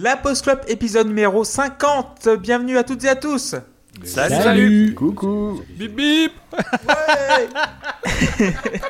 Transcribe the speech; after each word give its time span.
La 0.00 0.16
Post 0.16 0.44
Club 0.44 0.60
épisode 0.68 1.08
numéro 1.08 1.44
50. 1.44 2.28
Bienvenue 2.40 2.78
à 2.78 2.84
toutes 2.84 3.04
et 3.04 3.08
à 3.08 3.16
tous. 3.16 3.54
Salut. 4.04 4.94
Coucou 4.94 5.60
Bip 5.76 5.94
bip 5.94 6.32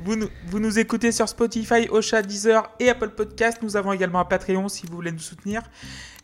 Vous 0.00 0.16
nous, 0.16 0.28
vous 0.48 0.60
nous 0.60 0.78
écoutez 0.78 1.10
sur 1.10 1.26
Spotify, 1.28 1.88
Ocha, 1.90 2.20
Deezer 2.20 2.70
et 2.78 2.90
Apple 2.90 3.08
Podcast. 3.10 3.58
Nous 3.62 3.76
avons 3.76 3.92
également 3.92 4.20
un 4.20 4.24
Patreon 4.26 4.68
si 4.68 4.86
vous 4.86 4.94
voulez 4.96 5.10
nous 5.10 5.18
soutenir. 5.18 5.62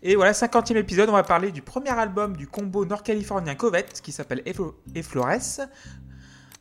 Et 0.03 0.15
voilà, 0.15 0.33
50e 0.33 0.77
épisode, 0.77 1.09
on 1.09 1.13
va 1.13 1.23
parler 1.23 1.51
du 1.51 1.63
premier 1.63 1.91
album 1.91 2.37
du 2.37 2.47
combo 2.47 2.85
nord-californien 2.85 3.55
Covette 3.55 4.01
qui 4.03 4.13
s'appelle 4.13 4.43
Eflo- 4.45 4.75
Eflores, 4.95 5.67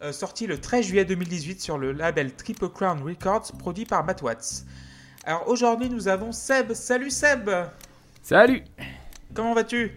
euh, 0.02 0.12
sorti 0.14 0.48
le 0.48 0.60
13 0.60 0.86
juillet 0.86 1.06
2018 1.06 1.62
sur 1.62 1.78
le 1.78 1.92
label 1.92 2.34
Triple 2.34 2.70
Crown 2.70 3.02
Records, 3.04 3.52
produit 3.60 3.86
par 3.86 4.06
Matt 4.06 4.22
Watts. 4.22 4.64
Alors 5.26 5.48
aujourd'hui, 5.48 5.90
nous 5.90 6.08
avons 6.08 6.32
Seb. 6.32 6.74
Salut 6.74 7.10
Seb 7.10 7.50
Salut 8.24 8.64
Comment 9.34 9.54
vas-tu? 9.54 9.92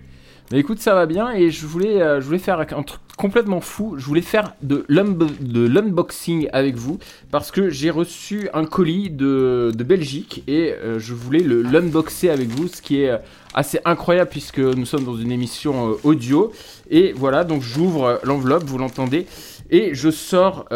Mais 0.51 0.59
écoute, 0.59 0.81
ça 0.81 0.95
va 0.95 1.07
bien 1.07 1.31
et 1.31 1.51
je 1.51 1.67
voulais, 1.67 2.03
euh, 2.03 2.21
je 2.21 2.27
voulais 2.27 2.39
faire 2.39 2.61
un 2.61 2.83
truc 2.83 3.01
complètement 3.17 3.61
fou. 3.63 3.95
Je 3.97 4.05
voulais 4.05 4.21
faire 4.21 4.55
de 4.63 4.85
l'unbo- 4.89 5.31
de 5.41 5.67
l'unboxing 5.67 6.49
avec 6.53 6.75
vous 6.75 6.99
parce 7.31 7.51
que 7.51 7.71
j'ai 7.71 7.89
reçu 7.89 8.51
un 8.53 8.67
colis 8.67 9.09
de, 9.09 9.73
de 9.75 9.85
Belgique 9.85 10.43
et 10.49 10.73
euh, 10.73 10.99
je 10.99 11.15
voulais 11.15 11.41
le 11.41 11.63
l'unboxer 11.63 12.29
avec 12.29 12.49
vous, 12.49 12.69
ce 12.69 12.83
qui 12.83 13.01
est 13.01 13.11
euh, 13.11 13.19
assez 13.55 13.79
incroyable 13.87 14.29
puisque 14.29 14.59
nous 14.59 14.85
sommes 14.85 15.05
dans 15.05 15.17
une 15.17 15.33
émission 15.33 15.93
euh, 15.93 15.95
audio. 16.03 16.53
Et 16.91 17.13
voilà, 17.13 17.45
donc 17.45 17.63
j'ouvre 17.63 18.21
l'enveloppe, 18.25 18.65
vous 18.65 18.77
l'entendez, 18.77 19.27
et 19.71 19.95
je 19.95 20.11
sors, 20.11 20.67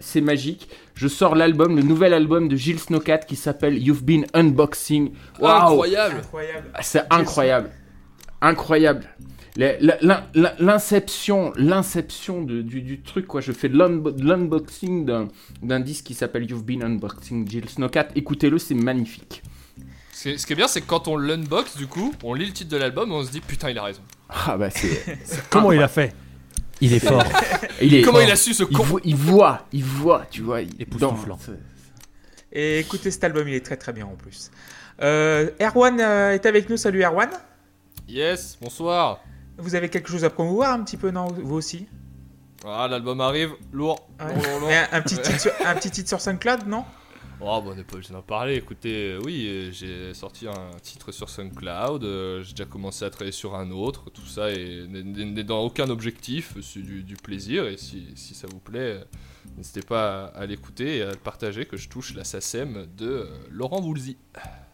c'est 0.00 0.20
magique, 0.20 0.68
je 1.02 1.08
sors 1.08 1.34
l'album, 1.34 1.74
le 1.74 1.82
nouvel 1.82 2.14
album 2.14 2.46
de 2.46 2.54
Gilles 2.54 2.78
Snowcat 2.78 3.18
qui 3.18 3.34
s'appelle 3.34 3.76
You've 3.82 4.04
Been 4.04 4.24
Unboxing. 4.34 5.10
Waouh 5.40 5.72
Incroyable 5.72 6.16
Incroyable. 6.18 6.70
ah, 6.74 6.82
C'est 6.82 7.02
incroyable. 7.10 7.70
Incroyable. 8.40 9.04
L'inception, 10.58 11.52
l'inception 11.56 12.42
du, 12.42 12.62
du 12.62 13.00
truc, 13.02 13.26
quoi. 13.26 13.40
Je 13.40 13.52
fais 13.52 13.68
de 13.68 13.76
l'unbo- 13.76 14.10
de 14.12 14.24
l'unboxing 14.24 15.04
d'un- 15.04 15.28
d'un 15.62 15.80
disque 15.80 16.04
qui 16.06 16.14
s'appelle 16.14 16.48
You've 16.48 16.64
Been 16.64 16.82
Unboxing 16.82 17.48
Jill 17.48 17.68
Snowcat. 17.68 18.08
Écoutez-le, 18.14 18.58
c'est 18.58 18.74
magnifique. 18.74 19.42
Ce 20.12 20.22
qui 20.22 20.28
est, 20.30 20.38
ce 20.38 20.46
qui 20.46 20.52
est 20.52 20.56
bien, 20.56 20.68
c'est 20.68 20.80
que 20.82 20.86
quand 20.86 21.08
on 21.08 21.16
l'unbox, 21.16 21.76
du 21.76 21.86
coup, 21.88 22.14
on 22.22 22.34
lit 22.34 22.46
le 22.46 22.52
titre 22.52 22.70
de 22.70 22.76
l'album 22.76 23.10
et 23.10 23.14
on 23.14 23.24
se 23.24 23.30
dit 23.30 23.40
putain, 23.40 23.70
il 23.70 23.78
a 23.78 23.82
raison. 23.82 24.02
Ah 24.28 24.56
bah 24.56 24.70
c'est. 24.70 25.18
Comment 25.50 25.72
il 25.72 25.82
a 25.82 25.88
fait? 25.88 26.14
Il 26.80 26.92
est 26.92 26.98
fort. 27.00 27.22
Il 27.80 27.94
est. 27.94 28.02
Comment 28.02 28.20
il 28.20 28.30
a 28.30 28.36
su 28.36 28.54
ce 28.54 28.64
il, 28.64 28.76
con 28.76 28.82
voit, 28.84 29.00
il 29.04 29.14
voit, 29.16 29.66
il 29.72 29.84
voit, 29.84 30.26
tu 30.30 30.42
vois. 30.42 30.62
Il, 30.62 30.70
dans- 30.98 31.16
Et 32.52 32.78
écoutez 32.80 33.10
cet 33.10 33.24
album, 33.24 33.46
il 33.48 33.54
est 33.54 33.64
très 33.64 33.76
très 33.76 33.92
bien 33.92 34.06
en 34.06 34.14
plus. 34.16 34.50
Euh, 35.00 35.50
Erwan 35.60 36.00
euh, 36.00 36.32
est 36.34 36.46
avec 36.46 36.68
nous. 36.68 36.76
Salut 36.76 37.02
Erwan. 37.04 37.30
Yes, 38.08 38.58
bonsoir. 38.60 39.20
Vous 39.58 39.74
avez 39.74 39.88
quelque 39.88 40.10
chose 40.10 40.24
à 40.24 40.30
promouvoir 40.30 40.72
un 40.72 40.82
petit 40.82 40.96
peu, 40.96 41.10
non 41.10 41.26
Vous 41.28 41.54
aussi? 41.54 41.86
Ah, 42.64 42.86
l'album 42.90 43.20
arrive, 43.20 43.50
lourd. 43.72 44.08
Ouais. 44.20 44.34
lourd, 44.34 44.44
lourd, 44.44 44.60
lourd. 44.60 44.70
Et 44.70 44.76
un, 44.76 44.88
un 44.92 45.00
petit 45.02 45.16
titre 45.16 45.40
sur, 45.40 45.52
un 45.64 45.74
petit 45.74 45.90
titre 45.90 46.08
sur 46.08 46.20
SoundCloud, 46.20 46.66
non? 46.66 46.84
Oh, 47.44 47.60
bah, 47.60 47.70
on 47.72 47.74
n'est 47.74 47.82
pas 47.82 47.94
obligé 47.94 48.12
d'en 48.12 48.22
parler. 48.22 48.54
Écoutez, 48.54 49.14
euh, 49.14 49.20
oui, 49.24 49.46
euh, 49.48 49.72
j'ai 49.72 50.14
sorti 50.14 50.46
un 50.46 50.70
titre 50.80 51.10
sur 51.10 51.28
SoundCloud. 51.28 52.04
euh, 52.04 52.42
j'ai 52.44 52.52
déjà 52.52 52.66
commencé 52.66 53.04
à 53.04 53.10
travailler 53.10 53.32
sur 53.32 53.56
un 53.56 53.70
autre. 53.72 54.10
Tout 54.10 54.24
ça 54.26 54.50
est- 54.52 54.86
n'est- 54.86 55.42
dans 55.42 55.60
aucun 55.64 55.90
objectif. 55.90 56.54
C'est 56.62 56.80
du, 56.82 57.02
du 57.02 57.16
plaisir. 57.16 57.66
Et 57.66 57.76
si, 57.76 58.06
si 58.14 58.34
ça 58.34 58.46
vous 58.48 58.60
plaît, 58.60 59.00
euh, 59.00 59.04
n'hésitez 59.56 59.80
pas 59.82 60.26
à, 60.26 60.42
à 60.42 60.46
l'écouter 60.46 60.98
et 60.98 61.02
à 61.02 61.10
le 61.10 61.16
partager. 61.16 61.66
Que 61.66 61.76
je 61.76 61.88
touche 61.88 62.14
la 62.14 62.22
SACEM 62.22 62.86
de 62.96 63.06
euh, 63.08 63.26
Laurent 63.50 63.80
Voulzy. 63.80 64.18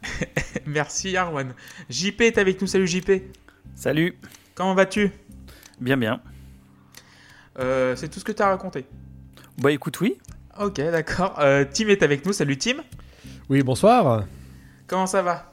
Merci 0.66 1.16
Erwan. 1.16 1.54
JP 1.88 2.20
est 2.20 2.36
avec 2.38 2.60
nous. 2.60 2.66
Salut 2.66 2.86
JP. 2.86 3.10
Salut. 3.76 4.18
Comment 4.54 4.74
vas-tu? 4.74 5.10
Bien, 5.80 5.96
bien. 5.96 6.20
Euh, 7.58 7.96
C'est 7.96 8.08
tout 8.10 8.20
ce 8.20 8.24
que 8.26 8.32
tu 8.32 8.42
as 8.42 8.48
raconté. 8.48 8.84
Bah 9.56 9.72
écoute, 9.72 10.00
oui. 10.02 10.18
Ok, 10.60 10.80
d'accord. 10.80 11.36
Euh, 11.38 11.64
Tim 11.72 11.88
est 11.88 12.02
avec 12.02 12.26
nous. 12.26 12.32
Salut 12.32 12.58
Tim. 12.58 12.78
Oui, 13.48 13.62
bonsoir. 13.62 14.24
Comment 14.88 15.06
ça 15.06 15.22
va? 15.22 15.47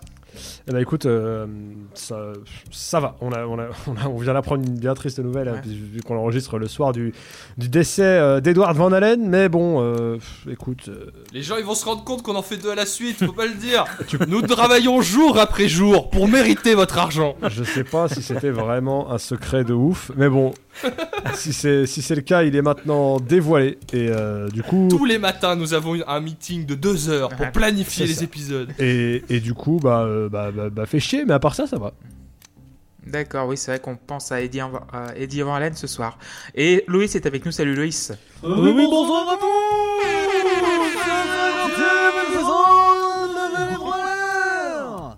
Eh 0.68 0.72
ben 0.72 0.80
écoute, 0.80 1.06
euh, 1.06 1.46
ça, 1.94 2.34
ça 2.72 3.00
va. 3.00 3.16
On, 3.22 3.32
a, 3.32 3.46
on, 3.46 3.60
a, 3.60 3.68
on, 3.88 3.96
a- 3.96 4.08
on 4.10 4.18
vient 4.18 4.34
d'apprendre 4.34 4.64
une 4.68 4.78
bien 4.80 4.94
triste 4.94 5.20
nouvelle, 5.20 5.50
Ouais. 5.50 5.58
hein, 5.58 5.62
vu 5.66 6.02
qu'on 6.02 6.18
enregistre 6.18 6.58
le 6.58 6.68
soir 6.68 6.92
du, 6.94 7.14
du 7.58 7.70
décès 7.70 8.04
euh, 8.04 8.42
d'Edward 8.42 8.76
Van 8.76 8.92
Halen. 8.92 9.28
Mais 9.30 9.50
bon, 9.50 9.82
euh, 9.82 10.18
écoute, 10.50 10.90
euh, 10.90 11.12
Les 11.34 11.42
gens, 11.42 11.58
ils 11.58 11.66
vont 11.66 11.76
se 11.76 11.86
rendre 11.86 12.04
compte 12.04 12.22
qu'on 12.24 12.36
en 12.36 12.42
fait 12.42 12.58
deux 12.58 12.72
à 12.72 12.76
la 12.76 12.86
suite. 12.86 13.24
Faut 13.26 13.32
pas 13.34 13.46
le 13.46 13.54
dire. 13.56 13.86
Nous 14.28 14.42
travaillons 14.42 15.02
jour 15.02 15.38
après 15.40 15.68
jour 15.68 16.10
pour 16.10 16.28
mériter 16.28 16.76
votre 16.76 16.98
argent. 16.98 17.36
je 17.50 17.64
sais 17.64 17.84
pas 17.84 18.08
si 18.08 18.22
c'était 18.22 18.50
vraiment 18.52 19.12
un 19.12 19.18
secret 19.18 19.64
de 19.64 19.74
ouf. 19.74 20.12
Mais 20.16 20.30
bon, 20.30 20.54
si 21.36 21.54
c'est 21.54 21.86
si 21.86 22.02
le 22.16 22.22
cas, 22.22 22.44
il 22.44 22.56
est 22.56 22.62
maintenant 22.62 23.20
dévoilé. 23.20 23.78
Et 23.94 24.08
euh, 24.10 24.48
du 24.50 24.64
coup, 24.64 24.88
Tous 24.90 25.06
les 25.06 25.18
matins, 25.18 25.56
nous 25.56 25.74
avons 25.74 25.96
un 26.08 26.20
meeting 26.20 26.66
de 26.66 26.76
deux 26.76 27.10
heures 27.10 27.30
pour 27.30 27.42
Ouais, 27.42 27.52
planifier 27.52 28.06
les 28.06 28.24
épisodes. 28.24 28.70
et, 28.80 29.24
et 29.30 29.40
du 29.40 29.54
coup, 29.54 29.80
bah, 29.82 30.02
euh, 30.04 30.25
bah, 30.30 30.52
bah, 30.52 30.70
bah, 30.70 30.86
fait 30.86 31.00
chier. 31.00 31.26
Mais 31.26 31.34
à 31.34 31.40
part 31.40 31.56
ça, 31.56 31.68
ça 31.68 31.78
va. 31.78 31.94
D'accord, 33.06 33.48
oui, 33.48 33.56
c'est 33.58 33.70
vrai 33.72 33.80
qu'on 33.80 33.96
pense 33.98 34.32
à 34.32 34.42
Eddie, 34.42 34.60
Van- 34.62 34.82
à 34.92 35.16
Eddie 35.16 35.42
Van 35.44 35.54
Halen 35.54 35.76
ce 35.76 35.86
soir. 35.86 36.18
Et 36.56 36.84
Loïs 36.88 37.14
est 37.16 37.26
avec 37.28 37.46
nous. 37.46 37.52
Salut 37.52 37.76
Loïs. 37.76 38.12
Oui, 38.44 38.72
oui, 38.76 38.88
bonsoir 38.90 39.30
à 39.30 39.38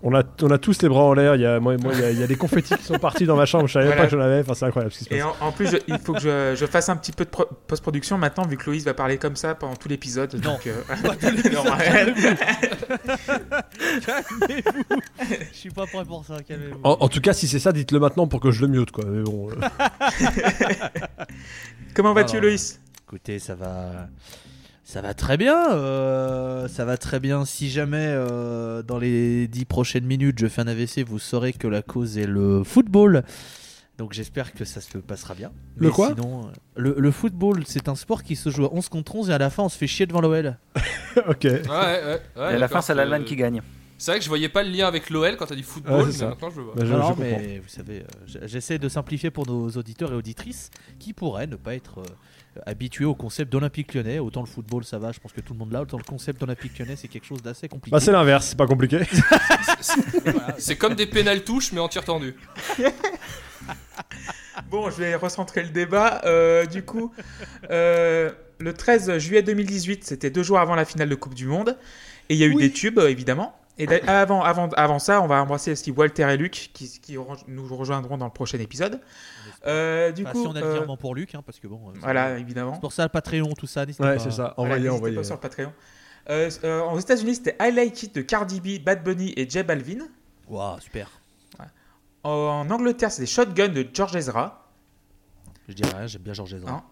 On 0.00 0.14
a, 0.14 0.22
on 0.42 0.50
a 0.52 0.58
tous 0.58 0.80
les 0.82 0.88
bras 0.88 1.02
en 1.02 1.12
l'air. 1.12 1.34
Il 1.34 1.40
y 1.42 1.46
a, 1.46 1.58
moi, 1.58 1.76
moi, 1.76 1.92
il 1.92 2.00
y 2.00 2.04
a, 2.04 2.10
il 2.12 2.20
y 2.20 2.22
a 2.22 2.26
des 2.28 2.36
confettis 2.36 2.74
qui 2.76 2.84
sont 2.84 2.98
partis 2.98 3.26
dans 3.26 3.36
ma 3.36 3.46
chambre. 3.46 3.66
Je 3.66 3.72
savais 3.74 3.86
Voilà. 3.86 4.02
pas 4.02 4.06
que 4.08 4.12
j'en 4.16 4.20
avais. 4.22 4.40
Enfin, 4.40 4.54
c'est 4.54 4.64
incroyable 4.64 4.92
ce 4.92 4.98
qui 4.98 5.04
se 5.04 5.10
passe. 5.10 5.18
Et 5.18 5.22
en, 5.22 5.34
en 5.40 5.50
plus, 5.52 5.66
je- 5.66 5.76
il 5.88 5.98
faut 5.98 6.12
que 6.12 6.20
je, 6.20 6.54
je 6.56 6.66
fasse 6.66 6.88
un 6.88 6.96
petit 6.96 7.10
peu 7.12 7.24
de 7.24 7.30
pro- 7.30 7.48
post-production 7.66 8.16
maintenant, 8.16 8.46
vu 8.46 8.56
que 8.56 8.64
Loïs 8.70 8.84
va 8.84 8.94
parler 8.94 9.18
comme 9.18 9.34
ça 9.36 9.54
pendant 9.56 9.74
tout 9.74 9.88
l'épisode. 9.88 10.32
Non. 10.42 10.52
donc, 10.52 10.66
euh, 10.68 10.82
non. 11.52 11.64
Calmez-vous. 14.08 15.00
Je 15.52 15.56
suis 15.56 15.70
pas 15.70 15.86
prêt 15.86 16.04
pour 16.04 16.24
ça, 16.24 16.42
calmez-vous. 16.42 16.80
En, 16.82 16.96
en 17.00 17.08
tout 17.08 17.20
cas, 17.20 17.32
si 17.32 17.46
c'est 17.48 17.58
ça, 17.58 17.72
dites-le 17.72 17.98
maintenant 18.00 18.26
pour 18.26 18.40
que 18.40 18.50
je 18.50 18.62
le 18.62 18.68
mute, 18.68 18.90
quoi. 18.90 19.04
Mais 19.06 19.22
bon, 19.22 19.50
euh, 19.50 19.54
Comment 21.94 22.12
vas-tu, 22.14 22.36
Alors, 22.36 22.44
Loïs? 22.50 22.80
Écoutez, 23.06 23.38
ça 23.38 23.54
va. 23.54 24.08
Ça 24.84 25.02
va 25.02 25.12
très 25.12 25.36
bien. 25.36 25.72
euh, 25.72 26.66
ça 26.68 26.84
va 26.86 26.96
très 26.96 27.20
bien. 27.20 27.44
Si 27.44 27.68
jamais 27.68 28.06
euh, 28.08 28.82
dans 28.82 28.98
les 28.98 29.46
dix 29.48 29.66
prochaines 29.66 30.06
minutes 30.06 30.38
je 30.38 30.46
fais 30.46 30.62
un 30.62 30.66
AVC, 30.66 31.04
vous 31.06 31.18
saurez 31.18 31.52
que 31.52 31.66
la 31.68 31.82
cause 31.82 32.16
est 32.16 32.26
le 32.26 32.64
football. 32.64 33.22
Donc 33.98 34.12
j'espère 34.14 34.54
que 34.54 34.64
ça 34.64 34.80
se 34.80 34.96
passera 34.96 35.34
bien. 35.34 35.50
Le 35.76 35.88
Mais 35.88 35.92
quoi? 35.92 36.08
sinon, 36.16 36.46
euh, 36.46 36.50
le, 36.76 36.94
le 36.96 37.10
football, 37.10 37.64
c'est 37.66 37.88
un 37.88 37.96
sport 37.96 38.22
qui 38.22 38.34
se 38.36 38.48
joue 38.48 38.64
à 38.64 38.72
11 38.72 38.88
contre 38.88 39.14
11 39.16 39.28
et 39.28 39.32
à 39.34 39.38
la 39.38 39.50
fin 39.50 39.64
on 39.64 39.68
se 39.68 39.76
fait 39.76 39.86
chier 39.88 40.06
devant 40.06 40.20
l'OL. 40.22 40.56
ok. 41.28 41.44
Ouais, 41.44 41.60
ouais, 41.68 42.02
ouais. 42.04 42.20
Et 42.36 42.40
à 42.40 42.52
la 42.52 42.58
d'accord, 42.60 42.68
fin, 42.78 42.80
c'est 42.82 42.94
l'Allemagne 42.94 43.22
euh, 43.22 43.26
qui 43.26 43.36
gagne. 43.36 43.60
C'est 44.00 44.12
vrai 44.12 44.18
que 44.20 44.24
je 44.24 44.28
voyais 44.28 44.48
pas 44.48 44.62
le 44.62 44.70
lien 44.70 44.86
avec 44.86 45.10
l'OL 45.10 45.36
quand 45.36 45.46
t'as 45.46 45.56
dit 45.56 45.62
football, 45.64 45.94
Ouais, 45.94 46.00
c'est 46.02 46.06
mais 46.06 46.12
ça. 46.18 46.28
maintenant 46.28 46.50
je 46.50 46.56
le 46.58 46.62
vois. 46.62 46.74
Bah, 46.76 46.84
je, 46.84 46.92
non, 46.92 46.96
je 46.98 47.02
non, 47.02 47.08
comprends. 47.08 47.22
mais 47.24 47.58
vous 47.58 47.68
savez, 47.68 47.98
euh, 48.02 48.38
j'essaie 48.46 48.78
de 48.78 48.88
simplifier 48.88 49.30
pour 49.32 49.46
nos 49.48 49.68
auditeurs 49.70 50.12
et 50.12 50.14
auditrices 50.14 50.70
qui 51.00 51.12
pourraient 51.12 51.48
ne 51.48 51.56
pas 51.56 51.74
être 51.74 51.98
euh, 51.98 52.60
habitués 52.64 53.04
au 53.04 53.16
concept 53.16 53.50
d'Olympique 53.52 53.92
lyonnais. 53.94 54.20
Autant 54.20 54.40
le 54.40 54.46
football, 54.46 54.84
ça 54.84 54.98
va, 54.98 55.10
je 55.10 55.18
pense 55.18 55.32
que 55.32 55.40
tout 55.40 55.52
le 55.52 55.58
monde 55.58 55.72
l'a. 55.72 55.82
Autant 55.82 55.96
le 55.98 56.04
concept 56.04 56.40
d'Olympique 56.40 56.78
lyonnais, 56.78 56.94
c'est 56.96 57.08
quelque 57.08 57.26
chose 57.26 57.42
d'assez 57.42 57.68
compliqué. 57.68 57.92
Bah, 57.92 57.98
c'est 58.00 58.12
l'inverse, 58.12 58.46
c'est 58.46 58.56
pas 58.58 58.66
compliqué. 58.68 59.00
C'est 60.58 60.76
comme 60.76 60.94
des 60.94 61.06
pénales 61.06 61.42
touches, 61.44 61.72
mais 61.72 61.80
en 61.80 61.88
tir 61.88 62.04
tendu. 62.04 62.34
Bon, 64.70 64.90
je 64.90 64.96
vais 64.96 65.14
recentrer 65.14 65.62
le 65.62 65.68
débat. 65.70 66.20
Euh, 66.24 66.66
du 66.66 66.82
coup, 66.82 67.12
euh, 67.70 68.30
le 68.58 68.72
13 68.74 69.18
juillet 69.18 69.42
2018, 69.42 70.04
c'était 70.04 70.30
deux 70.30 70.42
jours 70.42 70.58
avant 70.58 70.74
la 70.74 70.84
finale 70.84 71.08
de 71.08 71.14
Coupe 71.14 71.34
du 71.34 71.46
Monde. 71.46 71.76
Et 72.28 72.34
il 72.34 72.38
y 72.40 72.44
a 72.44 72.46
eu 72.46 72.54
des 72.54 72.70
tubes, 72.70 72.98
évidemment. 72.98 73.54
Et 73.78 73.88
avant, 74.08 74.42
avant, 74.42 74.68
avant 74.70 74.98
ça, 74.98 75.22
on 75.22 75.26
va 75.28 75.40
embrasser 75.42 75.72
aussi 75.72 75.90
Walter 75.92 76.28
et 76.32 76.36
Luc 76.36 76.70
qui, 76.72 76.88
qui 77.00 77.16
re- 77.16 77.42
nous 77.46 77.66
rejoindront 77.76 78.18
dans 78.18 78.26
le 78.26 78.32
prochain 78.32 78.58
épisode. 78.58 79.00
Euh, 79.66 80.10
du 80.12 80.22
Enfin, 80.22 80.32
coup, 80.32 80.40
si 80.42 80.46
on 80.48 80.56
a 80.56 80.60
le 80.60 80.66
euh, 80.66 80.72
virement 80.74 80.96
pour 80.96 81.14
Luc, 81.14 81.34
hein, 81.34 81.42
parce 81.46 81.58
que 81.60 81.66
bon. 81.68 81.80
euh, 81.88 81.92
voilà, 82.00 82.38
évidemment. 82.38 82.74
C'est 82.74 82.80
pour 82.80 82.92
ça 82.92 83.04
le 83.04 83.08
Patreon, 83.08 83.52
tout 83.56 83.66
ça. 83.66 83.86
n'hésitez 83.86 84.02
Ouais, 84.04 84.16
pas. 84.16 84.22
c'est 84.22 84.30
ça. 84.32 84.54
Voilà, 84.56 84.74
Envoyez, 84.74 84.76
n'hésitez 84.82 84.96
envoyez. 84.96 85.16
pas 85.16 85.24
sur 85.24 85.34
le 85.36 85.40
Patreon. 85.40 85.72
Euh, 86.30 86.50
euh, 86.64 86.82
aux 86.82 86.98
États-Unis, 86.98 87.36
c'était 87.36 87.56
I 87.60 87.72
Like 87.72 88.02
It 88.02 88.14
de 88.16 88.20
Cardi 88.22 88.60
B, 88.60 88.82
Bad 88.84 89.02
Bunny 89.04 89.32
et 89.36 89.48
J 89.48 89.62
Balvin. 89.62 90.06
Waouh, 90.48 90.80
super. 90.80 91.08
En 92.24 92.66
Angleterre, 92.70 93.12
c'était 93.12 93.26
Shotgun 93.26 93.68
de 93.68 93.86
George 93.94 94.16
Ezra. 94.16 94.66
Je 95.68 95.74
dirais 95.74 96.08
j'aime 96.08 96.22
bien 96.22 96.32
Georges 96.34 96.54
Ezra. 96.54 96.72
Hein 96.72 96.82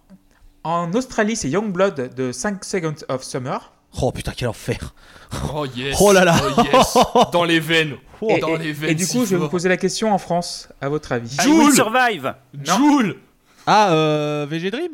En 0.63 0.93
Australie, 0.95 1.35
c'est 1.37 1.51
Youngblood 1.51 2.15
de 2.15 2.31
5 2.33 2.65
Seconds 2.65 3.05
of 3.09 3.25
Summer. 3.25 3.73
Oh 4.03 4.13
putain, 4.13 4.33
quel 4.37 4.49
enfer. 4.49 4.95
Oh 5.55 5.67
yes. 5.75 5.97
Oh 6.01 6.13
là 6.13 6.25
là. 6.25 6.37
Oh 6.59 6.63
yes. 6.63 6.99
Dans 7.33 7.45
les 7.45 7.61
veines. 7.61 7.97
Et, 8.29 8.39
Dans 8.39 8.57
et- 8.57 8.59
les 8.59 8.73
veines. 8.73 8.91
et 8.91 8.95
du 8.95 9.05
si 9.05 9.19
coup, 9.19 9.25
je 9.27 9.31
vais 9.37 9.41
vous 9.43 9.49
poser 9.49 9.69
la 9.69 9.77
question 9.77 10.13
en 10.13 10.19
France, 10.19 10.69
à 10.81 10.89
votre 10.89 11.13
avis. 11.13 11.35
I 11.41 11.43
Joule 11.43 11.65
Will 11.65 11.75
Survive. 11.75 12.35
Joule. 12.63 13.17
Ah, 13.67 13.93
euh, 13.93 14.47
VG 14.49 14.71
Dream? 14.71 14.93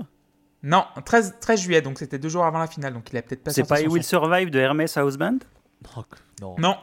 Non, 0.65 0.85
13, 1.05 1.35
13 1.41 1.61
juillet, 1.61 1.83
donc 1.83 1.99
c'était 1.99 2.19
deux 2.19 2.29
jours 2.29 2.45
avant 2.45 2.59
la 2.61 2.67
finale, 2.69 2.95
donc 2.95 3.09
il 3.13 3.17
a 3.17 3.23
peut-être 3.23 3.43
pas 3.43 3.51
C'est 3.53 3.67
pas 3.69 3.81
I 3.81 3.87
Will. 3.89 4.03
Survive 4.05 4.51
de 4.51 4.59
Hermès 4.59 4.97
House 4.97 5.17
Band 5.17 5.39
Oh, 5.97 6.03
non. 6.41 6.55
Non. 6.59 6.77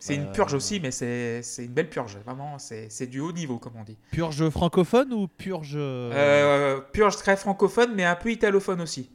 C'est 0.00 0.14
une 0.16 0.26
Euh. 0.26 0.32
purge 0.32 0.52
aussi, 0.54 0.80
mais 0.80 0.90
c'est 0.90 1.42
c'est 1.42 1.64
une 1.64 1.72
belle 1.72 1.88
purge. 1.88 2.18
Vraiment, 2.26 2.58
c'est 2.58 2.88
c'est 2.90 3.06
du 3.06 3.20
haut 3.20 3.32
niveau, 3.32 3.58
comme 3.58 3.74
on 3.78 3.84
dit. 3.84 3.96
Purge 4.10 4.48
francophone 4.50 5.12
ou 5.12 5.28
purge. 5.28 5.74
Euh, 5.76 6.80
purge 6.92 7.16
très 7.16 7.36
francophone, 7.36 7.92
mais 7.94 8.04
un 8.04 8.16
peu 8.16 8.30
italophone 8.32 8.80
aussi. 8.80 9.10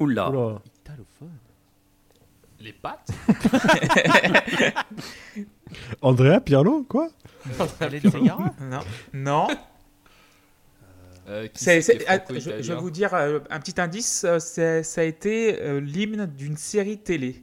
Oula. 0.00 0.30
Oula. 0.30 0.62
Italophone 0.80 1.38
Les 2.60 2.72
pattes 2.72 3.10
Andrea 6.02 6.40
Pirlo, 6.40 6.84
quoi? 6.84 7.08
Segara 8.02 8.54
Non. 8.60 8.80
Non. 9.12 9.46
Euh, 11.28 11.44
est 11.44 12.04
ah, 12.06 12.18
je, 12.28 12.50
vais 12.50 12.74
vous 12.74 12.90
dire 12.90 13.14
euh, 13.14 13.40
un 13.48 13.58
petit 13.58 13.80
indice. 13.80 14.24
euh, 14.24 14.38
c'est- 14.38 14.82
ça 14.82 15.00
a 15.00 15.04
été 15.04 15.58
euh, 15.62 15.80
l'hymne 15.80 16.26
d'une 16.26 16.56
série 16.56 16.98
télé. 16.98 17.42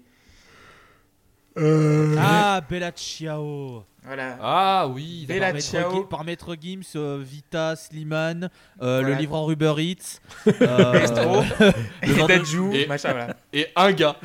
Ah, 1.58 2.62
Bella 2.70 2.92
Ciao 2.92 3.84
Voilà. 4.04 4.38
Ah 4.42 4.88
oui, 4.90 5.26
Bella 5.28 5.54
par, 5.54 6.10
par 6.10 6.24
Maître 6.24 6.56
Gims, 6.60 6.82
euh, 6.96 7.20
Vita, 7.24 7.76
Slimane, 7.76 8.46
euh, 8.82 9.00
Voilà. 9.02 9.10
le 9.10 9.14
livreur 9.22 9.50
Uber 9.52 9.74
Eats, 9.78 10.20
euh, 10.62 10.92
Maestro, 10.94 11.42
le 11.60 12.10
et 12.10 12.14
vendeur- 12.14 12.28
Dadju, 12.40 12.74
Et- 12.74 12.88
machin, 12.88 13.12
voilà. 13.12 13.36
Et 13.54 13.68
un 13.76 13.92
gars. 13.92 14.16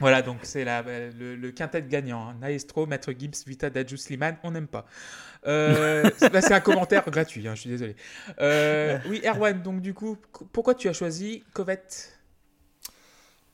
Voilà, 0.00 0.20
donc 0.22 0.38
c'est 0.42 0.64
la- 0.64 0.82
le, 0.82 1.36
le 1.36 1.50
quintet 1.52 1.82
gagnant. 1.82 2.28
hein. 2.30 2.36
Maestro, 2.40 2.86
Maître 2.86 3.12
Gibbs, 3.16 3.44
Vita, 3.46 3.70
Dadju, 3.70 3.96
Sliman, 3.96 4.36
on 4.42 4.50
n'aime 4.50 4.66
pas. 4.66 4.84
Euh, 5.46 6.10
c'est 6.18 6.52
un 6.52 6.60
commentaire 6.60 7.04
gratuit, 7.08 7.46
hein, 7.46 7.54
je 7.54 7.60
suis 7.60 7.70
désolé. 7.70 7.94
Euh, 8.40 8.98
oui, 9.08 9.22
Erwan, 9.24 9.62
donc 9.62 9.80
du 9.80 9.94
coup, 9.94 10.18
co- 10.32 10.44
pourquoi 10.52 10.74
tu 10.74 10.88
as 10.88 10.92
choisi 10.92 11.44
Covette? 11.52 12.18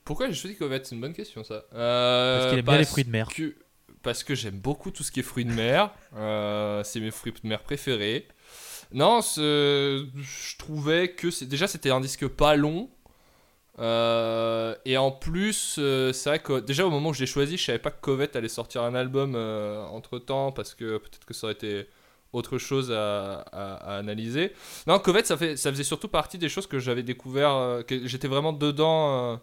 Pourquoi 0.04 0.26
j'ai 0.28 0.34
choisi 0.34 0.56
Covette? 0.56 0.86
C'est 0.86 0.94
une 0.94 1.00
bonne 1.02 1.12
question 1.12 1.44
ça. 1.44 1.64
Euh, 1.74 2.38
Parce 2.38 2.50
qu'il 2.50 2.58
aime 2.60 2.64
bien 2.64 2.78
les 2.78 2.84
fruits 2.86 3.04
de 3.04 3.10
mer. 3.10 3.28
que- 3.28 3.54
parce 4.02 4.24
que 4.24 4.34
j'aime 4.34 4.58
beaucoup 4.58 4.90
tout 4.90 5.02
ce 5.02 5.10
qui 5.12 5.20
est 5.20 5.24
fruits 5.24 5.44
de 5.44 5.52
mer. 5.52 5.90
Euh, 6.16 6.82
c'est 6.84 7.00
mes 7.00 7.10
fruits 7.10 7.32
de 7.32 7.48
mer 7.48 7.62
préférés. 7.62 8.28
Non, 8.92 9.20
je 9.22 10.56
trouvais 10.58 11.12
que 11.12 11.44
déjà 11.44 11.66
c'était 11.66 11.90
un 11.90 12.00
disque 12.00 12.26
pas 12.28 12.56
long. 12.56 12.90
Euh, 13.78 14.74
et 14.84 14.98
en 14.98 15.10
plus, 15.10 15.76
euh, 15.78 16.12
c'est 16.12 16.28
vrai 16.28 16.38
que 16.40 16.60
déjà 16.60 16.86
au 16.86 16.90
moment 16.90 17.10
où 17.10 17.14
je 17.14 17.20
l'ai 17.20 17.26
choisi, 17.26 17.56
je 17.56 17.64
savais 17.64 17.78
pas 17.78 17.90
que 17.90 18.00
Covette 18.02 18.36
allait 18.36 18.48
sortir 18.48 18.82
un 18.82 18.94
album 18.94 19.34
entre 19.34 20.18
temps 20.18 20.52
parce 20.52 20.74
que 20.74 20.98
peut-être 20.98 21.24
que 21.24 21.32
ça 21.32 21.46
aurait 21.46 21.54
été 21.54 21.86
autre 22.34 22.58
chose 22.58 22.92
à, 22.92 23.40
analyser. 23.98 24.52
Non, 24.86 24.98
Covette, 24.98 25.26
ça, 25.26 25.36
faisait 25.36 25.84
surtout 25.84 26.08
partie 26.08 26.38
des 26.38 26.48
choses 26.48 26.66
que 26.66 26.78
j'avais 26.78 27.02
découvert, 27.02 27.82
j'étais 27.88 28.28
vraiment 28.28 28.52
dedans 28.52 29.40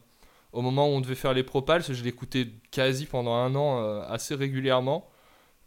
au 0.53 0.61
moment 0.61 0.87
où 0.87 0.91
on 0.91 1.01
devait 1.01 1.15
faire 1.15 1.33
les 1.33 1.43
propals. 1.43 1.83
Je 1.83 2.03
l'écoutais 2.03 2.47
quasi 2.71 3.05
pendant 3.05 3.33
un 3.35 3.55
an 3.55 3.81
euh, 3.83 4.01
assez 4.07 4.35
régulièrement. 4.35 5.09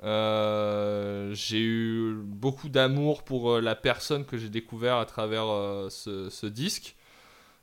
Euh, 0.02 1.32
j'ai 1.32 1.60
eu 1.60 2.14
beaucoup 2.24 2.68
d'amour 2.68 3.22
pour 3.22 3.52
euh, 3.52 3.60
la 3.60 3.76
personne 3.76 4.24
que 4.24 4.36
j'ai 4.36 4.48
découvert 4.48 4.96
à 4.96 5.06
travers 5.06 5.44
ce, 5.90 6.46
disque, 6.46 6.96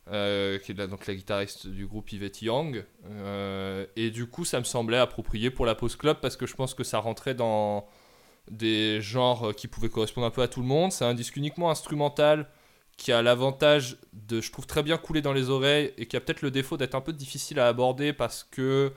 qui 0.06 0.12
est 0.13 0.77
la- 0.77 0.88
donc 0.88 1.06
la 1.07 1.16
guitariste 1.16 1.68
du 1.68 1.86
groupe 1.86 2.12
Yvette 2.12 2.42
Young. 2.42 2.86
Et 3.95 4.10
du 4.12 4.27
coup, 4.27 4.45
ça 4.45 4.60
me 4.60 4.63
semblait 4.65 4.98
approprié 4.98 5.51
pour 5.51 5.65
la 5.65 5.75
Pause 5.75 5.98
Club 5.98 6.18
parce 6.22 6.38
que 6.38 6.45
je 6.45 6.56
pense 6.56 6.74
que 6.74 6.83
ça 6.83 7.00
rentrait 7.00 7.36
dans 7.36 7.86
des 8.50 9.01
genres 9.01 9.54
qui 9.56 9.68
pouvaient 9.68 9.89
correspondre 9.89 10.25
un 10.25 10.31
peu 10.31 10.42
à 10.42 10.48
tout 10.48 10.62
le 10.62 10.68
monde. 10.68 10.92
C'est 10.92 11.06
un 11.06 11.13
disque 11.13 11.36
uniquement 11.36 11.69
instrumental 11.69 12.48
qui 13.00 13.13
a 13.13 13.22
l'avantage 13.22 13.98
de, 14.12 14.42
je 14.42 14.51
trouve, 14.51 14.68
très 14.68 14.84
bien 14.84 14.98
couler 14.98 15.22
dans 15.22 15.31
les 15.31 15.50
oreilles 15.50 15.94
et 15.98 16.06
qui 16.06 16.18
a 16.18 16.19
peut-être 16.19 16.42
le 16.42 16.51
défaut 16.51 16.75
d'être 16.75 16.96
un 16.96 17.01
peu 17.01 17.13
difficile 17.13 17.57
à 17.60 17.68
aborder 17.68 18.12
parce 18.12 18.44
que 18.44 18.92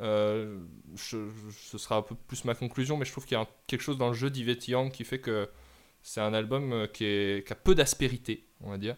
euh, 0.00 0.60
ce 0.94 1.18
sera 1.76 1.96
un 1.96 2.02
peu 2.02 2.14
plus 2.14 2.44
ma 2.44 2.54
conclusion, 2.54 2.96
mais 2.96 3.04
je 3.04 3.10
trouve 3.10 3.26
qu'il 3.26 3.36
y 3.36 3.40
a 3.40 3.46
quelque 3.66 3.82
chose 3.82 3.98
dans 3.98 4.08
le 4.08 4.14
jeu 4.14 4.30
d'Yvette 4.30 4.68
Young 4.68 4.92
qui 4.92 5.02
fait 5.02 5.18
que 5.18 5.48
c'est 6.02 6.20
un 6.20 6.34
album 6.34 6.72
euh, 6.72 6.86
qui, 6.86 7.42
a 7.50 7.54
peu 7.56 7.74
d'aspérité, 7.74 8.46
on 8.60 8.70
va 8.70 8.78
dire, 8.78 8.94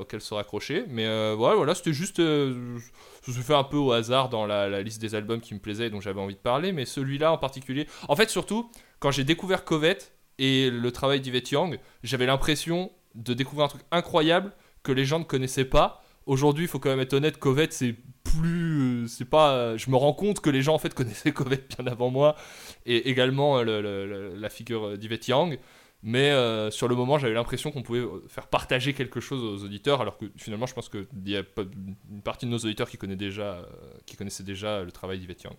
auquel 0.00 0.20
se 0.20 0.34
raccrocher. 0.34 0.84
Mais 0.88 1.06
euh, 1.06 1.36
voilà, 1.38 1.54
voilà 1.54 1.76
c'était 1.76 1.92
juste. 1.92 2.16
je 2.16 2.80
me 3.28 3.42
fait 3.42 3.54
un 3.54 3.64
peu 3.64 3.76
au 3.76 3.92
hasard 3.92 4.28
dans 4.28 4.44
la, 4.44 4.68
la 4.68 4.82
liste 4.82 5.00
des 5.00 5.14
albums 5.14 5.40
qui 5.40 5.54
me 5.54 5.60
plaisaient 5.60 5.86
et 5.86 5.90
dont 5.90 6.00
j'avais 6.00 6.20
envie 6.20 6.34
de 6.34 6.40
parler, 6.40 6.72
mais 6.72 6.84
celui-là 6.84 7.30
en 7.30 7.38
particulier. 7.38 7.86
En 8.08 8.16
fait, 8.16 8.28
surtout, 8.28 8.72
quand 8.98 9.12
j'ai 9.12 9.22
découvert 9.22 9.64
Covette 9.64 10.16
et 10.38 10.68
le 10.68 10.90
travail 10.90 11.20
d'Yvette 11.20 11.52
Young, 11.52 11.78
j'avais 12.02 12.26
l'impression 12.26 12.90
de 13.14 13.34
découvrir 13.34 13.66
un 13.66 13.68
truc 13.68 13.82
incroyable 13.90 14.52
que 14.82 14.92
les 14.92 15.04
gens 15.04 15.18
ne 15.18 15.24
connaissaient 15.24 15.64
pas. 15.64 16.02
Aujourd'hui, 16.26 16.64
il 16.64 16.68
faut 16.68 16.78
quand 16.78 16.90
même 16.90 17.00
être 17.00 17.14
honnête, 17.14 17.38
Covette, 17.38 17.72
c'est 17.72 17.96
plus. 18.24 19.02
euh, 19.04 19.06
C'est 19.08 19.24
pas. 19.28 19.52
euh, 19.54 19.78
Je 19.78 19.90
me 19.90 19.96
rends 19.96 20.12
compte 20.12 20.40
que 20.40 20.50
les 20.50 20.62
gens, 20.62 20.74
en 20.74 20.78
fait, 20.78 20.94
connaissaient 20.94 21.32
Covette 21.32 21.76
bien 21.76 21.86
avant 21.90 22.10
moi. 22.10 22.36
Et 22.86 23.08
également 23.10 23.58
euh, 23.58 24.34
la 24.36 24.48
figure 24.48 24.96
d'Yvette 24.96 25.26
Young. 25.28 25.58
Mais 26.04 26.32
sur 26.72 26.88
le 26.88 26.96
moment, 26.96 27.16
j'avais 27.18 27.34
l'impression 27.34 27.70
qu'on 27.70 27.82
pouvait 27.82 28.04
faire 28.26 28.48
partager 28.48 28.92
quelque 28.92 29.20
chose 29.20 29.40
aux 29.44 29.64
auditeurs, 29.64 30.00
alors 30.00 30.18
que 30.18 30.24
finalement, 30.36 30.66
je 30.66 30.74
pense 30.74 30.88
qu'il 30.88 31.06
y 31.26 31.36
a 31.36 31.44
une 31.56 32.22
partie 32.22 32.44
de 32.44 32.50
nos 32.50 32.58
auditeurs 32.58 32.90
qui, 32.90 32.96
connaît 32.96 33.14
déjà, 33.14 33.64
qui 34.04 34.16
connaissaient 34.16 34.42
déjà 34.42 34.82
le 34.82 34.90
travail 34.90 35.20
d'Yvette 35.20 35.44
Young. 35.44 35.54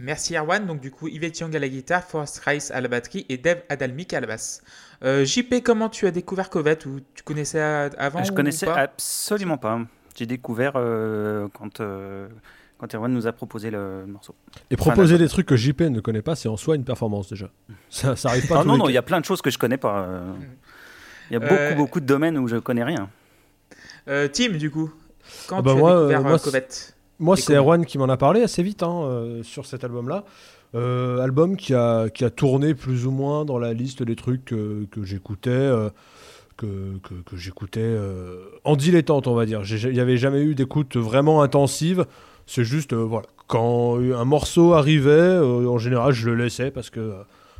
Merci 0.00 0.36
Erwan. 0.36 0.66
Donc 0.66 0.80
du 0.80 0.90
coup, 0.90 1.08
Yvette 1.08 1.38
Young 1.40 1.54
à 1.54 1.58
la 1.58 1.68
guitare, 1.68 2.04
Forrest 2.04 2.38
Rice 2.44 2.70
à 2.70 2.80
la 2.80 2.88
batterie 2.88 3.26
et 3.28 3.36
Dave 3.36 3.62
Adalmic 3.68 4.12
à 4.14 4.20
la 4.20 4.26
basse. 4.26 4.62
Euh, 5.04 5.24
JP, 5.24 5.62
comment 5.64 5.88
tu 5.88 6.06
as 6.06 6.10
découvert 6.10 6.50
Covette 6.50 6.86
ou 6.86 7.00
tu 7.14 7.22
connaissais 7.22 7.60
avant 7.60 8.22
Je 8.24 8.30
ou 8.30 8.34
connaissais 8.34 8.66
pas? 8.66 8.74
absolument 8.76 9.58
pas. 9.58 9.80
J'ai 10.16 10.26
découvert 10.26 10.72
euh, 10.76 11.46
quand, 11.52 11.80
euh, 11.80 12.26
quand 12.78 12.92
Erwan 12.94 13.12
nous 13.12 13.26
a 13.26 13.32
proposé 13.32 13.70
le 13.70 14.04
morceau. 14.06 14.34
Et 14.70 14.76
proposer 14.76 15.16
des 15.18 15.28
trucs 15.28 15.46
que 15.46 15.56
JP 15.56 15.82
ne 15.82 16.00
connaît 16.00 16.22
pas, 16.22 16.34
c'est 16.34 16.48
en 16.48 16.56
soi 16.56 16.74
une 16.76 16.84
performance 16.84 17.28
déjà. 17.28 17.50
Ça, 17.90 18.16
ça 18.16 18.30
arrive 18.30 18.46
pas 18.48 18.60
Ah 18.60 18.64
non, 18.64 18.76
non, 18.76 18.88
il 18.88 18.94
y 18.94 18.98
a 18.98 19.02
plein 19.02 19.20
de 19.20 19.24
choses 19.24 19.42
que 19.42 19.50
je 19.50 19.58
connais 19.58 19.76
pas. 19.78 20.00
euh. 20.08 20.32
Il 21.30 21.34
y 21.34 21.36
a 21.36 21.44
Euh, 21.44 21.48
beaucoup, 21.70 21.82
beaucoup 21.82 22.00
de 22.00 22.06
domaines 22.06 22.38
où 22.38 22.48
je 22.48 22.56
connais 22.56 22.82
rien. 22.84 23.08
Euh, 24.08 24.26
Tim, 24.28 24.50
du 24.56 24.70
coup, 24.70 24.90
quand 25.46 25.58
Ah 25.58 25.62
bah 25.62 25.72
tu 25.72 25.76
as 25.76 25.80
moi, 25.80 25.94
découvert 25.94 26.22
moi, 26.22 26.38
c'est- 26.38 26.44
Covette 26.44 26.96
Moi, 27.20 27.36
c'est 27.36 27.54
Erwan 27.54 27.84
qui 27.84 27.98
m'en 27.98 28.08
a 28.08 28.16
parlé 28.16 28.42
assez 28.42 28.62
vite 28.62 28.82
hein, 28.82 29.02
euh, 29.02 29.42
sur 29.42 29.66
cet 29.66 29.82
album-là. 29.84 30.24
Euh, 30.74 31.18
album 31.20 31.56
qui 31.56 31.72
a, 31.74 32.10
qui 32.10 32.24
a 32.24 32.30
tourné 32.30 32.74
plus 32.74 33.06
ou 33.06 33.10
moins 33.10 33.46
dans 33.46 33.58
la 33.58 33.72
liste 33.72 34.02
des 34.02 34.16
trucs 34.16 34.44
que, 34.44 34.86
j'écoutais, 35.02 35.50
euh, 35.50 35.88
que, 36.56 36.98
que, 37.02 37.14
que 37.24 37.36
j'écoutais 37.36 37.80
euh, 37.80 38.44
en 38.64 38.76
dilettante, 38.76 39.26
on 39.26 39.34
va 39.34 39.46
dire. 39.46 39.62
Il 39.64 39.92
n'y 39.92 40.00
avait 40.00 40.18
jamais 40.18 40.42
eu 40.42 40.54
d'écoute 40.54 40.96
vraiment 40.96 41.42
intensive. 41.42 42.04
C'est 42.46 42.64
juste, 42.64 42.92
voilà, 42.92 43.26
quand 43.46 43.98
un 43.98 44.24
morceau 44.24 44.74
arrivait, 44.74 45.38
en 45.38 45.78
général, 45.78 46.12
je 46.12 46.28
le 46.30 46.34
laissais 46.34 46.70
parce 46.70 46.90
que, 46.90 47.12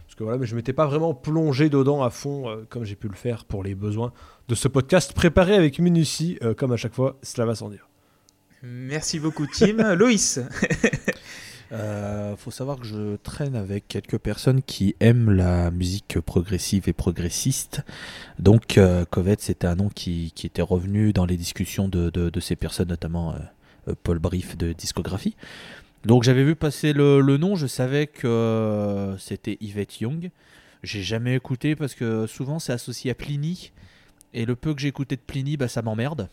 parce 0.06 0.14
que 0.16 0.24
voilà, 0.24 0.38
mais 0.38 0.46
je 0.46 0.54
m'étais 0.54 0.72
pas 0.72 0.86
vraiment 0.86 1.14
plongé 1.14 1.68
dedans 1.68 2.02
à 2.02 2.10
fond, 2.10 2.64
comme 2.70 2.84
j'ai 2.84 2.96
pu 2.96 3.08
le 3.08 3.14
faire 3.14 3.44
pour 3.44 3.62
les 3.62 3.74
besoins 3.74 4.12
de 4.48 4.54
ce 4.54 4.66
podcast 4.66 5.12
préparé 5.12 5.54
avec 5.54 5.78
minutie, 5.78 6.38
comme 6.56 6.72
à 6.72 6.78
chaque 6.78 6.94
fois, 6.94 7.16
cela 7.22 7.46
va 7.46 7.54
sans 7.54 7.68
dire. 7.68 7.87
Merci 8.62 9.18
beaucoup 9.20 9.46
Tim. 9.46 9.94
Loïs, 9.96 10.40
Euh, 11.70 12.34
faut 12.36 12.50
savoir 12.50 12.78
que 12.78 12.86
je 12.86 13.16
traîne 13.16 13.54
avec 13.56 13.88
quelques 13.88 14.18
personnes 14.18 14.62
qui 14.62 14.96
aiment 15.00 15.30
la 15.30 15.70
musique 15.70 16.18
progressive 16.20 16.88
et 16.88 16.92
progressiste. 16.92 17.82
Donc, 18.38 18.78
euh, 18.78 19.04
Covette, 19.04 19.42
c'était 19.42 19.66
un 19.66 19.74
nom 19.74 19.88
qui, 19.88 20.32
était 20.44 20.62
revenu 20.62 21.12
dans 21.12 21.26
les 21.26 21.36
discussions 21.36 21.88
de, 21.88 22.40
ces 22.40 22.56
personnes, 22.56 22.88
notamment 22.88 23.32
euh, 23.32 23.38
euh, 23.88 23.94
Paul 24.02 24.18
Brief 24.18 24.56
de 24.56 24.72
discographie. 24.72 25.36
Donc, 26.04 26.22
j'avais 26.22 26.44
vu 26.44 26.54
passer 26.54 26.92
le, 26.92 27.20
nom, 27.36 27.54
je 27.54 27.66
savais 27.66 28.06
que 28.06 29.14
c'était 29.18 29.58
Yvette 29.60 30.00
Young. 30.00 30.30
J'ai 30.84 31.02
jamais 31.02 31.34
écouté 31.34 31.74
parce 31.74 31.94
que 31.94 32.26
souvent 32.28 32.60
c'est 32.60 32.72
associé 32.72 33.10
à 33.10 33.14
Pliny. 33.14 33.72
Et 34.32 34.44
le 34.46 34.54
peu 34.54 34.74
que 34.74 34.80
j'ai 34.80 34.88
écouté 34.88 35.16
de 35.16 35.20
Pliny, 35.20 35.56
bah, 35.56 35.68
ça 35.68 35.82
m'emmerde. 35.82 36.28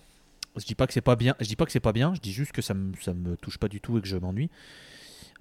Je 0.58 0.66
dis 0.66 0.76
pas 0.76 0.88
que 0.88 0.94
c'est 0.94 1.02
pas 1.02 1.16
bien. 1.16 1.36
Je 1.40 1.46
dis 1.48 1.56
pas 1.56 1.66
c'est 1.70 1.80
pas 1.80 1.94
bien. 1.94 2.14
Je 2.14 2.22
dis 2.22 2.32
juste 2.34 2.52
que 2.52 2.62
ça 2.62 2.74
me, 2.74 2.92
me 3.14 3.36
touche 3.38 3.58
pas 3.58 3.68
du 3.68 3.82
tout 3.82 3.98
et 3.98 4.02
que 4.02 4.08
je 4.08 4.18
m'ennuie. 4.18 4.50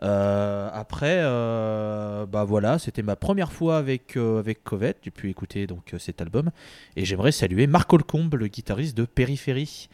Euh, 0.03 0.69
après, 0.73 1.21
euh, 1.23 2.27
bah 2.27 2.45
voilà, 2.45 2.79
c'était 2.79 3.03
ma 3.03 3.17
première 3.17 3.53
fois 3.53 3.79
avec 3.79 4.17
euh, 4.17 4.39
avec 4.39 4.65
Covette. 4.65 4.99
J'ai 5.03 5.11
pu 5.11 5.31
écouter 5.31 5.67
donc 5.67 5.95
cet 5.99 6.21
album 6.21 6.51
et 6.97 7.05
j'aimerais 7.05 7.33
saluer 7.33 7.67
Marc 7.67 7.93
Holcombe, 7.93 8.35
le 8.35 8.49
guitariste 8.49 8.97
de 8.97 9.05
Périphérie. 9.05 9.89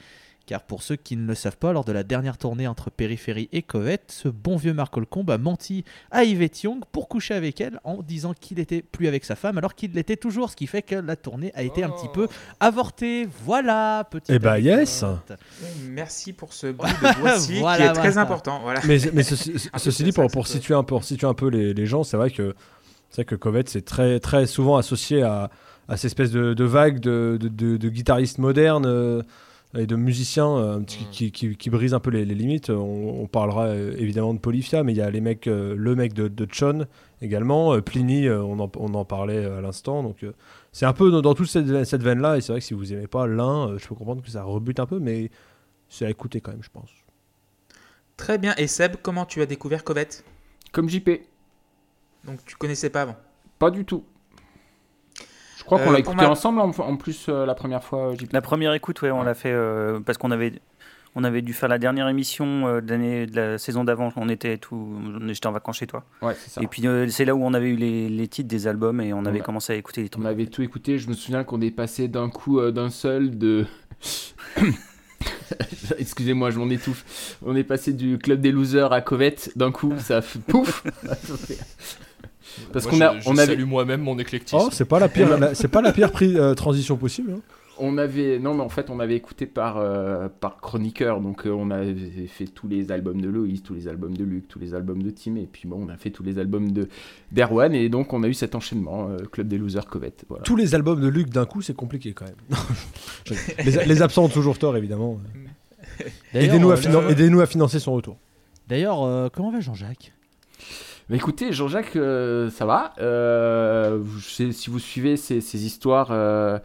Car 0.51 0.63
pour 0.63 0.83
ceux 0.83 0.97
qui 0.97 1.17
ne 1.17 1.25
le 1.29 1.37
savent 1.37 1.59
pas, 1.59 1.73
lors 1.73 1.85
de 1.85 1.93
la 1.93 2.03
dernière 2.03 2.37
tournée 2.37 2.67
entre 2.67 2.91
Périphérie 2.91 3.49
et 3.53 3.63
Covette, 3.63 4.11
ce 4.11 4.27
bon 4.29 4.57
vieux 4.57 4.75
Marc 4.75 4.97
Holcombe 4.97 5.31
a 5.31 5.39
menti 5.39 5.85
à 6.11 6.25
Yvette 6.25 6.61
Young 6.65 6.81
pour 6.91 7.07
coucher 7.07 7.35
avec 7.35 7.61
elle 7.61 7.79
en 7.85 8.03
disant 8.03 8.35
qu'il 8.35 8.59
était 8.59 8.83
plus 8.83 9.07
avec 9.07 9.25
sa 9.25 9.37
femme 9.37 9.59
alors 9.59 9.77
qu'il 9.77 9.93
l'était 9.93 10.17
toujours, 10.17 10.51
ce 10.51 10.57
qui 10.57 10.67
fait 10.67 10.83
que 10.83 10.97
la 10.97 11.15
tournée 11.15 11.53
a 11.55 11.63
été 11.63 11.85
un 11.85 11.89
petit 11.91 12.09
peu 12.13 12.27
avortée. 12.59 13.29
Voilà, 13.45 14.09
petit. 14.11 14.33
Eh 14.33 14.41
bah, 14.41 14.59
yes. 14.59 15.05
merci 15.89 16.33
pour 16.33 16.53
ce 16.53 16.67
bruit 16.67 16.91
de 17.01 17.21
voici 17.21 17.61
Voilà, 17.61 17.85
qui 17.85 17.91
est 17.99 18.01
très 18.03 18.19
important. 18.19 18.59
Voilà. 18.63 18.81
mais, 18.89 18.99
mais 19.13 19.23
ceci, 19.23 20.03
dit, 20.03 20.11
pour, 20.11 20.27
pour 20.33 20.49
situer 20.49 20.75
un 20.75 20.83
peu, 20.83 20.97
pour 20.97 21.05
situer 21.05 21.29
un 21.29 21.35
peu 21.35 21.47
les, 21.49 21.75
les 21.75 21.87
gens, 21.87 22.03
c'est 22.03 22.17
vrai 22.17 22.33
que 22.33 22.57
c'est 23.11 23.23
vrai 23.23 23.25
que 23.25 23.37
Covette 23.37 23.69
c'est 23.69 23.85
très 23.85 24.19
très 24.19 24.47
souvent 24.47 24.77
associé 24.77 25.23
à, 25.23 25.49
à 25.89 25.97
cette 25.97 26.07
espèce 26.07 26.33
de, 26.33 26.55
de 26.55 26.65
vague 26.65 26.99
de, 26.99 27.39
de, 27.41 27.47
de- 27.47 27.77
de 27.77 27.89
guitaristes 27.89 28.39
modernes, 28.39 28.87
euh, 28.87 29.23
et 29.75 29.87
de 29.87 29.95
musiciens 29.97 30.57
euh, 30.57 30.79
Mm. 30.81 30.85
qui, 30.87 31.31
qui, 31.33 31.57
qui 31.57 31.71
brisent 31.71 31.95
un 31.95 32.01
peu 32.01 32.11
les, 32.11 32.25
les 32.25 32.35
limites. 32.35 32.71
On, 32.71 33.21
on 33.23 33.27
parlera 33.27 33.67
euh, 33.67 33.95
évidemment 33.99 34.35
de 34.35 34.39
Polyphia, 34.41 34.83
mais 34.83 34.93
il 34.93 34.97
y 34.97 35.01
a 35.01 35.11
les 35.11 35.21
mecs, 35.21 35.47
euh, 35.47 35.75
le 35.77 35.95
mec 35.95 36.13
de, 36.13 36.27
de 36.29 36.49
Chon 36.51 36.87
également, 37.23 37.75
euh, 37.75 37.81
Pliny, 37.81 38.27
euh, 38.27 38.43
on, 38.43 38.59
en, 38.59 38.71
on 38.77 38.95
en 38.95 39.05
parlait 39.05 39.45
à 39.45 39.61
l'instant. 39.61 40.03
Donc 40.03 40.25
euh, 40.25 40.33
c'est 40.73 40.87
un 40.87 40.93
peu 40.93 41.11
dans, 41.11 41.23
dans 41.23 41.35
toute 41.35 41.49
cette, 41.49 41.85
cette 41.85 42.03
veine-là, 42.03 42.37
et 42.37 42.41
c'est 42.41 42.53
vrai 42.53 42.61
que 42.61 42.67
si 42.67 42.75
vous 42.75 42.93
aimez 42.93 43.07
pas 43.07 43.27
l'un, 43.27 43.69
euh, 43.69 43.79
je 43.79 43.87
peux 43.87 43.95
comprendre 43.95 44.23
que 44.23 44.31
ça 44.31 44.43
rebute 44.43 44.81
un 44.81 44.87
peu, 44.87 44.99
mais 44.99 45.31
c'est 45.89 46.07
à 46.07 46.11
écouter 46.11 46.41
quand 46.41 46.51
même, 46.51 46.63
je 46.63 46.71
pense. 46.71 46.91
Très 48.17 48.39
bien. 48.39 48.55
Et 48.57 48.67
Seb, 48.67 48.97
comment 49.03 49.25
tu 49.25 49.41
as 49.41 49.47
découvert 49.47 49.83
Covette 49.85 50.25
Comme 50.73 50.89
JP. 50.89 51.11
Donc 52.25 52.45
tu 52.45 52.57
connaissais 52.57 52.91
pas 52.91 53.03
avant? 53.03 53.17
Pas 53.59 53.71
du 53.71 53.85
tout. 53.85 54.05
Je 55.61 55.65
crois 55.65 55.79
Euh, 55.79 55.85
qu'on 55.85 55.91
l'a 55.93 55.99
pour 56.03 56.13
écouté 56.13 56.25
ma- 56.25 56.31
ensemble 56.31 56.61
en, 56.61 56.71
en 56.71 56.97
plus 56.97 57.27
euh, 57.29 57.45
la 57.45 57.55
première 57.55 57.85
fois, 57.85 58.15
JP. 58.15 58.33
La 58.33 58.41
première 58.41 58.73
écoute, 58.73 59.03
ouais, 59.03 59.11
on 59.11 59.21
Ouais. 59.21 59.25
l'a 59.27 59.35
fait 59.35 59.53
euh, 59.53 60.01
parce 60.01 60.17
qu'on 60.17 60.31
avait, 60.31 60.55
on 61.15 61.23
avait 61.23 61.43
dû 61.43 61.53
faire 61.53 61.69
la 61.69 61.79
dernière 61.79 62.09
émission 62.09 62.67
euh, 62.67 62.81
de, 62.81 62.89
l'année- 62.91 63.27
de 63.27 63.37
la 63.37 63.59
saison 63.59 63.85
d'avant. 63.85 64.11
On 64.17 64.29
était 64.31 64.57
tout, 64.57 64.89
j'étais 65.29 65.47
en 65.49 65.53
vacances 65.53 65.77
chez 65.77 65.87
toi. 65.87 66.03
Ouais, 66.23 66.35
c'est 66.39 66.49
ça. 66.51 66.63
Et 66.63 66.67
puis 66.67 66.87
euh, 66.87 67.07
c'est 67.09 67.27
là 67.27 67.35
où 67.35 67.45
on 67.45 67.53
avait 67.53 67.69
eu 67.69 67.77
les, 67.77 68.09
les 68.09 68.27
titres 68.29 68.49
des 68.49 68.67
albums 68.67 69.01
et 69.03 69.13
on 69.13 69.27
avait 69.27 69.39
Ouais. 69.41 69.45
commencé 69.45 69.75
à 69.75 69.77
écouter 69.77 70.03
les 70.03 70.09
trucs. 70.09 70.25
On 70.25 70.27
avait 70.27 70.47
tout 70.47 70.63
écouté. 70.63 70.99
Je 70.99 71.09
me 71.09 71.15
souviens 71.15 71.45
qu'on 71.45 71.61
est 71.61 71.71
passé 71.71 72.09
d'un 72.09 72.31
coup 72.31 72.59
euh, 72.59 72.71
d'un 72.73 72.89
seul 72.91 73.37
de. 73.39 73.67
Excusez-moi, 75.99 76.51
je 76.51 76.59
m'en 76.59 76.71
étouffe. 76.71 77.37
On 77.45 77.55
est 77.57 77.65
passé 77.65 77.93
du 77.93 78.17
club 78.19 78.41
des 78.41 78.53
losers 78.53 78.93
à 78.93 79.01
Covette. 79.01 79.53
D'un 79.57 79.73
coup, 79.73 79.93
ça 79.99 80.19
a 80.19 80.23
fait 80.23 80.39
pouf. 80.39 80.85
Parce 82.73 82.87
qu'on 82.87 83.01
a, 83.01 83.19
je, 83.19 83.29
on 83.29 83.37
avait, 83.37 83.47
salue 83.55 83.65
moi-même 83.65 84.01
mon 84.03 84.19
éclectisme. 84.19 84.59
Oh, 84.61 84.69
c'est 84.73 84.85
pas 84.85 84.99
la 84.99 85.09
pire, 85.09 85.39
la- 85.41 85.55
c'est 85.55 85.69
pas 85.69 85.83
la 85.83 85.93
pire 85.93 86.11
pri- 86.11 86.37
euh, 86.37 86.55
transition 86.55 86.97
possible. 86.97 87.33
hein. 87.37 87.41
on 87.83 87.97
avait, 87.97 88.39
non 88.39 88.53
mais 88.55 88.63
en 88.63 88.69
fait, 88.69 88.91
on 88.91 89.01
avait 89.01 89.17
écouté 89.17 89.47
par 89.47 89.79
euh, 89.79 90.29
par 90.29 90.59
chroniqueur. 90.61 91.21
Donc 91.21 91.47
euh, 91.47 91.51
on 91.51 91.71
avait 91.71 91.95
fait 92.29 92.45
tous 92.47 92.69
les 92.69 92.93
albums 92.93 93.21
de 93.23 93.29
Loïs, 93.31 93.63
tous 93.63 93.73
les 93.75 93.89
albums 93.89 94.15
de 94.17 94.25
Luc, 94.25 94.49
tous 94.49 94.59
les 94.59 94.75
albums 94.75 95.03
de 95.03 95.09
Tim, 95.11 95.37
et 95.37 95.49
puis 95.51 95.67
bon, 95.67 95.87
on 95.87 95.89
a 95.89 95.97
fait 95.97 96.11
tous 96.11 96.23
les 96.23 96.39
albums 96.39 96.73
de 96.73 96.89
d'Erwan, 97.33 97.75
et 97.75 97.89
donc 97.89 98.13
on 98.13 98.23
a 98.23 98.29
eu 98.29 98.35
cet 98.35 98.55
enchaînement, 98.55 99.09
euh, 99.09 99.17
club 99.31 99.49
des 99.49 99.57
losers 99.57 99.87
Covette. 99.87 100.25
Voilà. 100.29 100.43
Tous 100.45 100.57
les 100.57 100.75
albums 100.75 101.01
de 101.01 101.09
Luc 101.09 101.31
d'un 101.31 101.47
coup, 101.47 101.63
c'est 101.63 101.75
compliqué 101.77 102.13
quand 102.13 102.27
même. 102.27 102.59
Les, 103.65 103.87
les 103.87 104.03
absents 104.03 104.25
ont 104.25 104.29
toujours 104.29 104.59
tort, 104.59 104.77
évidemment. 104.77 105.19
Aidez-nous 106.35 106.71
à, 106.71 106.77
finan- 106.77 107.09
aidez-nous 107.09 107.41
à 107.41 107.47
financer 107.47 107.79
son 107.79 107.93
retour. 107.95 108.19
D'ailleurs, 108.69 109.03
euh, 109.03 109.29
comment 109.33 109.51
va 109.51 109.61
Jean-Jacques? 109.61 110.13
Écoutez, 111.13 111.53
Jean-Jacques, 111.53 111.97
euh, 111.97 112.51
ça 112.51 112.67
va. 112.67 112.93
Euh, 113.01 114.01
si 114.21 114.71
vous 114.71 114.79
suivez 114.79 115.17
ces, 115.17 115.67
histoires, 115.67 116.11
euh, 116.13 116.61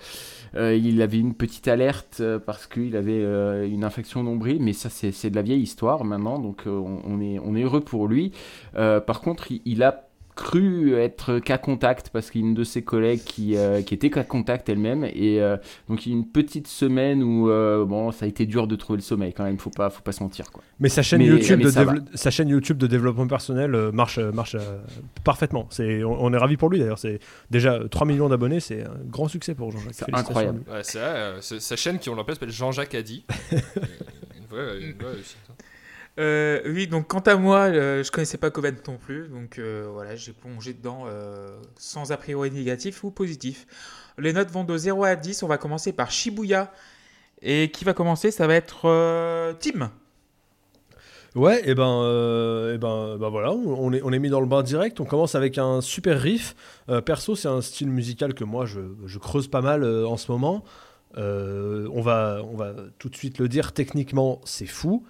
il 0.56 1.02
avait 1.02 1.18
une 1.18 1.34
petite 1.34 1.68
alerte 1.68 2.22
parce 2.46 2.68
qu'il 2.68 2.96
avait 2.96 3.24
une 3.68 3.84
infection 3.84 4.22
nombril, 4.22 4.62
mais 4.62 4.74
ça 4.74 4.90
c'est 4.90 5.32
de 5.32 5.36
la 5.36 5.42
vieille 5.42 5.62
histoire 5.62 6.04
maintenant, 6.04 6.38
donc 6.38 6.64
on, 6.68 7.20
est, 7.22 7.64
heureux 7.64 7.82
pour 7.82 8.08
lui. 8.08 8.34
Par 8.74 9.22
contre, 9.22 9.48
il 9.66 9.82
a 9.82 10.08
cru 10.36 10.96
être 10.96 11.40
cas 11.40 11.58
contact 11.58 12.10
parce 12.10 12.30
qu'il 12.30 12.42
y 12.42 12.44
a 12.44 12.48
une 12.48 12.54
de 12.54 12.64
ses 12.66 12.82
collègues 12.84 13.22
qui, 13.24 13.56
euh, 13.56 13.82
qui 13.82 13.94
était 13.94 14.10
cas 14.10 14.24
contact 14.24 14.68
elle-même 14.70 15.04
et 15.06 15.42
euh, 15.42 15.56
donc 15.88 16.06
il 16.06 16.12
y 16.12 16.16
a 16.16 16.18
une 16.18 16.28
petite 16.28 16.68
semaine 16.68 17.24
où 17.24 17.50
euh, 17.50 17.86
bon 17.86 18.12
ça 18.12 18.26
a 18.26 18.28
été 18.28 18.46
dur 18.46 18.68
de 18.68 18.76
trouver 18.76 18.98
le 18.98 19.04
sommeil 19.04 19.34
quand 19.34 19.46
même 19.46 19.58
faut 19.58 19.70
pas 19.70 19.90
faut 19.90 20.02
pas 20.02 20.12
se 20.12 20.22
mentir 20.22 20.52
quoi 20.52 20.62
Mais 20.80 20.90
sa 20.90 21.02
chaîne, 21.04 21.20
Mais- 21.20 21.26
YouTube, 21.28 21.60
mais 21.60 21.66
de 21.66 21.70
ça 21.70 21.86
sa 22.16 22.32
chaîne 22.32 22.50
YouTube 22.50 22.78
de 22.78 22.88
développement 22.88 23.28
personnel 23.28 23.74
euh, 23.76 23.92
marche, 23.92 24.20
marche 24.20 24.56
euh, 24.56 24.78
parfaitement. 25.24 25.68
C'est, 25.70 26.04
on, 26.04 26.22
on 26.24 26.34
est 26.34 26.38
ravis 26.38 26.58
pour 26.58 26.70
lui 26.70 26.80
d'ailleurs. 26.80 27.00
C'est 27.00 27.20
déjà 27.50 27.80
3 27.90 28.06
millions 28.06 28.28
d'abonnés, 28.30 28.60
c'est 28.60 28.84
un 28.84 28.98
grand 29.06 29.28
succès 29.30 29.56
pour 29.56 29.72
Jean-Jacques. 29.72 29.94
C'est 29.94 30.14
incroyable. 30.14 30.62
Ouais, 30.70 30.82
c'est 30.84 31.00
vrai, 31.00 31.08
euh, 31.08 31.42
c'est- 31.42 31.60
sa 31.62 31.76
chaîne 31.76 31.98
qui 32.00 32.10
on 32.10 32.16
l'appelle 32.16 32.36
s'appelle 32.36 32.52
Jean-Jacques 32.52 32.96
Addy. 32.96 33.24
une 33.52 34.46
vraie, 34.50 34.82
une 34.82 34.98
vraie 34.98 35.14
réussite. 35.14 35.38
Euh, 36.18 36.62
oui, 36.66 36.88
donc 36.88 37.08
quant 37.08 37.20
à 37.20 37.36
moi, 37.36 37.64
euh, 37.66 38.04
je 38.04 38.10
connaissais 38.10 38.38
pas 38.38 38.50
Covette 38.50 38.88
non 38.88 38.98
plus, 38.98 39.28
donc 39.28 39.60
euh, 39.60 39.86
voilà, 39.92 40.16
j'ai 40.16 40.32
plongé 40.32 40.74
dedans 40.74 41.04
euh, 41.08 41.50
sans 41.78 42.12
a 42.14 42.18
priori 42.18 42.52
négatif 42.52 43.04
ou 43.04 43.12
positif. 43.12 43.68
Les 44.18 44.32
notes 44.32 44.50
vont 44.50 44.64
de 44.64 44.78
0 44.78 45.04
à 45.04 45.16
10, 45.16 45.44
on 45.44 45.48
va 45.48 45.58
commencer 45.58 45.92
par 45.92 46.12
Shibuya. 46.12 46.72
Et 47.42 47.70
qui 47.70 47.84
va 47.84 47.94
commencer? 47.94 48.32
Ça 48.32 48.48
va 48.48 48.56
être 48.56 49.56
Tim. 49.60 49.92
Ouais, 51.36 51.62
et 51.70 51.76
ben, 51.76 52.02
euh, 52.02 52.76
et 52.76 52.78
ben, 52.78 53.18
ben 53.18 53.28
voilà, 53.28 53.52
on 53.52 53.92
est, 53.92 54.02
on 54.02 54.14
est 54.14 54.20
mis 54.20 54.30
dans 54.30 54.40
le 54.40 54.46
bain 54.46 54.64
direct. 54.64 55.02
On 55.02 55.06
commence 55.06 55.36
avec 55.36 55.58
un 55.58 55.82
super 55.82 56.20
riff. 56.20 56.56
Perso, 57.06 57.36
c'est 57.36 57.50
un 57.50 57.60
style 57.60 57.90
musical 57.90 58.34
que 58.34 58.46
moi 58.46 58.66
je, 58.66 58.80
je 59.06 59.20
creuse 59.20 59.50
pas 59.50 59.62
mal 59.62 59.84
en 59.84 60.16
ce 60.16 60.32
moment. 60.32 60.64
On, 61.18 62.02
va, 62.02 62.42
on 62.50 62.56
va 62.56 62.74
tout 63.00 63.10
de 63.10 63.16
suite 63.18 63.38
le 63.38 63.50
dire, 63.50 63.74
techniquement, 63.74 64.40
c'est 64.46 64.66
fou. 64.66 65.06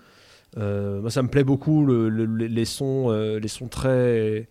Euh, 0.57 1.01
moi, 1.01 1.09
ça 1.11 1.21
me 1.21 1.27
plaît 1.27 1.43
beaucoup, 1.43 1.85
le- 1.85 2.09
le- 2.09 2.25
le- 2.25 2.45
les, 2.47 2.65
sons, 2.65 3.07
euh, 3.11 3.39
les 3.39 3.47
sons 3.49 3.67
très, 3.67 4.47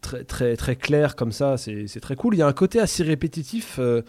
très, 0.00 0.24
très, 0.24 0.56
très 0.56 0.76
clairs 0.76 1.16
comme 1.16 1.32
ça, 1.32 1.56
c'est 1.58 1.86
c'est 1.86 2.00
très 2.00 2.16
cool. 2.16 2.34
Il 2.34 2.38
y 2.38 2.42
a 2.42 2.46
un 2.46 2.52
côté 2.54 2.80
assez 2.80 3.02
répétitif 3.02 3.76
euh, 3.78 4.02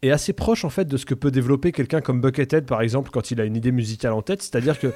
et 0.00 0.10
assez 0.10 0.32
proche 0.32 0.64
en 0.64 0.70
fait 0.70 0.86
de 0.86 0.96
ce 0.96 1.04
que 1.06 1.14
peut 1.14 1.30
développer 1.30 1.70
quelqu'un 1.72 2.00
comme 2.00 2.20
Buckethead 2.20 2.64
par 2.66 2.80
exemple 2.82 3.10
quand 3.12 3.30
il 3.30 3.40
a 3.40 3.44
une 3.44 3.56
idée 3.56 3.72
musicale 3.72 4.12
en 4.14 4.22
tête. 4.22 4.42
C'est-à-dire 4.42 4.78
que 4.80 4.88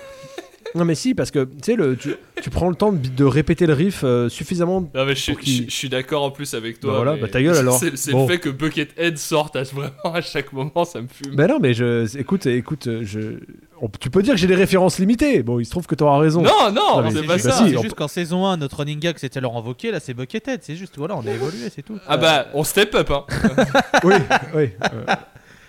non 0.74 0.84
mais 0.84 0.94
si 0.94 1.14
parce 1.14 1.30
que 1.30 1.44
tu 1.44 1.50
sais 1.62 1.76
le 1.76 1.96
tu, 1.96 2.14
tu 2.42 2.50
prends 2.50 2.68
le 2.68 2.74
temps 2.74 2.92
de, 2.92 2.98
de 3.08 3.24
répéter 3.24 3.66
le 3.66 3.72
riff 3.72 4.02
euh, 4.04 4.28
suffisamment. 4.28 4.80
Non, 4.94 5.04
mais 5.06 5.14
je, 5.14 5.20
suis- 5.20 5.32
Pour 5.32 5.40
qu'il- 5.42 5.64
je- 5.64 5.70
je 5.70 5.74
suis 5.74 5.88
d'accord 5.88 6.22
en 6.24 6.30
plus 6.30 6.54
avec 6.54 6.80
toi. 6.80 6.92
Bah 6.92 6.96
voilà, 7.02 7.16
bah 7.16 7.28
ta 7.28 7.42
gueule, 7.42 7.56
alors. 7.56 7.78
C'est 7.94 8.12
Bon. 8.12 8.26
le 8.26 8.32
fait 8.32 8.38
que 8.38 8.48
Buckethead 8.48 9.16
sorte 9.18 9.56
à, 9.56 9.62
vraiment 9.62 9.92
à 10.14 10.20
chaque 10.20 10.52
moment, 10.52 10.84
ça 10.84 11.00
me 11.00 11.08
fume. 11.08 11.34
Ben 11.34 11.46
non 11.48 11.58
mais 11.60 11.72
je 11.74 12.18
écoute 12.18 12.46
écoute 12.46 12.86
euh, 12.88 13.00
je 13.04 13.38
on- 13.80 13.88
tu 13.88 14.10
peux 14.10 14.22
dire 14.22 14.34
que 14.34 14.40
j'ai 14.40 14.46
des 14.46 14.54
références 14.54 14.98
limitées. 14.98 15.42
Bon 15.42 15.58
il 15.60 15.64
se 15.64 15.70
trouve 15.70 15.86
que 15.86 15.94
tu 15.94 16.02
auras 16.04 16.18
raison. 16.18 16.42
non, 16.42 16.72
non, 16.72 17.02
Non, 17.02 17.10
c'est 17.10 17.22
pas 17.26 17.34
juste- 17.34 17.46
ça. 17.50 17.52
si, 17.64 17.70
C'est 17.70 17.76
on 17.76 17.82
juste 17.82 17.94
qu'en 17.94 18.08
saison 18.08 18.46
1, 18.46 18.56
notre 18.58 18.76
running 18.78 18.98
gag 18.98 19.16
c'était 19.18 19.40
Laurent 19.40 19.62
Wauquiez, 19.62 19.90
là 19.90 20.00
c'est 20.00 20.14
Buckethead, 20.14 20.60
c'est 20.62 20.76
juste, 20.76 20.94
voilà, 20.98 21.16
on 21.16 21.26
a 21.26 21.30
évolué, 21.30 21.68
c'est 21.74 21.82
tout. 21.82 21.98
Ah 22.08 22.16
bah, 22.16 22.46
on 22.54 22.64
step 22.64 22.94
up, 22.94 23.10
hein. 23.10 23.24
oui 24.04 24.14
oui. 24.54 24.68
euh, 24.92 25.14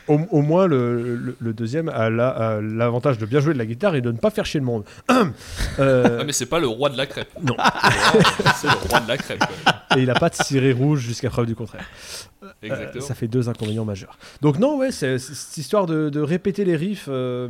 au, 0.07 0.19
au 0.31 0.41
moins 0.41 0.67
le, 0.67 1.15
le- 1.15 1.35
le 1.39 1.53
deuxième 1.53 1.89
a 1.89 2.09
la- 2.09 2.29
a 2.29 2.61
l'avantage 2.61 3.17
de 3.17 3.25
bien 3.25 3.39
jouer 3.39 3.53
de 3.53 3.57
la 3.59 3.65
guitare 3.65 3.95
et 3.95 4.01
de 4.01 4.11
ne 4.11 4.17
pas 4.17 4.29
faire 4.29 4.45
chier 4.45 4.59
le 4.59 4.65
monde. 4.65 4.83
Euh, 5.79 6.19
Ah, 6.21 6.23
mais 6.23 6.31
c'est 6.31 6.45
pas 6.47 6.59
le 6.59 6.67
roi 6.67 6.89
de 6.89 6.97
la 6.97 7.05
crêpe. 7.05 7.29
Non. 7.43 7.55
c'est 8.55 8.67
le 8.67 8.89
roi 8.89 8.99
de 8.99 9.07
la 9.07 9.17
crêpe. 9.17 9.43
et 9.95 9.99
il 10.01 10.09
a 10.09 10.15
pas 10.15 10.29
de 10.29 10.35
ciré 10.35 10.71
rouge 10.71 11.01
jusqu'à 11.01 11.29
preuve 11.29 11.45
du 11.45 11.55
contraire. 11.55 11.85
Euh, 12.43 12.47
Exactement. 12.63 13.05
ça 13.05 13.13
fait 13.13 13.27
deux 13.27 13.47
inconvénients 13.49 13.85
majeurs. 13.85 14.17
Donc 14.41 14.57
non, 14.57 14.77
ouais, 14.77 14.91
c'est 14.91 15.19
cette 15.19 15.57
histoire 15.57 15.85
de, 15.85 16.09
de 16.09 16.19
répéter 16.21 16.65
les 16.65 16.75
riffs 16.75 17.07
euh, 17.09 17.47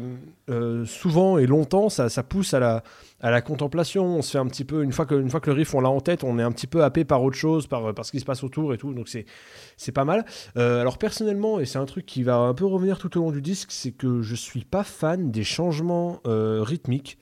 euh, 0.50 0.86
souvent 0.86 1.38
et 1.38 1.46
longtemps, 1.46 1.88
ça, 1.90 2.10
ça 2.10 2.24
pousse 2.24 2.54
à 2.54 2.60
la, 2.60 2.84
à 3.20 3.32
la 3.32 3.42
contemplation. 3.42 4.06
On 4.06 4.22
se 4.22 4.32
fait 4.32 4.38
un 4.38 4.48
petit 4.48 4.66
peu, 4.66 4.84
une 4.84 4.92
fois 4.92 5.06
que, 5.06 5.16
une 5.16 5.30
fois 5.30 5.40
que 5.40 5.50
le 5.50 5.56
riff 5.56 5.74
on 5.74 5.82
l'a 5.82 5.90
en 5.90 6.02
tête, 6.02 6.24
on 6.24 6.38
est 6.40 6.44
un 6.44 6.52
petit 6.52 6.68
peu 6.68 6.84
happé 6.84 7.06
par 7.06 7.24
autre 7.24 7.38
chose, 7.38 7.68
par, 7.68 7.94
par 7.94 8.06
ce 8.06 8.12
qui 8.12 8.20
se 8.20 8.26
passe 8.26 8.44
autour 8.44 8.74
et 8.74 8.78
tout. 8.78 8.94
Donc 8.94 9.10
c'est 9.10 9.92
pas 9.92 10.06
mal. 10.06 10.26
Euh, 10.58 10.82
alors 10.82 10.98
personnellement, 10.98 11.60
et 11.60 11.66
c'est 11.66 11.80
un 11.80 11.86
truc 11.86 12.06
qui 12.06 12.24
va 12.24 12.38
un 12.38 12.54
peu 12.54 12.66
revenir 12.66 13.00
tout 13.00 13.18
au 13.18 13.22
long 13.22 13.32
du 13.32 13.42
disque, 13.42 13.72
c'est 13.72 13.92
que 13.92 14.22
je 14.22 14.36
suis 14.36 14.66
pas 14.66 14.84
fan 14.84 15.32
des 15.32 15.44
changements 15.44 16.20
euh, 16.28 16.62
rythmiques, 16.62 17.18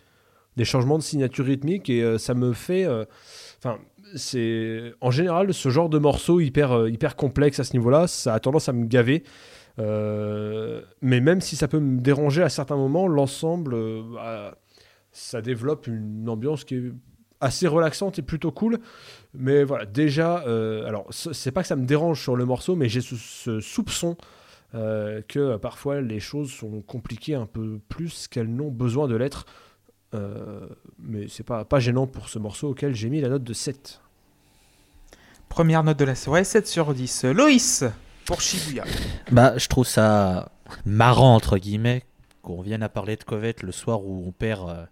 des 0.57 0.65
changements 0.65 0.97
de 0.97 1.03
signature 1.03 1.45
rythmique, 1.45 1.89
et 1.89 2.03
euh, 2.03 2.17
ça 2.17 2.33
me 2.33 2.53
fait, 2.53 2.85
euh, 2.85 3.05
enfin. 3.59 3.77
c'est 4.15 4.93
en 5.01 5.11
général 5.11 5.53
ce 5.53 5.69
genre 5.69 5.89
de 5.89 5.97
morceau 5.97 6.39
hyper 6.39 6.71
euh, 6.71 6.89
hyper 6.89 7.15
complexe 7.15 7.59
à 7.59 7.63
ce 7.63 7.73
niveau-là, 7.73 8.07
ça 8.07 8.33
a 8.33 8.39
tendance 8.39 8.69
à 8.69 8.73
me 8.73 8.85
gaver. 8.85 9.23
Euh, 9.77 10.81
mais 11.01 11.19
même 11.19 11.41
si 11.41 11.57
ça 11.57 11.67
peut 11.67 11.79
me 11.81 11.99
déranger 11.99 12.41
à 12.41 12.47
certains 12.47 12.77
moments, 12.77 13.09
l'ensemble, 13.09 13.73
euh, 13.73 14.01
bah, 14.13 14.57
ça 15.15 15.41
développe 15.41 15.87
une 15.87 16.27
ambiance 16.27 16.63
qui 16.65 16.75
est 16.75 16.91
assez 17.39 17.67
relaxante 17.67 18.19
et 18.19 18.21
plutôt 18.21 18.51
cool. 18.51 18.79
Mais 19.33 19.63
voilà, 19.63 19.85
déjà, 19.85 20.43
euh, 20.45 20.85
alors 20.85 21.07
c'est 21.11 21.51
pas 21.51 21.61
que 21.61 21.67
ça 21.67 21.75
me 21.75 21.85
dérange 21.85 22.21
sur 22.21 22.35
le 22.35 22.45
morceau, 22.45 22.75
mais 22.75 22.89
j'ai 22.89 23.01
ce, 23.01 23.15
ce 23.15 23.59
soupçon 23.59 24.17
euh, 24.73 25.21
que 25.27 25.55
parfois 25.57 26.01
les 26.01 26.19
choses 26.19 26.51
sont 26.51 26.81
compliquées 26.81 27.35
un 27.35 27.45
peu 27.45 27.79
plus 27.87 28.27
qu'elles 28.27 28.53
n'ont 28.53 28.71
besoin 28.71 29.07
de 29.07 29.15
l'être. 29.15 29.45
Euh, 30.13 30.67
mais 30.99 31.27
c'est 31.29 31.43
pas, 31.43 31.65
pas 31.65 31.79
gênant 31.79 32.07
pour 32.07 32.29
ce 32.29 32.39
morceau 32.39 32.69
auquel 32.69 32.93
j'ai 32.93 33.09
mis 33.09 33.21
la 33.21 33.29
note 33.29 33.43
de 33.43 33.53
7. 33.53 34.01
Première 35.47 35.83
note 35.83 35.97
de 35.97 36.05
la 36.05 36.15
soirée, 36.15 36.43
7 36.43 36.67
sur 36.67 36.93
10. 36.93 37.25
Loïs, 37.25 37.85
pour 38.25 38.41
Shibuya. 38.41 38.83
Bah, 39.31 39.57
je 39.57 39.67
trouve 39.67 39.87
ça 39.87 40.51
marrant, 40.85 41.35
entre 41.35 41.57
guillemets, 41.57 42.03
qu'on 42.41 42.61
vienne 42.61 42.83
à 42.83 42.89
parler 42.89 43.15
de 43.15 43.23
Covette 43.23 43.63
le 43.63 43.71
soir 43.71 44.05
où 44.05 44.25
on 44.27 44.31
perd 44.31 44.69
euh, 44.69 44.85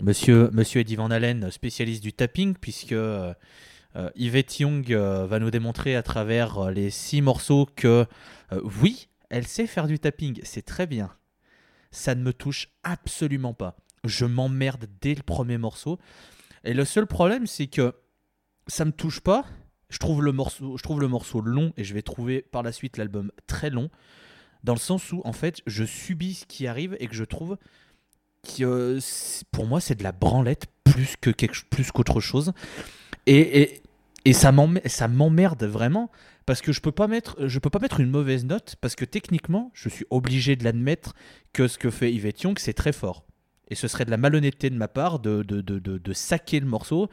monsieur, 0.00 0.50
monsieur 0.52 0.80
Eddie 0.80 0.96
Van 0.96 1.10
Halen, 1.10 1.50
spécialiste 1.50 2.02
du 2.02 2.12
tapping, 2.12 2.54
puisque 2.54 2.92
euh, 2.92 4.10
Yvette 4.14 4.58
Young 4.60 4.92
euh, 4.92 5.26
va 5.26 5.38
nous 5.38 5.50
démontrer 5.50 5.96
à 5.96 6.02
travers 6.02 6.58
euh, 6.58 6.70
les 6.70 6.90
six 6.90 7.22
morceaux 7.22 7.66
que, 7.76 8.06
oui, 8.80 9.08
elle 9.30 9.46
sait 9.46 9.66
faire 9.66 9.86
du 9.86 9.98
tapping, 9.98 10.40
c'est 10.42 10.62
très 10.62 10.86
bien. 10.86 11.10
Ça 11.90 12.14
ne 12.14 12.22
me 12.22 12.32
touche 12.32 12.68
absolument 12.82 13.54
pas. 13.54 13.76
Je 14.04 14.24
m'emmerde 14.24 14.86
dès 15.00 15.14
le 15.14 15.22
premier 15.22 15.58
morceau. 15.58 15.98
Et 16.64 16.74
le 16.74 16.84
seul 16.84 17.06
problème, 17.06 17.46
c'est 17.46 17.66
que 17.66 17.94
ça 18.66 18.84
me 18.84 18.92
touche 18.92 19.20
pas. 19.20 19.44
Je 19.90 19.98
trouve 19.98 20.22
le 20.22 20.32
morceau, 20.32 20.76
je 20.76 20.82
trouve 20.82 21.00
le 21.00 21.08
morceau 21.08 21.40
long 21.40 21.72
et 21.76 21.84
je 21.84 21.94
vais 21.94 22.02
trouver 22.02 22.42
par 22.42 22.62
la 22.62 22.72
suite 22.72 22.98
l'album 22.98 23.32
très 23.46 23.70
long. 23.70 23.90
dans 24.64 24.74
le 24.74 24.78
sens 24.78 25.12
où 25.12 25.22
en 25.24 25.32
fait 25.32 25.62
je 25.66 25.84
subis 25.84 26.34
ce 26.34 26.46
qui 26.46 26.66
arrive 26.66 26.96
et 27.00 27.06
que 27.06 27.14
je 27.14 27.24
trouve 27.24 27.56
euh, 28.60 29.00
pour 29.52 29.66
moi 29.66 29.80
c'est 29.80 29.96
de 29.96 30.02
la 30.02 30.12
branlette 30.12 30.66
plus 30.84 31.16
que 31.20 31.30
plus 31.30 31.92
qu'autre 31.92 32.20
chose. 32.20 32.52
Et, 33.26 33.62
et, 33.62 33.82
et 34.24 34.32
ça 34.32 34.52
m'emmerde 34.52 35.64
vraiment 35.64 36.10
parce 36.46 36.62
que 36.62 36.72
je 36.72 36.80
peux 36.80 36.92
pas 36.92 37.08
mettre 37.08 37.36
je 37.46 37.58
peux 37.58 37.70
pas 37.70 37.78
mettre 37.78 38.00
une 38.00 38.10
mauvaise 38.10 38.44
note 38.44 38.76
parce 38.80 38.94
que 38.94 39.04
techniquement 39.04 39.70
je 39.74 39.88
suis 39.88 40.06
obligé 40.10 40.56
de 40.56 40.64
l'admettre 40.64 41.14
que 41.52 41.68
ce 41.68 41.78
que 41.78 41.90
fait 41.90 42.12
Yvette 42.12 42.42
Young 42.42 42.58
c'est 42.58 42.72
très 42.72 42.92
fort. 42.92 43.24
Et 43.70 43.74
ce 43.74 43.86
serait 43.86 44.06
de 44.06 44.10
la 44.10 44.16
malhonnêteté 44.16 44.70
de 44.70 44.76
ma 44.76 44.88
part 44.88 45.18
de, 45.18 45.42
de, 45.42 45.60
de, 45.60 45.78
de, 45.78 45.98
de 45.98 46.12
saquer 46.14 46.58
le 46.60 46.66
morceau 46.66 47.10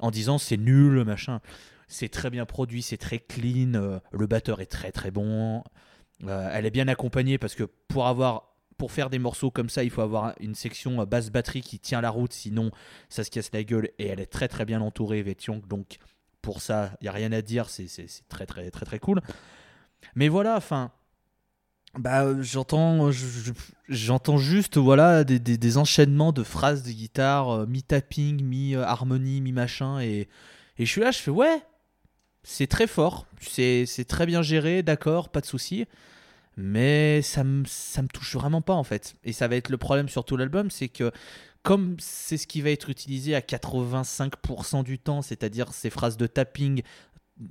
en 0.00 0.10
disant 0.10 0.38
c'est 0.38 0.58
nul 0.58 1.02
machin. 1.04 1.40
C'est 1.88 2.08
très 2.08 2.30
bien 2.30 2.44
produit 2.46 2.82
c'est 2.82 2.98
très 2.98 3.18
clean 3.18 3.74
euh, 3.74 3.98
le 4.12 4.26
batteur 4.26 4.60
est 4.60 4.66
très 4.66 4.92
très 4.92 5.10
bon. 5.10 5.64
Euh, 6.24 6.50
elle 6.52 6.66
est 6.66 6.70
bien 6.70 6.88
accompagnée 6.88 7.38
parce 7.38 7.54
que 7.54 7.64
pour 7.88 8.06
avoir 8.06 8.53
pour 8.78 8.92
faire 8.92 9.10
des 9.10 9.18
morceaux 9.18 9.50
comme 9.50 9.68
ça, 9.68 9.84
il 9.84 9.90
faut 9.90 10.02
avoir 10.02 10.34
une 10.40 10.54
section 10.54 11.00
euh, 11.00 11.06
basse 11.06 11.30
batterie 11.30 11.62
qui 11.62 11.78
tient 11.78 12.00
la 12.00 12.10
route, 12.10 12.32
sinon 12.32 12.70
ça 13.08 13.24
se 13.24 13.30
casse 13.30 13.50
la 13.52 13.64
gueule. 13.64 13.90
Et 13.98 14.06
elle 14.08 14.20
est 14.20 14.26
très 14.26 14.48
très 14.48 14.64
bien 14.64 14.80
entourée, 14.80 15.22
Vettiong. 15.22 15.66
Donc 15.66 15.98
pour 16.42 16.60
ça, 16.62 16.92
il 17.00 17.04
y 17.06 17.08
a 17.08 17.12
rien 17.12 17.32
à 17.32 17.42
dire. 17.42 17.68
C'est 17.70 17.88
très 18.28 18.46
très 18.46 18.70
très 18.70 18.84
très 18.86 18.98
cool. 18.98 19.20
Mais 20.14 20.28
voilà, 20.28 20.56
enfin, 20.56 20.90
bah 21.98 22.24
euh, 22.24 22.42
j'entends 22.42 23.10
je- 23.12 23.26
je- 23.26 23.52
j'entends 23.88 24.36
juste 24.36 24.76
voilà 24.78 25.22
des, 25.24 25.38
des- 25.38 25.76
enchaînements 25.78 26.32
de 26.32 26.42
phrases 26.42 26.82
de 26.82 26.90
guitare, 26.90 27.50
euh, 27.50 27.66
mi 27.66 27.82
tapping, 27.82 28.42
mi 28.42 28.74
euh, 28.74 28.82
harmonie, 28.84 29.40
mi 29.40 29.52
machin, 29.52 30.00
et 30.00 30.28
et 30.78 30.86
je 30.86 30.90
suis 30.90 31.00
là, 31.00 31.12
je 31.12 31.18
fais 31.18 31.30
ouais, 31.30 31.62
c'est 32.42 32.66
très 32.66 32.88
fort, 32.88 33.26
c'est 33.40 33.86
c'est 33.86 34.04
très 34.04 34.26
bien 34.26 34.42
géré, 34.42 34.82
d'accord, 34.82 35.28
pas 35.28 35.40
de 35.40 35.46
souci. 35.46 35.86
Mais 36.56 37.22
ça 37.22 37.44
me, 37.44 37.64
ça 37.66 38.02
me 38.02 38.08
touche 38.08 38.34
vraiment 38.34 38.62
pas 38.62 38.74
en 38.74 38.84
fait. 38.84 39.16
Et 39.24 39.32
ça 39.32 39.48
va 39.48 39.56
être 39.56 39.70
le 39.70 39.78
problème 39.78 40.08
sur 40.08 40.24
tout 40.24 40.36
l'album, 40.36 40.70
c'est 40.70 40.88
que 40.88 41.10
comme 41.62 41.96
c'est 41.98 42.36
ce 42.36 42.46
qui 42.46 42.60
va 42.60 42.70
être 42.70 42.90
utilisé 42.90 43.34
à 43.34 43.40
85% 43.40 44.84
du 44.84 44.98
temps, 44.98 45.22
c'est-à-dire 45.22 45.72
ces 45.72 45.90
phrases 45.90 46.16
de 46.16 46.26
tapping 46.26 46.82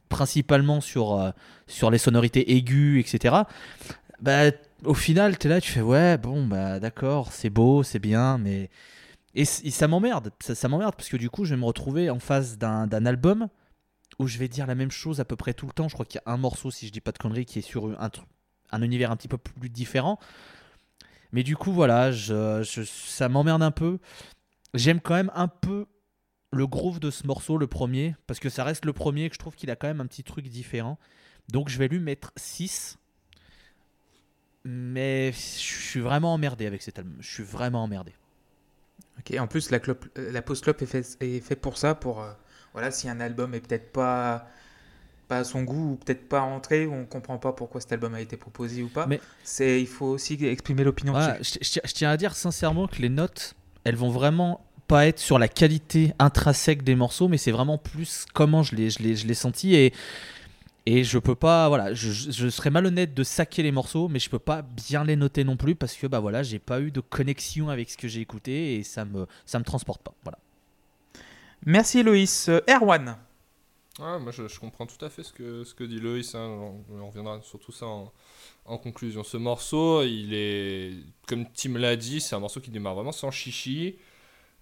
principalement 0.09 0.81
sur, 0.81 1.13
euh, 1.13 1.31
sur 1.67 1.91
les 1.91 1.97
sonorités 1.97 2.55
aiguës, 2.55 2.99
etc. 2.99 3.35
Bah, 4.21 4.51
au 4.85 4.93
final, 4.93 5.37
tu 5.37 5.47
es 5.47 5.49
là, 5.49 5.59
tu 5.59 5.71
fais 5.71 5.81
ouais, 5.81 6.17
bon, 6.17 6.45
bah 6.45 6.79
d'accord, 6.79 7.31
c'est 7.31 7.49
beau, 7.49 7.83
c'est 7.83 7.99
bien, 7.99 8.37
mais. 8.37 8.69
Et, 9.35 9.45
ça 9.45 9.87
m'emmerde, 9.87 10.31
ça, 10.39 10.67
m'emmerde 10.67 10.95
parce 10.95 11.09
que 11.09 11.17
du 11.17 11.29
coup, 11.29 11.43
je 11.43 11.55
vais 11.55 11.59
me 11.59 11.65
retrouver 11.65 12.11
en 12.11 12.19
face 12.19 12.59
d'un 12.59 13.05
album 13.05 13.47
où 14.19 14.27
je 14.27 14.37
vais 14.37 14.47
dire 14.47 14.67
la 14.67 14.75
même 14.75 14.91
chose 14.91 15.19
à 15.19 15.25
peu 15.25 15.35
près 15.35 15.55
tout 15.55 15.65
le 15.65 15.71
temps. 15.73 15.89
Je 15.89 15.95
crois 15.95 16.05
qu'il 16.05 16.21
y 16.23 16.29
a 16.29 16.31
un 16.31 16.37
morceau, 16.37 16.69
si 16.69 16.85
je 16.85 16.91
dis 16.91 17.01
pas 17.01 17.11
de 17.11 17.17
conneries, 17.17 17.45
qui 17.45 17.57
est 17.57 17.63
sur 17.63 17.99
un, 17.99 18.07
tr- 18.09 18.21
un 18.73 18.81
univers 18.81 19.11
un 19.11 19.15
petit 19.15 19.27
peu 19.27 19.37
plus 19.37 19.69
différent. 19.69 20.19
Mais 21.31 21.43
du 21.43 21.55
coup, 21.55 21.71
voilà, 21.71 22.11
ça 22.13 23.29
m'emmerde 23.29 23.63
un 23.63 23.71
peu. 23.71 23.99
J'aime 24.73 24.99
quand 24.99 25.15
même 25.15 25.31
un 25.35 25.47
peu 25.47 25.87
le 26.51 26.67
groove 26.67 26.99
de 26.99 27.09
ce 27.09 27.25
morceau, 27.25 27.57
le 27.57 27.67
premier, 27.67 28.15
parce 28.27 28.39
que 28.39 28.49
ça 28.49 28.63
reste 28.63 28.85
le 28.85 28.93
premier, 28.93 29.29
que 29.29 29.35
je 29.35 29.39
trouve 29.39 29.55
qu'il 29.55 29.71
a 29.71 29.75
quand 29.75 29.87
même 29.87 30.01
un 30.01 30.05
petit 30.05 30.23
truc 30.23 30.47
différent. 30.47 30.99
Donc 31.49 31.69
je 31.69 31.77
vais 31.79 31.87
lui 31.87 31.99
mettre 31.99 32.31
6. 32.35 32.97
Mais 34.65 35.31
je 35.33 35.37
suis 35.37 35.99
vraiment 35.99 36.33
emmerdé 36.33 36.65
avec 36.65 36.81
cet 36.81 36.99
album. 36.99 37.17
Je 37.19 37.29
suis 37.29 37.43
vraiment 37.43 37.83
emmerdé. 37.83 38.13
Ok, 39.19 39.37
en 39.37 39.47
plus, 39.47 39.71
la, 39.71 39.79
euh, 39.87 40.31
la 40.31 40.41
pause 40.41 40.61
clope 40.61 40.81
est 40.81 40.85
fait, 40.85 41.17
est 41.19 41.41
fait 41.41 41.55
pour 41.55 41.77
ça, 41.77 41.95
pour 41.95 42.21
euh, 42.21 42.31
voilà, 42.71 42.91
si 42.91 43.09
un 43.09 43.19
album 43.19 43.53
est 43.53 43.59
peut-être 43.59 43.91
pas, 43.91 44.47
pas 45.27 45.39
à 45.39 45.43
son 45.43 45.63
goût 45.63 45.91
ou 45.93 45.95
peut-être 45.95 46.27
pas 46.29 46.41
entré, 46.41 46.85
ou 46.85 46.93
on 46.93 47.05
comprend 47.05 47.37
pas 47.37 47.53
pourquoi 47.53 47.81
cet 47.81 47.91
album 47.91 48.13
a 48.13 48.21
été 48.21 48.37
proposé 48.37 48.83
ou 48.83 48.89
pas, 48.89 49.05
Mais- 49.07 49.19
c'est 49.43 49.81
il 49.81 49.87
faut 49.87 50.05
aussi 50.07 50.33
exprimer 50.45 50.83
l'opinion 50.83 51.13
Voilà, 51.13 51.37
je, 51.41 51.53
je- 51.61 51.79
je 51.83 51.93
tiens 51.93 52.09
à 52.09 52.17
dire 52.17 52.35
sincèrement 52.35 52.87
que 52.87 53.01
les 53.01 53.09
notes, 53.09 53.55
elles 53.83 53.95
vont 53.95 54.09
vraiment 54.09 54.65
pas 54.87 55.07
être 55.07 55.19
sur 55.19 55.39
la 55.39 55.47
qualité 55.47 56.13
intrinsèque 56.19 56.83
des 56.83 56.95
morceaux, 56.95 57.27
mais 57.29 57.37
c'est 57.37 57.51
vraiment 57.51 57.77
plus 57.77 58.25
comment 58.33 58.63
je 58.63 58.75
l'ai, 58.75 58.89
je 58.89 58.99
l'ai, 58.99 59.15
je 59.15 59.25
l'ai 59.27 59.33
senti 59.33 59.75
et 59.75 59.93
et 60.85 61.05
je 61.05 61.17
peux 61.17 61.35
pas, 61.35 61.69
voilà, 61.69 61.93
je, 61.93 62.11
je- 62.11 62.31
je 62.31 62.49
serais 62.49 62.69
malhonnête 62.69 63.13
de 63.13 63.23
saquer 63.23 63.63
les 63.63 63.71
morceaux, 63.71 64.09
mais 64.09 64.19
je 64.19 64.29
peux 64.29 64.37
pas 64.37 64.61
bien 64.61 65.05
les 65.05 65.15
noter 65.15 65.45
non 65.45 65.55
plus 65.55 65.75
parce 65.75 65.93
que 65.95 66.07
bah 66.07 66.19
voilà, 66.19 66.43
j'ai 66.43 66.59
pas 66.59 66.81
eu 66.81 66.91
de 66.91 66.99
connexion 66.99 67.69
avec 67.69 67.89
ce 67.89 67.95
que 67.95 68.09
j'ai 68.09 68.19
écouté 68.19 68.75
et 68.75 68.83
ça 68.83 69.05
me 69.05 69.25
ça 69.45 69.59
me 69.59 69.63
transporte 69.63 70.01
pas. 70.03 70.13
Voilà. 70.23 70.37
Merci 71.65 72.03
Loïs. 72.03 72.49
Euh, 72.49 72.59
Erwan. 72.69 73.15
Ouais, 73.99 74.19
moi 74.19 74.31
je, 74.31 74.59
comprends 74.59 74.87
tout 74.87 75.03
à 75.05 75.09
fait 75.09 75.21
ce 75.21 75.31
que, 75.31 75.83
dit 75.83 75.99
Loïs. 75.99 76.33
hein. 76.33 76.73
On, 76.89 77.07
reviendra 77.07 77.41
sur 77.43 77.59
tout 77.59 77.71
ça 77.71 77.85
en, 77.85 78.77
conclusion. 78.79 79.23
Ce 79.23 79.37
morceau, 79.37 80.01
il 80.01 80.33
est, 80.33 80.93
comme 81.27 81.45
Tim 81.53 81.77
l'a 81.77 81.95
dit, 81.95 82.19
c'est 82.19 82.35
un 82.35 82.39
morceau 82.39 82.59
qui 82.59 82.71
démarre 82.71 82.95
vraiment 82.95 83.11
sans 83.11 83.29
chichi. 83.29 83.97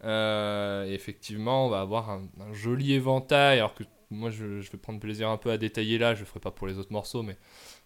Euh, 0.04 0.84
effectivement, 0.86 1.68
on 1.68 1.70
va 1.70 1.82
avoir 1.82 2.10
un, 2.10 2.28
joli 2.52 2.94
éventail. 2.94 3.60
Alors 3.60 3.74
que 3.74 3.84
moi, 4.10 4.30
je, 4.32 4.60
je 4.60 4.70
vais 4.72 4.78
prendre 4.78 5.00
plaisir 5.00 5.30
un 5.30 5.38
peu 5.38 5.52
à 5.52 5.58
détailler 5.58 5.98
là. 5.98 6.14
Je 6.14 6.22
ne 6.22 6.26
ferai 6.26 6.42
pas 6.42 6.52
pour 6.52 6.68
les 6.68 6.78
autres 6.78 6.92
morceaux, 6.92 7.24
mais 7.24 7.38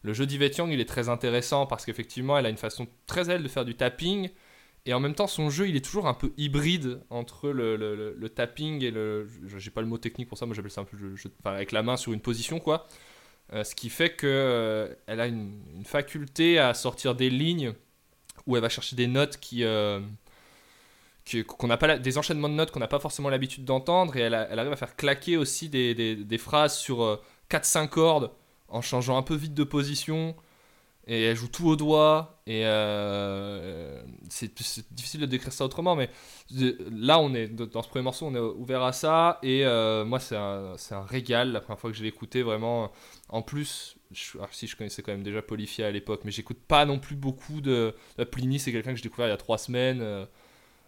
le 0.02 0.14
jeu 0.14 0.26
d'Yvette 0.26 0.58
Young, 0.58 0.72
il 0.72 0.80
est 0.80 0.90
très 0.90 1.10
intéressant 1.10 1.68
parce 1.68 1.86
qu'effectivement, 1.86 2.38
elle 2.40 2.48
a 2.48 2.50
une 2.50 2.58
façon 2.58 2.88
très 3.06 3.30
elle 3.30 3.44
de 3.44 3.48
faire 3.50 3.66
du 3.66 3.76
tapping. 3.76 4.30
Et 4.88 4.94
en 4.94 5.00
même 5.00 5.16
temps, 5.16 5.28
son 5.28 5.50
jeu, 5.50 5.68
il 5.68 5.76
est 5.76 5.84
toujours 5.84 6.08
un 6.08 6.14
peu 6.14 6.32
hybride 6.38 7.02
entre 7.10 7.50
le, 7.50 8.28
tapping 8.30 8.84
et 8.84 8.92
le. 8.92 9.28
je- 9.48 9.58
J'ai 9.58 9.72
pas 9.72 9.82
le 9.82 9.88
mot 9.88 9.98
technique 9.98 10.30
pour 10.30 10.38
ça, 10.38 10.46
moi 10.46 10.56
j'appelle 10.56 10.72
ça 10.72 10.82
un 10.82 10.86
peu 10.86 10.98
le 10.98 11.16
jeu- 11.16 11.32
enfin, 11.40 11.56
avec 11.56 11.72
la 11.72 11.82
main 11.84 11.98
sur 11.98 12.14
une 12.14 12.20
position, 12.22 12.60
quoi. 12.60 12.88
Euh, 13.54 13.64
ce 13.64 13.76
qui 13.76 13.90
fait 13.90 14.12
que 14.16 14.28
euh, 14.28 14.94
elle 15.08 15.20
a 15.22 15.28
une, 15.28 15.62
faculté 15.86 16.60
à 16.60 16.74
sortir 16.74 17.16
des 17.16 17.30
lignes 17.30 17.74
où 18.48 18.56
elle 18.56 18.62
va 18.64 18.70
chercher 18.70 18.96
des 18.96 19.08
notes 19.08 19.38
qui. 19.40 19.64
euh, 19.64 20.00
qu'on 21.48 21.68
n'a 21.68 21.78
pas 21.78 21.98
des 21.98 22.18
enchaînements 22.18 22.50
de 22.50 22.54
notes 22.54 22.72
qu'on 22.72 22.80
n'a 22.80 22.88
pas 22.88 23.00
forcément 23.00 23.30
l'habitude 23.30 23.66
d'entendre 23.66 24.16
et 24.16 24.22
elle, 24.22 24.36
a- 24.36 24.52
arrive 24.52 24.72
à 24.72 24.76
faire 24.76 24.96
claquer 24.96 25.38
aussi 25.38 25.70
des, 25.70 26.38
phrases 26.38 26.78
sur 26.78 27.20
4-5 27.50 27.88
cordes 27.90 28.32
en 28.68 28.82
changeant 28.82 29.18
un 29.18 29.24
peu 29.24 29.36
vite 29.36 29.54
de 29.56 29.64
position 29.64 30.36
et 31.08 31.24
elle 31.24 31.36
joue 31.36 31.48
tout 31.48 31.68
au 31.68 31.76
doigt 31.76 32.42
et 32.48 32.66
euh, 32.66 34.02
c'est 34.30 34.54
difficile 34.92 35.22
de 35.22 35.26
décrire 35.26 35.54
ça 35.54 35.66
autrement 35.66 35.96
mais 35.96 36.10
là 36.92 37.20
on 37.20 37.34
est 37.34 37.48
dans 37.48 37.84
ce 37.84 37.90
premier 37.90 38.04
morceau 38.04 38.26
on 38.26 38.36
est 38.36 38.40
ouvert 38.40 38.82
à 38.82 38.92
ça 38.92 39.40
et 39.44 39.66
euh, 39.66 40.04
moi 40.04 40.20
c'est 40.20 40.36
un, 40.36 40.74
un 40.92 41.02
régal 41.04 41.52
la 41.52 41.62
première 41.62 41.80
fois 41.80 41.92
que 41.92 41.98
je 41.98 42.02
l'ai 42.02 42.10
écouté 42.10 42.42
vraiment 42.42 42.92
en 43.30 43.42
plus 43.44 43.98
je, 44.12 44.38
si 44.52 44.68
je 44.68 44.76
connaissais 44.76 45.04
quand 45.04 45.12
même 45.12 45.24
déjà 45.24 45.42
Polyphia 45.42 45.88
à 45.88 45.92
l'époque 45.92 46.22
mais 46.26 46.32
j'écoute 46.32 46.60
pas 46.68 46.86
non 46.86 46.98
plus 46.98 47.16
beaucoup 47.16 47.62
de, 47.62 47.94
de 48.18 48.24
Pliny 48.24 48.58
c'est 48.60 48.72
quelqu'un 48.72 48.92
que 48.92 48.98
j'ai 48.98 49.04
découvert 49.04 49.28
il 49.28 49.32
y 49.32 49.34
a 49.34 49.38
trois 49.38 49.60
semaines 49.60 50.26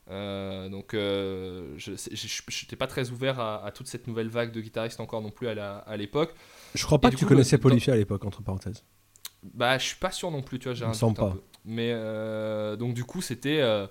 euh, 0.10 0.70
donc 0.70 0.94
je 0.94 1.92
n'étais 1.92 2.76
pas 2.76 2.88
très 2.88 3.12
ouvert 3.12 3.40
à, 3.40 3.64
à 3.64 3.72
toute 3.72 3.88
cette 3.88 4.08
nouvelle 4.08 4.30
vague 4.30 4.52
de 4.52 4.62
guitaristes 4.62 5.00
encore 5.00 5.22
non 5.22 5.32
plus 5.32 5.48
à 5.48 5.98
l'époque 5.98 6.34
Je 6.74 6.84
crois 6.86 7.00
pas 7.00 7.10
Et 7.10 7.12
que 7.12 7.18
tu 7.18 7.26
coup, 7.26 7.30
connaissais 7.30 7.60
Polyphia 7.60 7.94
à 7.94 7.98
l'époque, 7.98 8.26
entre 8.26 8.42
parenthèses. 8.42 8.84
Bah, 9.44 9.78
je 9.78 9.86
suis 9.86 9.96
pas 9.98 10.12
sûr 10.12 10.32
non 10.32 10.42
plus, 10.42 10.60
tu 10.60 10.66
vois, 10.66 10.74
j'ai 10.74 10.86
un 10.86 10.92
doute 10.92 11.04
un 11.04 11.14
pas. 11.14 11.30
peu. 11.32 11.42
Mais 11.66 11.92
euh, 11.94 12.76
donc 12.76 12.94
du 12.94 13.04
coup, 13.04 13.22
c'était 13.22 13.60
euh, 13.62 13.88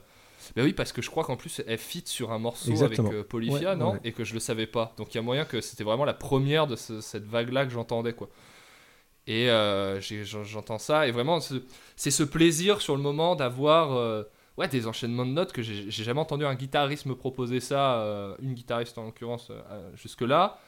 bah 0.54 0.62
oui 0.62 0.72
parce 0.72 0.92
que 0.92 1.02
je 1.02 1.10
crois 1.10 1.24
qu'en 1.24 1.36
plus 1.36 1.60
elle 1.66 1.78
fit 1.78 2.02
sur 2.06 2.32
un 2.32 2.38
morceau 2.38 2.70
Exactement. 2.70 3.08
avec 3.08 3.20
euh, 3.20 3.24
Polyphia, 3.24 3.70
Ouais, 3.70 3.76
non 3.76 3.92
ouais. 3.92 4.00
Et 4.04 4.12
que 4.12 4.24
je 4.24 4.34
le 4.34 4.40
savais 4.40 4.66
pas. 4.66 4.94
Donc 4.96 5.12
il 5.14 5.16
y 5.16 5.18
a 5.18 5.22
moyen 5.22 5.44
que 5.44 5.60
c'était 5.60 5.84
vraiment 5.84 6.04
la 6.04 6.14
première 6.14 6.66
de 6.66 6.76
ce- 6.76 7.00
cette 7.00 7.24
vague 7.26 7.52
là 7.52 7.64
que 7.66 7.72
j'entendais 7.72 8.12
quoi. 8.14 8.28
Et 9.26 9.50
euh, 9.50 10.00
j'entends 10.00 10.78
ça 10.78 11.08
et 11.08 11.10
vraiment 11.10 11.40
ce- 11.40 11.62
c'est 11.96 12.12
ce 12.12 12.22
plaisir 12.22 12.80
sur 12.80 12.94
le 12.96 13.02
moment 13.02 13.34
d'avoir 13.34 13.92
euh, 13.96 14.22
ouais 14.56 14.68
des 14.68 14.86
enchaînements 14.86 15.26
de 15.26 15.32
notes 15.32 15.52
que 15.52 15.62
j'ai 15.62 15.90
jamais 15.90 16.20
entendu 16.20 16.44
un 16.46 16.54
guitariste 16.54 17.06
me 17.06 17.16
proposer 17.16 17.58
ça, 17.60 18.36
une 18.40 18.54
guitariste 18.54 18.96
en 18.98 19.04
l'occurrence 19.04 19.50
jusque 19.96 20.22
là. 20.22 20.58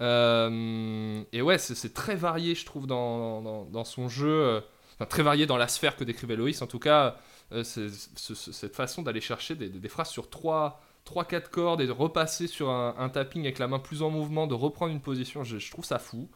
Euh, 0.00 1.22
et 1.32 1.42
ouais, 1.42 1.58
c'est 1.58 1.94
très 1.94 2.14
varié, 2.14 2.54
je 2.54 2.64
trouve, 2.64 2.86
dans, 2.86 3.84
son 3.84 4.08
jeu. 4.08 4.28
euh, 4.28 4.60
Enfin, 4.98 5.04
très 5.04 5.22
varié 5.22 5.44
dans 5.44 5.58
la 5.58 5.68
sphère 5.68 5.94
que 5.94 6.04
décrivait 6.04 6.36
Loïs. 6.36 6.62
En 6.62 6.66
tout 6.66 6.78
cas, 6.78 7.18
euh, 7.52 7.62
cette 7.64 8.74
façon 8.74 9.02
d'aller 9.02 9.20
chercher 9.20 9.54
des, 9.54 9.88
phrases 9.88 10.08
sur 10.08 10.28
3-4 10.28 11.50
cordes 11.50 11.82
et 11.82 11.86
de 11.86 11.92
repasser 11.92 12.46
sur 12.46 12.70
un, 12.70 13.08
tapping 13.10 13.42
avec 13.42 13.58
la 13.58 13.68
main 13.68 13.78
plus 13.78 14.02
en 14.02 14.08
mouvement, 14.08 14.46
de 14.46 14.54
reprendre 14.54 14.92
une 14.92 15.02
position, 15.02 15.44
je, 15.44 15.70
trouve 15.70 15.84
ça 15.84 15.98
fou. 15.98 16.30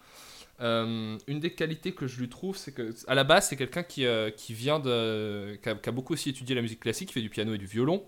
Une 0.61 1.19
des 1.27 1.55
qualités 1.55 1.93
que 1.93 2.07
je 2.07 2.21
lui 2.21 2.29
trouve, 2.29 2.59
c'est 2.59 2.73
que 2.73 2.95
à 3.07 3.15
la 3.15 3.25
base, 3.25 3.49
c'est 3.49 3.57
quelqu'un 3.57 3.83
qui, 3.83 4.05
vient 4.51 4.79
de. 4.79 5.59
Qui 5.63 5.69
a, 5.71 5.75
qui 5.75 5.89
a 5.89 5.93
beaucoup 5.93 6.13
aussi 6.13 6.29
étudié 6.29 6.55
la 6.55 6.61
musique 6.61 6.81
classique, 6.81 7.09
qui 7.09 7.15
fait 7.15 7.23
du 7.23 7.31
piano 7.31 7.55
et 7.55 7.59
du 7.59 7.67
violon. 7.67 8.05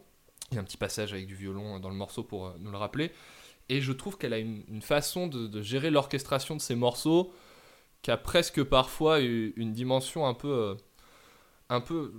Il 0.50 0.56
y 0.56 0.58
a 0.58 0.60
un 0.60 0.64
petit 0.64 0.76
passage 0.76 1.14
avec 1.14 1.26
du 1.26 1.34
violon 1.34 1.80
dans 1.80 1.88
le 1.88 1.94
morceau 1.94 2.24
pour 2.24 2.54
nous 2.58 2.70
le 2.70 2.76
rappeler. 2.76 3.10
Et 3.72 3.80
je 3.80 3.92
trouve 3.92 4.18
qu'elle 4.18 4.35
a 4.35 4.38
une, 4.38 4.82
façon 4.82 5.28
de, 5.28 5.62
gérer 5.62 5.88
l'orchestration 5.90 6.54
de 6.54 6.61
ses 6.61 6.74
morceaux 6.74 7.32
qui 8.02 8.11
a 8.11 8.18
presque 8.18 8.62
parfois 8.62 9.20
une 9.20 9.72
dimension 9.72 10.26
un 10.26 10.35
peu. 10.35 10.48
euh, 10.48 10.74
un 11.70 11.80
peu. 11.80 12.12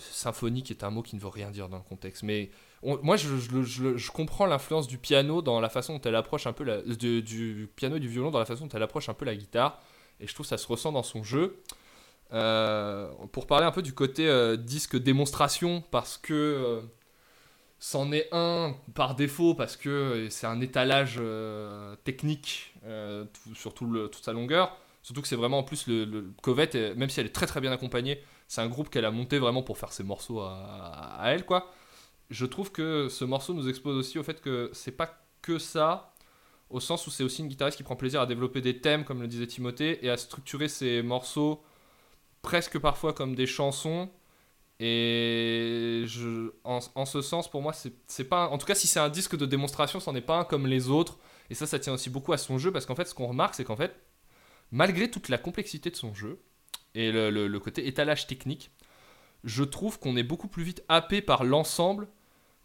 symphonique 0.00 0.70
est 0.70 0.82
un 0.84 0.88
mot 0.88 1.02
qui 1.02 1.14
ne 1.14 1.20
veut 1.20 1.28
rien 1.28 1.50
dire 1.50 1.68
dans 1.68 1.76
le 1.76 1.82
contexte. 1.82 2.22
Mais 2.22 2.50
moi, 2.82 3.16
je, 3.18 4.10
comprends 4.10 4.46
l'influence 4.46 4.86
du 4.86 4.96
piano 4.96 5.42
dans 5.42 5.60
la 5.60 5.68
façon 5.68 5.92
dont 5.92 6.00
elle 6.06 6.16
approche 6.16 6.46
un 6.46 6.54
peu. 6.54 6.64
La, 6.64 6.80
du 6.80 7.68
piano 7.76 7.96
et 7.96 8.00
du 8.00 8.08
violon 8.08 8.30
dans 8.30 8.38
la 8.38 8.46
façon 8.46 8.64
dont 8.64 8.74
elle 8.74 8.82
approche 8.82 9.10
un 9.10 9.14
peu 9.14 9.26
la 9.26 9.36
guitare. 9.36 9.82
Et 10.20 10.26
je 10.26 10.32
trouve 10.32 10.46
que 10.46 10.50
ça 10.50 10.56
se 10.56 10.66
ressent 10.66 10.90
dans 10.92 11.02
son 11.02 11.22
jeu. 11.22 11.62
euh, 12.32 13.10
pour 13.32 13.46
parler 13.46 13.66
un 13.66 13.72
peu 13.72 13.82
du 13.82 13.92
côté 13.92 14.26
euh, 14.26 14.56
disque 14.56 14.96
démonstration, 14.96 15.82
parce 15.90 16.16
que 16.16 16.82
c'en 17.78 18.10
est 18.12 18.28
un 18.32 18.74
par 18.94 19.14
défaut, 19.14 19.54
parce 19.54 19.76
que 19.76 20.26
c'est 20.30 20.46
un 20.46 20.60
étalage 20.60 21.16
euh, 21.20 21.94
technique 22.04 22.74
euh, 22.84 23.24
sur 23.54 23.72
toute 23.74 24.24
sa 24.24 24.32
longueur. 24.32 24.76
Surtout 25.02 25.22
que 25.22 25.28
c'est 25.28 25.36
vraiment 25.36 25.60
en 25.60 25.62
plus 25.62 25.86
le, 25.86 26.04
le 26.04 26.32
Covette, 26.42 26.74
euh, 26.74 26.94
même 26.96 27.08
si 27.08 27.20
elle 27.20 27.26
est 27.26 27.34
très 27.34 27.46
très 27.46 27.60
bien 27.60 27.72
accompagnée, 27.72 28.22
c'est 28.48 28.60
un 28.60 28.68
groupe 28.68 28.90
qu'elle 28.90 29.04
a 29.04 29.10
monté 29.10 29.38
vraiment 29.38 29.62
pour 29.62 29.78
faire 29.78 29.92
ses 29.92 30.02
morceaux 30.04 30.40
à, 30.40 31.16
à 31.18 31.30
elle, 31.30 31.44
quoi. 31.46 31.72
Je 32.30 32.44
trouve 32.44 32.72
que 32.72 33.08
ce 33.08 33.24
morceau 33.24 33.54
nous 33.54 33.68
expose 33.68 33.96
aussi 33.96 34.18
au 34.18 34.22
fait 34.22 34.40
que 34.40 34.70
c'est 34.74 34.92
pas 34.92 35.18
que 35.40 35.58
ça, 35.58 36.12
au 36.68 36.80
sens 36.80 37.06
où 37.06 37.10
c'est 37.10 37.24
aussi 37.24 37.42
une 37.42 37.48
guitariste 37.48 37.78
qui 37.78 37.84
prend 37.84 37.96
plaisir 37.96 38.20
à 38.20 38.26
développer 38.26 38.60
des 38.60 38.80
thèmes, 38.80 39.04
comme 39.04 39.22
le 39.22 39.28
disait 39.28 39.46
Timothée, 39.46 40.04
et 40.04 40.10
à 40.10 40.16
structurer 40.16 40.68
ses 40.68 41.00
morceaux 41.02 41.62
presque 42.42 42.78
parfois 42.78 43.12
comme 43.14 43.34
des 43.34 43.46
chansons. 43.46 44.10
Et 44.80 46.04
en, 46.64 46.78
en 46.94 47.04
ce 47.04 47.20
sens, 47.22 47.50
pour 47.50 47.62
moi, 47.62 47.72
c'est 47.72 48.24
pas. 48.24 48.48
En 48.48 48.58
tout 48.58 48.66
cas, 48.66 48.74
si 48.74 48.86
c'est 48.86 49.00
un 49.00 49.08
disque 49.08 49.36
de 49.36 49.46
démonstration, 49.46 50.00
c'en 50.00 50.14
est 50.14 50.20
pas 50.20 50.38
un 50.38 50.44
comme 50.44 50.66
les 50.66 50.88
autres. 50.90 51.18
Et 51.50 51.54
ça, 51.54 51.66
ça 51.66 51.78
tient 51.78 51.94
aussi 51.94 52.10
beaucoup 52.10 52.32
à 52.32 52.38
son 52.38 52.58
jeu, 52.58 52.72
parce 52.72 52.86
qu'en 52.86 52.94
fait, 52.94 53.06
ce 53.06 53.14
qu'on 53.14 53.26
remarque, 53.26 53.54
c'est 53.54 53.64
qu'en 53.64 53.76
fait, 53.76 53.96
malgré 54.72 55.10
toute 55.10 55.28
la 55.28 55.38
complexité 55.38 55.90
de 55.90 55.96
son 55.96 56.14
jeu 56.14 56.40
et 56.94 57.12
le, 57.12 57.30
le- 57.30 57.60
côté 57.60 57.86
étalage 57.88 58.26
technique, 58.26 58.70
je 59.44 59.64
trouve 59.64 59.98
qu'on 60.00 60.16
est 60.16 60.22
beaucoup 60.24 60.48
plus 60.48 60.64
vite 60.64 60.84
happé 60.88 61.22
par 61.22 61.44
l'ensemble 61.44 62.08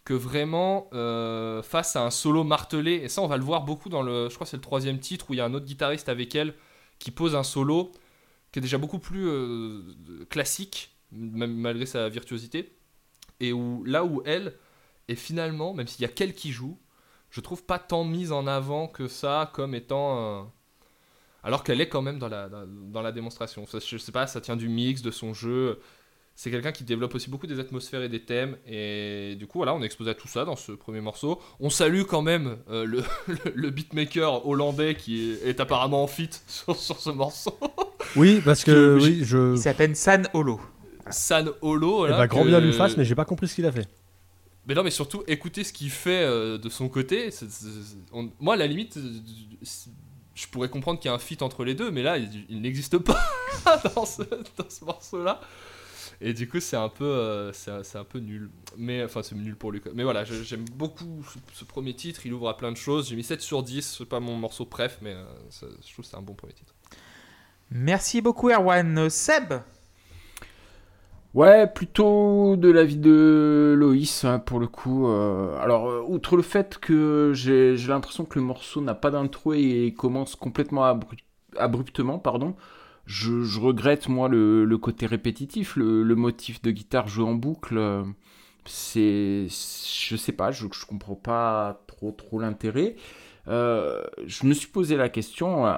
que 0.04 0.14
vraiment 0.14 0.88
euh, 0.94 1.62
face 1.62 1.96
à 1.96 2.04
un 2.04 2.10
solo 2.10 2.44
martelé. 2.44 2.94
Et 2.94 3.08
ça, 3.08 3.22
on 3.22 3.28
va 3.28 3.36
le 3.38 3.44
voir 3.44 3.62
beaucoup 3.64 3.88
dans 3.90 4.02
le. 4.02 4.28
Je 4.30 4.34
crois 4.36 4.46
c'est 4.46 4.56
le 4.58 4.62
troisième 4.62 5.00
titre 5.00 5.26
où 5.30 5.34
il 5.34 5.38
y 5.38 5.40
a 5.40 5.46
un 5.46 5.54
autre 5.54 5.66
guitariste 5.66 6.08
avec 6.10 6.34
elle 6.34 6.54
qui 6.98 7.10
pose 7.10 7.34
un 7.36 7.42
solo 7.44 7.92
qui 8.52 8.60
est 8.60 8.62
déjà 8.62 8.78
beaucoup 8.78 8.98
plus 9.00 9.26
euh, 9.28 9.82
classique, 10.30 10.93
même 11.14 11.54
malgré 11.54 11.86
sa 11.86 12.08
virtuosité. 12.08 12.76
Et 13.40 13.52
où 13.52 13.82
là 13.84 14.04
où 14.04 14.22
elle 14.24 14.54
est 15.08 15.14
finalement, 15.16 15.74
même 15.74 15.86
s'il 15.86 16.02
y 16.02 16.04
a 16.04 16.08
qu'elle 16.08 16.34
qui 16.34 16.52
joue, 16.52 16.78
je 17.30 17.40
trouve 17.40 17.64
pas 17.64 17.78
tant 17.78 18.04
mise 18.04 18.32
en 18.32 18.46
avant 18.46 18.86
que 18.88 19.08
ça 19.08 19.50
comme 19.54 19.74
étant. 19.74 20.18
euh, 20.18 20.42
alors 21.42 21.62
qu'elle 21.64 21.80
est 21.80 21.88
quand 21.88 22.00
même 22.02 22.18
dans 22.18 22.28
la, 22.28 22.48
dans, 22.48 22.64
dans 22.66 23.02
la 23.02 23.12
démonstration. 23.12 23.66
Ça, 23.66 23.78
je 23.84 23.98
sais 23.98 24.12
pas, 24.12 24.26
ça 24.26 24.40
tient 24.40 24.56
du 24.56 24.68
mix, 24.68 25.02
de 25.02 25.10
son 25.10 25.34
jeu. 25.34 25.78
C'est 26.36 26.50
quelqu'un 26.50 26.72
qui 26.72 26.82
développe 26.84 27.14
aussi 27.14 27.28
beaucoup 27.30 27.46
des 27.46 27.60
atmosphères 27.60 28.02
et 28.02 28.08
des 28.08 28.24
thèmes. 28.24 28.56
Et 28.66 29.36
du 29.38 29.46
coup, 29.46 29.58
voilà, 29.58 29.74
on 29.74 29.82
est 29.82 29.84
exposé 29.86 30.10
à 30.10 30.14
tout 30.14 30.26
ça 30.26 30.44
dans 30.44 30.56
ce 30.56 30.72
premier 30.72 31.00
morceau. 31.00 31.40
On 31.60 31.70
salue 31.70 32.02
quand 32.08 32.22
même 32.22 32.56
euh, 32.70 32.84
le, 32.86 33.02
le, 33.28 33.52
le 33.54 33.70
beatmaker 33.70 34.46
hollandais 34.46 34.94
qui 34.94 35.30
est, 35.32 35.48
est 35.50 35.60
apparemment 35.60 36.02
en 36.02 36.06
fit 36.06 36.30
sur, 36.46 36.74
sur 36.76 36.98
ce 36.98 37.10
morceau. 37.10 37.56
Oui, 38.16 38.40
parce 38.44 38.64
que 38.64 38.70
Que- 38.98 39.02
oui, 39.02 39.20
je. 39.24 39.52
Il 39.54 39.58
s'appelle 39.58 39.94
San 39.96 40.26
Holo. 40.34 40.60
San 41.10 41.50
Holo. 41.62 41.94
Eh 42.06 42.08
Voilà, 42.08 42.18
ben, 42.18 42.26
grand 42.26 42.42
que- 42.42 42.48
bien 42.48 42.60
lui 42.60 42.72
fasse, 42.72 42.96
mais 42.96 43.04
j'ai 43.04 43.14
pas 43.14 43.24
compris 43.24 43.48
ce 43.48 43.54
qu'il 43.54 43.66
a 43.66 43.72
fait. 43.72 43.88
Mais 44.66 44.74
non, 44.74 44.82
mais 44.82 44.90
surtout, 44.90 45.22
écoutez 45.26 45.62
ce 45.64 45.72
qu'il 45.72 45.90
fait 45.90 46.24
euh, 46.24 46.56
de 46.58 46.68
son 46.70 46.88
côté. 46.88 47.30
C'est- 47.30 47.50
c'est- 47.50 47.66
c'est- 47.66 47.96
on- 48.12 48.30
moi, 48.40 48.54
à 48.54 48.56
la 48.56 48.66
limite, 48.66 48.96
euh, 48.96 49.20
je 50.34 50.46
pourrais 50.48 50.68
comprendre 50.70 50.98
qu'il 50.98 51.08
y 51.08 51.12
a 51.12 51.14
un 51.14 51.18
feat 51.18 51.42
entre 51.42 51.64
les 51.64 51.74
deux, 51.74 51.90
mais 51.90 52.02
là, 52.02 52.16
il, 52.18 52.46
il 52.48 52.60
n'existe 52.62 52.96
pas 52.98 53.20
dans 53.94 54.06
ce, 54.06 54.22
dans 54.22 54.68
ce 54.68 54.84
morceau-là. 54.84 55.40
Et 56.20 56.32
du 56.32 56.48
coup, 56.48 56.60
c'est 56.60 56.76
un 56.76 56.88
peu, 56.88 57.04
euh, 57.04 57.52
c'est 57.52 57.70
un- 57.70 57.82
c'est 57.82 57.98
un 57.98 58.04
peu 58.04 58.20
nul. 58.20 58.48
Mais 58.78 59.04
enfin, 59.04 59.22
c'est 59.22 59.34
nul 59.34 59.56
pour 59.56 59.70
lui. 59.72 59.82
Mais 59.94 60.04
voilà, 60.04 60.24
je- 60.24 60.42
j'aime 60.42 60.64
beaucoup 60.72 61.22
ce, 61.32 61.38
ce 61.58 61.64
premier 61.64 61.92
titre. 61.94 62.24
Il 62.24 62.32
ouvre 62.32 62.48
à 62.48 62.56
plein 62.56 62.70
de 62.72 62.76
choses. 62.76 63.08
J'ai 63.08 63.16
mis 63.16 63.24
7 63.24 63.42
sur 63.42 63.62
10. 63.62 63.96
C'est 63.98 64.04
pas 64.08 64.20
mon 64.20 64.36
morceau 64.36 64.64
préf, 64.64 64.98
mais 65.02 65.12
euh, 65.12 65.24
ça- 65.50 65.66
je 65.86 65.92
trouve 65.92 66.04
que 66.04 66.10
c'est 66.10 66.16
un 66.16 66.22
bon 66.22 66.34
premier 66.34 66.52
titre. 66.54 66.74
Merci 67.70 68.20
beaucoup, 68.22 68.48
Erwan. 68.50 69.10
Seb? 69.10 69.54
Ouais, 71.34 71.66
plutôt 71.66 72.54
de 72.56 72.70
l'avis 72.70 72.96
de 72.96 73.74
Loïs, 73.76 74.24
hein, 74.24 74.38
pour 74.38 74.60
le 74.60 74.68
coup. 74.68 75.08
euh, 75.08 75.58
alors, 75.60 75.88
euh, 75.90 76.00
outre 76.06 76.36
le 76.36 76.42
fait 76.42 76.78
que 76.78 77.32
j'ai 77.34 77.76
l'impression 77.88 78.24
que 78.24 78.38
le 78.38 78.44
morceau 78.44 78.80
n'a 78.80 78.94
pas 78.94 79.10
d'intro 79.10 79.52
et 79.52 79.92
commence 79.98 80.36
complètement 80.36 80.84
abru- 80.84 81.18
abruptement, 81.56 82.20
pardon, 82.20 82.54
je, 83.06 83.32
regrette, 83.58 84.08
moi, 84.08 84.28
le, 84.28 84.64
côté 84.78 85.06
répétitif, 85.06 85.74
le, 85.76 86.04
le 86.04 86.14
motif 86.14 86.62
de 86.62 86.70
guitare 86.70 87.08
joué 87.08 87.24
en 87.24 87.34
boucle. 87.34 87.78
euh, 87.78 88.04
C'est. 88.66 89.46
Je 89.48 90.16
sais 90.16 90.32
pas, 90.32 90.52
je, 90.52 90.66
je 90.72 90.86
comprends 90.86 91.16
pas 91.16 91.82
trop, 91.88 92.12
trop 92.12 92.38
l'intérêt. 92.40 92.96
Euh, 93.46 94.02
je 94.26 94.46
me 94.46 94.54
suis 94.54 94.68
posé 94.68 94.96
la 94.96 95.10
question, 95.10 95.66
euh, 95.66 95.74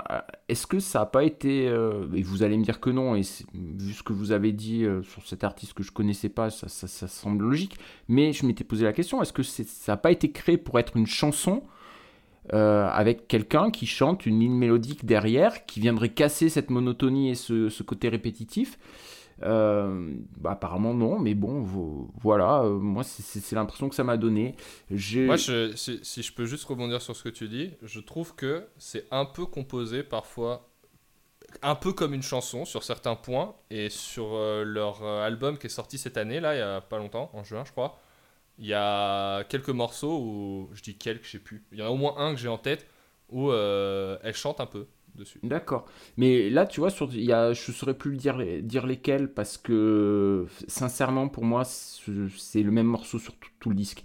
est-ce 0.48 0.68
que 0.68 0.78
ça 0.78 1.00
n'a 1.00 1.06
pas 1.06 1.24
été, 1.24 1.66
euh, 1.68 2.06
et 2.14 2.22
vous 2.22 2.44
allez 2.44 2.56
me 2.56 2.62
dire 2.62 2.78
que 2.78 2.90
non, 2.90 3.16
et 3.16 3.22
vu 3.54 3.92
ce 3.92 4.04
que 4.04 4.12
vous 4.12 4.30
avez 4.30 4.52
dit 4.52 4.84
sur 5.02 5.26
cet 5.26 5.42
artiste 5.42 5.74
que 5.74 5.82
je 5.82 5.90
connaissais 5.90 6.28
pas, 6.28 6.50
ça, 6.50 6.68
ça- 6.68 6.86
ça 6.86 7.08
semble 7.08 7.44
logique, 7.44 7.76
mais 8.08 8.32
je 8.32 8.46
m'étais 8.46 8.62
posé 8.64 8.84
la 8.84 8.92
question, 8.92 9.20
est-ce 9.20 9.32
que 9.32 9.42
ça 9.42 9.64
n'a 9.92 9.96
pas 9.96 10.12
été 10.12 10.30
créé 10.30 10.56
pour 10.58 10.78
être 10.78 10.96
une 10.96 11.06
chanson 11.06 11.62
avec 12.52 13.26
quelqu'un 13.26 13.72
qui 13.72 13.86
chante 13.86 14.24
une 14.24 14.38
ligne 14.38 14.54
mélodique 14.54 15.04
derrière, 15.04 15.66
qui 15.66 15.80
viendrait 15.80 16.10
casser 16.10 16.48
cette 16.48 16.70
monotonie 16.70 17.30
et 17.30 17.34
ce 17.34 17.82
côté 17.82 18.08
répétitif? 18.08 18.78
Euh, 19.42 20.14
apparemment 20.44 20.94
non, 20.94 21.18
mais 21.18 21.34
bon, 21.34 21.60
vo- 21.60 22.10
voilà, 22.20 22.62
euh, 22.62 22.78
moi 22.78 23.04
c'est- 23.04 23.22
l'impression 23.54 23.88
que 23.88 23.94
ça 23.94 24.02
m'a 24.04 24.16
donné. 24.16 24.56
Moi, 25.26 25.36
je- 25.36 25.74
si, 25.76 26.00
je 26.22 26.32
peux 26.32 26.46
juste 26.46 26.64
rebondir 26.64 27.02
sur 27.02 27.14
ce 27.14 27.22
que 27.22 27.28
tu 27.28 27.48
dis, 27.48 27.72
je 27.82 28.00
trouve 28.00 28.34
que 28.34 28.66
c'est 28.78 29.06
un 29.10 29.26
peu 29.26 29.44
composé 29.44 30.02
parfois, 30.02 30.70
un 31.62 31.74
peu 31.74 31.92
comme 31.92 32.14
une 32.14 32.22
chanson 32.22 32.64
sur 32.64 32.82
certains 32.82 33.14
points, 33.16 33.54
et 33.70 33.90
sur 33.90 34.34
euh, 34.34 34.64
leur 34.64 35.02
album 35.04 35.58
qui 35.58 35.66
est 35.66 35.70
sorti 35.70 35.98
cette 35.98 36.16
année, 36.16 36.40
là, 36.40 36.54
il 36.54 36.58
y 36.58 36.62
a 36.62 36.80
pas 36.80 36.98
longtemps, 36.98 37.30
en 37.34 37.44
juin, 37.44 37.64
je 37.66 37.72
crois, 37.72 37.98
il 38.58 38.66
y 38.66 38.74
a 38.74 39.44
quelques 39.44 39.70
morceaux 39.70 40.18
où, 40.20 40.70
je 40.74 40.82
dis 40.82 40.96
quelques, 40.96 41.24
je 41.24 41.32
sais 41.32 41.38
plus, 41.40 41.64
il 41.72 41.78
y 41.78 41.82
en 41.82 41.86
a 41.86 41.90
au 41.90 41.96
moins 41.96 42.14
un 42.18 42.32
que 42.34 42.40
j'ai 42.40 42.48
en 42.48 42.58
tête 42.58 42.86
où 43.30 43.52
elle 43.52 44.34
chante 44.34 44.60
un 44.60 44.66
peu 44.66 44.86
dessus. 45.16 45.40
D'accord. 45.42 45.86
Mais 46.16 46.50
là, 46.50 46.66
tu 46.66 46.80
vois, 46.80 46.90
sur, 46.90 47.12
y 47.14 47.32
a, 47.32 47.52
je 47.52 47.70
ne 47.70 47.76
saurais 47.76 47.94
plus 47.94 48.16
dire, 48.16 48.38
dire 48.62 48.86
lesquels 48.86 49.28
parce 49.32 49.58
que, 49.58 50.46
sincèrement, 50.66 51.28
pour 51.28 51.44
moi, 51.44 51.64
ce- 51.64 52.28
c'est 52.36 52.62
le 52.62 52.70
même 52.72 52.86
morceau 52.86 53.18
sur 53.18 53.34
tout, 53.36 53.50
tout 53.60 53.68
le 53.68 53.76
disque. 53.76 54.02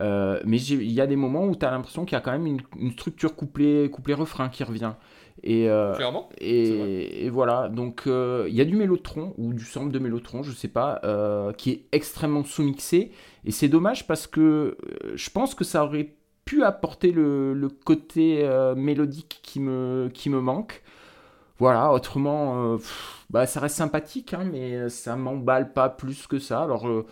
Euh, 0.00 0.40
mais 0.44 0.60
il 0.60 0.90
y 0.90 1.00
a 1.00 1.06
des 1.06 1.16
moments 1.16 1.44
où 1.46 1.54
tu 1.54 1.64
as 1.64 1.70
l'impression 1.70 2.04
qu'il 2.04 2.14
y 2.14 2.18
a 2.18 2.20
quand 2.20 2.32
même 2.32 2.46
une, 2.46 2.60
une 2.78 2.90
structure 2.92 3.36
couplet, 3.36 3.88
couplet-refrain 3.90 4.48
qui 4.48 4.64
revient. 4.64 4.94
Et, 5.42 5.68
euh, 5.70 5.94
Clairement 5.94 6.28
et, 6.38 7.26
et 7.26 7.30
voilà, 7.30 7.68
donc 7.68 8.04
euh, 8.06 8.46
il 8.48 8.54
y 8.54 8.60
a 8.60 8.64
du 8.64 8.76
mélotron 8.76 9.34
ou 9.38 9.52
du 9.52 9.64
sample 9.64 9.92
de 9.92 9.98
mélotron, 9.98 10.42
je 10.42 10.52
sais 10.52 10.68
pas, 10.68 11.00
qui 11.58 11.70
est 11.70 11.84
extrêmement 11.92 12.44
sous-mixé. 12.44 13.12
Et 13.44 13.50
c'est 13.52 13.68
dommage 13.68 14.06
parce 14.06 14.26
que 14.26 14.76
je 15.14 15.30
pense 15.30 15.54
que 15.54 15.64
ça 15.64 15.84
aurait 15.84 16.14
pu 16.44 16.62
apporter 16.64 17.12
le, 17.12 17.68
côté 17.84 18.44
euh, 18.44 18.74
mélodique 18.74 19.40
qui 19.42 19.60
me, 19.60 20.10
qui 20.12 20.30
me 20.30 20.40
manque. 20.40 20.82
Voilà, 21.58 21.92
autrement, 21.92 22.74
euh, 22.74 22.78
bah, 23.30 23.46
ça 23.46 23.60
reste 23.60 23.76
sympathique, 23.76 24.34
hein, 24.34 24.44
mais 24.44 24.88
ça 24.88 25.16
m'emballe 25.16 25.72
pas 25.72 25.88
plus 25.88 26.26
que 26.26 26.38
ça. 26.40 26.62
Alors, 26.62 26.88
euh, 26.88 27.06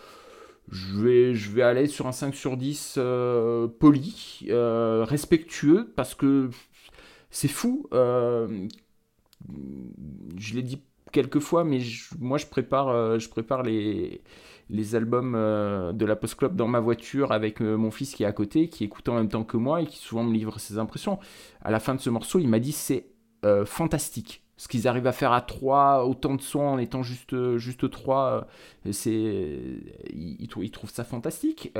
je, 0.70 0.98
vais, 1.00 1.34
je 1.34 1.50
vais 1.50 1.62
aller 1.62 1.86
sur 1.86 2.06
un 2.08 2.12
5 2.12 2.34
sur 2.34 2.56
10 2.56 2.96
euh, 2.98 3.68
poli, 3.68 4.46
respectueux, 4.50 5.92
parce 5.96 6.14
que 6.14 6.50
c'est 7.30 7.48
fou. 7.48 7.88
je 7.92 8.68
l'ai 10.54 10.62
dit 10.62 10.82
quelques 11.12 11.40
fois, 11.40 11.64
mais 11.64 11.80
moi, 12.18 12.38
je 12.38 12.46
prépare, 12.46 13.18
je 13.20 13.28
prépare 13.28 13.62
les, 13.62 14.22
les 14.72 14.96
albums 14.96 15.35
euh, 15.37 15.92
de 15.92 16.04
la 16.04 16.16
Post 16.16 16.35
Club 16.37 16.56
dans 16.56 16.66
ma 16.66 16.80
voiture 16.80 17.30
avec 17.30 17.61
euh, 17.61 17.76
mon 17.76 17.90
fils 17.90 18.14
qui 18.14 18.24
est 18.24 18.26
à 18.26 18.32
côté, 18.32 18.68
qui 18.68 18.82
écoute 18.85 19.08
en 19.08 19.14
même 19.14 19.28
temps 19.28 19.44
que 19.44 19.58
moi 19.58 19.82
et 19.82 19.87
qui 19.87 19.98
souvent 19.98 20.24
me 20.24 20.32
livre 20.32 20.58
ses 20.58 20.78
impressions. 20.78 21.18
À 21.62 21.70
la 21.70 21.78
fin 21.78 21.94
de 21.94 22.00
ce 22.00 22.11
morceau, 22.11 22.38
il 22.40 22.48
m'a 22.48 22.58
dit 22.58 22.72
c'est 22.72 23.06
euh, 23.44 23.64
fantastique. 23.64 24.42
Ce 24.56 24.68
qu'ils 24.68 24.88
arrivent 24.88 25.06
à 25.06 25.12
faire 25.12 25.32
à 25.32 25.40
trois, 25.40 26.06
autant 26.06 26.35
de 26.35 26.40
sons 26.40 26.61
en 26.61 26.78
étant 26.78 27.02
juste, 27.02 27.56
juste 27.56 27.90
trois, 27.90 28.46
c'est, 28.92 29.11
il, 29.11 30.37
il 30.38 30.48
trou- 30.48 30.62
il 30.62 30.70
trouve 30.70 30.90
ça 30.90 31.04
fantastique. 31.04 31.72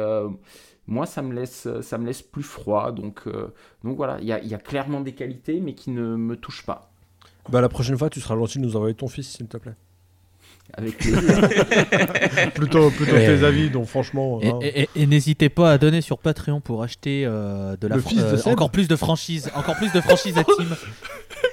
Moi, 0.89 1.07
ça 1.07 1.23
me 1.23 1.33
laisse, 1.33 1.69
ça 1.81 1.99
me 1.99 2.07
laisse 2.07 2.23
plus 2.23 2.43
froid. 2.43 2.91
Donc, 2.91 3.29
donc 3.85 3.97
voilà, 3.97 4.19
il 4.21 4.27
y 4.27 4.33
a, 4.33 4.43
y 4.43 4.55
a 4.55 4.59
clairement 4.59 5.01
des 5.01 5.13
qualités, 5.13 5.61
mais 5.61 5.75
qui 5.75 5.93
ne 5.93 6.17
me 6.17 6.35
touchent 6.35 6.67
pas. 6.67 6.91
Bah, 7.51 7.61
la 7.61 7.69
prochaine 7.69 7.97
fois, 7.97 8.11
tu 8.11 8.21
seras 8.21 8.37
gentil 8.37 8.59
de 8.59 8.65
nous 8.65 8.75
envoyer 8.75 8.97
ton 8.97 9.07
fils, 9.07 9.29
s'il 9.29 9.47
te 9.47 9.59
plaît. 9.59 9.77
Avec 10.75 10.97
plaisir. 10.97 11.21
plutôt 12.55 12.91
plutôt 12.91 13.13
Ouais. 13.13 13.27
tes 13.27 13.45
avis, 13.45 13.69
donc 13.69 13.87
franchement. 13.87 14.41
Et, 14.41 14.49
hein. 14.49 14.59
et- 14.63 14.83
et- 14.83 14.89
et 14.97 15.07
n'hésitez 15.07 15.49
pas 15.51 15.71
à 15.73 15.77
donner 15.79 16.01
sur 16.01 16.17
Patreon 16.19 16.61
pour 16.61 16.83
acheter 16.83 17.25
euh, 17.27 17.77
de 17.79 17.89
la 17.89 17.97
de 17.97 18.03
euh, 18.19 18.39
encore 18.51 18.71
plus 18.71 18.89
de 18.89 18.97
franchises, 18.97 19.51
encore 19.55 19.77
plus 19.77 19.93
de 19.93 20.01
franchises 20.01 20.39
à 20.39 20.45
Team. 20.45 20.69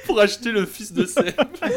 pour 0.09 0.19
acheter 0.19 0.51
le 0.51 0.65
fils 0.65 0.91
de 0.91 1.05
Seb. 1.05 1.25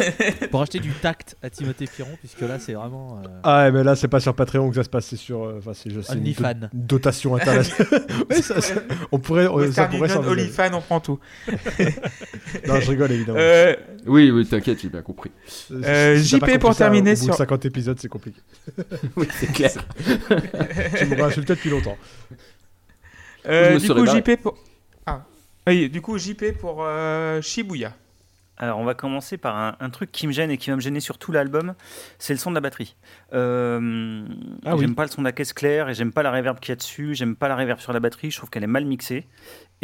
Pour 0.50 0.62
acheter 0.62 0.80
du 0.80 0.90
tact 0.90 1.36
à 1.42 1.50
Timothée 1.50 1.86
Piron, 1.86 2.10
puisque 2.18 2.40
là, 2.40 2.58
c'est 2.58 2.72
vraiment. 2.72 3.20
euh, 3.24 3.28
Ah, 3.42 3.70
mais 3.70 3.84
là, 3.84 3.94
c'est 3.94 4.08
pas 4.08 4.20
sur 4.20 4.34
Patreon 4.34 4.68
que 4.70 4.74
ça 4.76 4.84
se 4.84 4.88
passe, 4.88 5.06
c'est 5.06 5.16
sur. 5.16 5.44
euh, 5.44 5.56
Enfin, 5.58 5.72
c'est 5.74 5.90
je 5.90 6.00
sais, 6.00 6.14
une 6.14 6.24
do- 6.32 6.66
dotation 6.72 7.36
internationale. 7.36 7.86
Ouais, 8.30 8.40
ça, 8.42 8.60
ça- 8.60 8.74
on 9.12 9.18
pourrait. 9.18 9.46
on- 9.46 9.70
ça 9.72 9.86
pourrait 9.86 10.10
on 10.16 10.80
prend 10.80 11.00
tout. 11.00 11.18
Non, 12.66 12.80
je 12.80 12.90
rigole 12.90 13.12
évidemment. 13.12 13.38
Euh, 13.40 13.74
Oui, 14.06 14.30
oui, 14.30 14.46
t'inquiète, 14.46 14.80
j'ai 14.80 14.88
bien 14.88 15.02
compris. 15.02 15.30
euh, 15.70 16.16
JP, 16.16 16.58
pour 16.58 16.74
terminer 16.74 17.16
sur- 17.16 17.34
50 17.34 17.64
épisodes, 17.66 17.98
c'est 18.00 18.08
compliqué. 18.08 18.40
Oui, 19.16 19.28
c'est 19.38 19.52
clair. 19.52 19.72
tu 20.98 21.06
m'aurais 21.06 21.22
insulté 21.22 21.54
depuis 21.54 21.70
longtemps. 21.70 21.96
euh, 23.46 23.70
Je 23.70 23.74
me 23.74 23.80
du 23.80 23.88
coup, 23.88 24.04
barré. 24.04 24.18
JP 24.20 24.42
pour. 24.42 24.56
Ah. 25.06 25.24
Oui, 25.66 25.88
du 25.90 26.00
coup, 26.00 26.18
JP 26.18 26.52
pour 26.60 26.78
euh, 26.84 27.40
Shibuya. 27.42 27.92
Alors, 28.62 28.78
on 28.78 28.84
va 28.84 28.94
commencer 28.94 29.38
par 29.38 29.56
un, 29.56 29.74
un 29.80 29.90
truc 29.90 30.12
qui 30.12 30.28
me 30.28 30.32
gêne 30.32 30.48
et 30.52 30.56
qui 30.56 30.70
va 30.70 30.76
me 30.76 30.80
gêner 30.80 31.00
sur 31.00 31.18
tout 31.18 31.32
l'album, 31.32 31.74
c'est 32.20 32.32
le 32.32 32.38
son 32.38 32.50
de 32.50 32.54
la 32.54 32.60
batterie. 32.60 32.94
Euh, 33.32 34.24
Ah 34.64 34.76
oui. 34.76 34.82
j'aime 34.82 34.94
pas 34.94 35.02
le 35.02 35.08
son 35.10 35.20
de 35.20 35.26
la 35.26 35.32
caisse 35.32 35.52
claire 35.52 35.88
et 35.88 35.94
j'aime 35.94 36.12
pas 36.12 36.22
la 36.22 36.30
reverb 36.30 36.60
qu'il 36.60 36.68
y 36.70 36.72
a 36.74 36.76
dessus, 36.76 37.16
j'aime 37.16 37.34
pas 37.34 37.48
la 37.48 37.56
reverb 37.56 37.80
sur 37.80 37.92
la 37.92 37.98
batterie, 37.98 38.30
je 38.30 38.36
trouve 38.36 38.50
qu'elle 38.50 38.62
est 38.62 38.68
mal 38.68 38.84
mixée. 38.84 39.26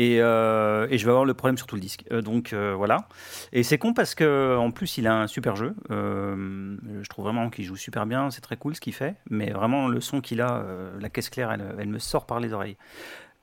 Et, 0.01 0.19
euh, 0.21 0.87
et 0.91 0.97
je 0.97 1.05
vais 1.05 1.11
avoir 1.11 1.25
le 1.25 1.35
problème 1.35 1.59
sur 1.59 1.67
tout 1.67 1.75
le 1.75 1.81
disque. 1.81 2.05
Euh, 2.13 2.23
donc 2.23 2.55
voilà. 2.55 3.09
Et 3.53 3.65
c'est 3.65 3.79
con 3.79 3.95
parce 3.95 4.15
que 4.15 4.57
en 4.57 4.71
plus 4.71 4.97
il 4.97 5.09
a 5.09 5.23
un 5.23 5.27
super 5.27 5.57
jeu. 5.57 5.75
Je 5.91 7.09
trouve 7.09 7.25
vraiment 7.25 7.51
qu'il 7.51 7.65
joue 7.65 7.75
super 7.75 8.07
bien. 8.07 8.31
C'est 8.31 8.43
très 8.43 8.57
cool 8.57 8.77
ce 8.77 8.81
qu'il 8.81 8.95
fait. 8.95 9.17
Mais 9.29 9.51
vraiment 9.51 9.89
le 9.89 10.01
son 10.01 10.21
qu'il 10.21 10.41
a, 10.41 10.65
la 11.01 11.09
caisse 11.09 11.31
claire, 11.31 11.51
elle, 11.51 11.75
elle 11.81 11.89
me 11.89 11.99
sort 11.99 12.27
par 12.27 12.39
les 12.39 12.53
oreilles. 12.53 12.77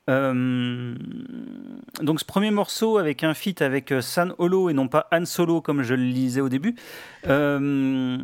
Euh, 0.08 0.94
donc 2.00 2.20
ce 2.20 2.24
premier 2.24 2.50
morceau 2.52 2.98
avec 2.98 3.24
un 3.24 3.34
feat 3.34 3.60
avec 3.60 3.90
euh, 3.90 4.00
San 4.00 4.34
Holo 4.38 4.70
et 4.70 4.72
non 4.72 4.86
pas 4.86 5.08
Han 5.10 5.24
Solo 5.24 5.60
comme 5.60 5.82
je 5.82 5.94
le 5.94 6.02
lisais 6.02 6.40
au 6.40 6.48
début, 6.48 6.76
euh, 7.26 8.16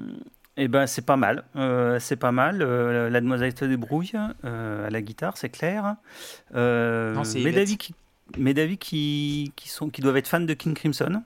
et 0.56 0.68
ben 0.68 0.86
c'est 0.86 1.04
pas 1.04 1.16
mal, 1.16 1.44
Euh, 1.56 1.98
c'est 1.98 2.16
pas 2.16 2.30
mal. 2.32 2.58
La 2.58 3.20
demoiselle 3.20 3.52
se 3.58 3.64
débrouille 3.64 4.12
à 4.14 4.90
la 4.90 5.02
guitare, 5.02 5.36
c'est 5.36 5.48
clair. 5.48 5.96
Non, 6.54 7.22
mes 7.34 7.52
d'avis 7.52 7.78
qui, 7.78 7.94
mes 8.38 8.54
d'avis 8.54 8.78
qui, 8.78 9.52
qui 9.56 9.68
sont 9.68 9.90
qui 9.90 10.02
doivent 10.02 10.18
être 10.18 10.28
fans 10.28 10.40
de 10.40 10.54
King 10.54 10.74
Crimson. 10.74 11.22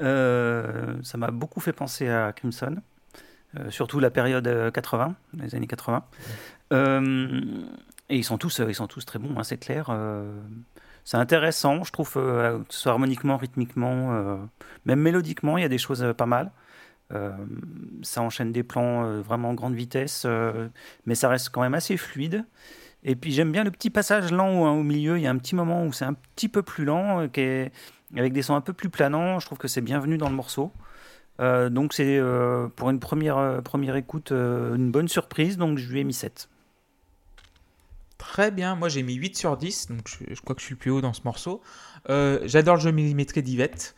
Ça 0.00 1.18
m'a 1.18 1.30
beaucoup 1.30 1.60
fait 1.60 1.72
penser 1.72 2.08
à 2.08 2.32
Crimson, 2.32 2.76
surtout 3.70 4.00
la 4.00 4.10
période 4.10 4.46
euh, 4.48 4.70
80, 4.70 5.14
les 5.38 5.54
années 5.54 5.66
80. 5.66 6.04
Et 8.10 8.16
ils 8.16 8.24
sont 8.24 8.38
tous, 8.38 8.60
euh, 8.60 8.66
ils 8.68 8.74
sont 8.74 8.86
tous 8.86 9.04
très 9.04 9.18
bons, 9.18 9.38
hein, 9.38 9.44
c'est 9.44 9.58
clair. 9.58 9.88
Euh, 9.90 10.32
c'est 11.04 11.16
intéressant, 11.16 11.84
je 11.84 11.92
trouve, 11.92 12.12
euh, 12.16 12.58
que 12.60 12.74
ce 12.74 12.80
soit 12.80 12.92
harmoniquement, 12.92 13.36
rythmiquement, 13.36 14.38
même 14.84 15.00
mélodiquement, 15.00 15.58
il 15.58 15.62
y 15.62 15.64
a 15.64 15.68
des 15.68 15.78
choses 15.78 16.04
pas 16.16 16.26
mal. 16.26 16.50
Ça 18.02 18.20
enchaîne 18.20 18.52
des 18.52 18.62
plans 18.62 19.22
vraiment 19.22 19.50
en 19.50 19.54
grande 19.54 19.74
vitesse, 19.74 20.26
mais 21.06 21.14
ça 21.14 21.30
reste 21.30 21.48
quand 21.48 21.62
même 21.62 21.72
assez 21.72 21.96
fluide. 21.96 22.44
Et 23.04 23.16
puis 23.16 23.32
j'aime 23.32 23.52
bien 23.52 23.64
le 23.64 23.70
petit 23.70 23.88
passage 23.88 24.32
lent 24.32 24.50
au, 24.50 24.66
au 24.66 24.82
milieu. 24.82 25.16
Il 25.16 25.22
y 25.22 25.26
a 25.26 25.30
un 25.30 25.38
petit 25.38 25.54
moment 25.54 25.86
où 25.86 25.92
c'est 25.94 26.04
un 26.04 26.14
petit 26.14 26.48
peu 26.48 26.62
plus 26.62 26.84
lent, 26.84 27.20
avec 27.20 28.32
des 28.32 28.42
sons 28.42 28.54
un 28.54 28.60
peu 28.60 28.74
plus 28.74 28.90
planants. 28.90 29.38
Je 29.38 29.46
trouve 29.46 29.56
que 29.56 29.68
c'est 29.68 29.80
bienvenu 29.80 30.18
dans 30.18 30.28
le 30.28 30.36
morceau. 30.36 30.72
Donc 31.38 31.94
c'est 31.94 32.20
pour 32.76 32.90
une 32.90 33.00
première, 33.00 33.62
première 33.62 33.96
écoute 33.96 34.30
une 34.30 34.90
bonne 34.90 35.08
surprise. 35.08 35.56
Donc 35.56 35.78
je 35.78 35.90
lui 35.90 36.00
ai 36.00 36.04
mis 36.04 36.12
7. 36.12 36.50
Très 38.18 38.50
bien, 38.50 38.74
moi 38.74 38.88
j'ai 38.88 39.04
mis 39.04 39.14
8 39.14 39.36
sur 39.36 39.56
10, 39.56 39.88
donc 39.90 40.08
je, 40.08 40.40
crois 40.40 40.56
que 40.56 40.60
je 40.60 40.66
suis 40.66 40.74
le 40.74 40.78
plus 40.78 40.90
haut 40.90 41.00
dans 41.00 41.12
ce 41.12 41.20
morceau. 41.24 41.62
Euh, 42.10 42.40
J'adore 42.44 42.74
le 42.74 42.80
jeu 42.80 42.90
millimétré 42.90 43.42
d'Yvette. 43.42 43.94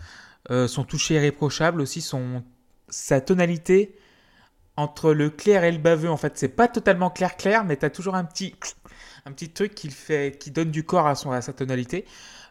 Euh, 0.51 0.69
son 0.69 0.85
toucher 0.85 1.15
irréprochable 1.15 1.81
aussi, 1.81 2.03
son, 2.03 2.45
sa 2.89 3.23
tonalité 3.23 3.97
entre 4.77 5.15
le 5.15 5.31
clair 5.31 5.65
et 5.65 5.73
le 5.73 5.79
baveux. 5.79 6.11
En 6.11 6.19
fait, 6.19 6.37
c'est 6.37 6.49
pas 6.49 6.69
totalement 6.69 7.09
clair-clair, 7.09 7.65
mais 7.65 7.79
tu 7.79 7.87
as 7.87 7.91
toujours 7.91 8.15
un 8.15 8.25
petit, 8.25 8.55
un 9.25 9.33
petit 9.33 9.49
truc 9.51 9.75
qui, 9.75 9.91
fait, 9.91 10.39
qui 10.39 10.51
donne 10.51 10.71
du 10.71 10.85
corps 10.85 11.07
à, 11.07 11.15
sa 11.15 11.53
tonalité. 11.55 12.05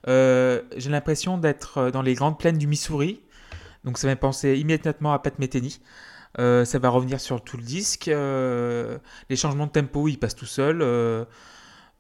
Euh, 0.08 0.64
J'ai 0.76 0.90
l'impression 0.90 1.38
d'être 1.38 1.92
dans 1.92 2.02
les 2.02 2.16
grandes 2.16 2.40
plaines 2.40 2.58
du 2.58 2.68
Missouri, 2.68 3.22
donc 3.84 4.00
ça 4.00 4.08
m'a 4.08 4.16
pensé 4.16 4.58
immédiatement 4.58 5.14
à 5.14 5.20
Pat 5.20 5.38
Metheny. 5.38 5.80
Ça 6.38 6.80
va 6.80 6.90
revenir 6.90 7.20
sur 7.20 7.44
tout 7.44 7.58
le 7.58 7.64
disque. 7.64 8.08
Les 8.08 9.36
changements 9.36 9.68
de 9.68 9.72
tempo, 9.72 10.08
ils 10.08 10.18
passent 10.18 10.36
tout 10.36 10.46
seuls. 10.46 10.82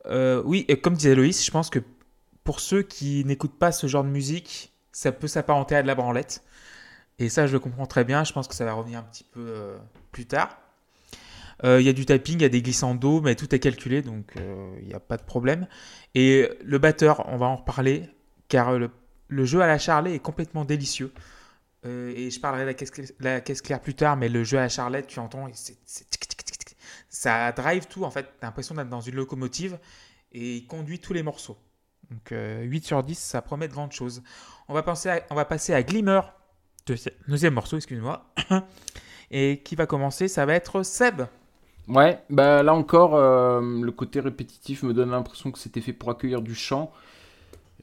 Euh, 0.09 0.41
oui, 0.45 0.65
comme 0.81 0.95
disait 0.95 1.15
Loïs, 1.15 1.45
je 1.45 1.51
pense 1.51 1.69
que 1.69 1.79
pour 2.43 2.59
ceux 2.59 2.81
qui 2.81 3.23
n'écoutent 3.25 3.57
pas 3.59 3.71
ce 3.71 3.87
genre 3.87 4.03
de 4.03 4.09
musique, 4.09 4.73
ça 4.91 5.11
peut 5.11 5.27
s'apparenter 5.27 5.75
à 5.75 5.81
de 5.81 5.87
la 5.87 5.95
branlette. 5.95 6.43
Et 7.19 7.29
ça, 7.29 7.47
je 7.47 7.53
le 7.53 7.59
comprends 7.59 7.85
très 7.85 8.03
bien. 8.05 8.23
Je 8.23 8.33
pense 8.33 8.47
que 8.47 8.55
ça 8.55 8.65
va 8.65 8.73
revenir 8.73 8.99
un 8.99 9.03
petit 9.03 9.23
peu 9.25 9.45
euh, 9.45 9.77
plus 10.11 10.25
tard. 10.25 10.57
Euh, 11.65 11.81
Il 11.81 11.85
y 11.85 11.89
a 11.89 11.93
du 11.93 12.05
typing, 12.05 12.35
il 12.39 12.41
y 12.41 12.45
a 12.45 12.49
des 12.49 12.61
glissandos, 12.61 13.21
mais 13.21 13.35
tout 13.35 13.53
est 13.53 13.59
calculé, 13.59 14.01
donc 14.01 14.33
il 14.81 14.87
n'y 14.87 14.93
a 14.93 14.99
pas 14.99 15.17
de 15.17 15.23
problème. 15.23 15.67
Et 16.15 16.49
le 16.63 16.77
batteur, 16.79 17.25
on 17.27 17.37
va 17.37 17.47
en 17.47 17.57
reparler, 17.57 18.09
car 18.47 18.79
le, 18.79 19.45
jeu 19.45 19.61
à 19.61 19.67
la 19.67 19.77
Charlet 19.77 20.15
est 20.15 20.19
complètement 20.19 20.63
délicieux. 20.65 21.11
Et 21.85 22.29
je 22.31 22.39
parlerai 22.39 22.63
de 22.63 22.67
la 22.67 22.73
caisse, 22.73 22.91
cl- 22.91 23.13
la 23.19 23.41
caisse 23.41 23.61
claire 23.61 23.81
plus 23.81 23.93
tard, 23.93 24.17
mais 24.17 24.27
le 24.29 24.43
jeu 24.43 24.57
à 24.57 24.61
la 24.61 24.69
Charlette, 24.69 25.07
tu 25.07 25.19
entends, 25.19 25.47
c'est- 25.53 25.77
ça 27.09 27.51
drive 27.51 27.87
tout 27.87 28.03
en 28.03 28.11
fait. 28.11 28.27
T'as 28.39 28.47
l'impression 28.47 28.75
d'être 28.75 28.89
dans 28.89 29.01
une 29.01 29.15
locomotive 29.15 29.77
et 30.31 30.57
il 30.57 30.67
conduit 30.67 30.99
tous 30.99 31.13
les 31.13 31.23
morceaux. 31.23 31.57
Donc 32.11 32.31
euh, 32.31 32.61
8 32.63 32.85
sur 32.85 33.03
10, 33.03 33.17
ça 33.17 33.41
promet 33.41 33.67
de 33.67 33.73
grandes 33.73 33.91
choses. 33.91 34.23
On 34.67 34.73
va, 34.73 34.83
penser 34.83 35.09
à- 35.09 35.21
on 35.29 35.35
va 35.35 35.45
passer 35.45 35.73
à 35.73 35.83
Glimmer, 35.83 36.21
deuxi- 36.87 37.11
deuxième 37.27 37.53
morceau, 37.53 37.77
excuse-moi. 37.77 38.31
et 39.31 39.61
qui 39.63 39.75
va 39.75 39.85
commencer, 39.85 40.27
ça 40.27 40.45
va 40.45 40.53
être 40.55 40.83
Seb. 40.83 41.23
Ouais, 41.87 42.19
bah 42.29 42.61
là 42.61 42.73
encore, 42.75 43.15
euh, 43.15 43.61
le 43.81 43.91
côté 43.91 44.19
répétitif 44.19 44.83
me 44.83 44.93
donne 44.93 45.09
l'impression 45.11 45.51
que 45.51 45.57
c'était 45.57 45.81
fait 45.81 45.93
pour 45.93 46.09
accueillir 46.11 46.41
du 46.41 46.53
chant. 46.53 46.91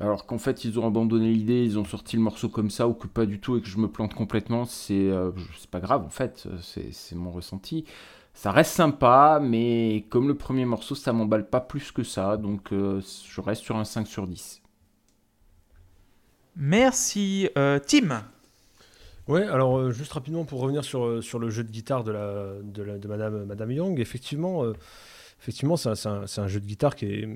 Alors 0.01 0.27
qu'en 0.27 0.39
fait, 0.39 0.65
ils 0.65 0.79
ont 0.79 0.87
abandonné 0.87 1.33
l'idée, 1.33 1.65
ils 1.65 1.79
ont 1.79 1.85
sorti 1.85 2.17
le 2.17 2.23
morceau 2.23 2.49
comme 2.51 2.71
ça, 2.71 2.87
ou 2.89 2.93
que 2.95 3.07
pas 3.07 3.25
du 3.27 3.41
tout, 3.41 3.57
et 3.57 3.63
que 3.63 3.67
je 3.69 3.79
me 3.79 3.89
plante 3.89 4.15
complètement, 4.15 4.65
c'est 4.67 4.95
euh, 5.11 5.31
c'est 5.59 5.71
pas 5.71 5.81
grave 5.81 6.05
en 6.05 6.11
fait, 6.11 6.47
c'est 6.63 6.93
c'est 6.93 7.15
mon 7.17 7.31
ressenti. 7.31 7.85
Ça 8.35 8.53
reste 8.53 8.73
sympa, 8.73 9.41
mais 9.43 10.05
comme 10.11 10.29
le 10.29 10.35
premier 10.37 10.67
morceau, 10.67 10.95
ça 10.95 11.13
m'emballe 11.15 11.49
pas 11.49 11.61
plus 11.61 11.93
que 11.93 12.03
ça, 12.03 12.37
donc 12.37 12.73
euh, 12.73 13.01
je 13.31 13.41
reste 13.41 13.63
sur 13.63 13.77
un 13.77 13.85
5 13.85 14.07
sur 14.07 14.27
10. 14.27 14.61
Merci. 16.57 17.49
Euh, 17.59 17.79
Tim. 17.79 18.23
Ouais, 19.29 19.43
alors 19.43 19.79
euh, 19.79 19.91
juste 19.91 20.13
rapidement 20.13 20.45
pour 20.45 20.61
revenir 20.61 20.85
sur, 20.85 21.05
euh, 21.05 21.21
sur 21.21 21.39
le 21.39 21.51
jeu 21.51 21.65
de 21.65 21.71
guitare 21.71 22.05
de, 22.05 22.13
la, 22.13 22.47
de, 22.63 22.83
la- 22.83 22.99
de 22.99 23.09
Madame, 23.09 23.45
Madame 23.45 23.73
Young, 23.73 23.99
effectivement, 23.99 24.65
euh, 24.65 24.73
effectivement 25.41 25.77
c'est 25.77 25.89
un, 26.07 26.47
jeu 26.47 26.61
de 26.61 26.67
guitare 26.67 26.95
qui 26.95 27.07
est, 27.07 27.29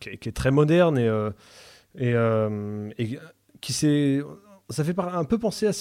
qui 0.00 0.10
est, 0.10 0.16
qui 0.18 0.28
est 0.28 0.32
très 0.32 0.52
moderne 0.52 0.96
et, 0.96 1.08
euh, 1.08 1.30
et, 1.98 2.12
euh, 2.14 2.90
et 2.98 3.18
qui 3.60 3.72
s'est. 3.72 4.20
Ça 4.70 4.82
fait 4.82 4.98
un 4.98 5.24
peu 5.24 5.38
penser 5.38 5.66
à 5.66 5.72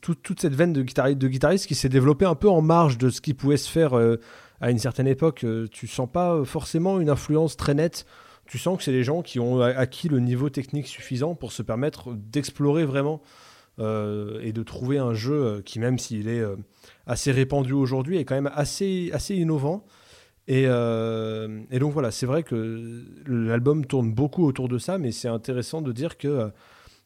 toute 0.00 0.40
cette 0.40 0.54
veine 0.54 0.72
de 0.72 0.82
guitariste, 0.82 1.66
qui 1.66 1.74
s'est 1.74 1.88
développée 1.88 2.24
un 2.24 2.36
peu 2.36 2.48
en 2.48 2.62
marge 2.62 2.96
de 2.96 3.10
ce 3.10 3.20
qui 3.20 3.34
pouvait 3.34 3.56
se 3.56 3.68
faire 3.68 3.98
euh, 3.98 4.20
à 4.60 4.70
une 4.70 4.78
certaine 4.78 5.08
époque. 5.08 5.42
Euh, 5.42 5.66
Tu 5.72 5.88
sens 5.88 6.08
pas 6.10 6.44
forcément 6.44 7.00
une 7.00 7.10
influence 7.10 7.56
très 7.56 7.74
nette. 7.74 8.06
Tu 8.46 8.56
sens 8.56 8.78
que 8.78 8.84
c'est 8.84 8.92
les 8.92 9.02
gens 9.02 9.22
qui 9.22 9.40
ont 9.40 9.60
acquis 9.60 10.08
le 10.08 10.20
niveau 10.20 10.50
technique 10.50 10.86
suffisant 10.86 11.34
pour 11.34 11.52
se 11.52 11.62
permettre 11.62 12.14
d'explorer 12.14 12.84
vraiment 12.84 13.20
et 13.78 14.52
de 14.52 14.62
trouver 14.64 14.98
un 14.98 15.12
jeu 15.12 15.62
qui, 15.66 15.78
même 15.78 15.98
s'il 15.98 16.28
est 16.28 16.42
assez 17.06 17.30
répandu 17.30 17.74
aujourd'hui, 17.74 18.16
est 18.16 18.24
quand 18.24 18.34
même 18.34 18.50
assez, 18.54 19.10
assez 19.12 19.36
innovant. 19.36 19.84
Et, 20.48 20.64
euh, 20.66 21.60
et 21.70 21.78
donc 21.78 21.92
voilà, 21.92 22.10
c'est 22.10 22.24
vrai 22.24 22.42
que 22.42 23.04
l'album 23.26 23.84
tourne 23.84 24.10
beaucoup 24.10 24.46
autour 24.46 24.66
de 24.66 24.78
ça, 24.78 24.96
mais 24.96 25.12
c'est 25.12 25.28
intéressant 25.28 25.82
de 25.82 25.92
dire 25.92 26.16
que, 26.16 26.50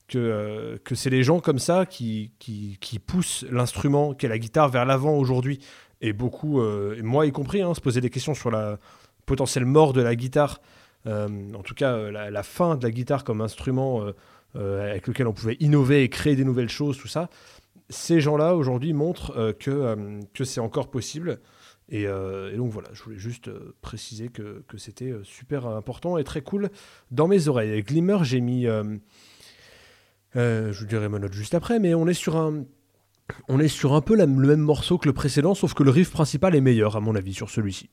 que, 0.07 0.19
euh, 0.19 0.79
c'est 0.95 1.11
les 1.11 1.25
gens 1.25 1.41
comme 1.41 1.59
ça 1.59 1.85
qui, 1.85 2.31
qui, 2.39 2.79
qui 2.81 3.01
poussent 3.01 3.45
l'instrument 3.51 4.15
qu'est 4.15 4.29
la 4.29 4.39
guitare 4.39 4.69
vers 4.69 4.85
l'avant 4.85 5.17
aujourd'hui. 5.17 5.59
Et 6.01 6.13
beaucoup, 6.13 6.61
euh, 6.61 6.97
moi 7.03 7.27
y 7.27 7.33
compris, 7.33 7.63
hein, 7.63 7.75
se 7.75 7.81
poser 7.81 8.01
des 8.01 8.11
questions 8.11 8.35
sur 8.35 8.53
la 8.53 8.79
potentielle 9.27 9.67
mort 9.67 9.93
de 9.93 10.03
la 10.03 10.15
guitare, 10.15 10.61
en 11.05 11.63
tout 11.65 11.75
cas 11.75 11.97
la, 12.13 12.31
la 12.31 12.43
fin 12.45 12.77
de 12.77 12.85
la 12.85 12.93
guitare 12.93 13.25
comme 13.25 13.41
instrument 13.41 14.05
avec 14.55 15.09
lequel 15.09 15.27
on 15.27 15.33
pouvait 15.33 15.57
innover 15.59 16.05
et 16.05 16.09
créer 16.09 16.37
des 16.37 16.45
nouvelles 16.45 16.69
choses, 16.69 16.97
tout 16.97 17.09
ça. 17.09 17.29
Ces 17.89 18.21
gens-là 18.21 18.55
aujourd'hui 18.55 18.93
montrent 18.93 19.53
que, 19.59 19.97
que 20.33 20.45
c'est 20.45 20.61
encore 20.61 20.91
possible. 20.91 21.41
Et, 21.93 22.07
euh, 22.07 22.51
et 22.53 22.57
donc 22.57 22.71
voilà, 22.71 22.89
je 22.95 23.03
voulais 23.03 23.19
juste 23.19 23.49
euh, 23.49 23.75
préciser 23.83 24.29
que, 24.29 24.65
c'était 24.79 25.11
euh, 25.11 25.23
super 25.25 25.67
important 25.67 26.17
et 26.17 26.25
très 26.25 26.41
cool 26.41 26.71
dans 27.11 27.29
mes 27.29 27.49
oreilles. 27.49 27.83
Glimmer, 27.83 28.19
j'ai 28.23 28.41
mis. 28.41 28.65
je 30.35 30.79
vous 30.79 30.87
dirai 30.87 31.11
ma 31.11 31.19
note 31.19 31.35
juste 31.35 31.55
après, 31.55 31.79
mais 31.79 31.95
on 31.95 32.09
est 32.09 32.15
sur 32.15 32.37
un. 32.37 32.65
On 33.49 33.61
est 33.61 33.69
sur 33.69 33.93
un 33.93 34.01
peu 34.01 34.17
le 34.17 34.27
même 34.27 34.61
morceau 34.61 34.99
que 34.99 35.07
le 35.07 35.13
précédent, 35.13 35.55
sauf 35.55 35.75
que 35.75 35.83
le 35.83 35.91
riff 35.91 36.11
principal 36.11 36.55
est 36.55 36.61
meilleur, 36.61 36.97
à 36.97 37.01
mon 37.01 37.15
avis, 37.15 37.35
sur 37.35 37.51
celui-ci. 37.51 37.91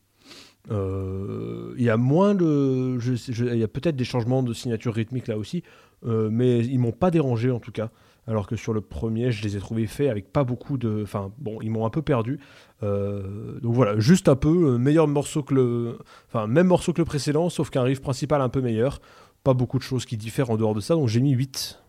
Il 0.70 1.84
y 1.84 1.90
a 1.90 1.98
moins 1.98 2.36
de. 2.36 2.98
Il 3.28 3.58
y 3.58 3.64
a 3.64 3.68
peut-être 3.68 3.98
des 3.98 4.06
changements 4.06 4.44
de 4.44 4.54
signature 4.54 4.94
rythmique 4.94 5.28
là 5.28 5.38
aussi, 5.38 5.64
mais 6.06 6.60
ils 6.60 6.80
m'ont 6.80 6.94
pas 6.94 7.12
dérangé 7.12 7.52
en 7.52 7.60
tout 7.60 7.74
cas 7.74 7.92
alors 8.30 8.46
que 8.46 8.56
sur 8.56 8.74
le 8.74 8.82
premier, 8.82 9.32
je 9.32 9.44
les 9.44 9.58
ai 9.58 9.60
trouvés 9.60 9.88
faits 9.88 10.10
avec 10.10 10.32
pas 10.32 10.44
beaucoup 10.44 10.78
de. 10.78 11.02
Enfin, 11.02 11.32
bon, 11.40 11.60
ils 11.62 11.72
m'ont 11.72 11.86
un 11.86 11.90
peu 11.90 12.04
perdu. 12.04 12.40
Euh, 12.82 13.60
donc 13.60 13.74
voilà, 13.74 14.00
juste 14.00 14.30
un 14.30 14.36
peu 14.36 14.78
meilleur 14.78 15.08
morceau 15.08 15.44
que 15.44 15.54
le. 15.54 16.00
Enfin, 16.28 16.48
même 16.48 16.68
morceau 16.68 16.94
que 16.94 17.02
le 17.02 17.06
précédent, 17.06 17.50
sauf 17.50 17.70
qu'un 17.70 17.84
riff 17.84 18.02
principal 18.02 18.42
un 18.42 18.50
peu 18.50 18.62
meilleur. 18.62 19.02
Pas 19.44 19.54
beaucoup 19.54 19.78
de 19.78 19.84
choses 19.84 20.06
qui 20.06 20.18
diffèrent 20.18 20.50
en 20.50 20.58
dehors 20.58 20.76
de 20.76 20.82
ça, 20.82 20.96
donc 20.96 21.08
j'ai 21.08 21.22
mis 21.22 21.32
8. 21.32 21.82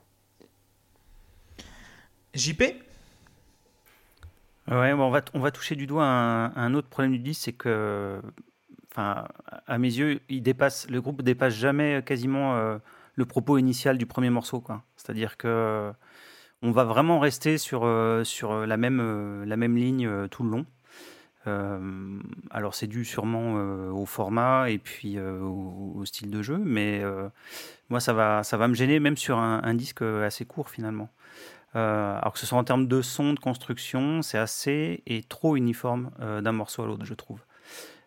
JP 2.35 2.63
Ouais, 4.71 4.95
bon, 4.95 5.05
on, 5.07 5.11
va, 5.11 5.21
on 5.35 5.41
va 5.41 5.51
toucher 5.51 5.75
du 5.75 5.87
doigt 5.89 6.05
un, 6.05 6.55
un 6.55 6.75
autre 6.75 6.89
problème 6.89 7.11
du 7.11 7.19
disque, 7.19 7.43
c'est 7.43 7.53
que, 7.53 8.21
enfin, 8.93 9.27
à 9.67 9.79
mes 9.79 9.89
yeux, 9.89 10.21
il 10.29 10.43
dépasse, 10.43 10.89
le 10.89 11.01
groupe 11.01 11.23
dépasse 11.23 11.55
jamais 11.55 12.03
quasiment 12.07 12.55
euh, 12.55 12.79
le 13.17 13.27
propos 13.27 13.59
initial 13.59 13.99
du 13.99 14.07
premier 14.07 14.31
morceau, 14.31 14.61
quoi. 14.61 14.85
C'est-à-dire 14.97 15.37
que 15.37 15.93
on 16.63 16.71
va 16.73 16.85
vraiment 16.85 17.19
rester 17.19 17.59
sur, 17.59 17.85
euh, 17.85 18.23
sur 18.23 18.67
la, 18.67 18.77
même, 18.77 19.45
la 19.45 19.57
même 19.57 19.77
ligne 19.77 20.07
euh, 20.07 20.29
tout 20.29 20.45
le 20.45 20.51
long. 20.51 20.67
Alors 21.47 22.75
c'est 22.75 22.87
dû 22.87 23.05
sûrement 23.05 23.55
au 23.93 24.07
format 24.07 24.71
et 24.71 24.79
puis 24.79 25.19
au, 25.19 26.03
style 26.05 26.31
de 26.31 26.43
jeu, 26.43 26.59
mais 26.59 27.03
moi 27.89 28.01
ça 28.01 28.13
va, 28.13 28.43
ça 28.43 28.57
va 28.57 28.69
me 28.69 28.75
gêner 28.75 29.01
même 29.01 29.17
sur 29.17 29.39
un, 29.39 29.75
disque 29.75 30.03
assez 30.03 30.45
court 30.45 30.71
finalement. 30.71 31.09
Euh, 31.77 32.19
alors 32.19 32.33
que 32.33 32.39
ce 32.39 32.47
soit 32.47 32.59
en 32.59 32.65
termes 32.65 32.89
de 32.89 33.01
son, 33.01 33.33
de 33.33 33.39
construction, 33.39 34.23
c'est 34.23 34.39
assez 34.39 35.03
et 35.07 35.23
trop 35.23 35.57
uniforme 35.57 36.11
euh, 36.21 36.41
d'un 36.41 36.53
morceau 36.53 36.83
à 36.83 36.87
l'autre, 36.87 37.05
je 37.05 37.15
trouve. 37.15 37.41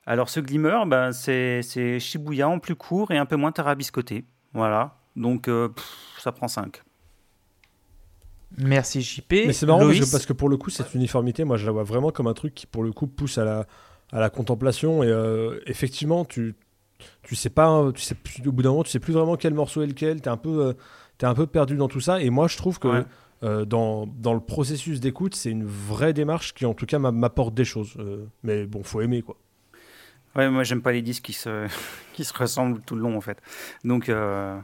Alors 0.06 0.30
ce 0.30 0.42
Glimmer, 0.42 0.80
ben, 0.86 1.14
c'est 1.14 2.00
Shibuya 2.00 2.50
en 2.50 2.60
plus 2.60 2.76
court 2.76 3.12
et 3.12 3.18
un 3.18 3.26
peu 3.26 3.38
moins 3.38 3.54
tarabiscoté. 3.54 4.26
Voilà, 4.54 4.98
donc 5.16 5.48
euh, 5.48 5.70
ça 6.20 6.32
prend 6.34 6.50
5. 6.50 6.84
Merci 8.58 9.02
JP. 9.02 9.32
Mais 9.32 9.54
c'est 9.54 9.66
marrant 9.66 9.88
parce 9.88 10.26
que, 10.26 10.34
pour 10.34 10.50
le 10.50 10.58
coup, 10.58 10.70
cette 10.70 10.94
uniformité, 10.94 11.44
moi 11.44 11.58
je 11.58 11.66
la 11.66 11.72
vois 11.72 11.84
vraiment 11.84 12.12
comme 12.12 12.28
un 12.28 12.34
truc 12.34 12.54
qui 12.54 12.68
pour 12.68 12.84
le 12.84 12.92
coup 12.92 13.08
pousse 13.08 13.38
à 13.38 13.46
la, 13.46 13.66
à 14.12 14.20
la 14.20 14.30
contemplation. 14.30 15.04
Et 15.04 15.12
effectivement, 15.66 16.26
tu, 16.26 16.56
tu 17.24 17.36
sais 17.36 17.50
pas, 17.50 17.92
tu 17.94 18.02
sais, 18.02 18.16
au 18.46 18.52
bout 18.52 18.62
d'un 18.62 18.70
moment, 18.70 18.84
tu 18.84 18.92
sais 18.92 19.00
plus 19.00 19.14
vraiment 19.14 19.38
quel 19.38 19.54
morceau 19.54 19.82
est 19.82 19.88
lequel. 19.88 20.22
Tu 20.22 20.30
es, 20.30 20.32
un 20.32 20.38
peu, 20.38 20.76
es 21.22 21.26
un 21.26 21.34
peu 21.34 21.48
perdu 21.48 21.76
dans 21.76 21.88
tout 21.88 22.02
ça. 22.02 22.22
Et 22.22 22.30
moi 22.30 22.48
je 22.48 22.58
trouve 22.58 22.80
que. 22.80 23.04
Euh, 23.44 23.66
dans, 23.66 24.08
dans, 24.08 24.34
le 24.34 24.40
processus 24.40 25.02
d'écoute, 25.02 25.36
c'est 25.36 25.50
une 25.50 25.66
vraie 25.66 26.14
démarche 26.14 26.54
qui, 26.54 26.66
en 26.66 26.74
tout 26.74 26.86
cas, 26.86 26.98
m'apporte 26.98 27.54
des 27.54 27.66
choses. 27.66 27.94
Euh, 28.00 28.26
mais 28.44 28.66
bon, 28.66 28.84
faut 28.84 29.02
aimer, 29.02 29.22
quoi. 29.22 29.36
Ouais, 30.36 30.50
moi, 30.50 30.64
j'aime 30.64 30.82
pas 30.82 30.94
les 30.94 31.02
disques 31.02 31.26
qui 31.26 31.34
se, 31.34 31.68
qui 32.14 32.24
se 32.24 32.34
ressemblent 32.34 32.80
tout 32.82 32.96
le 32.96 33.02
long, 33.02 33.18
en 33.18 33.22
fait. 33.22 33.42
Donc, 33.84 34.08
euh, 34.08 34.58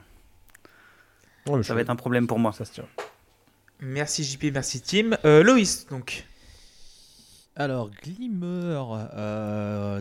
ça 1.61 1.73
va 1.73 1.81
être 1.81 1.89
un 1.89 1.97
problème 1.97 2.25
pour 2.25 2.39
moi. 2.39 2.53
Ça 2.53 2.63
se 2.63 2.71
tient. 2.71 2.85
Merci 3.81 4.23
JP, 4.23 4.45
merci 4.53 4.81
Tim. 4.81 5.17
Loïs, 5.23 5.87
donc. 5.87 6.25
Alors, 7.55 7.89
Glimmer, 7.89 8.81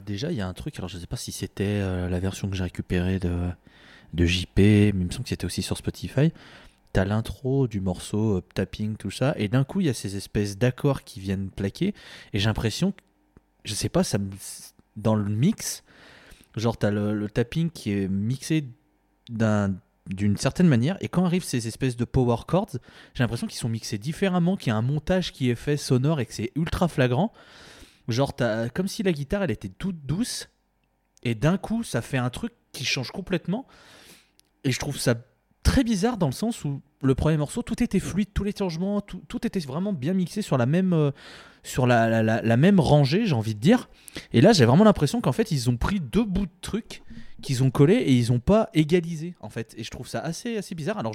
déjà, 0.05 0.31
il 0.31 0.37
y 0.37 0.41
a 0.41 0.49
un 0.49 0.55
truc, 0.55 0.77
alors 0.79 0.89
je 0.89 0.99
sais 0.99 1.07
pas 1.07 1.17
si 1.17 1.33
c'était 1.33 1.81
la 2.09 2.19
version 2.21 2.49
que 2.49 2.57
j'ai 2.57 2.65
récupérée 2.65 3.19
de, 3.19 3.49
de 4.15 4.27
JP, 4.27 4.57
mais 4.57 4.89
il 4.89 4.95
me 4.95 5.11
semble 5.11 5.25
que 5.25 5.31
c'était 5.31 5.45
aussi 5.45 5.63
sur 5.63 5.77
Spotify 5.77 6.33
t'as 6.93 7.05
l'intro 7.05 7.69
du 7.69 7.81
morceau, 7.81 8.39
euh, 8.39 8.43
tapping, 8.55 8.97
tout 8.97 9.11
ça, 9.11 9.35
et 9.37 9.49
d'un 9.49 9.65
coup, 9.65 9.81
il 9.81 9.87
y 9.87 9.91
a 9.91 9.95
ces 9.95 10.17
espèces 10.17 10.59
d'accords 10.59 11.05
qui 11.05 11.21
viennent 11.21 11.51
plaquer, 11.51 11.95
et 12.33 12.39
j'ai 12.39 12.47
l'impression, 12.47 12.93
je 13.65 13.75
sais 13.75 13.89
pas, 13.89 14.05
ça 14.05 14.19
dans 14.97 15.15
le 15.15 15.29
mix, 15.29 15.85
genre 16.57 16.77
t'as 16.77 16.91
le, 16.91 17.29
tapping 17.29 17.71
qui 17.71 17.93
est 17.93 18.09
mixé 18.09 18.65
d'une 20.09 20.37
certaine 20.37 20.69
manière, 20.69 20.97
et 21.01 21.09
quand 21.09 21.25
arrivent 21.25 21.45
ces 21.45 21.69
espèces 21.69 21.97
de 21.97 22.05
power 22.05 22.39
chords, 22.47 22.79
j'ai 23.15 23.23
l'impression 23.23 23.47
qu'ils 23.47 23.59
sont 23.59 23.69
mixés 23.69 23.99
différemment, 23.99 24.57
qu'il 24.57 24.71
y 24.71 24.73
a 24.73 24.77
un 24.77 24.83
montage 24.83 25.33
qui 25.33 25.51
est 25.51 25.55
fait 25.55 25.77
sonore 25.77 26.21
et 26.21 26.27
que 26.27 26.33
c'est 26.33 26.51
ultra 26.57 26.89
flagrant. 26.89 27.33
Genre, 28.09 28.35
comme 28.75 28.89
si 28.89 29.03
la 29.03 29.13
guitare 29.13 29.43
elle 29.43 29.51
était 29.51 29.69
toute 29.69 30.07
douce, 30.07 30.49
et 31.23 31.35
d'un 31.35 31.59
coup, 31.59 31.83
ça 31.83 32.01
fait 32.01 32.17
un 32.17 32.31
truc 32.31 32.53
qui 32.73 32.85
change 32.85 33.11
complètement. 33.11 33.67
Et 34.65 34.73
je 34.73 34.79
trouve 34.79 34.99
ça 34.99 35.15
très 35.63 35.85
bizarre 35.85 36.17
dans 36.17 36.27
le 36.27 36.33
sens 36.33 36.65
où 36.65 36.81
le 37.03 37.15
premier 37.15 37.37
morceau, 37.37 37.63
tout 37.63 37.83
était 37.83 38.01
fluide, 38.01 38.29
tous 38.33 38.45
les 38.45 38.55
changements, 38.57 39.01
tout, 39.01 39.23
tout 39.29 39.47
était 39.47 39.61
vraiment 39.61 39.93
bien 39.93 40.15
mixé 40.15 40.43
sur 40.43 40.57
la 40.57 40.67
même, 40.67 40.93
euh, 40.93 41.11
sur 41.63 41.87
la, 41.87 42.23
la, 42.23 42.57
même 42.57 42.81
rangée, 42.81 43.27
j'ai 43.27 43.35
envie 43.35 43.55
de 43.55 43.61
dire. 43.61 43.89
Et 44.33 44.41
là, 44.41 44.53
j'ai 44.53 44.65
vraiment 44.65 44.85
l'impression 44.85 45.21
qu'en 45.21 45.33
fait, 45.33 45.51
ils 45.51 45.69
ont 45.69 45.77
pris 45.77 46.01
deux 46.01 46.25
bouts 46.25 46.47
de 46.47 46.61
trucs 46.61 47.03
qu'ils 47.43 47.63
ont 47.63 47.71
collés 47.71 47.95
et 47.95 48.13
ils 48.13 48.33
n'ont 48.33 48.41
pas 48.41 48.69
égalisé, 48.75 49.35
en 49.41 49.49
fait. 49.49 49.75
Et 49.77 49.85
je 49.85 49.91
trouve 49.91 50.09
ça 50.09 50.21
assez, 50.21 50.57
assez 50.57 50.75
bizarre. 50.75 50.99
Alors, 50.99 51.15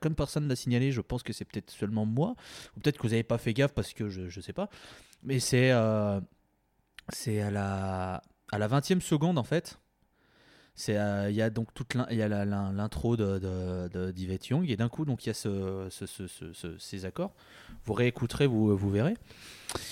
comme 0.00 0.14
personne 0.14 0.48
l'a 0.48 0.56
signalé, 0.56 0.92
je 0.92 1.00
pense 1.00 1.22
que 1.22 1.32
c'est 1.32 1.44
peut-être 1.44 1.70
seulement 1.70 2.06
moi, 2.06 2.34
ou 2.76 2.80
peut-être 2.80 2.96
que 2.96 3.02
vous 3.02 3.10
n'avez 3.10 3.24
pas 3.24 3.38
fait 3.38 3.52
gaffe 3.52 3.72
parce 3.72 3.92
que 3.92 4.08
je 4.08 4.22
ne 4.22 4.42
sais 4.42 4.52
pas. 4.52 4.68
Mais 5.22 5.40
c'est 5.40 5.72
euh, 5.72 6.20
c'est 7.08 7.40
à 7.40 7.50
la, 7.50 8.22
à 8.52 8.58
la 8.58 8.68
20e 8.68 9.00
seconde, 9.00 9.38
en 9.38 9.44
fait 9.44 9.78
c'est 10.78 10.98
euh, 10.98 11.30
il 11.30 11.36
y 11.36 11.40
a 11.40 11.48
donc 11.48 11.72
toute 11.72 11.96
il 12.10 12.18
y 12.18 12.22
a 12.22 12.28
l'intro 12.44 13.16
de, 13.16 13.38
de, 13.92 14.10
d'Yvette 14.12 14.48
Young 14.48 14.70
et 14.70 14.76
d'un 14.76 14.90
coup 14.90 15.06
donc 15.06 15.24
il 15.24 15.28
y 15.28 15.30
a 15.30 15.34
ce, 15.34 15.88
ces 16.78 17.04
accords. 17.06 17.32
Vous 17.86 17.94
réécouterez, 17.94 18.46
vous, 18.46 18.76
vous 18.76 18.90
verrez. 18.90 19.14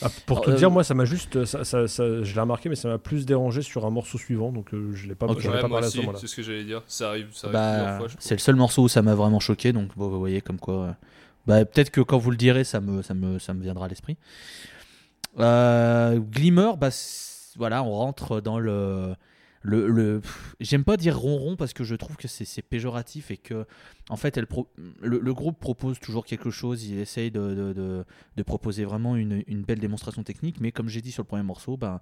Ah, 0.02 0.08
pour 0.26 0.42
te 0.42 0.50
dire, 0.50 0.68
euh, 0.68 0.70
moi 0.70 0.84
ça 0.84 0.94
m'a 0.94 1.06
juste, 1.06 1.44
ça, 1.46 1.64
ça, 1.64 1.86
je 1.86 2.34
l'ai 2.34 2.40
remarqué, 2.40 2.68
mais 2.68 2.76
ça 2.76 2.88
m'a 2.88 2.98
plus 2.98 3.24
dérangé 3.24 3.62
sur 3.62 3.86
un 3.86 3.90
morceau 3.90 4.18
suivant, 4.18 4.52
donc 4.52 4.74
euh, 4.74 4.92
je 4.94 5.08
l'ai 5.08 5.14
pas, 5.14 5.26
okay. 5.26 5.48
pas 5.48 5.68
parlé 5.68 5.86
à 5.86 5.90
ce 5.90 5.98
moment-là. 5.98 6.18
C'est 6.20 6.26
ce 6.26 6.36
que 6.36 6.42
j'allais 6.42 6.64
dire. 6.64 6.82
Ça 6.86 7.08
arrive, 7.08 7.28
ça 7.32 7.46
arrive 7.46 7.54
bah, 7.54 7.72
plusieurs 7.72 8.10
fois. 8.10 8.20
C'est 8.20 8.34
le 8.34 8.40
seul 8.40 8.56
morceau 8.56 8.82
où 8.82 8.88
ça 8.88 9.00
m'a 9.00 9.14
vraiment 9.14 9.40
choqué, 9.40 9.72
donc 9.72 9.90
vous 9.96 10.18
voyez 10.18 10.42
comme 10.42 10.58
quoi. 10.58 10.96
Bah, 11.46 11.64
peut-être 11.64 11.90
que 11.90 12.02
quand 12.02 12.18
vous 12.18 12.30
le 12.30 12.36
direz, 12.36 12.64
ça 12.64 12.80
me, 12.80 13.02
ça 13.02 13.14
me, 13.14 13.38
ça 13.38 13.54
me 13.54 13.62
viendra 13.62 13.86
à 13.86 13.88
l'esprit. 13.88 14.16
Glimmer, 15.36 16.72
bah, 16.78 16.90
voilà, 17.56 17.82
on 17.82 17.92
rentre 17.92 18.40
dans 18.40 18.58
le 18.58 19.14
le, 19.64 20.20
j'aime 20.60 20.84
pas 20.84 20.96
dire 20.96 21.18
ronron 21.18 21.56
parce 21.56 21.72
que 21.72 21.84
je 21.84 21.94
trouve 21.94 22.16
que 22.16 22.28
c'est 22.28 22.62
péjoratif 22.62 23.30
et 23.30 23.38
que 23.38 23.66
en 24.10 24.16
fait 24.16 24.38
le, 24.38 25.32
groupe 25.32 25.58
propose 25.58 25.98
toujours 25.98 26.26
quelque 26.26 26.50
chose. 26.50 26.84
Il 26.84 26.98
essaye 26.98 27.30
de, 27.30 28.04
proposer 28.46 28.84
vraiment 28.84 29.16
une, 29.16 29.42
belle 29.66 29.80
démonstration 29.80 30.22
technique. 30.22 30.60
Mais 30.60 30.70
comme 30.70 30.88
j'ai 30.88 31.00
dit 31.00 31.12
sur 31.12 31.22
le 31.22 31.28
premier 31.28 31.42
morceau 31.42 31.76
ben 31.76 32.00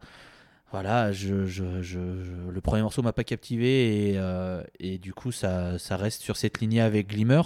voilà 0.73 1.11
le 1.13 2.61
premier 2.61 2.83
morceau 2.83 3.03
m'a 3.03 3.13
pas 3.13 3.25
captivé 3.25 4.11
et, 4.11 4.15
euh, 4.17 4.63
du 5.01 5.13
coup 5.13 5.31
ça, 5.31 5.77
reste 5.91 6.23
sur 6.23 6.37
cette 6.37 6.61
lignée 6.61 6.81
avec 6.81 7.09
Glimmer. 7.09 7.43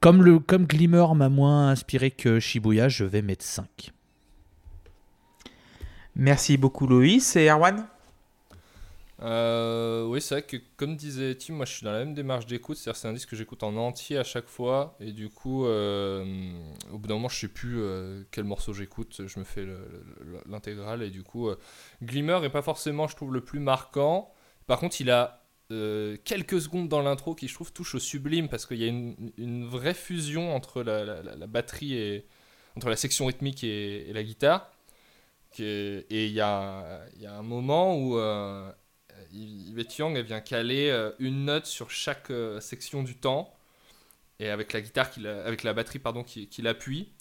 Comme, 0.00 0.42
comme 0.42 0.66
Glimmer 0.66 1.06
m'a 1.14 1.28
moins 1.28 1.68
inspiré 1.68 2.10
que 2.10 2.40
Shibuya 2.40 2.88
je 2.88 3.04
vais 3.04 3.22
mettre 3.22 3.44
5 3.44 3.92
Merci 6.14 6.56
beaucoup 6.56 6.86
Loïs. 6.86 7.36
Et 7.36 7.48
Erwan? 7.48 7.86
Euh, 9.22 10.04
oui, 10.04 10.20
c'est 10.20 10.34
vrai 10.34 10.42
que 10.42 10.56
comme 10.76 10.96
disait 10.96 11.36
Tim, 11.36 11.54
moi 11.54 11.64
je 11.64 11.72
suis 11.72 11.84
dans 11.84 11.92
la 11.92 12.00
même 12.00 12.14
démarche 12.14 12.46
d'écoute, 12.46 12.76
c'est-à-dire 12.76 13.00
c'est 13.00 13.08
un 13.08 13.12
disque 13.12 13.30
que 13.30 13.36
j'écoute 13.36 13.62
en 13.62 13.76
entier 13.76 14.18
à 14.18 14.24
chaque 14.24 14.48
fois, 14.48 14.96
et 14.98 15.12
du 15.12 15.28
coup, 15.28 15.64
euh, 15.64 16.24
au 16.90 16.98
bout 16.98 17.06
d'un 17.06 17.14
moment, 17.14 17.28
je 17.28 17.38
sais 17.38 17.48
plus 17.48 17.80
euh, 17.80 18.24
quel 18.32 18.44
morceau 18.44 18.72
j'écoute, 18.72 19.22
je 19.26 19.38
me 19.38 19.44
fais 19.44 19.64
l'intégrale, 20.46 21.02
et 21.02 21.10
du 21.10 21.22
coup, 21.22 21.50
Glimmer 22.02 22.40
est 22.42 22.50
pas 22.50 22.62
forcément, 22.62 23.06
je 23.06 23.14
trouve, 23.14 23.32
le 23.32 23.42
plus 23.42 23.60
marquant. 23.60 24.32
Par 24.66 24.80
contre, 24.80 25.00
il 25.00 25.10
a 25.10 25.38
quelques 26.24 26.60
secondes 26.60 26.88
dans 26.88 27.00
l'intro 27.00 27.34
qui, 27.34 27.48
je 27.48 27.54
trouve, 27.54 27.72
touchent 27.72 27.94
au 27.94 28.00
sublime, 28.00 28.48
parce 28.48 28.66
qu'il 28.66 28.78
y 28.78 28.84
a 28.84 28.88
une, 28.88 29.66
vraie 29.66 29.94
fusion 29.94 30.54
entre 30.54 30.82
la, 30.82 31.46
batterie 31.46 31.94
et 31.94 32.26
entre 32.76 32.88
la 32.88 32.96
section 32.96 33.26
rythmique 33.26 33.62
et, 33.62 34.12
la 34.12 34.24
guitare. 34.24 34.72
et 35.60 36.04
il 36.10 36.32
y, 36.32 36.40
a 36.40 37.06
un 37.24 37.42
moment 37.42 37.96
où 37.96 38.18
Yvette 39.32 39.96
Young, 39.96 40.18
vient 40.18 40.40
caler 40.40 40.90
euh, 40.90 41.12
une 41.18 41.44
note 41.44 41.66
sur 41.66 41.90
chaque 41.90 42.30
euh, 42.30 42.60
section 42.60 43.02
du 43.02 43.16
temps, 43.16 43.54
et 44.38 44.48
avec 44.48 44.72
la 44.72 44.80
guitare, 44.80 45.10
avec 45.44 45.62
la 45.62 45.72
batterie 45.72 45.98
pardon, 45.98 46.24
qui, 46.24 46.48
qui 46.48 46.62
l'appuie. 46.62 47.12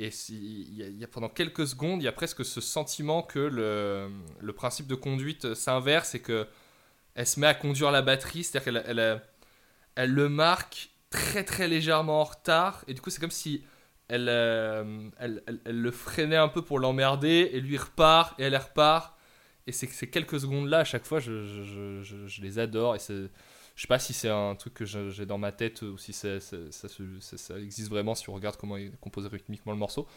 Et 0.00 0.10
il 0.28 0.96
y, 0.96 1.02
a, 1.02 1.08
pendant 1.08 1.28
quelques 1.28 1.66
secondes, 1.66 2.00
il 2.00 2.04
y 2.04 2.08
a 2.08 2.12
presque 2.12 2.44
ce 2.44 2.60
sentiment 2.60 3.22
que 3.22 3.40
le, 3.40 4.08
le 4.38 4.52
principe 4.52 4.86
de 4.86 4.94
conduite 4.94 5.54
s'inverse 5.54 6.14
et 6.14 6.20
que 6.20 6.46
elle 7.16 7.26
se 7.26 7.40
met 7.40 7.48
à 7.48 7.54
conduire 7.54 7.90
la 7.90 8.00
batterie, 8.00 8.44
c'est-à-dire 8.44 8.64
qu'elle 8.72 8.84
elle, 8.86 9.20
elle, 9.96 10.12
le 10.12 10.28
marque 10.28 10.90
très 11.10 11.42
très 11.42 11.66
légèrement 11.66 12.20
en 12.20 12.24
retard, 12.24 12.84
et 12.86 12.94
du 12.94 13.00
coup 13.00 13.10
c'est 13.10 13.20
comme 13.20 13.32
si 13.32 13.64
elle, 14.06 14.28
euh, 14.28 15.10
elle, 15.18 15.42
elle, 15.64 15.80
le 15.80 15.90
freinait 15.90 16.36
un 16.36 16.46
peu 16.46 16.62
pour 16.62 16.78
l'emmerder, 16.78 17.50
et 17.52 17.60
lui 17.60 17.76
repart, 17.76 18.38
et 18.38 18.44
elle 18.44 18.56
repart, 18.56 19.17
et 19.68 19.72
ces, 19.72 19.86
ces 19.86 20.08
quelques 20.08 20.40
secondes-là, 20.40 20.78
à 20.78 20.84
chaque 20.84 21.04
fois, 21.04 21.20
je, 21.20 21.44
je, 21.44 22.02
je, 22.02 22.42
les 22.42 22.58
adore. 22.58 22.96
Et 22.96 22.98
je 22.98 23.28
sais 23.76 23.86
pas 23.86 23.98
si 23.98 24.14
c'est 24.14 24.30
un 24.30 24.54
truc 24.54 24.72
que 24.72 24.86
j'ai 24.86 25.26
dans 25.26 25.36
ma 25.36 25.52
tête 25.52 25.82
ou 25.82 25.98
si 25.98 26.14
ça, 26.14 26.40
ça, 26.40 26.56
ça, 26.70 27.58
existe 27.58 27.90
vraiment 27.90 28.14
si 28.14 28.30
on 28.30 28.34
regarde 28.34 28.56
comment 28.56 28.78
est 28.78 28.90
composé 28.98 29.28
rythmiquement 29.28 29.72
le 29.72 29.78
morceau. 29.78 30.08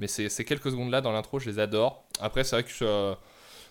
Mais 0.00 0.08
ces, 0.08 0.28
ces 0.28 0.44
quelques 0.44 0.72
secondes-là 0.72 1.00
dans 1.00 1.12
l'intro, 1.12 1.38
je 1.38 1.48
les 1.48 1.60
adore. 1.60 2.04
Après, 2.18 2.42
c'est 2.42 2.56
vrai 2.56 2.64
que, 2.64 2.70
euh, 2.82 3.14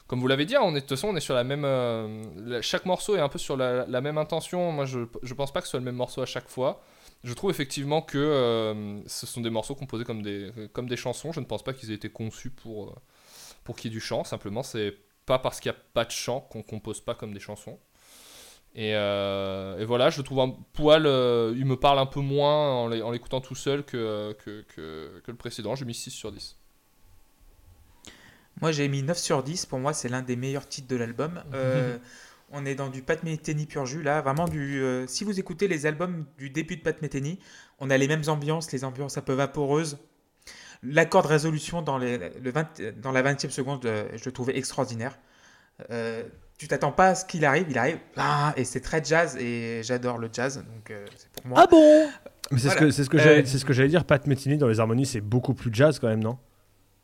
comme 0.08 0.22
vous 0.22 0.28
l'avez 0.28 0.46
dit, 0.46 0.56
hein, 0.56 0.62
on 0.64 0.72
est, 0.72 0.76
de 0.76 0.80
toute 0.80 0.92
façon, 0.92 1.10
on 1.10 1.16
est 1.18 1.22
sur 1.22 1.36
la 1.36 1.44
même. 1.44 1.66
Euh, 1.66 2.62
chaque 2.62 2.86
morceau 2.86 3.18
est 3.18 3.20
un 3.20 3.30
peu 3.30 3.38
sur 3.38 3.58
la, 3.58 3.86
même 4.00 4.18
intention. 4.18 4.72
Moi, 4.72 4.86
je, 4.86 5.02
je 5.24 5.34
pense 5.34 5.52
pas 5.52 5.60
que 5.60 5.68
ce 5.68 5.72
soit 5.72 5.82
le 5.82 5.86
même 5.86 5.96
morceau 5.96 6.22
à 6.22 6.26
chaque 6.26 6.48
fois. 6.48 6.82
je 7.26 7.34
trouve 7.34 7.52
effectivement 7.52 8.02
que 8.02 8.18
euh, 8.18 9.06
ce 9.08 9.28
sont 9.28 9.42
des 9.42 9.50
morceaux 9.50 9.76
composés 9.76 10.06
comme 10.06 10.22
des, 10.22 10.54
comme 10.72 10.88
des 10.88 10.98
chansons. 10.98 11.34
Je 11.34 11.42
ne 11.42 11.46
pense 11.46 11.66
pas 11.66 11.74
qu'ils 11.74 11.92
aient 11.92 11.96
été 11.96 12.10
conçus 12.10 12.50
pour, 12.50 12.96
pour 13.66 13.76
qu'il 13.76 13.92
y 13.92 13.94
ait 13.94 13.98
du 13.98 14.00
chant. 14.00 14.24
Simplement, 14.24 14.64
c'est 14.64 14.96
pas 15.28 15.38
parce 15.38 15.60
qu'il 15.60 15.72
n'y 15.72 15.78
a 15.78 15.82
pas 15.94 16.06
de 16.06 16.12
chant 16.12 16.42
qu'on 16.42 16.64
compose 16.64 17.02
pas 17.02 17.14
comme 17.14 17.34
des 17.34 17.40
chansons. 17.40 17.78
Et, 18.74 18.96
euh, 18.96 19.78
et, 19.80 19.86
voilà, 19.86 20.10
je 20.10 20.18
le 20.18 20.24
trouve 20.24 20.40
un 20.40 20.56
poil. 20.74 21.04
il 21.04 21.66
me 21.66 21.76
parle 21.76 22.00
un 22.00 22.08
peu 22.08 22.22
moins 22.22 22.84
en 22.84 23.12
l'écoutant 23.12 23.42
tout 23.42 23.56
seul 23.56 23.84
que, 23.84 24.36
que, 24.44 24.66
que, 24.76 25.22
que 25.24 25.32
le 25.32 25.38
précédent. 25.38 25.76
J'ai 25.76 25.86
mis 25.86 25.94
6 25.94 26.10
sur 26.10 26.32
10. 26.32 26.58
Moi, 28.62 28.72
j'ai 28.72 28.88
mis 28.88 29.04
9 29.04 29.18
sur 29.18 29.44
10. 29.44 29.68
Pour 29.68 29.78
moi, 29.78 29.94
c'est 29.94 30.10
l'un 30.10 30.24
des 30.24 30.36
meilleurs 30.36 30.68
titres 30.68 30.88
de 30.88 30.96
l'album. 30.96 31.44
On 32.50 32.66
est 32.66 32.76
dans 32.76 32.90
du 32.90 33.02
Pat 33.02 33.22
Metheny 33.24 33.66
pur 33.66 33.86
jus 33.86 34.02
là, 34.02 34.22
vraiment 34.22 34.48
du. 34.48 34.82
Euh, 34.82 35.06
si 35.06 35.26
vous 35.26 35.38
écoutez 35.38 35.68
les 35.68 35.86
albums 35.86 36.26
du 36.38 36.50
début 36.50 36.78
de 36.78 36.82
Pat 36.82 37.02
Metheny, 37.02 37.40
on 37.80 37.90
a 37.90 37.98
les 37.98 38.08
mêmes 38.08 38.24
ambiances, 38.28 38.72
les 38.72 38.86
ambiances 38.86 39.18
un 39.18 39.22
peu 39.22 39.34
vaporeuses. 39.34 39.98
L'accord 40.84 41.24
de 41.24 41.28
résolution 41.28 41.82
dans, 41.82 41.98
les, 41.98 42.18
le 42.18 42.52
20, 42.52 42.82
dans 43.02 43.12
la 43.12 43.24
20e 43.24 43.50
seconde, 43.50 43.86
euh, 43.86 44.08
je 44.16 44.26
le 44.26 44.32
trouvais 44.32 44.58
extraordinaire. 44.58 45.18
Euh, 45.92 46.24
tu 46.58 46.68
t'attends 46.68 46.92
pas 46.92 47.10
à 47.10 47.16
ce 47.16 47.26
qu'il 47.26 47.46
arrive, 47.46 47.68
il 47.70 47.78
arrive, 47.78 48.00
ah, 48.16 48.54
et 48.58 48.64
c'est 48.64 48.82
très 48.82 49.04
jazz, 49.04 49.38
et 49.38 49.82
j'adore 49.84 50.18
le 50.18 50.30
jazz, 50.32 50.58
donc 50.58 50.92
c'est 51.16 51.30
pour 51.30 51.48
moi. 51.48 51.62
Ah 51.64 51.68
bon? 51.70 52.08
Mais 52.50 52.60
c'est 52.60 52.70
ce 52.70 52.76
que, 52.76 52.90
c'est 52.90 53.04
ce 53.04 53.10
que 53.10 53.18
j'allais, 53.20 53.46
c'est 53.46 53.60
ce 53.60 53.66
que 53.66 53.74
j'allais 53.74 53.90
dire, 53.90 54.06
Pat 54.06 54.26
Metheny 54.26 54.58
dans 54.58 54.68
les 54.68 54.80
harmonies, 54.80 55.06
c'est 55.06 55.22
beaucoup 55.22 55.54
plus 55.54 55.70
jazz 55.72 56.00
quand 56.00 56.08
même, 56.08 56.24
non? 56.24 56.40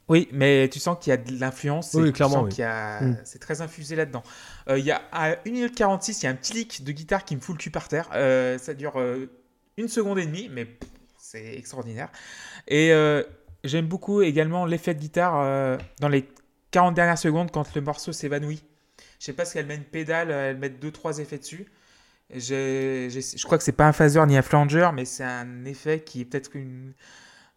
Oui, 0.10 0.28
mais 0.32 0.70
tu 0.70 0.80
sens 0.80 0.98
qu'il 1.00 1.12
y 1.12 1.14
a 1.14 1.18
de 1.18 1.40
l'influence. 1.40 1.94
Oui, 1.94 2.12
clairement. 2.12 2.44
Mm. 2.44 3.18
C'est 3.24 3.40
très 3.40 3.62
infusé 3.62 3.96
là-dedans. 3.96 4.24
Euh, 4.70 4.78
il 4.78 4.86
y 4.86 4.92
a, 4.92 5.02
à 5.12 5.32
1 5.32 5.36
minute 5.46 5.76
46, 5.76 6.22
il 6.22 6.26
y 6.26 6.28
a 6.28 6.32
un 6.32 6.36
petit 6.36 6.54
lick 6.54 6.84
de 6.84 6.92
guitare 6.92 7.24
qui 7.24 7.36
me 7.36 7.42
fout 7.42 7.56
le 7.56 7.60
cul 7.60 7.72
par 7.72 7.88
terre. 7.88 8.10
Euh, 8.14 8.58
ça 8.58 8.74
dure 8.74 8.98
euh, 8.98 9.30
une 9.78 9.88
seconde 9.88 10.20
et 10.20 10.26
demie, 10.26 10.50
mais 10.52 10.68
c'est 11.18 11.56
extraordinaire. 11.56 12.10
Et 12.68 12.92
j'aime 13.64 13.88
beaucoup 13.88 14.22
également 14.22 14.66
l'effet 14.66 14.94
de 14.94 15.00
guitare 15.00 15.78
dans 16.00 16.10
les 16.10 16.28
40 16.72 16.96
dernières 16.96 17.18
secondes 17.18 17.52
quand 17.52 17.74
le 17.76 17.82
morceau 17.82 18.12
s'évanouit. 18.12 18.64
Je 19.20 19.26
sais 19.26 19.34
pas 19.34 19.46
si 19.46 19.58
elle 19.58 19.66
met 19.68 19.76
une 19.76 19.84
pédale, 19.84 20.32
elle 20.32 20.58
met 20.58 20.70
2-3 20.70 21.22
effets 21.22 21.38
dessus. 21.38 21.68
je 22.30 23.44
crois 23.46 23.58
que 23.58 23.64
c'est 23.64 23.72
pas 23.72 23.88
un 23.88 23.94
phaser 23.94 24.26
ni 24.28 24.38
un 24.38 24.42
flanger, 24.42 24.90
mais 24.94 25.06
c'est 25.06 25.24
un 25.24 25.66
effet 25.66 26.02
qui 26.02 26.22
est 26.22 26.26
peut-être 26.26 26.56
une 26.56 26.94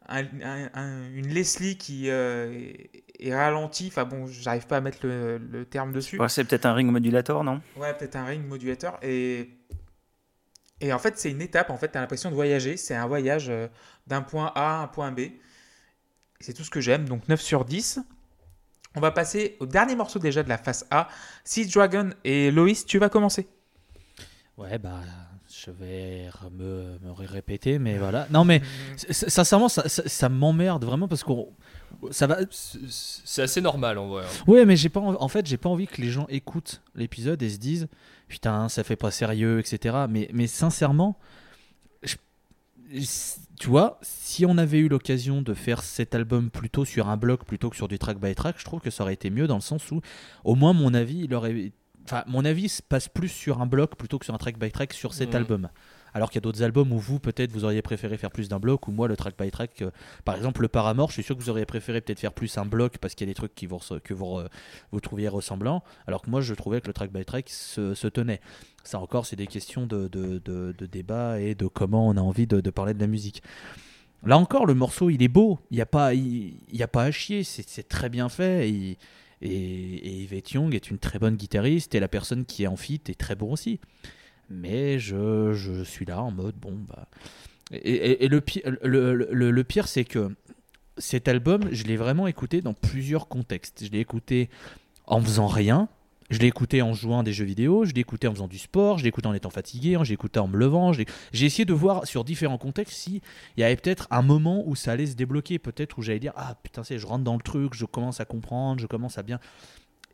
une 0.08 1.28
Leslie 1.28 1.76
qui 1.76 2.10
euh, 2.10 2.72
est 3.18 3.34
ralentie. 3.34 3.88
Enfin 3.88 4.04
bon, 4.04 4.26
j'arrive 4.26 4.66
pas 4.66 4.78
à 4.78 4.80
mettre 4.80 4.98
le, 5.02 5.64
terme 5.68 5.92
dessus. 5.92 6.18
c'est 6.28 6.44
peut-être 6.44 6.66
un 6.66 6.74
ring 6.74 6.90
modulator, 6.90 7.44
non? 7.44 7.60
Ouais, 7.76 7.92
peut-être 7.94 8.16
un 8.16 8.24
ring 8.24 8.46
modulator. 8.46 8.98
Et, 9.02 9.50
et 10.80 10.92
en 10.92 10.98
fait, 10.98 11.18
c'est 11.18 11.30
une 11.30 11.42
étape. 11.42 11.70
En 11.70 11.76
fait, 11.76 11.90
tu 11.90 11.98
as 11.98 12.00
l'impression 12.00 12.30
de 12.30 12.34
voyager. 12.34 12.76
C'est 12.76 12.94
un 12.94 13.06
voyage 13.06 13.48
euh, 13.48 13.68
d'un 14.06 14.22
point 14.22 14.52
A 14.54 14.80
à 14.80 14.82
un 14.82 14.86
point 14.86 15.10
B. 15.10 15.20
C'est 16.40 16.52
tout 16.52 16.64
ce 16.64 16.70
que 16.70 16.80
j'aime. 16.80 17.08
Donc 17.08 17.28
9 17.28 17.40
sur 17.40 17.64
10. 17.64 18.00
On 18.94 19.00
va 19.00 19.10
passer 19.10 19.56
au 19.60 19.66
dernier 19.66 19.94
morceau 19.94 20.18
déjà 20.18 20.42
de 20.42 20.48
la 20.48 20.58
face 20.58 20.86
A. 20.90 21.08
Sea 21.44 21.66
Dragon 21.66 22.10
et 22.24 22.50
Loïs, 22.50 22.86
tu 22.86 22.98
vas 22.98 23.08
commencer. 23.08 23.46
Ouais, 24.56 24.78
bah 24.78 25.02
je 25.48 25.70
vais 25.70 26.28
me, 26.52 26.98
me 27.02 27.12
répéter, 27.12 27.78
mais 27.78 27.98
voilà. 27.98 28.26
Non, 28.30 28.44
mais 28.44 28.62
sincèrement, 29.10 29.68
ça, 29.68 29.88
ça, 29.88 30.28
m'emmerde 30.28 30.84
vraiment 30.84 31.08
parce 31.08 31.22
qu'on. 31.22 31.52
Ça 32.10 32.26
va. 32.26 32.38
C'est 32.50 33.42
assez 33.42 33.60
normal 33.60 33.98
en 33.98 34.08
vrai. 34.08 34.24
Hein. 34.24 34.44
Ouais, 34.46 34.64
mais 34.64 34.76
j'ai 34.76 34.88
pas. 34.88 35.00
En 35.00 35.28
fait, 35.28 35.46
j'ai 35.46 35.56
pas 35.56 35.68
envie 35.68 35.86
que 35.86 36.00
les 36.00 36.10
gens 36.10 36.26
écoutent 36.28 36.82
l'épisode 36.94 37.42
et 37.42 37.50
se 37.50 37.58
disent 37.58 37.88
putain, 38.28 38.68
ça 38.68 38.84
fait 38.84 38.96
pas 38.96 39.10
sérieux, 39.10 39.58
etc. 39.58 40.06
Mais, 40.08 40.28
mais 40.32 40.46
sincèrement, 40.46 41.18
tu 43.58 43.68
vois, 43.68 43.98
si 44.02 44.46
on 44.46 44.58
avait 44.58 44.78
eu 44.78 44.88
l'occasion 44.88 45.42
de 45.42 45.54
faire 45.54 45.82
cet 45.82 46.14
album 46.14 46.50
plutôt 46.50 46.84
sur 46.84 47.08
un 47.08 47.16
bloc 47.16 47.44
plutôt 47.44 47.70
que 47.70 47.76
sur 47.76 47.88
du 47.88 47.98
track 47.98 48.18
by 48.18 48.34
track, 48.34 48.56
je 48.58 48.64
trouve 48.64 48.80
que 48.80 48.90
ça 48.90 49.02
aurait 49.02 49.14
été 49.14 49.30
mieux 49.30 49.46
dans 49.46 49.56
le 49.56 49.60
sens 49.60 49.90
où, 49.90 50.00
au 50.44 50.54
moins, 50.54 50.72
mon 50.72 50.94
avis, 50.94 51.24
il 51.24 51.34
aurait 51.34 51.72
Enfin, 52.06 52.22
mon 52.28 52.44
avis 52.44 52.68
se 52.68 52.82
passe 52.82 53.08
plus 53.08 53.28
sur 53.28 53.60
un 53.60 53.66
bloc 53.66 53.96
plutôt 53.96 54.20
que 54.20 54.24
sur 54.24 54.32
un 54.32 54.38
track 54.38 54.58
by 54.60 54.70
track 54.70 54.92
sur 54.92 55.12
cet 55.12 55.30
mhm. 55.30 55.36
album. 55.36 55.68
Alors 56.16 56.30
qu'il 56.30 56.38
y 56.38 56.38
a 56.38 56.46
d'autres 56.48 56.62
albums 56.62 56.92
où 56.92 56.98
vous, 56.98 57.18
peut-être, 57.18 57.52
vous 57.52 57.66
auriez 57.66 57.82
préféré 57.82 58.16
faire 58.16 58.30
plus 58.30 58.48
d'un 58.48 58.58
bloc, 58.58 58.88
ou 58.88 58.90
moi, 58.90 59.06
le 59.06 59.18
track 59.18 59.34
by 59.38 59.50
track, 59.50 59.82
euh, 59.82 59.90
par 60.24 60.34
exemple, 60.34 60.62
le 60.62 60.68
Paramore, 60.68 61.08
je 61.08 61.12
suis 61.12 61.22
sûr 61.22 61.36
que 61.36 61.42
vous 61.42 61.50
auriez 61.50 61.66
préféré 61.66 62.00
peut-être 62.00 62.20
faire 62.20 62.32
plus 62.32 62.56
un 62.56 62.64
bloc 62.64 62.96
parce 62.96 63.14
qu'il 63.14 63.26
y 63.26 63.28
a 63.28 63.32
des 63.32 63.34
trucs 63.34 63.54
qui 63.54 63.66
vous, 63.66 63.78
que 64.02 64.14
vous, 64.14 64.40
trouviez 65.02 65.28
ressemblants, 65.28 65.84
alors 66.06 66.22
que 66.22 66.30
moi, 66.30 66.40
je 66.40 66.54
trouvais 66.54 66.80
que 66.80 66.86
le 66.86 66.94
track 66.94 67.12
by 67.12 67.26
track 67.26 67.50
se, 67.50 68.08
tenait. 68.08 68.40
Ça 68.82 68.98
encore, 68.98 69.26
c'est 69.26 69.36
des 69.36 69.46
questions 69.46 69.86
de, 69.86 70.08
débat 70.86 71.38
et 71.38 71.54
de 71.54 71.66
comment 71.66 72.08
on 72.08 72.16
a 72.16 72.22
envie 72.22 72.46
de, 72.46 72.70
parler 72.70 72.94
de 72.94 73.00
la 73.00 73.08
musique. 73.08 73.42
Là 74.24 74.38
encore, 74.38 74.64
le 74.64 74.72
morceau, 74.72 75.10
il 75.10 75.22
est 75.22 75.28
beau, 75.28 75.58
il 75.70 75.74
n'y 75.74 75.82
a, 75.82 75.86
pas, 75.86 76.14
il, 76.14 76.82
a 76.82 76.88
pas 76.88 77.02
à 77.02 77.10
chier, 77.10 77.44
c'est 77.44 77.88
très 77.90 78.08
bien 78.08 78.30
fait. 78.30 78.70
Et, 78.70 78.98
et, 79.42 79.50
et 79.50 80.22
Yvette 80.22 80.52
Young 80.52 80.74
est 80.74 80.90
une 80.90 80.96
très 80.96 81.18
bonne 81.18 81.36
guitariste 81.36 81.94
et 81.94 82.00
la 82.00 82.08
personne 82.08 82.46
qui 82.46 82.62
est 82.62 82.68
en 82.68 82.76
fit 82.76 83.02
est 83.06 83.20
très 83.20 83.34
bon 83.34 83.52
aussi. 83.52 83.80
Mais 84.48 84.98
je, 84.98 85.52
je 85.52 85.82
suis 85.82 86.04
là 86.04 86.22
en 86.22 86.30
mode 86.30 86.56
bon 86.56 86.72
bah. 86.88 87.08
Et, 87.72 88.28
le, 88.28 88.40
le, 88.84 89.14
le, 89.14 89.50
le 89.50 89.64
pire 89.64 89.88
c'est 89.88 90.04
que 90.04 90.30
cet 90.98 91.28
album, 91.28 91.68
je 91.72 91.84
l'ai 91.84 91.96
vraiment 91.96 92.26
écouté 92.26 92.60
dans 92.60 92.74
plusieurs 92.74 93.28
contextes. 93.28 93.84
Je 93.84 93.90
l'ai 93.90 94.00
écouté 94.00 94.48
en 95.06 95.20
faisant 95.20 95.46
rien, 95.46 95.88
je 96.30 96.38
l'ai 96.38 96.48
écouté 96.48 96.82
en 96.82 96.92
jouant 96.92 97.20
à 97.20 97.22
des 97.22 97.32
jeux 97.32 97.44
vidéo, 97.44 97.84
je 97.84 97.92
l'ai 97.92 98.00
écouté 98.00 98.26
en 98.26 98.32
faisant 98.32 98.48
du 98.48 98.58
sport, 98.58 98.98
je 98.98 99.04
l'ai 99.04 99.08
écouté 99.08 99.28
en 99.28 99.34
étant 99.34 99.50
fatigué, 99.50 99.96
je 100.02 100.08
l'ai 100.08 100.14
écouté 100.14 100.40
en 100.40 100.48
me 100.48 100.56
levant. 100.56 100.92
J'ai 100.92 101.06
essayé 101.32 101.64
de 101.64 101.72
voir 101.72 102.06
sur 102.06 102.24
différents 102.24 102.58
contextes 102.58 102.96
s'il 102.96 103.20
y 103.56 103.62
avait 103.62 103.76
peut-être 103.76 104.08
un 104.10 104.22
moment 104.22 104.64
où 104.66 104.74
ça 104.74 104.92
allait 104.92 105.06
se 105.06 105.14
débloquer, 105.14 105.58
peut-être 105.58 105.98
où 105.98 106.02
j'allais 106.02 106.18
dire 106.18 106.32
Ah 106.36 106.56
putain, 106.62 106.82
c'est, 106.82 106.98
je 106.98 107.06
rentre 107.06 107.24
dans 107.24 107.36
le 107.36 107.42
truc, 107.42 107.74
je 107.74 107.84
commence 107.84 108.20
à 108.20 108.24
comprendre, 108.24 108.80
je 108.80 108.86
commence 108.86 109.18
à 109.18 109.22
bien. 109.22 109.38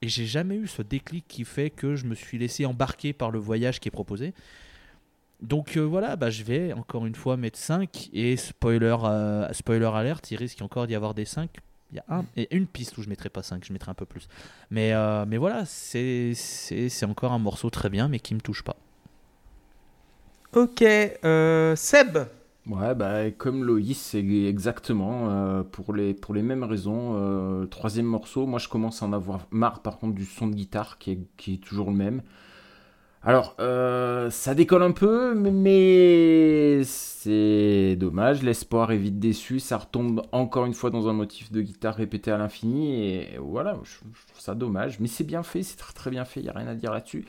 Et 0.03 0.09
j'ai 0.09 0.27
jamais 0.27 0.57
eu 0.57 0.67
ce 0.67 0.83
déclic 0.83 1.25
qui 1.29 1.45
fait 1.45 1.71
que 1.71 1.97
je 1.97 2.07
me 2.07 2.15
suis 2.15 2.37
laissé 2.37 2.67
embarquer 2.67 3.13
par 3.13 3.31
le 3.31 3.39
voyage 3.39 3.81
qui 3.81 3.89
est 3.89 3.93
proposé. 3.93 4.35
Donc 5.41 5.77
euh, 5.77 5.81
voilà, 5.81 6.17
bah, 6.17 6.31
je 6.31 6.43
vais 6.45 6.73
encore 6.73 7.07
une 7.07 7.15
fois 7.15 7.37
mettre 7.37 7.59
5 7.59 8.11
et 8.13 8.37
spoiler, 8.37 8.97
euh, 9.05 9.53
spoiler 9.53 9.91
alert, 9.93 10.31
il 10.31 10.37
risque 10.37 10.61
encore 10.63 10.87
d'y 10.87 10.95
avoir 10.95 11.15
des 11.15 11.25
5 11.25 11.51
il 11.93 11.97
y 11.97 11.99
a 11.99 12.05
un, 12.09 12.25
et 12.37 12.49
une 12.57 12.67
piste 12.67 12.97
où 12.97 13.03
je 13.03 13.09
mettrai 13.09 13.29
pas 13.29 13.43
5, 13.43 13.65
je 13.65 13.73
mettrai 13.73 13.91
un 13.91 13.95
peu 13.95 14.07
plus. 14.07 14.27
Mais, 14.71 14.93
euh, 14.95 15.27
mais 15.27 15.37
voilà, 15.37 15.65
c'est 15.67 16.35
encore 17.05 17.33
un 17.33 17.39
morceau 17.39 17.71
très 17.71 17.91
bien, 17.91 18.09
mais 18.09 18.19
qui 18.19 18.35
me 18.35 18.41
touche 18.41 18.63
pas. 18.63 18.77
Ok, 20.55 20.83
euh, 20.83 21.77
Seb 21.77 22.19
Ouais, 22.67 22.95
bah, 22.95 23.31
comme 23.33 23.65
Loïs, 23.65 23.99
c'est 23.99 24.25
exactement 24.25 25.31
euh, 25.31 25.63
pour, 25.65 25.93
les, 25.95 26.15
mêmes 26.43 26.63
raisons. 26.63 27.67
troisième 27.71 28.07
morceau, 28.07 28.47
moi 28.47 28.59
je 28.59 28.69
commence 28.69 29.03
à 29.03 29.07
en 29.07 29.13
avoir 29.13 29.47
marre 29.51 29.83
par 29.83 29.99
contre 29.99 30.15
du 30.15 30.25
son 30.25 30.47
de 30.47 30.55
guitare 30.55 30.99
qui 30.99 31.13
est, 31.13 31.19
qui 31.37 31.55
est 31.55 31.59
toujours 31.59 31.91
le 31.91 31.97
même. 31.97 32.23
Alors, 33.25 33.55
euh, 33.61 34.31
ça 34.31 34.53
décolle 34.55 34.83
un 34.83 34.91
peu, 34.91 35.35
mais 35.35 36.83
c'est 36.85 37.95
dommage. 37.97 38.43
L'espoir 38.43 38.91
est 38.91 38.97
vite 38.99 39.21
déçu. 39.21 39.61
Ça 39.61 39.79
retombe 39.79 40.23
encore 40.33 40.67
une 40.67 40.75
fois 40.75 40.91
dans 40.91 41.09
un 41.09 41.13
motif 41.13 41.53
de 41.53 41.63
guitare 41.63 41.95
répété 41.95 42.33
à 42.33 42.39
l'infini. 42.39 42.95
Et 42.97 43.39
voilà, 43.39 43.79
je, 43.85 43.99
trouve 43.99 44.41
ça 44.41 44.57
dommage. 44.57 44.99
Mais 44.99 45.07
c'est 45.07 45.23
bien 45.23 45.45
fait, 45.45 45.63
c'est 45.63 45.77
très, 45.77 45.93
très 45.93 46.11
bien 46.11 46.25
fait. 46.25 46.41
Il 46.41 46.45
n'y 46.45 46.49
a 46.49 46.53
rien 46.53 46.67
à 46.67 46.75
dire 46.75 46.93
là-dessus. 46.93 47.25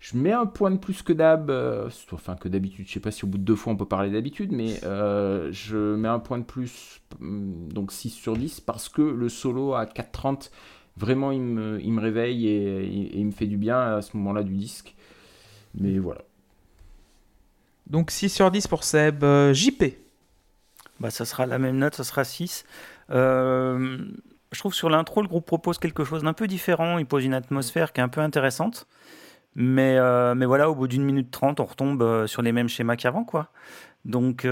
Je 0.00 0.16
mets 0.16 0.32
un 0.32 0.46
point 0.46 0.70
de 0.70 0.76
plus 0.76 1.02
que 1.02 1.12
d'hab, 1.12 1.50
euh, 1.50 1.90
enfin 2.12 2.36
que 2.36 2.48
d'habitude, 2.48 2.86
je 2.86 2.92
sais 2.92 3.00
pas 3.00 3.10
si 3.10 3.24
au 3.24 3.28
bout 3.28 3.38
de 3.38 3.42
deux 3.42 3.56
fois 3.56 3.72
on 3.72 3.76
peut 3.76 3.84
parler 3.84 4.10
d'habitude, 4.10 4.52
mais 4.52 4.78
euh, 4.84 5.48
je 5.50 5.96
mets 5.96 6.08
un 6.08 6.20
point 6.20 6.38
de 6.38 6.44
plus, 6.44 7.00
mm, 7.18 7.72
donc 7.72 7.90
6 7.90 8.10
sur 8.10 8.36
10, 8.36 8.60
parce 8.60 8.88
que 8.88 9.02
le 9.02 9.28
solo 9.28 9.74
à 9.74 9.86
4.30, 9.86 10.50
vraiment 10.96 11.32
il 11.32 11.40
me, 11.40 11.80
il 11.82 11.92
me 11.92 12.00
réveille 12.00 12.46
et, 12.46 12.84
et, 12.84 13.18
il 13.18 13.26
me 13.26 13.32
fait 13.32 13.46
du 13.46 13.56
bien 13.56 13.96
à 13.96 14.02
ce 14.02 14.16
moment-là 14.16 14.44
du 14.44 14.54
disque. 14.54 14.94
Mais 15.74 15.98
voilà. 15.98 16.22
Donc 17.88 18.10
6 18.10 18.28
sur 18.28 18.50
10 18.50 18.66
pour 18.66 18.84
Seb. 18.84 19.24
Euh, 19.24 19.52
JP 19.52 19.84
bah, 21.00 21.10
Ça 21.10 21.24
sera 21.24 21.46
la 21.46 21.58
même 21.58 21.78
note, 21.78 21.94
ça 21.94 22.04
sera 22.04 22.24
6. 22.24 22.64
Euh, 23.10 23.98
je 24.52 24.58
trouve 24.58 24.74
sur 24.74 24.90
l'intro, 24.90 25.22
le 25.22 25.28
groupe 25.28 25.46
propose 25.46 25.78
quelque 25.78 26.04
chose 26.04 26.22
d'un 26.22 26.34
peu 26.34 26.46
différent. 26.46 26.98
Il 26.98 27.06
pose 27.06 27.24
une 27.24 27.34
atmosphère 27.34 27.92
qui 27.92 28.00
est 28.00 28.04
un 28.04 28.08
peu 28.08 28.20
intéressante. 28.20 28.86
Mais, 29.60 29.98
euh, 29.98 30.34
mais 30.34 30.46
voilà, 30.46 30.70
au 30.70 30.74
bout 30.74 30.88
d'une 30.88 31.04
minute 31.04 31.30
trente, 31.30 31.60
on 31.60 31.64
retombe 31.64 32.26
sur 32.26 32.42
les 32.42 32.52
mêmes 32.52 32.68
schémas 32.68 32.96
qu'avant. 32.96 33.24
quoi. 33.24 33.48
Donc 34.04 34.46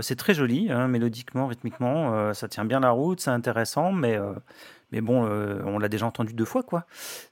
c'est 0.00 0.16
très 0.16 0.34
joli, 0.34 0.70
hein, 0.70 0.88
mélodiquement, 0.88 1.46
rythmiquement. 1.46 2.32
ça 2.32 2.48
tient 2.48 2.64
bien 2.64 2.80
la 2.80 2.90
route, 2.90 3.20
c'est 3.20 3.30
intéressant, 3.30 3.92
mais 3.92 4.18
mais 4.92 5.00
bon, 5.00 5.26
euh, 5.26 5.60
on 5.64 5.78
l'a 5.78 5.88
déjà 5.88 6.06
entendu 6.06 6.34
deux 6.34 6.44
fois, 6.44 6.62
quoi. 6.62 6.84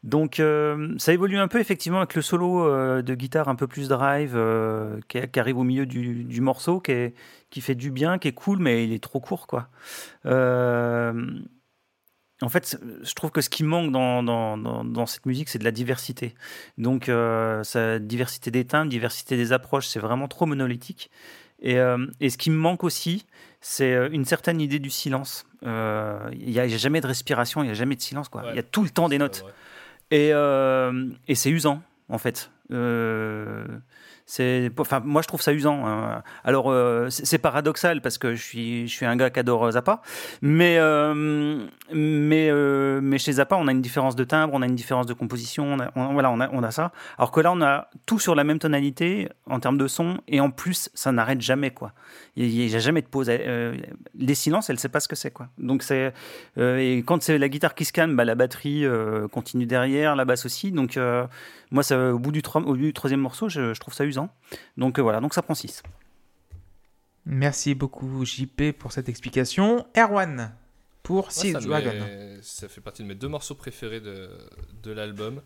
Donc, 0.03 0.41
euh, 0.41 0.95
ça 0.99 1.13
évolue 1.13 1.37
un 1.37 1.47
peu, 1.47 1.61
effectivement, 1.61 1.99
avec 1.99 2.15
le 2.15 2.23
solo 2.23 2.67
euh, 2.67 3.03
de 3.03 3.15
guitare 3.15 3.49
un 3.49 3.55
peu 3.55 3.67
plus 3.67 3.89
drive, 3.89 4.39
qui, 5.09 5.39
arrive 5.39 5.59
au 5.59 5.65
milieu 5.65 5.85
du, 5.87 6.41
morceau, 6.41 6.81
qui, 6.81 7.13
qui, 7.51 7.61
fait 7.61 7.75
du 7.75 7.91
bien, 7.91 8.19
qui 8.19 8.29
est 8.29 8.33
cool, 8.33 8.59
mais 8.59 8.85
il 8.85 8.93
est 8.95 9.03
trop 9.03 9.21
court, 9.21 9.47
quoi. 9.47 9.69
En 12.43 12.49
fait, 12.49 12.79
je 13.03 13.15
trouve 13.15 13.31
que 13.31 13.41
ce 13.41 13.51
qui 13.51 13.65
manque 13.65 13.93
dans, 13.93 14.23
dans, 14.23 14.57
dans, 14.57 15.07
cette 15.07 15.27
musique, 15.27 15.49
c'est 15.49 15.59
de 15.59 15.65
la 15.65 15.73
diversité. 15.73 16.35
Donc, 16.79 17.11
sa 17.63 17.99
diversité 17.99 18.51
des 18.51 18.65
teintes, 18.65 18.89
diversité 18.89 19.37
des 19.37 19.53
approches, 19.53 19.87
c'est 19.87 20.01
vraiment 20.01 20.27
trop 20.27 20.47
monolithique. 20.47 21.11
Et, 21.61 21.79
euh, 21.79 22.07
et 22.21 22.31
ce 22.31 22.39
qui 22.39 22.51
me 22.51 22.57
manque 22.57 22.85
aussi, 22.85 23.27
c'est 23.61 23.93
euh, 23.93 24.09
une 24.11 24.25
certaine 24.25 24.61
idée 24.61 24.79
du 24.79 24.91
silence. 24.91 25.47
Euh, 25.67 26.19
Il 26.33 26.51
n'y 26.51 26.59
a, 26.59 26.65
il 26.67 26.73
y 26.73 26.75
a 26.75 26.79
jamais 26.79 27.01
de 27.01 27.07
respiration, 27.07 27.63
il 27.63 27.67
n'y 27.67 27.73
a 27.73 27.75
jamais 27.75 27.97
de 27.97 28.01
silence. 28.01 28.29
Ouais. 28.35 28.43
Il 28.51 28.57
y 28.57 28.59
a 28.59 28.63
tout 28.63 28.83
le 28.83 28.91
temps 28.91 29.09
des 29.09 29.19
notes. 29.19 29.45
Et, 30.11 30.31
euh, 30.33 31.09
et 31.29 31.35
c'est 31.35 31.51
usant, 31.51 31.83
en 32.09 32.19
fait. 32.19 32.51
Moi, 34.39 35.23
je 35.23 35.29
trouve 35.29 35.43
ça 35.43 35.53
usant. 35.53 35.87
hein. 35.87 36.23
Alors, 36.45 36.71
euh, 36.71 37.09
c'est 37.11 37.39
paradoxal 37.39 38.01
parce 38.01 38.19
que 38.19 38.35
je 38.35 38.43
suis, 38.43 38.89
je 38.89 38.93
suis 38.93 39.07
un 39.07 39.17
gars 39.17 39.31
qui 39.31 39.41
adore 39.41 39.65
euh, 39.65 39.71
Zappa, 39.73 40.03
mais, 40.41 40.77
euh, 40.79 41.67
mais, 41.93 43.19
chez 43.19 43.33
Zappa, 43.33 43.57
on 43.57 43.67
a 43.67 43.73
une 43.73 43.81
différence 43.81 44.15
de 44.17 44.25
timbre, 44.25 44.55
on 44.55 44.63
a 44.63 44.67
une 44.67 44.75
différence 44.75 45.07
de 45.07 45.15
composition, 45.15 45.65
on 45.75 45.81
a, 45.81 45.91
voilà, 46.13 46.31
on 46.31 46.41
a, 46.41 46.49
on 46.53 46.63
a 46.63 46.71
ça. 46.71 46.93
Alors 47.19 47.33
que 47.33 47.41
là, 47.41 47.53
on 47.53 47.61
a 47.61 47.89
tout 48.07 48.19
sur 48.19 48.35
la 48.35 48.45
même 48.45 48.59
tonalité 48.59 49.29
en 49.47 49.59
termes 49.59 49.79
de 49.79 49.89
son, 49.89 50.19
et 50.29 50.41
en 50.41 50.51
plus, 50.51 50.91
ça 50.95 51.11
n'arrête 51.13 51.41
jamais, 51.41 51.71
quoi. 51.71 51.93
Il 52.37 52.49
n'y 52.49 52.75
a 52.75 52.79
jamais 52.79 53.03
de 53.03 53.09
pause. 53.09 53.29
Les 53.29 54.35
silences, 54.35 54.71
elle 54.71 54.77
ne 54.77 54.81
sait 54.81 54.89
pas 54.89 55.01
ce 55.01 55.09
que 55.09 55.17
c'est, 55.17 55.33
quoi. 55.33 55.49
Donc 55.59 55.83
c'est, 55.83 56.13
et 56.57 56.99
quand 57.07 57.23
c'est 57.23 57.39
la 57.39 57.49
guitare 57.49 57.75
qui 57.75 57.85
se 57.85 57.93
calme, 57.93 58.17
bah, 58.17 58.25
la 58.25 58.35
batterie 58.35 58.85
continue 59.33 59.67
derrière, 59.67 60.15
la 60.15 60.25
basse 60.25 60.47
aussi. 60.47 60.71
Donc 60.71 60.99
moi, 61.71 61.93
au, 61.93 62.19
bout 62.19 62.33
du 62.33 62.43
troisième 62.43 63.21
morceau, 63.21 63.49
je 63.49 63.79
trouve 63.79 63.95
ça 63.95 64.05
usant. 64.05 64.20
Donc 64.77 64.99
euh, 64.99 65.03
voilà, 65.03 65.21
donc 65.21 65.35
ça 65.35 65.43
prend 65.43 65.55
6. 65.55 65.83
Merci 67.27 67.75
beaucoup 67.75 68.25
JP 68.25 68.73
pour 68.79 68.93
cette 68.93 69.09
explication. 69.09 69.87
Erwan 69.97 70.55
pour 71.03 71.33
ça, 71.33 71.43
me 71.47 71.61
Dragon. 71.67 71.93
met- 71.93 72.39
ça 72.43 72.69
fait 72.69 72.81
partie 72.81 73.03
de 73.03 73.09
mes 73.09 73.15
deux 73.15 73.29
morceaux 73.29 73.55
préférés 73.55 74.01
de, 74.01 74.31
de 74.83 74.93
l'album. 74.93 75.43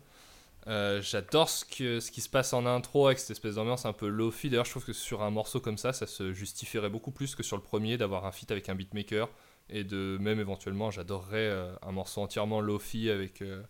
Euh, 0.67 1.01
J'adore 1.01 1.49
ce, 1.49 1.63
que- 1.63 1.99
ce 1.99 2.11
qui 2.11 2.21
se 2.21 2.29
passe 2.29 2.51
en 2.53 2.65
intro 2.65 3.07
avec 3.07 3.19
cette 3.19 3.31
espèce 3.31 3.55
d'ambiance 3.55 3.85
un 3.85 3.93
peu 3.93 4.07
low-fi. 4.07 4.49
D'ailleurs, 4.49 4.65
je 4.65 4.71
trouve 4.71 4.85
que 4.85 4.93
sur 4.93 5.21
un 5.23 5.29
morceau 5.31 5.59
comme 5.61 5.77
ça, 5.77 5.93
ça 5.93 6.07
se 6.07 6.33
justifierait 6.33 6.89
beaucoup 6.89 7.11
plus 7.11 7.35
que 7.35 7.43
sur 7.43 7.55
le 7.55 7.63
premier 7.63 7.97
d'avoir 7.97 8.25
un 8.25 8.31
feat 8.31 8.51
avec 8.51 8.67
un 8.69 8.75
beatmaker. 8.75 9.29
Et 9.69 9.83
de 9.83 10.17
même 10.19 10.39
éventuellement, 10.39 10.91
j'adorerais 10.91 11.37
euh, 11.49 11.73
un 11.81 11.91
morceau 11.91 12.21
entièrement 12.21 12.61
low-fi 12.61 13.09
avec, 13.09 13.41
euh, 13.41 13.63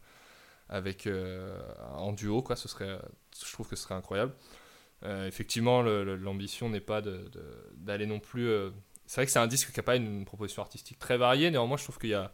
avec, 0.69 1.05
euh, 1.07 1.57
en 1.95 2.13
duo. 2.13 2.41
Quoi. 2.41 2.55
Ce 2.55 2.67
serait, 2.67 2.97
je 3.45 3.51
trouve 3.53 3.67
que 3.69 3.75
ce 3.75 3.83
serait 3.83 3.95
incroyable. 3.95 4.33
Euh, 5.05 5.27
effectivement, 5.27 5.81
l'ambition 5.81 6.69
n'est 6.69 6.79
pas 6.79 7.01
d'aller 7.77 8.05
non 8.07 8.19
plus. 8.19 8.47
euh, 8.49 8.71
C'est 9.05 9.17
vrai 9.21 9.25
que 9.25 9.31
c'est 9.31 9.39
un 9.39 9.47
disque 9.47 9.71
qui 9.71 9.77
n'a 9.79 9.83
pas 9.83 9.95
une 9.95 10.25
proposition 10.25 10.61
artistique 10.61 10.99
très 10.99 11.17
variée. 11.17 11.51
Néanmoins, 11.51 11.77
je 11.77 11.83
trouve 11.83 11.97
qu'il 11.99 12.09
y 12.09 12.13
a, 12.15 12.31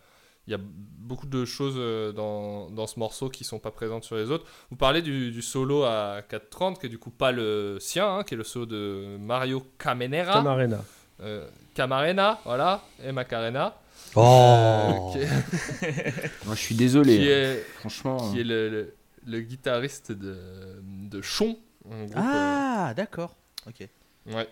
il 0.48 0.52
y 0.52 0.54
a 0.56 0.60
beaucoup 0.62 1.28
de 1.28 1.44
choses 1.46 1.76
euh, 1.78 2.12
dans, 2.14 2.70
dans 2.70 2.88
ce 2.88 2.98
morceau 2.98 3.30
qui 3.30 3.44
sont 3.44 3.60
pas 3.60 3.72
présentes 3.72 4.04
sur 4.06 4.16
les 4.16 4.32
autres. 4.32 4.46
Vous 4.70 4.78
parlez 4.78 5.02
du, 5.02 5.32
du 5.32 5.42
solo 5.42 5.84
à 5.84 6.22
4.30, 6.30 6.80
qui 6.80 6.86
est 6.86 6.90
du 6.90 6.98
coup 6.98 7.12
pas 7.12 7.32
le 7.32 7.78
sien, 7.82 8.08
hein, 8.20 8.24
qui 8.24 8.36
est 8.36 8.38
le 8.38 8.44
solo 8.46 8.66
de 8.66 9.18
Mario 9.20 9.66
Camenera. 9.78 10.34
Camarena. 10.34 10.84
Euh, 11.22 11.48
Camarena, 11.76 12.40
voilà, 12.46 12.82
et 13.04 13.12
Macarena. 13.12 13.76
Oh 14.16 15.14
est, 15.16 15.28
Moi, 16.46 16.56
je 16.56 16.60
suis 16.62 16.76
désolé. 16.76 17.18
qui 17.18 17.24
hein. 17.24 17.36
est- 17.36 17.66
Franchement. 17.80 18.32
qui 18.32 18.40
est 18.40 18.44
le, 18.44 18.70
le- 18.70 18.94
le 19.28 19.42
guitariste 19.42 20.12
de, 20.12 20.36
de 20.82 21.22
Chon. 21.22 21.58
Un 21.90 22.04
groupe, 22.06 22.14
Ah, 22.16 22.94
d'accord. 22.96 23.36
Ok. 23.68 23.82
euh, 23.82 24.34
ouais, 24.34 24.48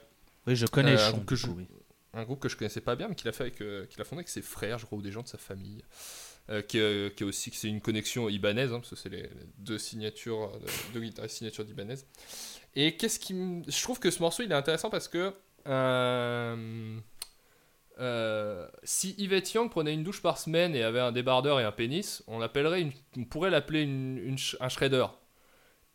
Oui, 0.48 0.56
je 0.56 0.66
connais 0.66 0.96
Euh, 0.96 1.12
Chon, 1.12 1.20
que 1.22 1.36
du 1.36 1.42
je- 1.42 1.48
oui. 1.48 1.68
un 2.14 2.24
groupe 2.24 2.40
que 2.40 2.50
je 2.50 2.58
connaissais 2.58 2.82
pas 2.82 2.96
bien, 2.96 3.08
mais 3.08 3.16
qu'il 3.16 3.28
a 3.28 3.32
fait 3.32 3.44
avec, 3.44 3.62
euh, 3.62 3.86
qu'il 3.86 4.02
a 4.02 4.04
fondé 4.06 4.20
avec 4.22 4.30
ses 4.30 4.42
frères, 4.42 4.80
je 4.80 4.86
crois, 4.86 4.98
ou 4.98 5.02
des 5.02 5.12
gens 5.12 5.22
de 5.22 5.28
sa 5.28 5.38
famille, 5.38 5.84
euh, 6.50 6.62
qui, 6.64 6.80
euh, 6.80 7.10
qui 7.12 7.24
est 7.24 7.26
aussi, 7.28 7.52
c'est 7.54 7.68
une 7.68 7.82
connexion 7.82 8.30
ibanaise, 8.30 8.72
hein, 8.74 8.80
parce 8.80 8.90
que 8.90 8.96
c'est 8.96 9.10
les, 9.10 9.22
les 9.24 9.30
deux 9.60 9.78
signatures, 9.78 10.52
euh, 10.56 10.60
de, 11.00 11.08
deux 11.10 11.28
signatures 11.28 11.66
d'ibanaise. 11.66 12.08
Et 12.76 12.98
qu'est-ce 12.98 13.20
qui, 13.20 13.34
je 13.68 13.84
trouve 13.84 14.00
que 14.00 14.10
ce 14.10 14.20
morceau 14.22 14.42
il 14.44 14.52
est 14.52 14.56
intéressant 14.56 14.90
parce 14.90 15.08
que 15.08 15.34
euh, 15.68 16.98
euh, 18.00 18.68
si 18.84 19.14
Yvette 19.18 19.52
Young 19.54 19.70
prenait 19.70 19.94
une 19.94 20.04
douche 20.04 20.22
par 20.22 20.38
semaine 20.38 20.74
et 20.76 20.84
avait 20.84 21.00
un 21.02 21.12
débardeur 21.12 21.60
et 21.60 21.64
un 21.64 21.72
pénis, 21.72 22.24
on 22.28 22.40
l'appellerait, 22.40 22.82
une- 22.82 22.94
on 23.18 23.26
pourrait 23.26 23.50
l'appeler 23.50 23.82
une, 23.84 24.18
une 24.18 24.36
sh- 24.38 24.56
un 24.62 24.70
shredder. 24.70 25.06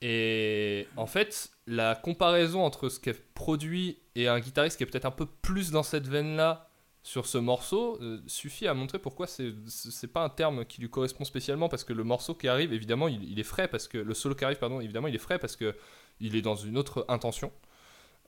Et 0.07 0.87
en 0.99 1.07
fait, 1.07 1.51
la 1.67 1.95
comparaison 1.95 2.63
entre 2.63 2.91
ce 2.91 3.01
qu'elle 3.01 3.19
produit 3.35 3.97
et 4.15 4.29
un 4.29 4.39
guitariste 4.39 4.77
qui 4.77 4.83
est 4.83 4.87
peut-être 4.87 5.07
un 5.07 5.11
peu 5.11 5.25
plus 5.25 5.71
dans 5.71 5.83
cette 5.83 6.07
veine-là 6.07 6.69
sur 7.03 7.25
ce 7.27 7.39
morceau 7.39 7.99
euh, 8.03 8.21
suffit 8.27 8.67
à 8.67 8.75
montrer 8.75 8.99
pourquoi 8.99 9.27
c'est 9.27 9.53
c'est 9.67 10.07
pas 10.13 10.23
un 10.23 10.29
terme 10.29 10.65
qui 10.67 10.81
lui 10.83 10.89
correspond 10.91 11.25
spécialement 11.25 11.69
parce 11.71 11.85
que 11.85 11.93
le 11.95 12.03
morceau 12.05 12.35
qui 12.35 12.49
arrive 12.49 12.73
évidemment 12.73 13.09
il, 13.09 13.23
il 13.31 13.39
est 13.39 13.43
frais 13.45 13.69
parce 13.69 13.89
que 13.89 13.99
le 13.99 14.15
solo 14.15 14.35
qui 14.35 14.45
arrive 14.45 14.59
pardon 14.59 14.81
évidemment 14.81 15.09
il 15.09 15.15
est 15.15 15.19
frais 15.19 15.39
parce 15.39 15.55
que 15.57 15.75
il 16.21 16.35
est 16.35 16.41
dans 16.43 16.55
une 16.57 16.77
autre 16.79 17.05
intention 17.09 17.51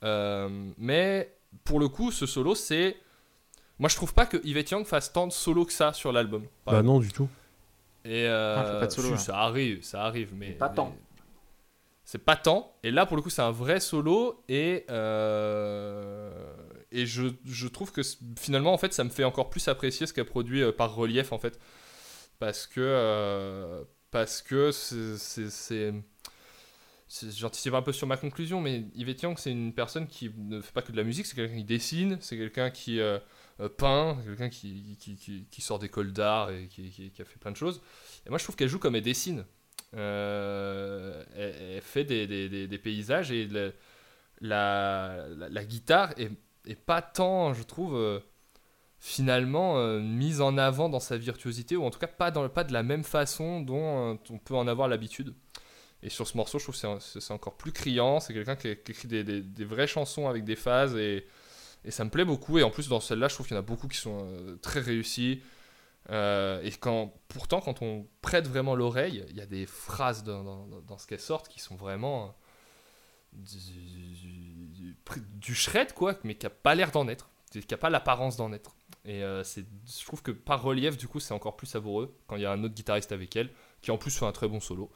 Euh, 0.05 0.51
mais 0.77 1.33
pour 1.65 1.81
le 1.81 1.89
coup 1.89 2.11
ce 2.13 2.27
solo 2.27 2.55
c'est 2.55 2.97
moi 3.79 3.89
je 3.89 3.97
trouve 3.97 4.13
pas 4.13 4.27
que 4.27 4.37
Yvette 4.45 4.71
Young 4.73 4.85
fasse 4.85 5.11
tant 5.11 5.27
de 5.27 5.33
solo 5.33 5.65
que 5.65 5.73
ça 5.73 5.95
sur 5.95 6.13
l'album 6.13 6.43
Bah 6.67 6.73
exemple. 6.73 6.87
non, 6.87 6.99
du 7.01 7.11
tout. 7.13 7.29
Et 8.05 8.27
euh, 8.29 8.57
Ah, 8.59 8.81
pas 8.81 8.87
de 8.87 8.93
solo, 8.93 9.17
si, 9.17 9.25
ça 9.25 9.39
arrive, 9.39 9.83
ça 9.83 10.05
arrive, 10.05 10.33
mais 10.35 10.51
pas 10.53 10.69
mais- 10.69 10.75
tant. 10.75 10.95
C'est 12.09 12.25
pas 12.25 12.37
tant. 12.37 12.79
Et 12.85 12.93
là, 12.93 13.05
pour 13.05 13.17
le 13.17 13.23
coup, 13.23 13.31
c'est 13.31 13.43
un 13.43 13.51
vrai 13.51 13.81
solo 13.81 14.43
et 14.49 14.87
euh, 14.91 16.31
et 16.93 17.05
je, 17.05 17.27
je 17.45 17.67
trouve 17.69 17.93
que 17.93 18.01
finalement, 18.39 18.73
en 18.73 18.79
fait, 18.79 18.93
ça 18.95 19.05
me 19.05 19.11
fait 19.11 19.25
encore 19.25 19.51
plus 19.51 19.67
apprécier 19.69 20.07
ce 20.07 20.13
qu'elle 20.15 20.25
produit 20.27 20.63
euh, 20.63 20.73
par 20.73 20.95
relief, 20.95 21.33
en 21.33 21.39
fait, 21.39 21.59
parce 22.39 22.67
que 22.69 22.81
euh, 22.81 23.85
parce 24.13 24.43
que 24.43 24.71
c'est- 24.73 25.93
J'anticipe 27.31 27.73
un 27.75 27.83
peu 27.83 27.93
sur 27.93 28.07
ma 28.09 28.17
conclusion, 28.17 28.61
mais 28.61 28.85
Yvette 28.97 29.23
Young, 29.23 29.39
c'est 29.39 29.53
une 29.53 29.73
personne 29.73 30.09
qui 30.09 30.29
ne 30.37 30.61
fait 30.61 30.73
pas 30.73 30.83
que 30.83 30.91
de 30.91 30.97
la 30.97 31.05
musique, 31.05 31.25
c'est 31.27 31.37
quelqu'un 31.37 31.57
qui 31.57 31.65
dessine, 31.65 32.19
c'est 32.21 32.37
quelqu'un 32.37 32.71
qui 32.71 33.01
peint, 33.79 34.19
quelqu'un 34.25 34.49
qui, 34.49 34.97
qui, 34.99 35.47
qui- 35.51 35.61
sort 35.63 35.79
d'école 35.79 36.13
d'art 36.13 36.51
et 36.51 36.67
qui 36.69 37.13
a 37.21 37.25
fait 37.25 37.39
plein 37.39 37.53
de 37.53 37.57
choses. 37.57 37.81
Et 38.27 38.31
moi, 38.31 38.39
je 38.39 38.45
trouve 38.45 38.57
qu'elle 38.57 38.69
joue 38.69 38.81
comme 38.81 38.97
elle 38.97 39.03
dessine. 39.03 39.45
Euh, 39.97 41.25
elle, 41.37 41.81
fait 41.81 42.05
des, 42.05 42.79
paysages 42.79 43.31
et 43.33 43.49
la, 44.41 45.65
guitare 45.65 46.13
est, 46.19 46.75
pas 46.75 47.01
tant, 47.01 47.55
je 47.55 47.63
trouve, 47.63 47.97
euh, 47.97 48.21
finalement 48.99 49.79
euh, 49.79 50.01
mise 50.01 50.41
en 50.41 50.59
avant 50.59 50.89
dans 50.89 51.01
sa 51.01 51.17
virtuosité, 51.17 51.77
ou 51.77 51.85
en 51.85 51.91
tout 51.91 51.99
cas 51.99 52.09
pas, 52.09 52.31
dans, 52.31 52.47
pas 52.49 52.65
de 52.65 52.73
la 52.73 52.83
même 52.83 53.05
façon 53.05 53.61
dont 53.61 54.19
on 54.31 54.39
peut 54.39 54.57
en 54.57 54.69
avoir 54.69 54.89
l'habitude. 54.89 55.35
Et 56.03 56.11
sur 56.11 56.29
ce 56.29 56.37
morceau, 56.37 56.59
je 56.59 56.65
trouve 56.65 56.79
que 56.79 56.99
c'est 57.01 57.33
encore 57.33 57.57
plus 57.57 57.73
criant. 57.73 58.21
C'est 58.21 58.35
quelqu'un 58.35 58.55
qui, 58.55 58.69
écrit 58.69 59.09
des, 59.09 59.65
vraies 59.65 59.87
chansons 59.87 60.29
avec 60.29 60.45
des 60.45 60.57
phases 60.57 60.95
et, 60.97 61.27
ça 61.89 62.05
me 62.05 62.11
plaît 62.11 62.25
beaucoup. 62.25 62.59
Et 62.59 62.65
en 62.65 62.71
plus, 62.71 62.89
dans 62.89 63.01
celle-là, 63.01 63.29
je 63.29 63.35
trouve 63.35 63.47
qu'il 63.47 63.55
y 63.55 63.59
en 63.59 63.63
a 63.63 63.65
beaucoup 63.65 63.89
qui 63.89 63.97
sont 63.97 64.27
très 64.61 64.81
réussis. 64.81 65.41
Euh, 66.11 66.61
et 66.63 66.71
quand, 66.71 67.13
pourtant, 67.29 67.61
quand 67.61 67.83
on 67.83 68.07
prête 68.23 68.47
vraiment 68.47 68.75
l'oreille, 68.75 69.25
il 69.31 69.37
y 69.37 69.41
a 69.41 69.47
des 69.47 69.67
phrases 69.67 70.23
dans, 70.23 70.69
ce 70.99 71.07
qu'elles 71.07 71.21
sortent 71.21 71.49
qui 71.49 71.61
sont 71.61 71.75
vraiment 71.75 72.27
euh, 72.27 72.29
du, 73.33 74.97
du- 75.41 75.55
shred, 75.55 75.93
quoi, 75.93 76.15
mais 76.23 76.37
qui 76.37 76.47
a 76.47 76.51
pas 76.51 76.75
l'air 76.75 76.93
d'en 76.93 77.09
être, 77.09 77.31
qui 77.51 77.75
a 77.75 77.77
pas 77.79 77.91
l'apparence 77.91 78.37
d'en 78.37 78.53
être. 78.53 78.77
Et 79.05 79.23
euh, 79.23 79.43
je 79.45 80.05
trouve 80.05 80.23
que 80.23 80.31
par 80.31 80.63
relief, 80.63 80.97
du 80.97 81.09
coup, 81.09 81.21
c'est 81.21 81.35
encore 81.35 81.57
plus 81.57 81.67
savoureux 81.67 82.17
quand 82.27 82.37
il 82.37 82.43
y 82.43 82.47
a 82.47 82.53
un 82.53 82.63
autre 82.63 82.75
guitariste 82.75 83.13
avec 83.13 83.35
elle, 83.37 83.51
qui 83.83 83.91
en 83.91 83.99
plus 83.99 84.17
fait 84.17 84.27
un 84.27 84.33
très 84.33 84.49
bon 84.49 84.61
solo. 84.61 84.91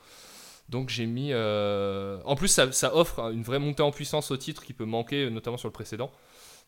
Donc 0.68 0.88
j'ai 0.90 1.06
mis. 1.06 1.34
En 1.34 2.36
plus, 2.36 2.48
ça 2.48 2.94
offre 2.94 3.32
une 3.32 3.42
vraie 3.42 3.58
montée 3.58 3.82
en 3.82 3.90
puissance 3.90 4.30
au 4.30 4.36
titre 4.36 4.62
qui 4.64 4.72
peut 4.72 4.84
manquer, 4.84 5.28
notamment 5.30 5.56
sur 5.56 5.68
le 5.68 5.72
précédent. 5.72 6.12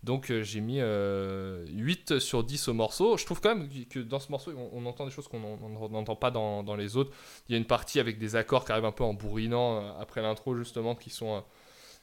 Donc 0.03 0.31
euh, 0.31 0.43
j'ai 0.43 0.61
mis 0.61 0.81
euh, 0.81 1.65
8 1.69 2.19
sur 2.19 2.43
10 2.43 2.69
au 2.69 2.75
morceau. 2.75 3.17
Je 3.17 3.25
trouve 3.25 3.41
quand 3.41 3.55
même 3.55 3.69
que 3.89 4.01
dans 4.01 4.19
ce 4.19 4.31
morceau, 4.31 4.53
on, 4.73 4.85
entend 4.87 5.05
des 5.05 5.13
choses 5.13 5.29
qu'on 5.29 5.39
n'en- 5.39 5.59
on 5.63 5.89
n'entend 5.91 6.17
pas 6.17 6.31
dans, 6.31 6.75
les 6.77 6.97
autres. 6.97 7.13
Il 7.49 7.53
y 7.53 7.55
a 7.55 7.59
une 7.59 7.67
partie 7.67 8.01
avec 8.01 8.19
des 8.19 8.35
accords 8.35 8.65
qui 8.65 8.73
arrivent 8.73 8.85
un 8.85 8.93
peu 8.93 9.05
en 9.05 9.15
bourrinant 9.15 9.79
euh, 9.79 9.93
après 10.01 10.21
l'intro, 10.21 10.57
justement, 10.57 10.97
qui, 10.97 11.11
sont, 11.11 11.37
euh, 11.37 11.41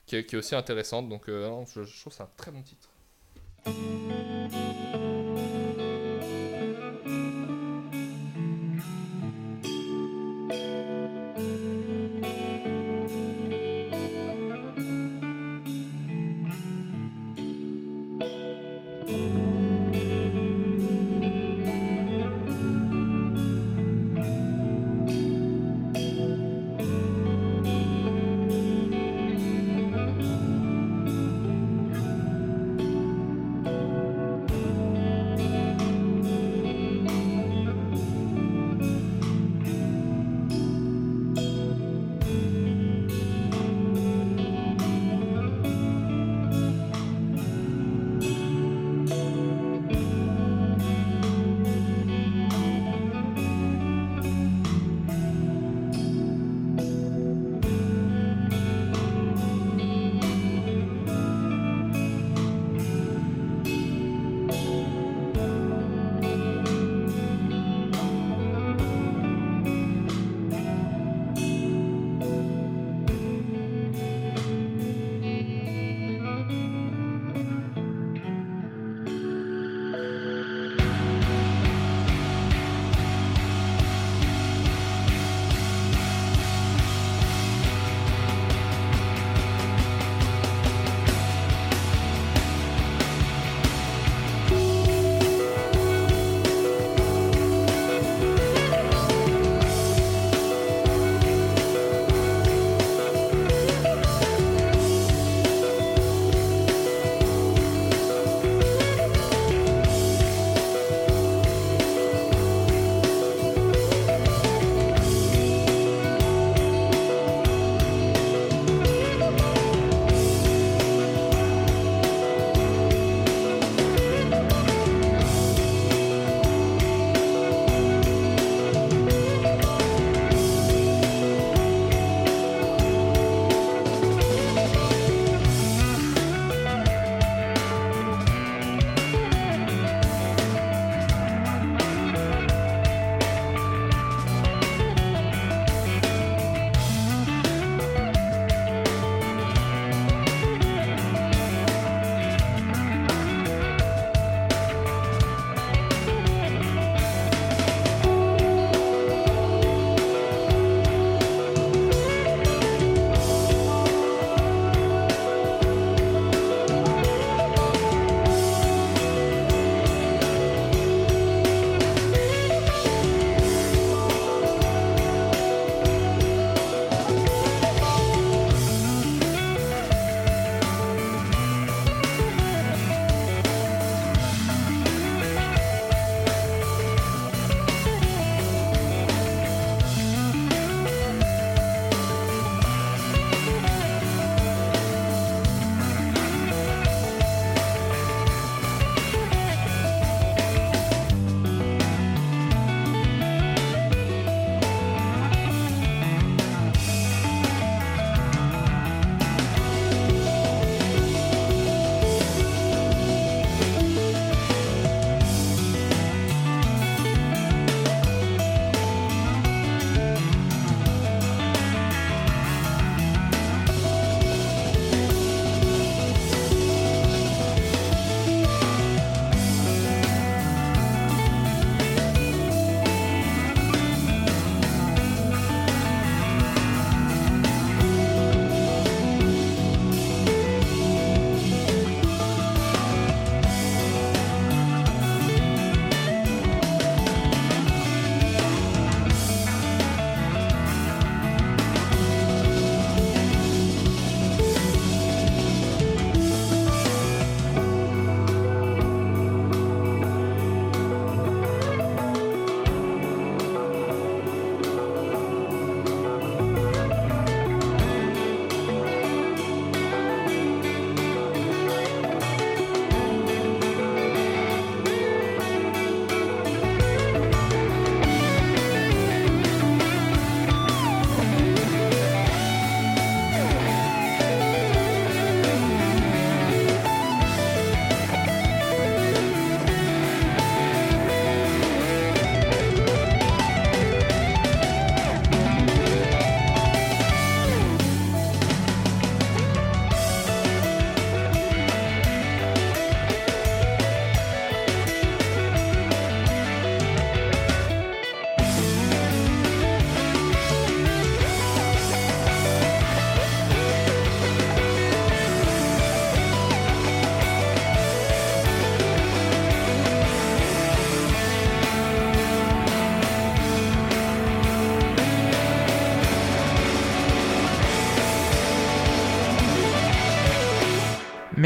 qui, 0.06 0.16
est, 0.16 0.34
aussi 0.36 0.56
intéressante. 0.56 1.10
Donc 1.10 1.28
euh, 1.28 1.64
je, 1.76 1.84
je 1.84 2.00
trouve 2.00 2.14
que 2.14 2.18
c'est 2.18 2.24
un 2.24 2.30
très 2.38 2.52
bon 2.52 2.62
titre. 2.62 2.90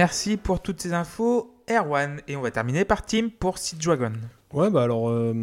Merci 0.04 0.36
pour 0.36 0.62
toutes 0.62 0.82
ces 0.82 0.92
infos, 0.92 1.56
Erwan. 1.72 2.20
Et 2.28 2.36
on 2.36 2.42
va 2.42 2.52
terminer 2.52 2.84
par 2.84 3.06
Tim 3.06 3.30
pour 3.40 3.58
Seed 3.58 3.80
Dragon. 3.80 4.12
Ouais, 4.52 4.70
bah 4.70 4.84
alors, 4.84 5.10
euh, 5.10 5.34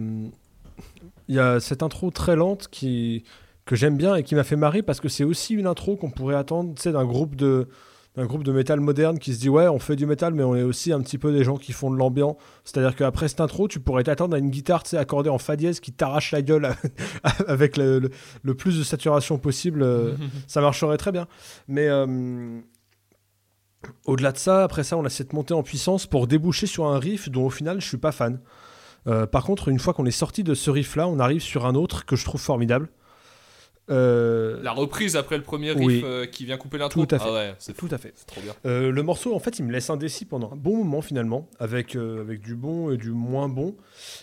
il 1.28 1.34
y 1.34 1.38
a 1.38 1.60
cette 1.60 1.82
intro 1.82 2.10
très 2.10 2.36
lente 2.36 2.68
qui, 2.70 3.24
que 3.64 3.74
j'aime 3.74 3.96
bien 3.96 4.16
et 4.16 4.22
qui 4.22 4.34
m'a 4.34 4.44
fait 4.44 4.56
marrer 4.56 4.82
parce 4.82 5.00
que 5.00 5.08
c'est 5.08 5.24
aussi 5.24 5.54
une 5.54 5.66
intro 5.66 5.96
qu'on 5.96 6.10
pourrait 6.10 6.34
attendre 6.34 6.74
d'un 6.74 7.04
groupe 7.06 7.36
de 7.36 7.68
d'un 8.16 8.26
groupe 8.26 8.42
de 8.42 8.50
métal 8.50 8.80
moderne 8.80 9.20
qui 9.20 9.32
se 9.32 9.38
dit 9.38 9.48
ouais 9.48 9.68
on 9.68 9.78
fait 9.78 9.94
du 9.94 10.04
métal 10.04 10.34
mais 10.34 10.42
on 10.42 10.56
est 10.56 10.64
aussi 10.64 10.92
un 10.92 11.00
petit 11.00 11.16
peu 11.16 11.30
des 11.30 11.44
gens 11.44 11.56
qui 11.58 11.72
font 11.72 11.92
de 11.92 11.96
l'ambiance 11.96 12.34
c'est 12.64 12.76
à 12.78 12.80
dire 12.80 12.96
qu'après 12.96 13.28
cette 13.28 13.40
intro 13.40 13.68
tu 13.68 13.78
pourrais 13.78 14.02
t'attendre 14.02 14.34
à 14.34 14.40
une 14.40 14.50
guitare 14.50 14.82
tu 14.82 14.90
sais, 14.90 14.96
accordée 14.96 15.30
en 15.30 15.38
fa 15.38 15.54
dièse 15.54 15.78
qui 15.78 15.92
t'arrache 15.92 16.32
la 16.32 16.42
gueule 16.42 16.74
avec 17.46 17.76
le, 17.76 18.00
le- 18.00 18.10
le 18.42 18.54
plus 18.54 18.76
de 18.80 18.82
saturation 18.82 19.38
possible 19.38 19.84
euh, 19.84 20.14
ça 20.48 20.60
marcherait 20.60 20.96
très 20.96 21.12
bien 21.12 21.28
mais 21.68 21.86
euh, 21.88 22.58
au-delà 24.04 24.32
de 24.32 24.36
ça 24.36 24.64
après 24.64 24.84
ça 24.84 24.96
on 24.96 25.04
a 25.04 25.08
cette 25.08 25.32
montée 25.32 25.54
en 25.54 25.62
puissance 25.62 26.06
pour 26.06 26.26
déboucher 26.26 26.66
sur 26.66 26.86
un 26.86 26.98
riff 26.98 27.28
dont 27.30 27.46
au 27.46 27.50
final 27.50 27.80
je 27.80 27.86
suis 27.86 27.96
pas 27.96 28.12
fan 28.12 28.40
euh, 29.06 29.26
par 29.26 29.44
contre, 29.44 29.68
une 29.68 29.78
fois 29.78 29.94
qu'on 29.94 30.06
est 30.06 30.10
sorti 30.10 30.44
de 30.44 30.54
ce 30.54 30.70
riff-là, 30.70 31.08
on 31.08 31.18
arrive 31.18 31.40
sur 31.40 31.66
un 31.66 31.74
autre 31.74 32.04
que 32.04 32.16
je 32.16 32.24
trouve 32.24 32.40
formidable. 32.40 32.88
Euh, 33.90 34.62
La 34.62 34.72
reprise 34.72 35.16
après 35.16 35.36
le 35.36 35.42
premier 35.42 35.72
riff 35.72 35.84
Oui. 35.86 36.02
euh, 36.04 36.26
qui 36.26 36.44
vient 36.44 36.56
couper 36.56 36.78
l'intro. 36.78 37.04
Tout 37.04 37.14
à 37.14 37.18
fait. 37.18 37.24
Ah 37.28 37.32
ouais, 37.34 37.54
c'est 37.58 37.76
Tout 37.76 37.88
à 37.90 37.98
fait. 37.98 38.12
C'est 38.14 38.26
trop 38.26 38.40
bien. 38.40 38.52
euh, 38.66 38.90
le 38.92 39.02
morceau, 39.02 39.34
en 39.34 39.38
fait, 39.38 39.58
il 39.58 39.64
me 39.64 39.72
laisse 39.72 39.90
indécis 39.90 40.24
pendant 40.24 40.52
un 40.52 40.56
bon 40.56 40.76
moment 40.76 41.02
finalement, 41.02 41.48
avec, 41.58 41.96
avec 41.96 42.40
du 42.40 42.54
bon 42.54 42.90
et 42.92 42.96
du 42.96 43.10
moins 43.10 43.48
bon, 43.48 43.74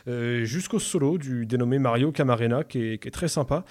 jusqu'au 0.06 0.80
solo 0.80 1.18
du 1.18 1.46
dénommé 1.46 1.80
Mario 1.80 2.12
Camarena, 2.12 2.64
qui 2.64 2.94
est, 2.94 2.98
qui 2.98 3.08
est 3.08 3.12
très 3.12 3.28
sympa. 3.28 3.66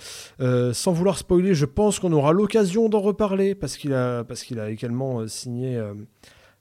Sans 0.72 0.92
vouloir 0.92 1.18
spoiler, 1.18 1.54
je 1.54 1.64
pense 1.66 1.98
qu'on 1.98 2.12
aura 2.12 2.32
l'occasion 2.32 2.88
d'en 2.88 3.00
reparler, 3.00 3.54
parce 3.54 3.76
qu'il 3.76 3.92
a, 3.94 4.24
parce 4.24 4.42
qu'il 4.42 4.60
a 4.60 4.70
également 4.70 5.26
signé 5.28 5.80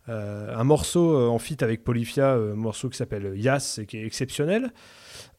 un 0.08 0.64
morceau 0.64 1.30
en 1.30 1.40
feat 1.40 1.64
avec 1.64 1.84
Polyphia, 1.84 2.34
un 2.34 2.56
morceau 2.56 2.90
qui 2.90 2.98
s'appelle 2.98 3.34
Yas, 3.36 3.80
et 3.82 3.86
qui 3.86 3.98
est 3.98 4.06
exceptionnel. 4.06 4.72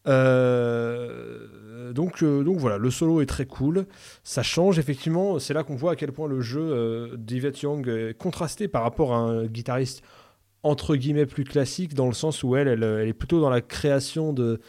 Euh, 0.09 1.93
donc, 1.93 2.23
euh, 2.23 2.45
donc 2.45 2.59
voilà, 2.59 2.79
le 2.79 2.91
solo 2.91 3.21
est 3.21 3.27
très 3.27 3.47
cool. 3.47 3.87
Ça 4.23 4.43
change 4.43 4.79
effectivement. 4.79 5.39
C'est 5.39 5.55
là 5.55 5.65
qu'on 5.65 5.77
voit 5.77 5.93
à 5.93 5.97
quel 5.97 6.13
point 6.13 6.29
le 6.29 6.41
jeu 6.41 6.61
euh, 6.61 7.17
d'Yvette 7.17 7.61
Young 7.63 7.89
est 7.89 8.17
contrasté 8.17 8.69
par 8.69 8.83
rapport 8.83 9.15
à 9.15 9.19
un 9.19 9.47
guitariste 9.47 10.03
entre 10.63 10.97
guillemets 10.97 11.27
plus 11.27 11.45
classique 11.45 11.95
dans 11.95 12.07
le 12.07 12.13
sens 12.13 12.43
où 12.43 12.57
elle, 12.57 12.67
elle, 12.67 13.09
est 13.09 13.13
plutôt 13.13 13.41
dans 13.41 13.51
la 13.51 13.61
création 13.61 14.33
de 14.33 14.61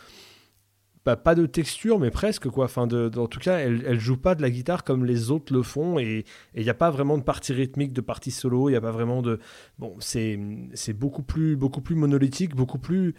bah, 1.05 1.15
pas 1.15 1.33
de 1.35 1.45
texture 1.45 1.99
mais 1.99 2.11
presque 2.11 2.49
quoi. 2.49 2.65
Enfin, 2.65 2.83
en 2.83 3.27
tout 3.27 3.39
cas, 3.39 3.57
elle, 3.59 3.83
elle 3.87 3.99
joue 3.99 4.17
pas 4.17 4.35
de 4.35 4.41
la 4.41 4.49
guitare 4.49 4.83
comme 4.83 5.05
les 5.05 5.31
autres 5.31 5.53
le 5.53 5.63
font 5.63 5.97
et 5.97 6.25
il 6.53 6.63
n'y 6.63 6.69
a 6.69 6.75
pas 6.75 6.91
vraiment 6.91 7.17
de 7.17 7.23
partie 7.23 7.53
rythmique, 7.53 7.93
de 7.93 8.01
partie 8.01 8.31
solo. 8.31 8.69
Il 8.69 8.73
n'y 8.73 8.77
a 8.77 8.81
pas 8.81 8.91
vraiment 8.91 9.21
de 9.21 9.39
bon. 9.79 9.95
C'est 9.99 10.39
c'est 10.73 10.93
beaucoup 10.93 11.23
plus 11.23 11.55
beaucoup 11.55 11.81
plus 11.81 11.95
monolithique, 11.95 12.55
beaucoup 12.55 12.79
plus 12.79 13.15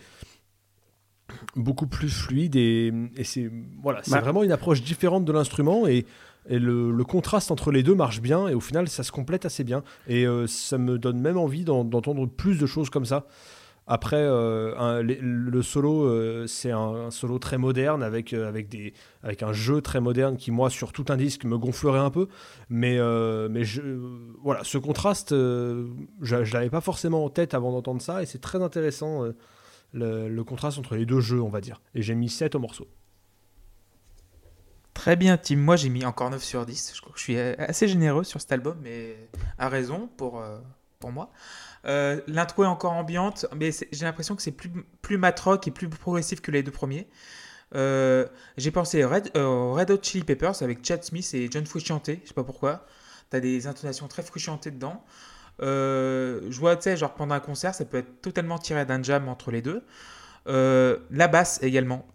beaucoup 1.57 1.87
plus 1.87 2.09
fluide 2.09 2.57
et, 2.57 2.93
et 3.17 3.25
c'est 3.25 3.51
voilà 3.83 4.01
c'est 4.03 4.13
Bah. 4.13 4.21
vraiment 4.21 4.43
une 4.43 4.53
approche 4.53 4.83
différente 4.83 5.25
de 5.25 5.33
l'instrument 5.33 5.87
et, 5.87 6.07
et 6.49 6.59
le, 6.59 6.91
le 6.91 7.05
contraste 7.05 7.51
entre 7.51 7.71
les 7.71 7.83
deux 7.83 7.95
marche 7.95 8.21
bien 8.21 8.49
et 8.49 8.55
au 8.55 8.61
final 8.61 8.89
ça 8.89 9.03
se 9.03 9.13
complète 9.13 9.45
assez 9.45 9.65
bien 9.65 9.83
et 10.07 10.27
euh, 10.27 10.47
ça 10.47 10.79
me 10.79 10.99
donne 10.99 11.21
même 11.21 11.37
envie 11.37 11.65
d'en- 11.65 11.85
d'entendre 11.85 12.27
plus 12.27 12.59
de 12.59 12.67
choses 12.67 12.91
comme 12.91 13.05
ça 13.05 13.27
après 13.91 14.17
euh, 14.21 14.77
un- 14.79 15.03
le 15.03 15.63
solo 15.63 16.05
euh, 16.05 16.47
c'est 16.47 16.71
un, 16.71 16.79
un 17.07 17.11
solo 17.11 17.39
très 17.39 17.57
moderne 17.59 18.03
avec 18.03 18.33
euh, 18.35 18.47
avec 18.49 18.69
des 18.69 18.93
avec 19.23 19.43
un 19.43 19.53
jeu 19.53 19.81
très 19.81 20.01
moderne 20.01 20.37
qui 20.37 20.51
moi 20.51 20.69
sur 20.71 20.93
tout 20.93 21.07
un 21.09 21.17
disque 21.17 21.45
me 21.45 21.57
gonflerait 21.59 21.99
un 21.99 22.11
peu 22.11 22.29
mais 22.71 22.99
mais 23.51 23.65
je 23.65 23.81
voilà 24.43 24.63
ce 24.65 24.77
contraste 24.79 25.31
je, 25.31 25.85
je 26.21 26.53
l'avais 26.53 26.71
pas 26.71 26.81
forcément 26.83 27.25
en 27.25 27.31
tête 27.31 27.55
avant 27.55 27.73
d'entendre 27.73 28.01
ça 28.03 28.23
et 28.23 28.27
c'est 28.27 28.41
très 28.41 28.63
intéressant 28.63 29.25
le, 29.93 30.43
contraste 30.43 30.79
entre 30.79 30.97
les 30.97 31.07
deux 31.07 31.21
jeux, 31.21 31.41
on 31.41 31.49
va 31.49 31.61
dire. 31.61 31.81
Et 31.95 32.03
j'ai 32.03 32.15
mis 32.15 32.29
7 32.29 32.55
au 32.55 32.59
morceau. 32.59 32.87
Très 34.95 35.17
bien, 35.17 35.37
Tim. 35.37 35.57
Moi, 35.57 35.77
j'ai 35.77 35.89
mis 35.89 36.05
encore 36.05 36.31
9 36.31 36.43
sur 36.43 36.67
10. 36.67 36.93
Je 36.95 37.01
crois 37.01 37.13
que 37.13 37.19
je 37.19 37.25
suis 37.25 37.39
assez 37.39 37.89
généreux 37.89 38.25
sur 38.25 38.41
cet 38.41 38.51
album, 38.53 38.79
mais 38.83 39.17
à 39.59 39.69
raison 39.69 40.09
pour, 40.17 40.41
euh, 40.41 40.59
pour 40.99 41.13
moi. 41.13 41.31
Euh, 41.85 42.21
L'intro 42.27 42.65
est 42.65 42.69
encore 42.69 42.93
ambiante, 42.93 43.47
mais 43.57 43.71
j'ai 43.93 44.05
l'impression 44.05 44.35
que 44.35 44.43
c'est 44.43 44.53
plus, 44.53 44.71
plus 45.01 45.21
et 45.67 45.71
plus 45.71 45.89
progressif 45.89 46.41
que 46.41 46.51
les 46.51 46.63
deux 46.63 46.73
premiers. 46.73 47.09
Euh, 47.75 48.27
j'ai 48.57 48.71
pensé 48.71 49.05
Red, 49.05 49.31
Red 49.35 49.91
Hot 49.91 50.03
Chili 50.03 50.25
Peppers 50.25 50.63
avec 50.63 50.85
Chad 50.85 51.05
Smith 51.05 51.31
et 51.35 51.49
John 51.51 51.65
Frusciante. 51.65 52.07
Je 52.07 52.29
sais 52.29 52.35
pas 52.35 52.45
pourquoi. 52.45 52.85
T'as 53.31 53.41
des 53.41 53.67
intonations 53.67 54.09
très 54.09 54.23
Frusciante 54.23 54.67
dedans. 54.69 55.05
Euh, 55.61 56.41
je 56.51 56.59
vois, 56.59 56.77
tu 56.77 56.85
sais, 56.85 56.97
genre 56.97 57.15
pendant 57.15 57.35
un 57.35 57.41
concert, 57.41 57.75
ça 57.75 57.85
peut 57.85 57.99
être 57.99 58.21
totalement 58.23 58.59
tiré 58.59 58.85
d'un 58.87 59.03
jam 59.03 59.29
entre 59.29 59.51
les 59.51 59.63
deux. 59.63 59.85
Euh, 60.47 60.99
la 61.11 61.29
basse 61.29 61.59
également. 61.63 62.07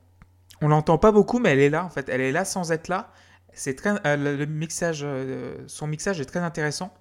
On 0.62 0.68
l'entend 0.68 0.98
pas 0.98 1.12
beaucoup, 1.12 1.40
mais 1.40 1.52
elle 1.52 1.60
est 1.60 1.70
là 1.70 1.84
en 1.84 1.90
fait. 1.90 2.10
Elle 2.10 2.22
est 2.22 2.32
là 2.32 2.46
sans 2.46 2.72
être 2.72 2.88
là. 2.88 3.12
C'est 3.54 3.76
très 3.76 3.92
euh, 4.06 4.38
le 4.38 4.46
mixage, 4.46 5.06
son 5.68 5.88
mixage 5.88 6.20
est 6.20 6.26
très 6.26 6.40
intéressant. 6.40 6.94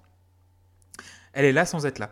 Elle 1.33 1.45
est 1.45 1.53
là 1.53 1.65
sans 1.65 1.85
être 1.85 1.99
là. 1.99 2.11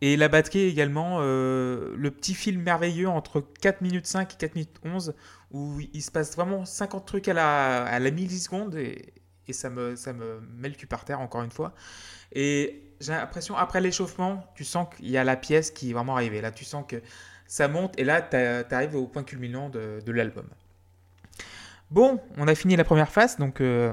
Et 0.00 0.16
la 0.16 0.28
batterie 0.28 0.62
également, 0.62 1.20
le 1.20 2.10
petit 2.10 2.34
film 2.34 2.62
merveilleux 2.62 3.08
entre 3.08 3.40
4 3.60 3.82
minutes 3.82 4.06
5 4.06 4.32
et 4.32 4.36
4 4.36 4.54
minutes 4.54 4.76
11 4.84 5.14
où 5.52 5.78
il 5.92 6.02
se 6.02 6.10
passe 6.10 6.34
vraiment 6.34 6.64
50 6.64 7.06
trucs 7.06 7.28
à 7.28 7.34
la, 7.34 7.84
à 7.84 7.98
la 7.98 8.10
milliseconde 8.10 8.74
et, 8.74 9.12
et 9.46 9.52
ça, 9.52 9.70
me, 9.70 9.96
ça 9.96 10.12
me 10.12 10.40
met 10.56 10.68
le 10.68 10.74
cul 10.74 10.86
par 10.86 11.04
terre 11.04 11.20
encore 11.20 11.42
une 11.42 11.50
fois. 11.50 11.74
Et 12.32 12.81
j'ai 13.02 13.12
l'impression, 13.12 13.56
après 13.56 13.80
l'échauffement, 13.80 14.44
tu 14.54 14.64
sens 14.64 14.86
qu'il 14.96 15.10
y 15.10 15.16
a 15.18 15.24
la 15.24 15.36
pièce 15.36 15.70
qui 15.70 15.90
est 15.90 15.92
vraiment 15.92 16.14
arrivée. 16.16 16.40
Là, 16.40 16.50
tu 16.50 16.64
sens 16.64 16.84
que 16.88 17.02
ça 17.46 17.68
monte 17.68 17.98
et 17.98 18.04
là, 18.04 18.22
tu 18.22 18.36
arrives 18.74 18.94
au 18.96 19.06
point 19.06 19.22
culminant 19.24 19.68
de, 19.68 20.00
de 20.04 20.12
l'album. 20.12 20.46
Bon, 21.90 22.20
on 22.38 22.48
a 22.48 22.54
fini 22.54 22.76
la 22.76 22.84
première 22.84 23.10
phase, 23.10 23.36
donc 23.36 23.60
euh, 23.60 23.92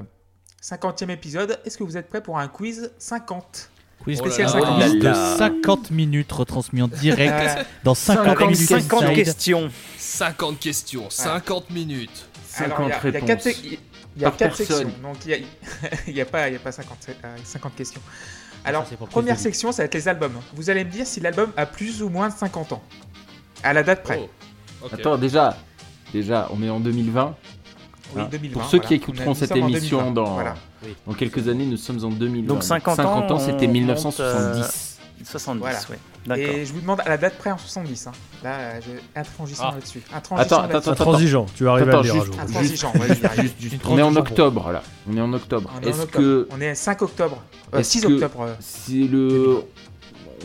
50e 0.62 1.10
épisode. 1.10 1.60
Est-ce 1.64 1.76
que 1.76 1.84
vous 1.84 1.96
êtes 1.96 2.08
prêts 2.08 2.22
pour 2.22 2.38
un 2.38 2.48
quiz 2.48 2.90
50 2.98 3.70
Quiz 4.02 4.18
Oh 4.22 4.24
là 4.24 4.30
spécial 4.32 4.46
là. 4.46 4.52
50 4.52 4.62
Oh 4.62 4.78
là 4.80 4.86
minutes 4.86 5.02
de 5.02 5.08
là. 5.08 5.36
50 5.36 5.90
minutes 5.90 6.32
retransmis 6.32 6.80
en 6.82 6.88
direct 6.88 7.34
Voilà. 7.34 7.64
dans 7.84 7.94
50 7.94 8.26
Avec 8.28 8.40
minutes 8.40 8.68
50 8.68 9.02
inside. 9.02 9.14
questions. 9.16 9.70
50 9.98 10.58
questions, 10.58 11.10
50 11.10 11.68
minutes. 11.70 12.26
50 12.48 12.72
Alors, 12.78 12.88
il 12.88 12.90
y 12.90 12.92
a- 12.92 12.96
il 12.96 13.12
y 13.12 13.16
a 13.30 13.34
réponses. 13.34 13.62
Il 14.16 14.22
y 14.22 14.24
a 14.24 14.30
Par 14.30 14.38
4 14.38 14.56
personne. 14.56 14.76
sections, 14.88 15.02
donc 15.02 15.16
il 15.26 15.28
n'y 15.28 15.34
a, 15.34 16.10
y 16.10 16.20
a 16.20 16.24
pas, 16.24 16.48
y 16.48 16.56
a 16.56 16.58
pas 16.58 16.72
50, 16.72 16.98
se- 17.02 17.10
euh, 17.10 17.36
50 17.44 17.76
questions. 17.76 18.00
Alors, 18.64 18.84
première 19.10 19.38
section, 19.38 19.72
ça 19.72 19.82
va 19.82 19.86
être 19.86 19.94
les 19.94 20.08
albums. 20.08 20.34
Vous 20.54 20.70
allez 20.70 20.84
me 20.84 20.90
dire 20.90 21.06
si 21.06 21.20
l'album 21.20 21.50
a 21.56 21.66
plus 21.66 22.02
ou 22.02 22.08
moins 22.08 22.28
de 22.28 22.34
50 22.34 22.72
ans. 22.72 22.82
À 23.62 23.72
la 23.72 23.82
date 23.82 24.02
près. 24.02 24.28
Oh. 24.82 24.86
Attends, 24.92 25.18
déjà, 25.18 25.56
déjà, 26.12 26.48
on 26.52 26.62
est 26.62 26.70
en 26.70 26.80
2020. 26.80 27.36
Oui, 28.14 28.22
Ah, 28.24 28.28
2020, 28.30 28.52
Pour 28.60 28.68
ceux 28.68 28.78
voilà. 28.78 28.88
qui 28.88 28.94
On 28.94 28.96
écouteront 28.96 29.34
cette 29.34 29.54
émission 29.54 29.98
2020, 29.98 30.12
dans, 30.12 30.34
Voilà. 30.34 30.54
dans 31.06 31.12
quelques 31.12 31.46
années, 31.48 31.66
nous 31.66 31.76
sommes 31.76 32.04
en 32.04 32.08
2020. 32.08 32.46
Donc 32.48 32.62
50 32.64 32.98
ans, 33.00 33.30
ans, 33.30 33.38
c'était 33.38 33.66
on 33.66 33.72
1970. 33.72 34.89
70, 35.26 35.60
Voilà. 35.60 35.78
ouais. 35.90 36.40
Et 36.40 36.66
je 36.66 36.72
vous 36.72 36.80
demande 36.80 37.00
à 37.00 37.08
la 37.08 37.16
date 37.16 37.36
près 37.38 37.50
en 37.50 37.58
70. 37.58 38.06
hein. 38.06 38.12
Là, 38.44 38.50
euh, 38.54 38.80
j'ai 38.84 39.00
intransigeant 39.20 39.62
Ah. 39.66 39.74
là-dessus. 39.74 40.02
Attends, 40.12 40.36
Intransigeant 40.36 40.76
attends. 40.78 40.90
Intransigeant, 40.90 41.46
tu 41.54 41.64
vas 41.64 41.70
arriver 41.72 41.88
Attends, 41.90 41.98
à 42.00 42.02
le 42.02 42.10
dire 42.10 42.14
un 42.14 42.24
juste- 42.24 42.32
jour. 42.32 42.42
Intransigeant, 42.42 42.92
ouais. 42.94 43.44
Juste, 43.58 43.82
on 43.88 43.98
est 43.98 44.02
en 44.02 44.16
octobre 44.16 44.70
là. 44.72 44.82
On 45.10 45.16
est 45.16 45.20
en 45.20 45.32
octobre. 45.32 45.70
On 45.76 45.80
est 45.82 45.86
en 45.86 45.90
Est-ce 45.90 46.02
octobre. 46.02 46.24
que 46.24 46.48
On 46.52 46.60
est 46.60 46.74
5 46.74 47.02
octobre. 47.02 47.42
Euh, 47.74 47.78
Est-ce 47.78 47.90
6 47.92 48.00
que- 48.02 48.12
octobre. 48.12 48.42
euh, 48.42 48.54
c'est 48.60 48.92
le 48.94 49.62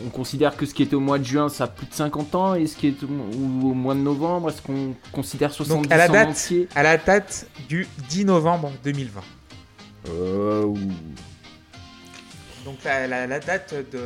on 0.05 0.09
considère 0.09 0.57
que 0.57 0.65
ce 0.65 0.73
qui 0.73 0.83
était 0.83 0.95
au 0.95 0.99
mois 0.99 1.17
de 1.19 1.23
juin, 1.23 1.47
ça 1.47 1.63
a 1.63 1.67
plus 1.67 1.85
de 1.87 1.93
50 1.93 2.35
ans, 2.35 2.53
et 2.53 2.67
ce 2.67 2.75
qui 2.75 2.87
est 2.87 3.01
au, 3.03 3.07
ou 3.07 3.69
au 3.71 3.73
mois 3.73 3.93
de 3.95 4.01
novembre, 4.01 4.49
est-ce 4.49 4.61
qu'on 4.61 4.93
considère 5.13 5.53
70 5.53 5.89
à 5.89 5.95
la 5.95 6.09
en 6.09 6.11
date- 6.13 6.29
entier? 6.31 6.67
à 6.75 6.83
la 6.83 6.97
date 6.97 7.47
du 7.69 7.87
10 8.09 8.25
novembre 8.25 8.73
2020. 8.83 9.21
Euh, 10.09 10.63
ou- 10.65 10.77
Donc 12.65 12.77
la, 12.83 13.05
la- 13.07 13.27
la 13.27 13.39
date 13.39 13.73
de, 13.91 13.97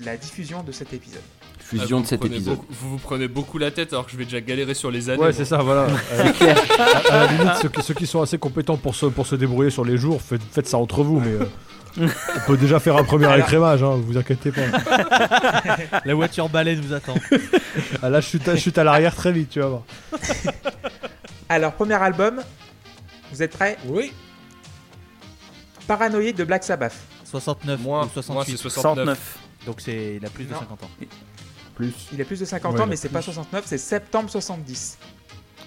de 0.00 0.04
la 0.06 0.16
diffusion 0.16 0.62
de 0.62 0.70
cet 0.72 0.92
épisode. 0.92 1.20
Fusion 1.58 1.96
Ah, 1.96 2.00
vous 2.00 2.02
de 2.02 2.06
cet 2.06 2.24
épisode. 2.24 2.54
beaucoup- 2.56 2.66
vous 2.70 2.90
vous 2.90 2.98
prenez 2.98 3.26
beaucoup 3.26 3.58
la 3.58 3.70
tête 3.70 3.92
alors 3.92 4.06
que 4.06 4.12
je 4.12 4.16
vais 4.16 4.24
déjà 4.24 4.40
galérer 4.40 4.74
sur 4.74 4.90
les 4.90 5.10
années. 5.10 5.20
Ouais, 5.22 5.32
c'est 5.32 5.44
ça, 5.44 5.58
voilà. 5.58 5.86
Euh, 6.12 6.54
à, 6.78 7.12
à 7.14 7.26
la 7.26 7.32
limite, 7.32 7.54
ceux 7.62 7.68
qui, 7.70 7.82
ceux 7.82 7.94
qui 7.94 8.06
sont 8.06 8.22
assez 8.22 8.38
compétents 8.38 8.76
pour 8.76 8.94
se, 8.94 9.06
pour 9.06 9.26
se 9.26 9.34
débrouiller 9.34 9.70
sur 9.70 9.84
les 9.84 9.96
jours, 9.96 10.20
faites, 10.22 10.42
faites 10.52 10.68
ça 10.68 10.76
entre 10.78 11.02
vous, 11.02 11.18
mais 11.20 11.32
euh, 11.32 12.08
on 12.36 12.40
peut 12.46 12.56
déjà 12.56 12.78
faire 12.80 12.96
un 12.96 13.02
premier 13.04 13.24
Alors- 13.26 13.38
écrémage, 13.38 13.82
hein, 13.82 13.96
vous 14.00 14.16
inquiétez 14.16 14.52
pas. 14.52 14.60
La 16.04 16.14
voiture 16.14 16.48
baleine 16.48 16.80
vous 16.80 16.92
attend. 16.92 17.14
Ah, 18.02 18.10
là, 18.10 18.20
je 18.20 18.26
chute, 18.28 18.46
à, 18.46 18.54
je 18.54 18.60
chute 18.60 18.78
à 18.78 18.84
l'arrière 18.84 19.14
très 19.16 19.32
vite, 19.32 19.48
tu 19.50 19.60
vas 19.60 19.66
voir. 19.68 19.82
Alors, 21.48 21.72
premier 21.72 21.94
album, 21.94 22.40
vous 23.32 23.42
êtes 23.42 23.52
prêts? 23.56 23.76
Oui. 23.86 24.12
Paranoïde 25.88 26.36
de 26.36 26.44
Black 26.44 26.62
Sabbath. 26.64 26.94
69 27.24 27.80
Moi, 27.80 27.98
ou 27.98 28.02
moi 28.04 28.10
68. 28.12 28.52
c'est 28.56 28.62
69. 28.62 29.04
69. 29.04 29.38
Donc 29.66 29.80
c'est 29.80 30.16
il 30.16 30.26
a 30.26 30.30
plus 30.30 30.44
de 30.44 30.52
Non. 30.52 30.60
50 30.60 30.82
ans. 30.84 30.90
Plus. 31.74 31.92
Il 32.12 32.20
a 32.20 32.24
plus 32.24 32.38
de 32.38 32.44
50 32.44 32.74
Ouais, 32.74 32.80
ans, 32.82 32.86
mais 32.86 32.96
c'est 32.96 33.08
pas 33.08 33.22
69, 33.22 33.64
c'est 33.66 33.78
septembre 33.78 34.30
70. 34.30 34.98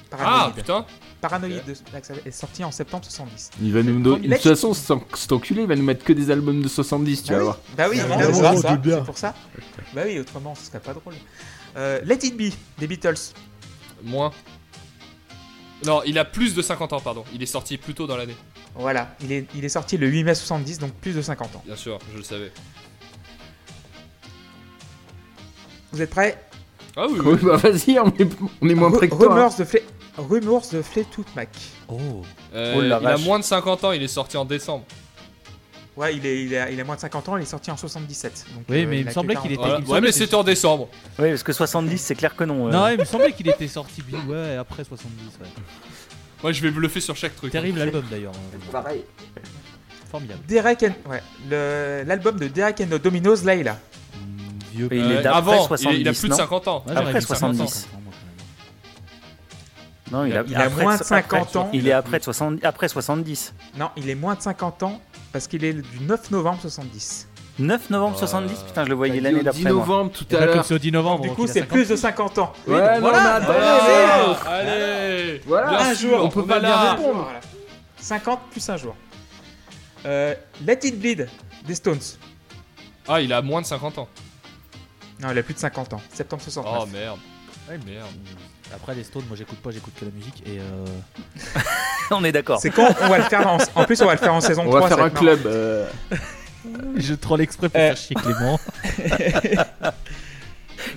Ah 0.10 0.16
Paranoïde. 0.18 0.56
putain 0.56 0.86
Paranoïde 1.20 1.64
de 1.68 1.76
Axel 1.98 2.22
est 2.26 2.32
sorti 2.32 2.64
en 2.64 2.72
septembre 2.72 3.04
70. 3.04 3.50
Il 3.62 3.74
va 3.74 3.84
nous 3.84 4.00
donner. 4.00 4.28
De 4.28 4.34
toute 4.36 4.44
façon, 4.44 4.74
cet 4.74 5.32
enculé, 5.34 5.64
il 5.64 5.68
va 5.68 5.76
nous 5.76 5.84
mettre 5.84 6.06
que 6.06 6.14
des 6.14 6.32
albums 6.32 6.62
de 6.62 6.68
70, 6.70 7.24
tu 7.24 7.30
bah 7.32 7.34
vas 7.34 7.40
oui. 7.40 7.44
voir. 7.46 7.58
Bah 7.76 7.88
oui, 7.90 8.00
Ah, 8.00 8.06
vraiment, 8.08 8.62
c'est 8.62 9.04
pour 9.04 9.18
ça. 9.18 9.34
Bah 9.94 10.04
oui, 10.06 10.18
autrement 10.20 10.56
ce 10.56 10.66
serait 10.68 10.80
pas 10.80 10.94
drôle. 10.94 11.16
Euh, 11.76 12.00
Let 12.06 12.20
It 12.24 12.38
Be 12.38 12.54
des 12.80 12.88
Beatles. 12.88 13.34
Moins. 14.04 14.32
Non, 15.86 16.02
il 16.06 16.18
a 16.18 16.26
plus 16.26 16.56
de 16.56 16.62
50 16.62 16.94
ans, 16.94 17.00
pardon. 17.00 17.24
Il 17.34 17.42
est 17.44 17.48
sorti 17.48 17.78
plus 17.78 17.94
tôt 17.94 18.08
dans 18.08 18.18
l'année. 18.18 18.36
Voilà, 18.76 19.16
il 19.22 19.32
est, 19.32 19.46
il 19.56 19.64
est 19.64 19.70
sorti 19.70 19.98
le 19.98 20.08
8 20.08 20.24
mai 20.24 20.36
70, 20.36 20.80
donc 20.80 20.92
plus 20.94 21.14
de 21.16 21.22
50 21.22 21.56
ans. 21.56 21.64
Bien 21.66 21.76
sûr, 21.76 22.00
je 22.14 22.18
le 22.18 22.24
savais. 22.24 22.52
Vous 25.92 26.02
êtes 26.02 26.10
prêts? 26.10 26.44
Ah 26.96 27.06
oui, 27.10 27.20
Oui, 27.24 27.38
bah 27.44 27.58
vas-y, 27.58 28.00
on 28.00 28.08
est, 28.08 28.28
on 28.62 28.70
est 28.70 28.74
moins 28.76 28.92
près 28.92 29.08
que 29.08 29.16
toi. 29.16 29.30
Rumors 29.34 29.56
de 29.56 29.64
Fle- 29.64 29.84
Rumors 30.18 30.66
de 30.72 30.82
Fleetwood 30.82 31.28
Mac. 31.36 31.50
Oh. 31.88 31.98
Euh, 32.56 32.74
Oh 32.78 32.82
la 32.82 32.88
il 32.88 32.94
a 32.94 33.00
vache. 33.16 33.24
moins 33.24 33.40
de 33.40 33.44
50 33.44 33.84
ans, 33.84 33.92
il 33.92 34.02
est 34.02 34.08
sorti 34.08 34.36
en 34.36 34.46
décembre. 34.46 34.84
Ouais, 35.98 36.16
il, 36.16 36.26
est, 36.28 36.44
il, 36.44 36.56
a, 36.56 36.70
il 36.70 36.80
a 36.80 36.84
moins 36.84 36.96
de 36.96 37.02
50 37.02 37.28
ans, 37.28 37.38
il 37.38 37.42
est 37.42 37.46
sorti 37.46 37.72
en 37.72 37.76
77. 37.78 38.46
Donc, 38.54 38.64
Oui, 38.70 38.84
euh, 38.84 38.88
mais 38.88 39.00
il 39.00 39.06
me 39.06 39.10
a 39.10 39.14
semblait 39.14 39.34
40 39.34 39.48
qu'il 39.50 39.60
était- 39.60 39.70
il 39.80 39.92
Ouais, 39.92 40.00
mais 40.00 40.12
c'était 40.12 40.36
en 40.36 40.44
décembre. 40.44 40.90
Oui, 41.18 41.30
parce 41.30 41.42
que 41.44 41.52
70, 41.52 41.98
c'est 41.98 42.14
clair 42.16 42.36
que 42.36 42.44
non. 42.44 42.68
euh. 42.68 42.72
Non, 42.72 42.88
il 42.90 43.00
me 43.00 43.04
semblait 43.06 43.32
qu'il 43.34 43.48
était 43.50 43.68
sorti 43.68 44.04
ouais, 44.28 44.56
après 44.58 44.84
70. 44.84 45.12
Ouais. 45.42 45.48
Moi, 46.44 46.52
je 46.52 46.62
vais 46.62 46.70
bluffer 46.70 47.02
sur 47.02 47.16
chaque 47.16 47.36
truc. 47.36 47.52
Terrible 47.52 47.82
album 47.82 48.06
d'ailleurs. 48.12 48.34
hein. 48.36 48.58
Pareil. 48.72 49.04
Formidable. 50.12 50.40
Derek 50.48 50.84
and... 50.84 51.10
ouais, 51.10 51.22
le- 51.50 52.04
l'album 52.06 52.38
de 52.40 52.48
Derek 52.48 52.80
and 52.82 52.86
the 52.96 53.02
Dominoes, 53.02 53.44
Layla. 53.44 53.74
Mm, 53.74 53.78
Vieux. 54.72 54.94
Et 54.94 54.98
il 55.00 55.04
Euh, 55.04 55.22
est 55.22 55.26
avant, 55.26 55.64
il- 55.64 55.68
70, 55.68 55.98
il 56.00 56.08
a 56.08 56.12
plus 56.14 56.24
de 56.24 56.28
non 56.30 56.36
50 56.38 56.68
ans. 56.68 56.84
Après 56.88 57.20
dit 57.20 57.26
70. 57.26 57.58
50 57.58 57.96
ans, 57.96 58.00
moi, 58.06 58.14
quand 60.12 60.14
même. 60.14 60.22
Non, 60.22 60.26
il 60.26 60.38
a, 60.38 60.44
Il 60.48 60.56
a 60.56 60.60
après- 60.66 60.84
moins 60.84 60.96
de 60.98 61.04
50 61.04 61.42
après- 61.48 61.60
ans. 61.60 61.70
Il 61.74 61.88
est 61.88 61.92
après, 61.92 62.20
de 62.20 62.24
60, 62.24 62.64
après 62.64 62.88
70. 62.88 63.54
Non, 63.78 63.90
il 63.98 64.10
est 64.10 64.16
moins 64.16 64.36
de 64.36 64.42
50 64.42 64.84
ans 64.84 65.02
parce 65.32 65.48
qu'il 65.48 65.64
est 65.66 65.74
du 65.74 66.00
9 66.02 66.32
novembre 66.32 66.60
70. 66.62 67.28
9 67.60 67.90
novembre 67.90 68.16
Euh, 68.16 68.20
70, 68.20 68.60
putain, 68.64 68.84
je 68.84 68.90
le 68.90 68.96
voyais 68.96 69.20
l'année 69.20 69.42
d'après. 69.44 69.60
10 69.60 69.64
moi. 69.66 69.72
novembre 69.74 70.12
tout 70.12 70.26
à 70.36 70.46
l'heure. 70.46 70.64
c'est 70.66 70.74
au 70.76 70.78
10 70.78 70.92
novembre. 70.92 71.24
du 71.24 71.30
coup, 71.32 71.48
c'est 71.48 71.62
50 71.62 71.70
plus 71.70 71.88
de 71.90 71.94
ans. 71.94 71.98
50 71.98 72.38
ans. 72.38 72.54
Ouais, 72.68 73.00
voilà, 73.00 73.36
allez 74.48 75.42
Voilà. 75.46 75.80
Un 75.82 75.96
sûr, 75.96 76.10
jour, 76.12 76.26
on 76.26 76.30
peut 76.30 76.46
pas 76.46 76.60
bien 76.60 76.76
répondre. 76.92 77.24
Voilà. 77.24 77.40
50 78.00 78.40
plus 78.52 78.70
un 78.70 78.78
jour. 78.78 78.96
Euh, 80.06 80.36
Let 80.66 80.80
It 80.84 81.00
Bleed 81.00 81.28
des 81.66 81.76
Stones. 81.76 82.00
Ah, 83.08 83.20
il 83.22 83.34
a 83.34 83.42
moins 83.42 83.62
de 83.62 83.66
50 83.66 83.98
ans. 83.98 84.08
Non, 85.20 85.30
il 85.32 85.38
a 85.38 85.44
plus 85.44 85.56
de 85.56 85.60
50 85.60 85.94
ans. 85.94 86.02
Septembre 86.14 86.44
69. 86.44 86.80
Oh 86.84 86.86
merde. 86.92 87.20
Ouais, 87.70 87.80
merde. 87.86 88.08
Après 88.74 88.94
les 88.96 89.04
Stones, 89.04 89.24
moi 89.28 89.38
j'écoute 89.38 89.60
pas, 89.60 89.72
j'écoute 89.72 89.94
que 90.00 90.06
la 90.06 90.12
musique. 90.12 90.44
Et 90.46 90.60
euh... 90.60 90.86
On 92.12 92.24
est 92.24 92.32
d'accord. 92.32 92.60
C'est 92.62 92.70
quand 92.70 92.88
on 93.02 93.08
va 93.08 93.18
le 93.18 93.24
faire 93.26 93.48
en... 93.48 93.58
en 93.76 93.84
plus 93.86 94.02
on 94.02 94.06
va 94.06 94.14
le 94.14 94.18
faire 94.20 94.34
en 94.34 94.42
saison 94.42 94.64
On 94.66 94.70
3. 94.70 94.80
va 94.82 94.88
faire 94.88 94.98
un 95.00 95.02
marrant. 95.10 95.16
club. 95.20 95.46
euh, 95.46 95.88
je 96.96 97.14
troll 97.14 97.42
exprès 97.42 97.70
pour 97.70 97.80
Euh. 97.80 97.88
faire 97.94 97.98
chier 97.98 98.16
Clément. 98.16 98.60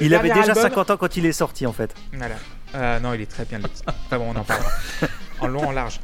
Il 0.01 0.15
avait 0.15 0.29
déjà 0.29 0.41
album- 0.53 0.63
50 0.63 0.91
ans 0.91 0.97
quand 0.97 1.17
il 1.17 1.27
est 1.27 1.33
sorti 1.33 1.67
en 1.67 1.73
fait. 1.73 1.95
Voilà. 2.13 2.35
Euh, 2.75 3.01
non, 3.01 3.15
il 3.15 3.21
est 3.23 3.27
très 3.31 3.45
bien 3.45 3.59
le. 3.59 3.65
Enfin 3.87 4.19
bon, 4.19 4.33
on 4.35 4.37
en 4.39 4.45
parlera. 4.45 4.69
en 5.41 5.47
long, 5.49 5.67
en 5.69 5.73
large. 5.73 6.01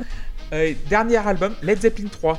Euh, 0.53 0.73
dernier 0.89 1.19
album, 1.19 1.55
Led 1.63 1.81
Zeppelin 1.81 2.09
3. 2.11 2.39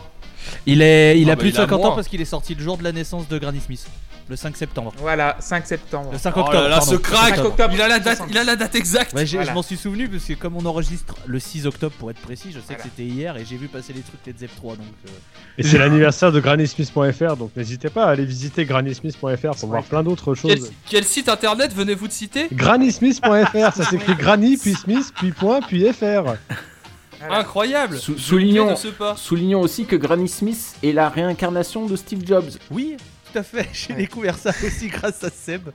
Il, 0.65 0.82
est, 0.82 1.19
il 1.19 1.30
Ah 1.30 1.34
a 1.34 1.36
bah, 1.36 1.39
plus 1.41 1.49
il 1.49 1.53
de 1.53 1.57
a 1.59 1.61
50 1.63 1.80
moins. 1.80 1.89
ans 1.89 1.95
parce 1.95 2.07
qu'il 2.07 2.21
est 2.21 2.25
sorti 2.25 2.55
le 2.55 2.63
jour 2.63 2.78
de 2.78 2.84
la 2.84 2.91
naissance 2.91 3.28
de 3.28 3.38
Granny 3.38 3.59
Smith. 3.61 3.86
Le 4.30 4.36
5 4.36 4.57
septembre. 4.57 4.93
Voilà, 4.97 5.38
5 5.39 5.65
septembre. 5.65 6.09
Le 6.11 6.17
5 6.17 6.34
Oh 6.36 6.39
octobre. 6.41 6.61
là 6.63 6.67
là, 6.69 6.78
pardon. 6.80 6.91
ce 6.91 6.95
Le 6.97 7.03
5 7.03 7.11
crack 7.34 7.45
octobre. 7.45 7.73
il 7.73 7.82
a, 7.82 7.88
la 7.88 7.99
date, 7.99 8.21
il 8.30 8.38
a 8.38 8.43
la 8.43 8.55
date 8.57 8.75
exacte 8.75 9.13
Ouais, 9.13 9.25
j'ai- 9.25 9.38
Voilà. 9.38 9.51
Je 9.51 9.55
m'en 9.55 9.61
suis 9.63 9.78
souvenu 9.78 10.09
parce 10.09 10.25
que 10.25 10.34
comme 10.34 10.57
on 10.57 10.65
enregistre 10.65 11.15
le 11.25 11.39
6 11.39 11.65
octobre 11.65 11.93
pour 11.97 12.11
être 12.11 12.19
précis, 12.19 12.49
je 12.49 12.59
sais 12.59 12.65
Voilà. 12.67 12.84
que 12.84 12.89
c'était 12.89 13.03
hier 13.09 13.38
et 13.38 13.45
j'ai 13.45 13.55
vu 13.55 13.69
passer 13.69 13.93
les 13.93 14.01
trucs 14.01 14.19
Led 14.25 14.38
Zepp 14.38 14.53
3 14.57 14.75
donc 14.75 14.86
euh, 15.05 15.09
Et 15.57 15.63
c'est 15.63 15.78
l'anniversaire 15.78 16.34
de 16.34 16.41
GrannySmith.fr, 16.41 17.38
donc 17.38 17.51
n'hésitez 17.55 17.89
pas 17.89 18.05
à 18.05 18.09
aller 18.09 18.25
visiter 18.25 18.65
GrannySmith.fr 18.65 19.55
pour 19.59 19.69
voir 19.69 19.84
plein 19.84 20.03
d'autres 20.03 20.36
choses. 20.36 20.71
quel 20.89 21.05
site 21.05 21.30
internet 21.30 21.73
venez-vous 21.73 22.07
de 22.09 22.13
citer? 22.13 22.47
GrannySmith.fr, 22.51 23.73
ça 23.75 23.86
s'écrit 23.89 24.15
Granny, 24.19 24.57
puis 24.57 24.73
Smith, 24.73 25.11
puis 25.15 25.32
point, 25.32 25.61
puis 25.61 25.86
FR. 25.93 26.23
Voilà. 26.23 27.39
Incroyable 27.39 27.97
Sou- 27.97 28.17
soulignons-. 28.17 28.75
Soulignons 29.15 29.61
aussi 29.61 29.86
que 29.86 29.95
Granny 29.95 30.28
Smith 30.28 30.75
est 30.84 30.91
la 30.91 31.09
réincarnation 31.09 31.86
de 31.86 31.95
Steve 31.95 32.25
Jobs. 32.25 32.51
Oui, 32.69 32.97
à 33.38 33.43
fait. 33.43 33.67
J'ai 33.73 33.93
Ouais. 33.93 33.99
découvert 33.99 34.38
ça 34.38 34.49
aussi 34.65 34.88
grâce 34.89 35.23
à 35.23 35.29
Seb. 35.29 35.69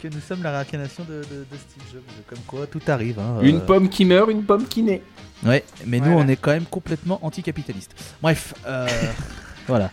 Que 0.00 0.08
nous 0.08 0.20
sommes 0.20 0.42
la 0.42 0.52
réincarnation 0.52 1.04
de, 1.04 1.14
de- 1.14 1.20
de 1.22 1.56
Steve 1.56 1.82
Jobs. 1.92 2.02
Comme 2.28 2.38
quoi, 2.46 2.66
tout 2.66 2.82
arrive. 2.86 3.18
hein, 3.18 3.40
Une 3.42 3.56
euh. 3.56 3.60
pomme 3.60 3.88
qui 3.88 4.04
meurt, 4.04 4.30
une 4.30 4.44
pomme 4.44 4.66
qui 4.68 4.82
naît. 4.82 5.02
Ouais, 5.44 5.64
mais 5.86 5.98
nous, 6.00 6.12
Voilà. 6.12 6.20
on 6.20 6.28
est 6.28 6.36
quand 6.36 6.50
même 6.52 6.66
complètement 6.66 7.18
anticapitaliste. 7.24 7.92
Bref, 8.20 8.52
euh, 8.66 8.86
voilà. 9.66 9.90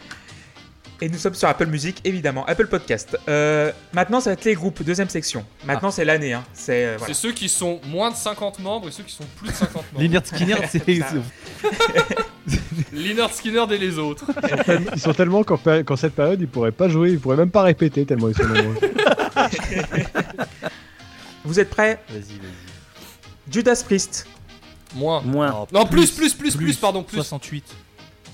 Et 1.01 1.09
nous 1.09 1.17
sommes 1.17 1.33
sur 1.33 1.47
Apple 1.49 1.65
Music, 1.67 1.99
évidemment. 2.05 2.45
Apple 2.45 2.67
Podcast. 2.67 3.17
Euh, 3.27 3.71
maintenant, 3.93 4.19
ça 4.21 4.29
va 4.29 4.33
être 4.33 4.45
les 4.45 4.53
groupes, 4.55 4.83
deuxième 4.83 5.09
section. 5.09 5.45
Maintenant, 5.65 5.91
c'est 5.91 6.05
l'année. 6.05 6.31
Hein. 6.33 6.43
C'est 6.53 6.85
euh, 6.85 6.95
voilà. 6.97 7.13
Ceux 7.13 7.31
qui 7.33 7.49
sont 7.49 7.81
moins 7.87 8.11
de 8.11 8.15
50 8.15 8.59
membres 8.59 8.87
et 8.87 8.91
ceux 8.91 9.03
qui 9.03 9.13
sont 9.13 9.25
plus 9.37 9.49
de 9.49 9.53
50 9.53 9.73
membres. 9.93 10.01
Lynyrd 10.03 10.25
Skinner, 10.25 10.55
c'est. 10.69 10.83
Leonard 12.93 13.31
Skinner 13.33 13.63
et 13.71 13.77
les 13.77 13.97
autres. 13.97 14.25
Ils 14.93 14.99
sont 14.99 15.13
tellement 15.13 15.43
qu'en 15.43 15.95
cette 15.95 16.13
période, 16.15 16.41
ils 16.41 16.47
pourraient 16.47 16.71
pas 16.71 16.89
jouer, 16.89 17.11
ils 17.11 17.19
pourraient 17.19 17.37
même 17.37 17.51
pas 17.51 17.61
répéter 17.63 18.05
tellement 18.05 18.29
ils 18.29 18.35
sont 18.35 18.43
nombreux. 18.47 18.75
Vous 21.45 21.59
êtes 21.59 21.69
prêts? 21.69 21.99
Vas-y, 22.09 22.19
vas-y. 22.21 23.51
Judas 23.51 23.81
Priest. 23.85 24.27
Moins. 24.95 25.21
Moins. 25.21 25.65
Non, 25.73 25.85
plus, 25.85 26.11
plus, 26.11 26.33
plus, 26.33 26.55
plus, 26.55 26.75
pardon, 26.77 27.03
plus. 27.03 27.17
68. 27.17 27.65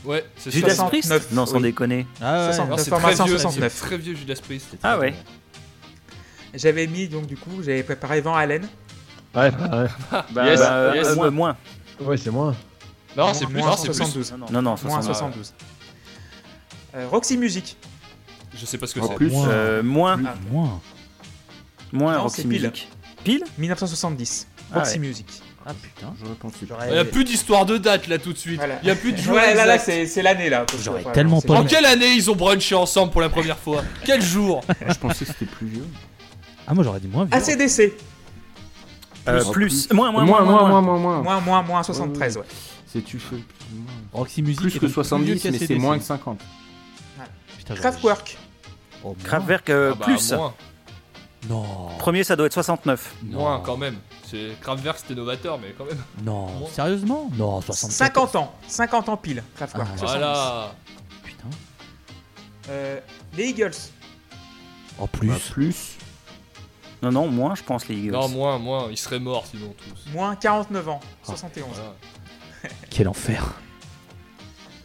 Ouais, 0.05 0.25
c'est 0.37 0.51
Judas 0.51 0.75
ça. 0.75 0.83
Priest? 0.85 1.07
69, 1.09 1.31
Non, 1.33 1.45
sans 1.45 1.57
oui. 1.57 1.63
déconner. 1.63 2.05
Ah 2.21 2.47
ouais. 2.47 2.53
60. 2.53 2.69
Non, 2.69 2.77
c'est 2.77 2.91
très 2.91 3.13
vieux, 3.25 3.37
69. 3.37 3.73
c'est 3.73 3.85
très 3.85 3.97
vieux 3.97 4.15
Judas 4.15 4.39
Priest. 4.43 4.77
Ah 4.83 4.97
ouais. 4.99 5.13
J'avais 6.53 6.87
mis, 6.87 7.07
donc, 7.07 7.25
du 7.27 7.35
coup, 7.37 7.61
j'avais 7.63 7.83
préparé 7.83 8.21
Van 8.21 8.35
Halen. 8.35 8.63
Ouais, 9.35 9.51
bah, 9.51 9.83
ouais. 9.83 10.19
Bah, 10.31 10.45
Yes, 10.45 10.59
yes. 10.59 10.67
euh, 10.69 11.15
moins. 11.15 11.29
moins. 11.31 11.57
Ouais, 12.01 12.17
c'est 12.17 12.31
moins. 12.31 12.55
Non, 13.27 13.33
c'est 13.33 13.45
plus, 13.45 13.55
moins 13.57 13.69
non, 13.71 13.77
c'est 13.77 13.87
plus. 13.87 13.97
72. 13.97 14.31
Non, 14.31 14.37
non. 14.37 14.45
Non, 14.51 14.61
non, 14.61 14.75
Moins 14.83 15.01
60. 15.01 15.05
72. 15.33 15.53
Euh, 16.95 17.07
Roxy 17.09 17.37
Music. 17.37 17.77
Je 18.55 18.65
sais 18.65 18.77
pas 18.77 18.87
ce 18.87 18.95
que 18.95 19.01
c'est. 19.05 19.15
plus, 19.15 19.29
Moins. 19.29 19.47
Euh, 19.49 19.83
moins. 19.83 20.19
Ah. 20.25 20.35
Moins. 20.51 20.81
Moins 21.91 22.13
Non, 22.15 22.23
Roxy 22.23 22.41
pile. 22.41 22.49
Music. 22.49 22.89
Pile 23.23 23.43
1970. 23.57 24.47
Ah 24.71 24.79
Roxy 24.79 24.93
ouais. 24.93 24.99
Music. 24.99 25.27
Ah 25.65 25.73
putain. 25.73 26.13
j'aurais 26.19 26.35
pensé. 26.35 26.55
Il 26.89 26.95
y 26.95 26.97
a 26.97 27.05
plus 27.05 27.23
d'histoire 27.23 27.65
de 27.65 27.77
date 27.77 28.07
là 28.07 28.17
tout 28.17 28.33
de 28.33 28.37
suite. 28.37 28.57
Voilà. 28.57 28.79
Il 28.81 28.87
y 28.87 28.91
a 28.91 28.95
plus 28.95 29.11
de 29.11 29.17
jour 29.17 29.35
Ouais, 29.35 29.53
là, 29.53 29.65
là, 29.65 29.77
c'est 29.77 30.21
l'année, 30.23 30.49
là. 30.49 30.65
J'aurais 30.81 31.03
tellement 31.13 31.41
pas 31.41 31.55
En 31.55 31.65
quelle 31.65 31.85
année 31.85 32.13
ils 32.13 32.31
ont 32.31 32.35
brunché 32.35 32.73
ensemble 32.75 33.11
pour 33.11 33.21
la 33.21 33.29
première 33.29 33.57
fois? 33.57 33.83
Quel 34.03 34.21
jour? 34.21 34.61
Je 34.87 34.93
pensais 34.95 35.25
que 35.25 35.31
c'était 35.31 35.45
plus 35.45 35.67
vieux. 35.67 35.85
Ah, 36.65 36.73
moi 36.73 36.83
j'aurais 36.83 36.99
dit 36.99 37.07
moins 37.07 37.25
vieux. 37.25 37.35
ACDC. 37.35 37.93
Euh, 39.27 39.43
Plus. 39.51 39.87
Plus. 39.87 39.93
Moins, 39.93 40.11
moins, 40.11 40.23
moins, 40.25 40.41
moins, 40.41 40.45
moins, 40.45 40.69
moins. 40.69 40.81
moins, 40.81 40.97
moins. 40.97 41.21
Moins, 41.21 41.39
moins, 41.41 41.61
moins 41.63 41.83
73, 41.83 42.37
ouais. 42.37 42.43
C'est 42.91 43.03
tu 43.03 43.19
fais 43.19 43.35
plus, 43.35 43.45
ou 43.75 43.81
moins. 43.81 43.91
Roxy 44.13 44.41
Music. 44.41 44.59
Plus 44.61 44.71
que 44.73 44.79
donc 44.79 44.85
vieux 44.87 44.93
70, 44.93 45.45
mais 45.51 45.57
c'est 45.59 45.75
moins 45.75 45.97
que 45.99 46.03
50. 46.03 46.39
Putain, 47.57 47.75
j'aurais- 47.75 47.79
Kraftwerk. 47.81 48.37
Oh. 49.03 49.15
Kraftwerk 49.23 49.69
euh, 49.69 49.91
Ah 49.93 49.95
bah, 49.99 50.05
plus. 50.05 50.31
Moins, 50.31 50.53
Non. 51.47 51.65
Premier, 51.99 52.23
ça 52.23 52.35
doit 52.35 52.47
être 52.47 52.53
69. 52.53 53.15
Non. 53.23 53.39
moins 53.39 53.59
quand 53.61 53.77
même. 53.77 53.97
C'est 54.25 54.59
Kraftwerk 54.61 54.97
c'était 54.99 55.15
novateur 55.15 55.59
mais 55.59 55.73
quand 55.77 55.85
même. 55.85 55.97
Non. 56.23 56.47
Moins. 56.59 56.69
Sérieusement? 56.69 57.29
Non, 57.35 57.61
64. 57.61 57.91
50 58.13 58.35
ans. 58.35 58.53
50 58.67 59.09
ans 59.09 59.17
pile, 59.17 59.43
Kraftwerk. 59.55 59.87
Ah, 59.93 59.97
70. 59.97 60.17
Voilà. 60.19 60.75
Putain. 61.23 61.47
Euh, 62.69 62.99
les 63.37 63.45
Eagles. 63.49 63.71
En 64.97 65.07
plus. 65.07 65.27
Bah, 65.29 65.35
plus. 65.51 65.95
Non, 67.01 67.11
non, 67.11 67.27
moins, 67.29 67.55
je 67.55 67.63
pense, 67.63 67.87
les 67.87 67.95
Eagles. 67.95 68.11
Non, 68.11 68.27
moins, 68.27 68.57
moins. 68.59 68.87
Ils 68.91 68.97
seraient 68.97 69.19
morts 69.19 69.45
sinon 69.45 69.73
tous. 69.77 70.11
Moins 70.11 70.35
49 70.35 70.89
ans. 70.89 70.99
71. 71.23 71.67
Voilà. 71.73 71.95
Quel 72.89 73.07
enfer. 73.07 73.53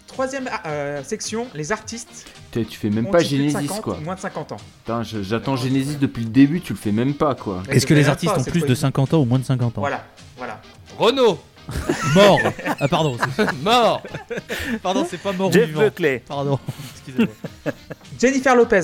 Troisième 0.07 0.49
euh, 0.67 1.03
section, 1.03 1.49
les 1.55 1.73
artistes. 1.73 2.27
T'es- 2.53 2.65
Tu 2.65 2.79
fais 2.79 2.91
même 2.91 3.11
pas 3.11 3.19
Genesis 3.19 3.53
50 3.67 3.83
quoi. 3.83 3.97
ou 3.97 4.01
Moins 4.03 4.15
de 4.15 4.21
50 4.21 4.53
ans. 4.53 4.57
Putain, 4.85 5.03
j'attends 5.03 5.57
Genesis 5.57 5.97
depuis 5.97 6.23
le 6.23 6.31
début, 6.31 6.61
tu 6.61 6.73
le 6.73 6.79
fais 6.79 6.93
même 6.93 7.15
pas 7.15 7.35
quoi. 7.35 7.63
Est-ce 7.69 7.85
que 7.87 7.95
les 7.95 8.09
artistes 8.09 8.33
pas, 8.33 8.41
ont 8.41 8.45
plus 8.45 8.61
de 8.61 8.69
il- 8.69 8.77
50 8.77 9.15
ans 9.15 9.19
ou 9.21 9.25
moins 9.25 9.41
de 9.41 9.45
50 9.45 9.77
ans 9.77 9.81
Voilà, 9.81 10.05
voilà. 10.37 10.61
Renault 10.99 11.41
Mort 12.15 12.39
Ah 12.79 12.87
pardon, 12.89 13.17
c'est- 13.37 13.53
Mort 13.63 14.03
pardon, 14.83 15.05
c'est 15.09 15.19
pas 15.19 15.33
mort 15.33 15.49
ou 15.49 15.53
Jeff 15.53 15.67
vivant. 15.67 15.81
Buckley. 15.81 16.23
Pardon, 16.29 16.61
excusez-moi. 16.95 17.73
Jennifer 18.21 18.55
Lopez. 18.55 18.83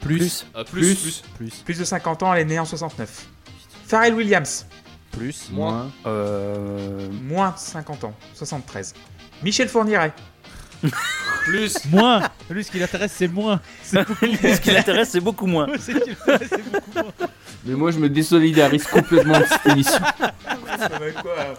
Plus. 0.00 0.18
Plus. 0.18 0.46
Ah, 0.54 0.64
plus, 0.64 0.94
plus. 0.94 1.22
Plus. 1.36 1.50
Plus 1.64 1.78
de 1.78 1.84
50 1.84 2.22
ans, 2.22 2.32
elle 2.34 2.42
est 2.42 2.44
née 2.44 2.58
en 2.60 2.64
69. 2.66 3.26
Pharrell 3.86 4.14
Williams. 4.14 4.66
Plus. 5.16 5.50
Moins. 5.50 5.90
Euh... 6.06 7.08
Moins 7.22 7.50
de 7.50 7.58
50 7.58 8.04
ans. 8.04 8.14
73. 8.34 8.94
Michel 9.42 9.68
Fourniret. 9.68 10.12
Plus. 11.44 11.84
Moins 11.86 12.22
Lui, 12.50 12.64
ce 12.64 12.70
qui 12.70 12.78
l'intéresse, 12.78 13.12
c'est 13.16 13.28
moins. 13.28 13.60
C'est 13.82 14.06
beaucoup 14.06 14.26
Ce 14.26 14.60
qui 14.60 14.70
l'intéresse, 14.70 15.10
c'est 15.10 15.20
beaucoup 15.20 15.46
moins. 15.46 15.66
C'est 15.78 15.92
ce 15.92 15.98
qui 15.98 16.10
l'intéresse, 16.10 16.48
c'est 16.50 16.70
beaucoup 16.70 16.92
moins. 16.94 17.12
Mais 17.66 17.74
moi 17.74 17.90
je 17.90 17.98
me 17.98 18.08
désolidarise 18.08 18.84
complètement 18.84 19.38
de 19.38 19.44
cette 19.44 19.66
émission. 19.72 19.98
Ça 20.78 20.88
va 20.88 21.06
être 21.06 21.22
quoi 21.22 21.54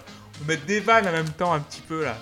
Des 0.68 0.80
vannes 0.80 1.08
en 1.08 1.12
même 1.12 1.30
temps, 1.30 1.54
un 1.54 1.60
petit 1.60 1.82
peu 1.82 2.04
là. 2.04 2.16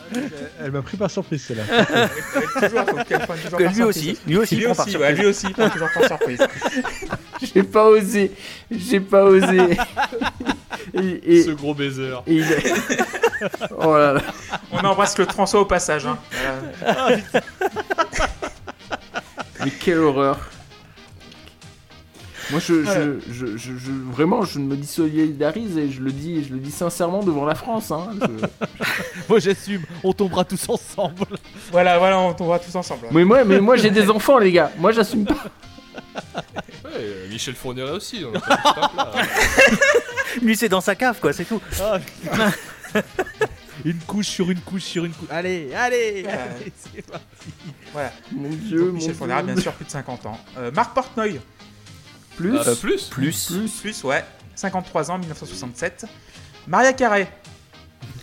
Elle 0.62 0.72
m'a 0.72 0.82
pris 0.82 0.96
par 0.98 1.12
surprise, 1.12 1.44
celle-là. 1.46 1.64
Toujours, 1.86 2.86
faut 2.90 3.04
qu'elle 3.04 3.20
prenne 3.20 3.40
toujours 3.40 3.58
Que 3.60 3.64
par 3.64 3.72
lui 3.74 3.76
surprise. 3.76 3.88
aussi, 3.88 4.18
lui 4.28 4.38
aussi, 4.38 4.56
Lui 4.56 4.66
aussi, 4.68 4.82
ouais, 4.82 4.90
surprise. 4.92 5.18
lui 5.20 5.26
aussi, 5.26 5.46
il 5.48 5.54
prend 5.54 5.70
toujours 5.70 5.90
par 5.94 6.06
surprise. 6.06 6.40
J'ai 7.54 7.64
pas 7.64 7.86
osé. 7.86 8.32
J'ai 8.72 9.00
pas 9.02 9.24
osé. 9.26 9.78
et, 10.94 11.36
et- 11.38 11.44
Ce 11.44 11.52
gros 11.52 11.74
baiser. 11.74 12.14
il- 12.28 12.46
oh 13.78 13.98
là 13.98 14.14
là. 14.14 14.22
On 14.72 14.80
embrasse 14.80 15.18
le 15.18 15.26
François 15.26 15.60
au 15.62 15.66
passage. 15.66 16.06
Hein. 16.06 16.18
Voilà. 16.80 17.18
Mais 19.64 19.72
quelle 19.72 20.00
horreur. 20.00 20.40
Moi, 22.52 22.60
je, 22.60 22.84
je, 22.84 23.20
je, 23.32 23.46
je- 23.58 23.78
je- 23.78 23.92
vraiment, 24.12 24.44
je 24.44 24.60
me 24.60 24.76
dissolidarise 24.76 25.78
et 25.78 25.90
je 25.92 26.02
le 26.02 26.12
dis, 26.12 26.44
je 26.44 26.54
le 26.54 26.60
dis 26.60 26.72
sincèrement 26.72 27.24
devant 27.24 27.46
la 27.46 27.56
France. 27.56 27.92
Hein. 27.92 28.10
Je- 28.22 28.46
Moi 29.30 29.40
j'assume, 29.40 29.82
on 30.04 30.14
tombera 30.14 30.44
tous 30.44 30.68
ensemble. 30.70 31.16
voilà, 31.72 31.98
voilà, 32.00 32.20
on 32.20 32.34
tombera 32.34 32.60
tous 32.60 32.76
ensemble. 32.76 33.08
Mais 33.12 33.24
moi, 33.24 33.44
mais 33.44 33.60
moi, 33.60 33.76
j'ai 33.78 33.90
des 33.92 34.10
enfants, 34.10 34.38
les 34.40 34.52
gars. 34.52 34.72
Moi, 34.78 34.92
j'assume 34.92 35.26
pas. 35.26 35.36
Ouais, 36.86 36.92
euh, 37.00 37.28
Michel 37.30 37.56
Fourniret 37.56 37.92
aussi. 37.92 38.24
On. 38.26 38.34
Lui, 40.46 40.56
c'est 40.56 40.70
dans 40.70 40.82
sa 40.82 40.96
cave, 40.96 41.20
quoi, 41.20 41.32
c'est 41.34 41.46
tout. 41.46 41.62
Ah, 41.82 41.98
une 43.86 44.00
couche 44.00 44.28
sur 44.28 44.50
une 44.52 44.60
couche 44.60 44.84
sur 44.84 45.06
une 45.06 45.12
couche. 45.14 45.28
Allez, 45.32 45.70
allez, 45.76 46.24
Ouais. 46.26 46.32
allez, 46.32 46.74
c'est 46.94 47.02
parti. 47.06 47.26
Voilà. 47.92 48.12
Mon 48.32 48.50
Dieu, 48.50 48.78
Donc, 48.80 48.88
mon 48.88 48.94
Michel 48.94 49.10
Dieu. 49.12 49.18
Fourniret, 49.18 49.44
bien 49.44 49.58
sûr, 49.58 49.72
plus 49.74 49.86
de 49.86 49.90
50 49.92 50.26
ans. 50.26 50.38
Euh, 50.58 50.72
Marc 50.72 50.94
Portnoy, 50.94 51.40
Plus. 52.38 52.58
Ah, 52.58 52.76
plus 52.80 53.04
Plus, 53.10 53.52
plus, 53.82 54.04
ouais, 54.04 54.24
53 54.56 55.12
ans, 55.12 55.18
1967. 55.20 56.06
Maria 56.68 56.94
Carré, 56.94 57.28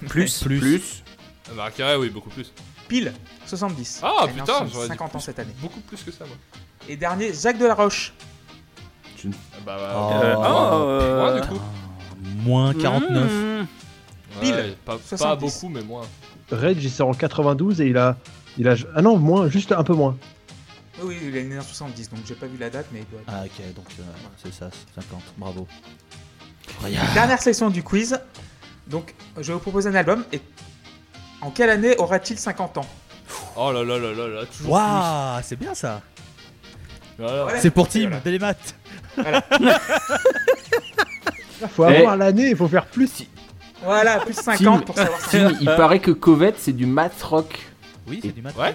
plus, 0.08 0.38
Plus. 0.42 0.58
Plus. 0.60 1.02
Ah, 1.48 1.54
Maria 1.54 1.70
Carré, 1.70 1.96
oui, 1.96 2.10
beaucoup 2.10 2.30
plus. 2.30 2.52
pile, 2.88 3.12
70. 3.46 4.00
Ah, 4.02 4.24
Elle 4.24 4.34
putain, 4.34 4.66
j'aurais 4.72 4.84
dit 4.84 4.88
50 4.88 5.08
ans 5.08 5.18
plus. 5.18 5.20
cette 5.24 5.38
année. 5.38 5.54
Beaucoup 5.60 5.80
plus 5.80 6.02
que 6.02 6.10
ça, 6.10 6.24
moi. 6.26 6.36
Et 6.88 6.96
dernier, 6.96 7.32
Jacques 7.32 7.58
Delaroche. 7.58 8.12
Ah, 9.24 9.28
bah, 9.66 9.76
bah, 9.78 9.92
Oh. 9.94 10.10
Euh, 10.12 10.34
moins, 10.34 10.70
oh, 10.72 10.88
euh, 10.88 11.20
moins, 11.20 11.40
du 11.40 11.46
coup. 11.48 11.60
Moins 12.44 12.74
49. 12.74 13.30
Mmh. 13.32 13.66
Pile. 14.40 14.54
Ouais, 14.54 14.76
pas, 14.84 14.96
pas 14.96 15.16
70. 15.16 15.40
beaucoup, 15.40 15.68
mais 15.74 15.82
moins. 15.82 16.02
Rage, 16.50 16.76
il 16.82 16.90
sort 16.90 17.08
en 17.08 17.14
92 17.14 17.80
et 17.82 17.86
il 17.88 17.98
a, 17.98 18.16
il 18.58 18.66
a. 18.68 18.74
Ah 18.96 19.02
non, 19.02 19.18
moins, 19.18 19.48
juste 19.48 19.72
un 19.72 19.84
peu 19.84 19.94
moins. 19.94 20.16
Oui, 21.02 21.16
il 21.22 21.36
est 21.36 21.44
né 21.44 21.58
en 21.58 21.62
70, 21.62 22.10
donc 22.10 22.20
j'ai 22.26 22.34
pas 22.34 22.46
vu 22.46 22.56
la 22.58 22.70
date, 22.70 22.86
mais 22.92 23.00
il 23.00 23.06
doit 23.10 23.20
être- 23.20 23.28
Ah 23.32 23.42
ok, 23.44 23.74
donc 23.74 23.86
euh, 23.98 24.02
c'est 24.42 24.52
ça, 24.52 24.70
50, 24.94 25.22
bravo. 25.38 25.66
Dernière 27.14 27.40
section 27.42 27.70
du 27.70 27.82
quiz. 27.82 28.18
Donc, 28.86 29.14
je 29.36 29.42
vais 29.48 29.52
vous 29.54 29.58
proposer 29.60 29.88
un 29.88 29.94
album. 29.94 30.24
Et 30.32 30.40
en 31.40 31.50
quelle 31.50 31.70
année 31.70 31.96
aura-t-il 31.98 32.38
50 32.38 32.78
ans? 32.78 32.86
Oh 33.56 33.70
là 33.72 33.82
là 33.84 33.98
là 33.98 34.12
là 34.12 34.28
là, 34.28 34.46
toujours 34.46 34.72
Waouh, 34.72 35.40
c'est 35.42 35.56
bien 35.56 35.74
ça. 35.74 36.00
Voilà. 37.18 37.42
Voilà. 37.44 37.60
C'est 37.60 37.70
pour 37.70 37.88
Tim, 37.88 38.00
Voilà. 38.02 38.20
dès 38.20 38.30
les 38.32 38.38
maths. 38.38 38.74
Il 39.18 39.28
faut 41.68 41.86
Eh. 41.88 41.96
avoir 41.96 42.16
l'année, 42.16 42.50
il 42.50 42.56
faut 42.56 42.68
faire 42.68 42.86
plus. 42.86 43.24
Voilà, 43.82 44.18
plus 44.20 44.34
de 44.34 44.40
50 44.40 44.84
pour 44.86 44.96
savoir. 44.96 45.18
Tim, 45.30 45.52
il 45.60 45.66
paraît 45.66 46.00
que 46.00 46.10
Covet, 46.10 46.54
c'est 46.58 46.72
du 46.72 46.86
math 46.86 47.22
rock. 47.22 47.58
Oui, 48.06 48.20
c'est 48.22 48.32
du 48.32 48.42
maths. 48.42 48.56
Ouais. 48.56 48.74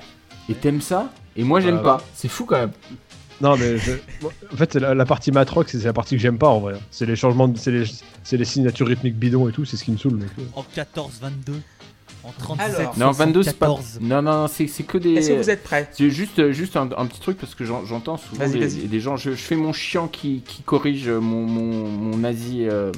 Et 0.49 0.53
t'aimes 0.55 0.81
ça? 0.81 1.09
Et 1.35 1.43
moi, 1.43 1.59
j'aime 1.59 1.77
Ah, 1.81 1.83
pas. 1.83 2.03
C'est 2.13 2.27
fou 2.29 2.45
quand 2.45 2.57
même. 2.57 2.71
Non, 3.41 3.57
mais 3.57 3.77
je- 3.77 3.91
en 4.53 4.55
fait, 4.55 4.75
la, 4.75 4.93
la 4.95 5.05
partie 5.05 5.31
matrock, 5.31 5.67
c'est 5.69 5.83
la 5.83 5.91
partie 5.93 6.15
que 6.15 6.21
j'aime 6.21 6.37
pas 6.37 6.47
en 6.47 6.59
vrai. 6.59 6.75
C'est 6.91 7.05
les 7.05 7.17
changements, 7.17 7.49
de- 7.49 7.57
c'est 7.57 7.71
les, 7.71 7.83
c'est 8.23 8.37
les 8.37 8.45
signatures 8.45 8.87
rythmiques 8.87 9.17
bidons 9.17 9.49
et 9.49 9.51
tout, 9.51 9.65
c'est 9.65 9.75
ce 9.75 9.83
qui 9.83 9.91
me 9.91 9.97
saoule. 9.97 10.21
euh. 10.23 10.43
En 10.55 10.63
14, 10.63 11.19
22. 11.21 11.53
En 12.23 12.31
37, 12.39 12.79
Alors. 12.79 12.97
Non, 12.97 13.11
22, 13.11 13.43
c'est 13.43 13.57
pas. 13.57 13.67
74. 13.67 13.99
Non, 14.01 14.21
non, 14.21 14.41
non, 14.43 14.47
c'est 14.47 14.67
c'est 14.67 14.83
que 14.83 14.97
des. 14.97 15.15
Est-ce 15.15 15.29
que 15.31 15.33
vous 15.43 15.49
êtes 15.49 15.63
prêts? 15.63 15.89
C'est 15.91 16.09
juste, 16.09 16.51
juste 16.53 16.77
un, 16.77 16.89
un 16.97 17.05
petit 17.07 17.19
truc 17.19 17.37
parce 17.37 17.53
que 17.55 17.65
j'en- 17.65 17.85
j'entends 17.85 18.17
souvent 18.17 18.45
Vas-y, 18.47 18.87
des, 18.87 18.99
gens. 19.01 19.17
Je, 19.17 19.31
je 19.31 19.35
fais 19.35 19.55
mon 19.57 19.73
chiant 19.73 20.07
qui, 20.07 20.41
qui 20.47 20.61
corrige 20.63 21.09
mon, 21.09 21.45
mon, 21.45 21.87
mon 21.89 22.17
nazi. 22.17 22.65
euh, 22.67 22.91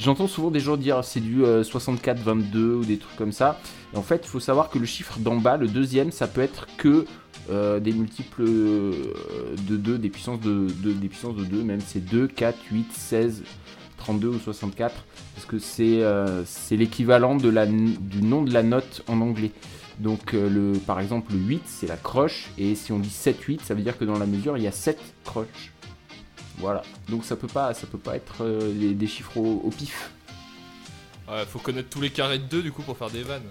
J'entends 0.00 0.28
souvent 0.28 0.52
des 0.52 0.60
gens 0.60 0.76
dire 0.76 1.02
c'est 1.02 1.18
du 1.20 1.42
64-22 1.42 2.56
ou 2.74 2.84
des 2.84 2.98
trucs 2.98 3.16
comme 3.16 3.32
ça. 3.32 3.60
Et 3.92 3.96
en 3.98 4.02
fait, 4.02 4.20
il 4.24 4.28
faut 4.28 4.40
savoir 4.40 4.70
que 4.70 4.78
le 4.78 4.86
chiffre 4.86 5.18
d'en 5.18 5.36
bas, 5.36 5.56
le 5.56 5.66
deuxième, 5.66 6.12
ça 6.12 6.28
peut 6.28 6.40
être 6.40 6.68
que 6.76 7.04
euh, 7.50 7.80
des 7.80 7.92
multiples 7.92 8.42
euh, 8.46 9.14
de 9.68 9.76
2, 9.76 9.98
des 9.98 10.08
puissances 10.10 10.40
de, 10.40 10.68
de- 10.82 10.92
des 10.92 11.08
puissances 11.08 11.36
de 11.36 11.44
2, 11.44 11.62
même 11.62 11.80
c'est 11.80 12.04
2, 12.04 12.26
4, 12.28 12.58
8, 12.70 12.86
16, 12.92 13.42
32 13.98 14.28
ou 14.28 14.38
64. 14.38 14.94
Parce 15.34 15.46
que 15.46 15.58
c'est 15.58 16.02
euh, 16.02 16.44
c'est 16.44 16.76
l'équivalent 16.76 17.36
de 17.36 17.48
la 17.48 17.64
n- 17.64 17.96
du 18.00 18.22
nom 18.22 18.42
de 18.42 18.52
la 18.52 18.62
note 18.62 19.02
en 19.08 19.20
anglais. 19.20 19.52
Donc, 19.98 20.32
euh, 20.34 20.48
le, 20.48 20.78
par 20.78 21.00
exemple, 21.00 21.32
le 21.32 21.38
8, 21.40 21.62
c'est 21.66 21.86
la 21.88 21.96
croche. 21.96 22.50
Et 22.58 22.74
si 22.76 22.92
on 22.92 22.98
dit 23.00 23.08
7-8, 23.08 23.62
ça 23.64 23.74
veut 23.74 23.82
dire 23.82 23.98
que 23.98 24.04
dans 24.04 24.16
la 24.18 24.26
mesure, 24.26 24.56
il 24.56 24.62
y 24.62 24.68
a 24.68 24.72
7 24.72 24.98
croches. 25.24 25.72
Voilà. 26.58 26.82
Donc, 27.08 27.24
ça 27.24 27.34
peut 27.34 27.48
pas, 27.48 27.74
ça 27.74 27.86
peut 27.88 27.98
pas 27.98 28.14
être 28.14 28.42
euh, 28.42 28.72
les- 28.78 28.94
des 28.94 29.06
chiffres 29.08 29.36
au, 29.36 29.60
au 29.64 29.70
pif. 29.70 30.10
Ouais, 31.28 31.44
faut 31.46 31.58
connaître 31.58 31.88
tous 31.90 32.00
les 32.00 32.10
carrés 32.10 32.38
de 32.38 32.44
2 32.44 32.62
du 32.62 32.70
coup 32.72 32.82
pour 32.82 32.96
faire 32.96 33.10
des 33.10 33.22
vannes. 33.22 33.42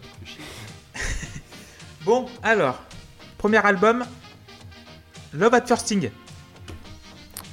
Bon, 2.05 2.25
alors, 2.41 2.81
premier 3.37 3.57
album, 3.65 4.05
Love 5.33 5.53
at 5.53 5.65
First 5.65 5.85
Sting. 5.85 6.09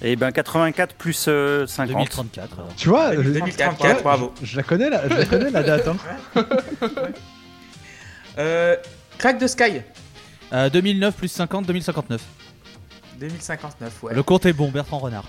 Et 0.02 0.16
ben 0.16 0.32
84 0.32 0.94
plus 0.96 1.26
euh, 1.28 1.66
50. 1.66 1.94
2034. 1.96 2.58
alors. 2.58 2.74
Tu 2.76 2.88
vois, 2.88 3.14
je, 3.14 3.20
2034, 3.22 3.98
je- 3.98 4.02
bravo. 4.02 4.34
je 4.42 4.56
la 4.56 4.62
connais 4.62 4.90
la, 4.90 5.08
je 5.08 5.14
la 5.14 5.24
connais 5.24 5.50
la 5.50 5.62
date. 5.62 5.88
Hein. 5.88 5.96
Euh, 8.38 8.76
Crack 9.18 9.38
the 9.38 9.46
Sky, 9.46 9.80
Euh, 10.52 10.68
2009 10.68 11.14
plus 11.14 11.28
50, 11.28 11.66
2059. 11.66 12.20
2059, 13.20 14.02
ouais. 14.02 14.14
Le 14.14 14.22
compte 14.24 14.44
est 14.46 14.52
bon, 14.52 14.70
Bertrand 14.70 14.98
Renard. 14.98 15.24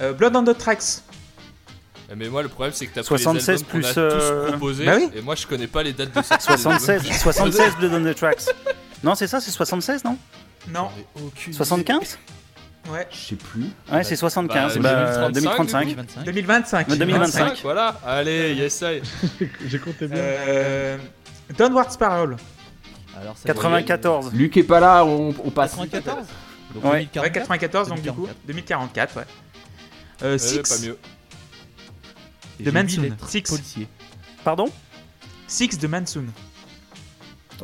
Euh, 0.00 0.12
Blood 0.12 0.36
on 0.36 0.44
the 0.44 0.56
Tracks, 0.56 1.00
Eh, 2.10 2.14
Mais 2.16 2.28
moi, 2.28 2.42
le 2.42 2.48
problème, 2.48 2.74
c'est 2.74 2.86
que 2.86 2.92
t'as 2.94 3.00
pris 3.02 3.08
76 3.18 3.46
les 3.48 3.52
albums 3.54 3.82
qu'on 3.82 3.88
a 3.88 3.92
plus, 3.92 3.98
euh, 4.00 4.44
tous 4.44 4.50
proposés. 4.50 4.84
Bah 4.84 4.96
oui. 4.96 5.08
Et 5.14 5.22
moi, 5.22 5.34
je 5.36 5.46
connais 5.46 5.66
pas 5.66 5.82
les 5.82 5.92
dates 5.94 6.14
de 6.14 6.20
cette 6.22 6.42
76, 6.42 7.02
76 7.18 7.76
Blood 7.78 7.94
on 7.94 8.12
the 8.12 8.14
Tracks. 8.14 8.44
Non, 9.04 9.14
c'est 9.14 9.26
ça, 9.26 9.40
c'est 9.40 9.50
76, 9.50 10.02
non? 10.04 10.16
Non, 10.68 10.88
75 11.52 12.18
ouais, 12.90 13.06
Je 13.12 13.16
sais 13.16 13.36
plus. 13.36 13.64
Ouais, 13.92 14.02
c'est 14.02 14.16
75. 14.16 14.78
Bah, 14.78 15.04
Bah, 15.04 15.30
2035, 15.30 15.84
2035. 15.86 16.24
2025. 16.24 16.88
2025. 16.88 16.98
2025. 16.98 17.60
Voilà. 17.62 18.00
Allez, 18.06 18.54
yes, 18.54 18.82
I. 18.82 19.02
J'ai 19.66 19.78
compté 19.78 20.06
bien. 20.06 20.16
Euh, 20.18 20.96
Downward 21.58 21.90
Spiral, 21.92 22.36
Alors, 23.20 23.36
ça 23.36 23.44
94. 23.44 24.32
Luc 24.32 24.56
est 24.56 24.62
pas 24.62 24.80
là, 24.80 25.04
on, 25.04 25.34
on 25.44 25.50
passe. 25.50 25.72
94 25.76 26.26
Donc 26.74 26.84
Ouais. 26.84 26.90
2044. 27.12 27.22
ouais, 27.22 27.30
94, 27.30 27.88
donc 27.88 28.00
du 28.00 28.10
coup, 28.12 28.26
2044, 28.46 29.16
ouais. 29.16 29.22
Euh, 30.22 30.34
Euh, 30.34 30.38
Six, 30.38 30.58
pas 30.62 30.78
mieux. 30.86 30.98
Et 32.60 32.64
de 32.64 33.14
trucs 33.16 33.30
Six. 33.30 33.42
policiers. 33.42 33.88
Pardon? 34.44 34.66
Six 35.46 35.78
de 35.78 35.86
Mansoon. 35.86 36.24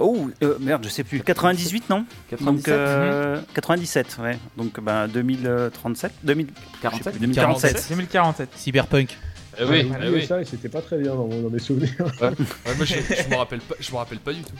Oh, 0.00 0.28
euh, 0.42 0.56
merde, 0.60 0.82
je 0.84 0.88
sais 0.88 1.04
plus. 1.04 1.20
98, 1.20 1.90
non 1.90 2.04
97 2.30 2.44
Donc, 2.44 2.68
euh, 2.68 3.40
97, 3.54 4.16
ouais. 4.22 4.38
Donc, 4.56 4.80
ben 4.80 5.06
2037 5.08 6.12
2000, 6.22 6.46
je 6.48 6.52
sais 6.52 6.82
47 6.82 7.12
plus, 7.12 7.20
2047. 7.20 7.86
2047. 7.90 8.48
Cyberpunk. 8.56 9.16
Eh 9.58 9.64
oui, 9.64 9.82
J'ai 10.00 10.06
eh 10.06 10.10
oui. 10.10 10.26
ça 10.26 10.40
et 10.40 10.44
c'était 10.44 10.68
pas 10.68 10.80
très 10.80 10.96
bien 10.96 11.14
dans, 11.14 11.26
dans 11.28 11.50
mes 11.50 11.58
souvenirs. 11.58 11.92
Ouais, 12.20 12.30
moi, 12.76 12.84
je, 12.84 12.94
je 12.94 13.28
me 13.30 13.36
rappelle 13.36 13.60
pas, 13.60 13.74
je 13.78 13.90
me 13.92 13.96
rappelle 13.96 14.18
pas 14.20 14.32
du 14.32 14.42
tout. 14.42 14.54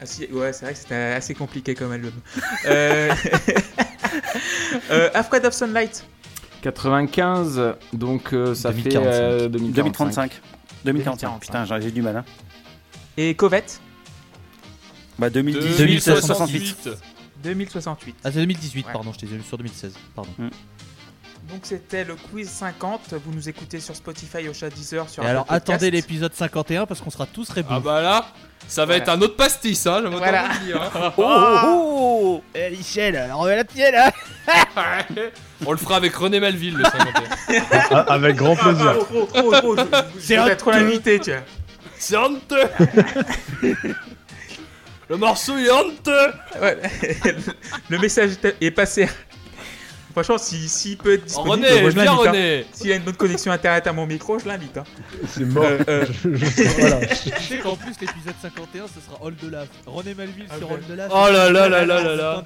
Ah, 0.00 0.06
si, 0.06 0.26
ouais, 0.26 0.52
c'est 0.52 0.66
vrai 0.66 0.74
que 0.74 0.78
c'était 0.80 0.94
assez 0.94 1.34
compliqué 1.34 1.74
comme 1.74 1.90
album. 1.92 2.12
euh... 2.66 3.12
euh, 4.90 5.10
Afraid 5.14 5.44
of 5.46 5.54
Sunlight, 5.54 6.04
95, 6.62 7.74
donc 7.92 8.32
euh, 8.32 8.54
ça 8.54 8.70
2045. 8.70 9.02
fait 9.02 9.06
euh, 9.06 9.48
2045. 9.48 9.74
2035. 9.74 10.40
2045. 10.84 11.30
2045. 11.30 11.40
Putain, 11.40 11.64
j'ai 11.64 11.82
j'ai 11.82 11.90
du 11.90 12.02
mal. 12.02 12.16
Hein. 12.18 12.24
et 13.16 13.34
Covette, 13.34 13.80
Bah, 15.18 15.30
2010, 15.30 15.76
2068. 15.78 16.88
2068. 17.42 18.16
Ah, 18.24 18.30
c'est 18.32 18.38
2018, 18.40 18.86
Ouais. 18.86 18.92
pardon, 18.92 19.12
je 19.12 19.18
t'ai 19.18 19.26
dit 19.26 19.38
sur 19.46 19.58
2016. 19.58 19.94
Pardon. 20.14 20.30
Donc 21.50 21.60
c'était 21.64 22.04
le 22.04 22.14
quiz 22.16 22.48
50. 22.48 23.14
Vous 23.24 23.32
nous 23.34 23.48
écoutez 23.48 23.78
sur 23.78 23.94
Spotify, 23.94 24.48
Ocha 24.48 24.70
Deezer, 24.70 25.08
sur 25.10 25.22
Et 25.22 25.26
alors, 25.26 25.44
Podcast. 25.44 25.68
attendez 25.70 25.90
l'épisode 25.90 26.32
51 26.34 26.86
parce 26.86 27.00
qu'on 27.02 27.10
sera 27.10 27.26
tous 27.26 27.50
rebous. 27.50 27.68
Ah 27.70 27.80
bah 27.80 28.00
là, 28.00 28.26
ça 28.66 28.82
va 28.82 28.86
Voilà. 28.96 29.02
être 29.02 29.08
un 29.10 29.20
autre 29.20 29.36
pastis, 29.36 29.86
hein, 29.86 30.00
j'aimerais 30.02 30.16
Voilà. 30.18 30.48
dire. 30.64 30.80
hein. 30.82 31.12
Oh, 31.18 31.22
oh, 31.22 31.58
oh 31.66 32.42
Eh, 32.54 32.70
Michel, 32.70 33.14
alors 33.16 33.44
la 33.44 33.62
tienne 33.62 33.92
là 33.92 34.10
On 35.66 35.72
le 35.72 35.76
fera 35.76 35.96
avec 35.96 36.14
René 36.16 36.40
Malville, 36.40 36.76
le 36.78 36.84
51. 36.84 37.62
Ah, 37.90 38.06
avec 38.14 38.36
grand 38.36 38.56
plaisir. 38.56 38.94
Ah, 38.98 39.04
trop, 39.04 39.26
trop, 39.26 39.52
trop, 39.52 39.76
je- 39.76 39.82
je- 39.82 40.20
C'est 40.20 40.34
tu 41.20 41.30
vois. 41.30 41.40
C'est 41.98 42.16
honteux 42.16 42.56
Le 45.08 45.16
morceau 45.16 45.56
est 45.58 45.70
honteux 45.70 46.32
Ouais. 46.60 46.78
le 47.90 47.98
message 47.98 48.30
est- 48.60 48.70
passé. 48.70 49.08
Franchement, 50.12 50.38
s'il 50.38 50.60
si, 50.60 50.68
s'il 50.68 50.96
peut 50.96 51.14
être 51.14 51.24
disponible, 51.24 51.66
René, 51.66 51.90
je 51.90 51.90
viens 51.90 52.04
l'invite. 52.04 52.66
hein. 52.66 52.68
S'il 52.72 52.92
a 52.92 52.94
une 52.94 53.02
bonne 53.02 53.16
connexion 53.16 53.50
internet 53.50 53.84
à 53.88 53.92
mon 53.92 54.06
micro, 54.06 54.38
je 54.38 54.46
l'invite. 54.46 54.78
hein. 54.78 54.84
C'est 55.26 55.44
mort. 55.44 55.64
Euh, 55.64 55.80
euh, 55.88 56.06
Je- 56.22 56.36
je- 56.36 56.62
voilà. 56.78 57.04
Tu 57.06 57.16
sais 57.16 57.58
qu'en 57.58 57.74
plus, 57.74 57.90
l'épisode 58.00 58.34
51, 58.40 58.84
ce 58.86 59.00
sera 59.00 59.28
de 59.28 59.50
Laf. 59.50 59.66
René 59.86 60.14
Malville 60.14 60.46
Ah 60.50 60.56
sur. 60.58 60.70
All 60.70 60.80
de 60.88 60.94
Laf. 60.94 61.10
Oh 61.12 61.26
là 61.32 61.50
là 61.50 61.68
là 61.68 61.84
là 61.84 62.00
là 62.02 62.14
là. 62.14 62.42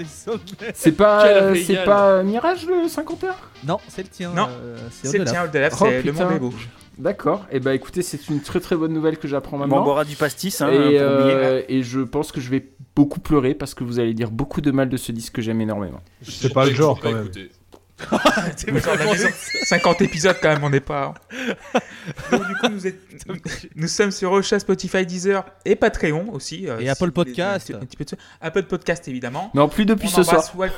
C'est 0.75 0.93
pas, 0.93 1.27
euh, 1.27 1.55
c'est 1.67 1.85
pas 1.85 2.23
Mirage 2.23 2.65
le 2.65 2.89
51 2.89 3.35
Non, 3.65 3.79
c'est 3.87 4.03
le 4.03 4.09
tien. 4.09 4.31
Non, 4.35 4.49
euh, 4.51 4.79
c'est 4.91 5.09
le 5.09 5.19
de 5.19 5.25
Laf. 5.25 5.33
tien, 5.35 5.43
Oldelaf, 5.43 5.73
Oh, 5.75 5.85
c'est 5.87 6.03
le 6.03 6.13
monde 6.13 6.33
est 6.33 6.39
beau. 6.39 6.55
D'accord. 6.99 7.47
Et 7.53 7.61
bah 7.61 7.75
écoutez, 7.75 8.03
c'est 8.03 8.29
une 8.29 8.41
très 8.41 8.61
très 8.61 8.77
bonne 8.77 8.93
nouvelle 8.93 9.19
que 9.19 9.29
j'apprends 9.29 9.57
Bon, 9.59 9.65
on 9.65 9.67
maintenant. 9.69 9.85
boira 9.85 10.05
du 10.05 10.17
pastis, 10.17 10.61
hein, 10.61 10.69
et, 10.71 10.99
euh, 10.99 11.63
et 11.69 11.83
je 11.83 12.01
pense 12.01 12.33
que 12.33 12.41
je 12.41 12.51
vais 12.51 12.67
beaucoup 12.97 13.21
pleurer 13.21 13.55
parce 13.55 13.75
que 13.75 13.85
vous 13.85 14.01
allez 14.01 14.15
dire 14.15 14.31
beaucoup 14.31 14.61
de 14.61 14.71
mal 14.73 14.89
de 14.89 14.97
ce 14.97 15.13
disque 15.13 15.35
que 15.35 15.43
j'aime 15.43 15.61
énormément. 15.61 16.01
C'est 16.23 16.53
pas 16.53 16.67
le 16.67 16.73
genre 16.75 16.99
quand 17.01 17.13
même. 17.13 17.23
écouté. 17.25 17.51
C'est 18.57 18.71
le 18.71 18.79
genre 18.79 18.95
de 18.95 18.99
la 19.01 19.07
maison. 19.11 19.29
50 19.65 20.03
épisodes 20.03 20.37
quand 20.41 20.51
même, 20.51 20.63
on 20.63 20.71
n'est 20.71 20.79
pas. 20.79 21.15
Donc, 22.31 22.47
du 22.47 22.55
coup, 22.55 22.69
nous, 22.71 22.87
êtes- 22.87 23.01
nous 23.77 23.89
sommes 23.89 24.13
sur 24.13 24.31
Ocha, 24.31 24.59
Spotify, 24.61 25.05
Deezer 25.05 25.45
et 25.65 25.75
Patreon 25.75 26.33
aussi. 26.33 26.69
euh, 26.69 26.79
Et 26.79 26.85
si 26.85 26.89
Apple 26.91 27.11
Podcast. 27.11 27.73
un 27.75 27.85
petit 27.85 27.97
peu 27.97 28.05
de- 28.05 28.11
Apple 28.41 28.63
Podcast 28.65 29.09
évidemment. 29.09 29.51
Non, 29.53 29.69
plus 29.69 29.85
depuis 29.85 30.07
On 30.07 30.17
ce 30.17 30.23
soir. 30.23 30.45
Wal- 30.57 30.71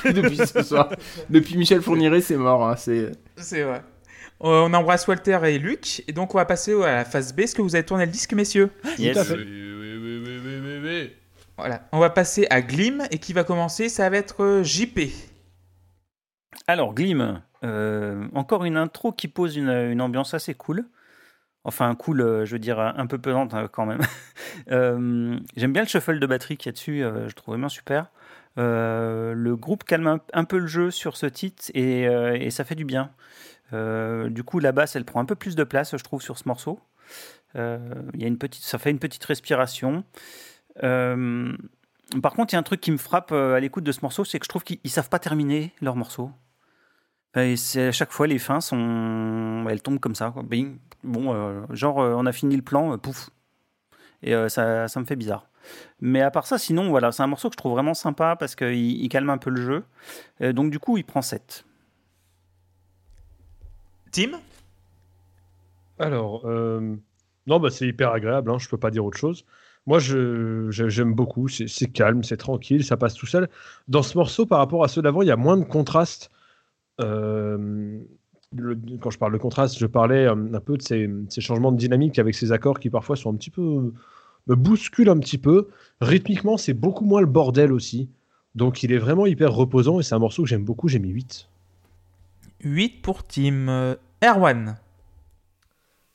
Plus 0.00 0.14
depuis 0.14 0.38
ce 0.38 0.62
soir. 0.62 0.88
Depuis 1.28 1.58
Michel 1.58 1.82
Fourniret, 1.82 2.22
c'est 2.22 2.36
mort. 2.36 2.66
hein, 2.66 2.76
c'est... 2.76 3.12
C'est 3.36 3.62
vrai. 3.64 3.82
Euh, 4.42 4.66
on 4.68 4.74
embrasse 4.74 5.06
Walter 5.06 5.38
et 5.44 5.58
Luc. 5.58 6.02
Et 6.08 6.12
donc, 6.12 6.34
on 6.34 6.38
va 6.38 6.44
passer 6.44 6.72
à 6.82 6.94
la 6.96 7.04
phase 7.04 7.32
B. 7.34 7.40
Est-ce 7.40 7.54
que 7.54 7.62
vous 7.62 7.74
avez 7.74 7.84
tourné 7.84 8.06
le 8.06 8.10
disque, 8.12 8.32
messieurs 8.32 8.70
Yes. 8.98 9.14
Tout 9.14 9.20
à 9.20 9.24
fait. 9.24 9.34
Oui, 9.34 9.44
oui, 9.44 9.98
oui, 10.02 10.22
oui, 10.24 10.40
oui, 10.44 10.60
oui, 10.62 10.80
oui. 10.82 11.12
Voilà. 11.56 11.82
On 11.92 11.98
va 11.98 12.10
passer 12.10 12.46
à 12.50 12.60
Glim. 12.60 13.02
Et 13.10 13.18
qui 13.18 13.32
va 13.32 13.44
commencer 13.44 13.88
Ça 13.88 14.08
va 14.10 14.16
être 14.16 14.42
euh, 14.42 14.62
JP. 14.64 15.00
Alors, 16.66 16.94
Glim, 16.94 17.40
euh, 17.64 18.26
encore 18.34 18.64
une 18.64 18.76
intro 18.76 19.12
qui 19.12 19.28
pose 19.28 19.56
une, 19.56 19.68
une 19.68 20.00
ambiance 20.00 20.34
assez 20.34 20.54
cool. 20.54 20.84
Enfin, 21.64 21.94
cool, 21.94 22.20
euh, 22.20 22.44
je 22.44 22.52
veux 22.52 22.58
dire, 22.58 22.80
un 22.80 23.06
peu 23.06 23.18
pesante 23.18 23.54
quand 23.72 23.86
même. 23.86 24.00
Euh, 24.70 25.38
J'aime 25.56 25.72
bien 25.72 25.82
le 25.82 25.88
shuffle 25.88 26.18
de 26.18 26.26
batterie 26.26 26.58
qu'il 26.58 26.66
y 26.66 26.68
a 26.68 26.72
dessus, 26.72 27.02
euh, 27.02 27.26
je 27.28 27.34
trouve 27.34 27.54
vraiment 27.54 27.70
super. 27.70 28.10
Euh, 28.58 29.32
le 29.34 29.56
groupe 29.56 29.82
calme 29.84 30.06
un, 30.06 30.20
un 30.34 30.44
peu 30.44 30.58
le 30.58 30.66
jeu 30.66 30.90
sur 30.90 31.16
ce 31.16 31.24
titre 31.24 31.70
et, 31.72 32.06
euh, 32.06 32.36
et 32.38 32.50
ça 32.50 32.64
fait 32.64 32.74
du 32.74 32.84
bien. 32.84 33.10
Euh, 33.72 34.28
du 34.28 34.44
coup, 34.44 34.58
la 34.58 34.72
basse, 34.72 34.96
elle 34.96 35.04
prend 35.04 35.20
un 35.20 35.24
peu 35.24 35.34
plus 35.34 35.56
de 35.56 35.64
place, 35.64 35.96
je 35.96 36.02
trouve, 36.02 36.22
sur 36.22 36.38
ce 36.38 36.44
morceau. 36.46 36.80
Euh, 37.56 37.78
il 38.14 38.22
y 38.22 38.24
a 38.24 38.28
une 38.28 38.38
petite, 38.38 38.62
ça 38.62 38.78
fait 38.78 38.90
une 38.90 38.98
petite 38.98 39.24
respiration. 39.24 40.04
Euh, 40.82 41.52
par 42.22 42.34
contre, 42.34 42.52
il 42.52 42.56
y 42.56 42.58
a 42.58 42.60
un 42.60 42.64
truc 42.64 42.80
qui 42.80 42.90
me 42.90 42.98
frappe 42.98 43.32
à 43.32 43.58
l'écoute 43.60 43.84
de 43.84 43.92
ce 43.92 44.00
morceau, 44.02 44.24
c'est 44.24 44.38
que 44.38 44.44
je 44.44 44.48
trouve 44.48 44.64
qu'ils 44.64 44.78
ils 44.84 44.90
savent 44.90 45.08
pas 45.08 45.18
terminer 45.18 45.72
leur 45.80 45.96
morceau. 45.96 46.30
Et 47.34 47.56
c'est 47.56 47.88
à 47.88 47.92
chaque 47.92 48.12
fois 48.12 48.26
les 48.26 48.38
fins 48.38 48.60
sont, 48.60 49.64
elles 49.70 49.80
tombent 49.80 50.00
comme 50.00 50.14
ça. 50.14 50.34
Bing. 50.44 50.78
Bon, 51.02 51.64
genre 51.74 51.96
on 51.96 52.26
a 52.26 52.32
fini 52.32 52.54
le 52.54 52.62
plan, 52.62 52.98
pouf. 52.98 53.30
Et 54.22 54.34
ça, 54.50 54.88
ça 54.88 55.00
me 55.00 55.06
fait 55.06 55.16
bizarre. 55.16 55.48
Mais 56.00 56.20
à 56.20 56.30
part 56.30 56.46
ça, 56.46 56.58
sinon 56.58 56.90
voilà, 56.90 57.10
c'est 57.12 57.22
un 57.22 57.26
morceau 57.26 57.48
que 57.48 57.54
je 57.54 57.56
trouve 57.56 57.72
vraiment 57.72 57.94
sympa 57.94 58.36
parce 58.36 58.54
qu'il 58.54 58.74
il 58.74 59.08
calme 59.08 59.30
un 59.30 59.38
peu 59.38 59.48
le 59.48 59.62
jeu. 59.62 60.52
Donc 60.52 60.70
du 60.70 60.78
coup, 60.78 60.98
il 60.98 61.04
prend 61.04 61.22
7. 61.22 61.64
Tim 64.12 64.40
Alors, 65.98 66.44
euh, 66.46 66.96
non, 67.46 67.60
bah, 67.60 67.70
c'est 67.70 67.86
hyper 67.86 68.10
agréable, 68.12 68.50
hein, 68.50 68.58
je 68.58 68.68
peux 68.68 68.78
pas 68.78 68.90
dire 68.90 69.04
autre 69.04 69.18
chose. 69.18 69.44
Moi, 69.86 69.98
je, 69.98 70.70
je- 70.70 70.88
j'aime 70.88 71.14
beaucoup, 71.14 71.48
c'est, 71.48 71.66
calme, 71.92 72.22
c'est 72.22 72.36
tranquille, 72.36 72.84
ça 72.84 72.96
passe 72.96 73.14
tout 73.14 73.26
seul. 73.26 73.48
Dans 73.88 74.02
ce 74.02 74.16
morceau, 74.16 74.46
par 74.46 74.58
rapport 74.58 74.84
à 74.84 74.88
ceux 74.88 75.02
d'avant, 75.02 75.22
il 75.22 75.28
y 75.28 75.32
a 75.32 75.36
moins 75.36 75.56
de 75.56 75.64
contraste. 75.64 76.30
Euh, 77.00 77.98
quand 79.00 79.10
je 79.10 79.18
parle 79.18 79.32
de 79.32 79.38
contraste, 79.38 79.78
je 79.78 79.86
parlais 79.86 80.26
euh, 80.26 80.34
un 80.54 80.60
peu 80.60 80.76
de 80.76 80.82
ces, 80.82 81.10
ces 81.30 81.40
changements 81.40 81.72
de 81.72 81.78
dynamique 81.78 82.18
avec 82.18 82.34
ces 82.34 82.52
accords 82.52 82.80
qui 82.80 82.90
parfois 82.90 83.16
sont 83.16 83.32
un 83.32 83.36
petit 83.36 83.50
peu. 83.50 83.92
me 84.48 84.56
bousculent 84.56 85.10
un 85.10 85.18
petit 85.20 85.38
peu. 85.38 85.68
Rythmiquement, 86.00 86.56
c'est 86.58 86.74
beaucoup 86.74 87.04
moins 87.04 87.20
le 87.22 87.26
bordel 87.28 87.72
aussi. 87.72 88.10
Donc, 88.56 88.82
il 88.82 88.92
est 88.92 88.98
vraiment 88.98 89.26
hyper 89.26 89.52
reposant 89.54 90.00
et 90.00 90.02
c'est 90.04 90.14
un 90.14 90.18
morceau 90.20 90.42
que 90.44 90.48
j'aime 90.50 90.64
beaucoup, 90.64 90.88
j'ai 90.88 90.98
mis 91.00 91.10
8. 91.10 91.48
8 92.62 93.02
pour 93.02 93.26
Tim. 93.26 93.68
Euh, 93.68 93.96
Erwan. 94.22 94.76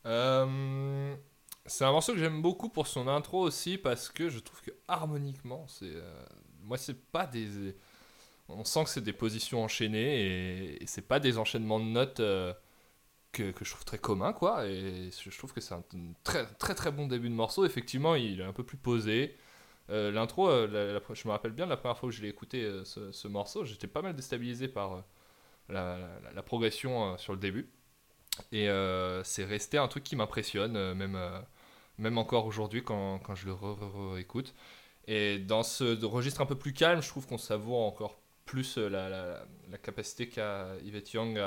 Euh, 0.08 1.16
c'est 1.66 1.84
un 1.84 1.92
morceau 1.92 2.14
que 2.14 2.20
j'aime 2.20 2.42
beaucoup 2.42 2.70
pour 2.70 2.88
son 2.88 3.08
intro 3.08 3.42
aussi 3.42 3.78
parce 3.78 4.10
que 4.10 4.30
je 4.30 4.40
trouve 4.40 4.62
que 4.62 4.72
harmoniquement, 4.88 5.66
c'est, 5.68 5.86
euh, 5.86 6.26
moi 6.64 6.78
c'est 6.78 7.12
pas 7.12 7.28
des, 7.28 7.76
on 8.48 8.64
sent 8.64 8.86
que 8.86 8.90
c'est 8.90 9.04
des 9.04 9.14
positions 9.14 9.64
enchaînées 9.64 10.78
et, 10.82 10.88
c'est 10.88 11.08
pas 11.08 11.20
des 11.20 11.38
enchaînements 11.38 11.80
de 11.80 11.86
notes 11.86 12.22
euh, 12.22 12.54
que, 13.34 13.52
je 13.62 13.70
trouve 13.70 13.84
très 13.84 13.98
communs 13.98 14.32
quoi. 14.34 14.66
Et 14.68 15.12
je 15.12 15.38
trouve 15.38 15.54
que 15.54 15.60
c'est 15.62 15.74
un 15.74 15.84
très 16.24 16.76
très 16.76 16.92
bon 16.92 17.08
début 17.08 17.30
de 17.30 17.36
morceau. 17.36 17.66
Effectivement, 17.66 18.16
il 18.16 18.40
est 18.40 18.46
un 18.46 18.54
peu 18.54 18.64
plus 18.64 18.78
posé. 18.78 19.38
L'intro, 19.90 20.50
je 20.50 21.28
me 21.28 21.32
rappelle 21.32 21.52
bien 21.52 21.66
la 21.66 21.78
première 21.78 21.98
fois 21.98 22.10
que 22.10 22.16
je 22.16 22.22
l'ai 22.22 22.30
écouté 22.30 22.70
ce, 22.84 23.12
ce 23.12 23.28
morceau, 23.28 23.64
j'étais 23.66 23.88
pas 23.88 24.02
mal 24.02 24.16
déstabilisé 24.16 24.68
par 24.68 25.04
la, 25.70 26.44
progression 26.44 27.14
euh, 27.14 27.18
sur 27.18 27.34
le 27.34 27.40
début. 27.40 27.70
Et 28.52 28.70
euh, 28.70 29.24
c'est 29.24 29.44
resté 29.44 29.78
un 29.78 29.88
truc 29.88 30.04
qui 30.04 30.16
m'impressionne, 30.16 30.76
euh, 30.76 30.94
même, 30.94 31.20
même 31.98 32.18
encore 32.18 32.46
aujourd'hui 32.46 32.84
quand, 32.84 33.20
quand 33.20 33.36
je 33.36 33.48
le 33.48 33.54
réécoute. 34.14 34.54
Et 35.08 35.40
dans 35.40 35.64
ce 35.64 36.04
registre 36.06 36.42
un 36.42 36.46
peu 36.46 36.58
plus 36.58 36.74
calme, 36.74 37.02
je 37.02 37.08
trouve 37.08 37.28
qu'on 37.28 37.38
savoure 37.38 37.82
encore 37.82 38.20
plus 38.46 38.78
la, 38.78 39.10
la- 39.10 39.78
capacité 39.82 40.28
qu'a 40.30 40.68
Yvette 40.84 41.14
Young 41.14 41.38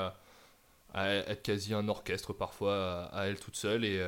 à, 0.93 1.09
être 1.09 1.43
quasi 1.43 1.73
un 1.73 1.87
orchestre 1.87 2.33
parfois 2.33 3.05
à, 3.13 3.27
elle 3.27 3.39
toute 3.39 3.55
seule. 3.55 3.85
Et 3.85 4.03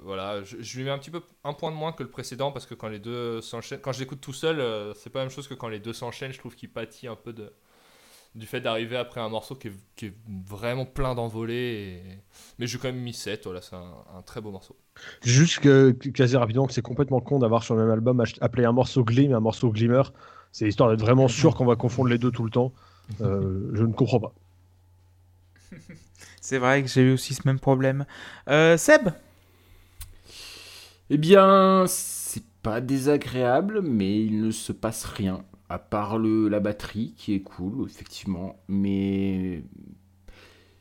voilà, 0.00 0.42
je, 0.44 0.76
lui 0.76 0.84
mets 0.84 0.90
un 0.90 0.98
petit 0.98 1.10
peu 1.10 1.22
un 1.42 1.54
point 1.54 1.70
de 1.70 1.76
moins 1.76 1.92
que 1.92 2.02
le 2.02 2.10
précédent 2.10 2.52
parce 2.52 2.66
que 2.66 2.74
quand 2.74 2.88
les 2.88 2.98
deux 2.98 3.40
s'enchaînent, 3.40 3.80
quand 3.80 3.92
je 3.92 4.00
l'écoute 4.00 4.20
tout 4.20 4.32
seul, 4.34 4.94
c'est 4.94 5.10
pas 5.10 5.20
la 5.20 5.24
même 5.24 5.34
chose 5.34 5.48
que 5.48 5.54
quand 5.54 5.68
les 5.68 5.80
deux 5.80 5.94
s'enchaînent. 5.94 6.32
Je 6.32 6.38
trouve 6.38 6.54
qu'il 6.54 6.70
pâtit 6.70 7.08
un 7.08 7.16
peu 7.16 7.32
de, 7.32 7.52
du 8.34 8.46
fait 8.46 8.60
d'arriver 8.60 8.96
après 8.96 9.20
un 9.20 9.28
morceau 9.28 9.54
qui 9.54 9.68
est, 9.68 9.72
qui 9.96 10.06
est 10.06 10.14
vraiment 10.46 10.86
plein 10.86 11.14
d'envolées. 11.14 12.00
et- 12.06 12.18
Mais 12.58 12.66
j'ai 12.66 12.78
quand 12.78 12.88
même 12.88 13.00
mis 13.02 13.12
7, 13.14 13.44
voilà, 13.44 13.60
c'est 13.60 13.76
un, 13.76 13.94
un 14.16 14.22
très 14.22 14.40
beau 14.40 14.50
morceau. 14.50 14.76
Juste 15.22 15.60
que, 15.60 15.90
quasi 15.90 16.36
rapidement, 16.36 16.66
que 16.66 16.72
c'est 16.72 16.82
complètement 16.82 17.20
con 17.20 17.38
d'avoir 17.38 17.62
sur 17.62 17.74
le 17.74 17.82
même 17.82 17.90
album 17.90 18.22
appelé 18.40 18.64
un 18.64 18.72
morceau 18.72 19.04
Glim 19.04 19.30
et 19.30 19.34
un 19.34 19.40
morceau 19.40 19.70
Glimmer. 19.70 20.02
C'est 20.52 20.68
histoire 20.68 20.90
d'être 20.90 21.00
vraiment 21.00 21.28
sûr 21.28 21.54
qu'on 21.54 21.64
va 21.66 21.76
confondre 21.76 22.08
les 22.10 22.18
deux 22.18 22.30
tout 22.30 22.44
le 22.44 22.50
temps. 22.50 22.72
Euh, 23.20 23.70
je 23.74 23.84
ne 23.84 23.92
comprends 23.92 24.20
pas. 24.20 24.32
C'est 26.40 26.58
vrai 26.58 26.82
que 26.82 26.88
j'ai 26.88 27.02
eu 27.02 27.12
aussi 27.12 27.34
ce 27.34 27.42
même 27.46 27.58
problème. 27.60 28.04
Euh, 28.48 28.76
Seb? 28.76 29.10
Eh 31.10 31.18
bien, 31.18 31.84
c'est 31.88 32.44
pas 32.62 32.80
désagréable, 32.80 33.82
mais 33.82 34.20
il 34.24 34.42
ne 34.42 34.50
se 34.50 34.72
passe 34.72 35.04
rien. 35.04 35.44
À 35.72 35.78
part 35.78 36.18
le, 36.18 36.48
la 36.48 36.60
batterie, 36.60 37.14
qui 37.16 37.32
est 37.32 37.40
cool, 37.40 37.86
effectivement. 37.86 38.62
Mais 38.68 39.62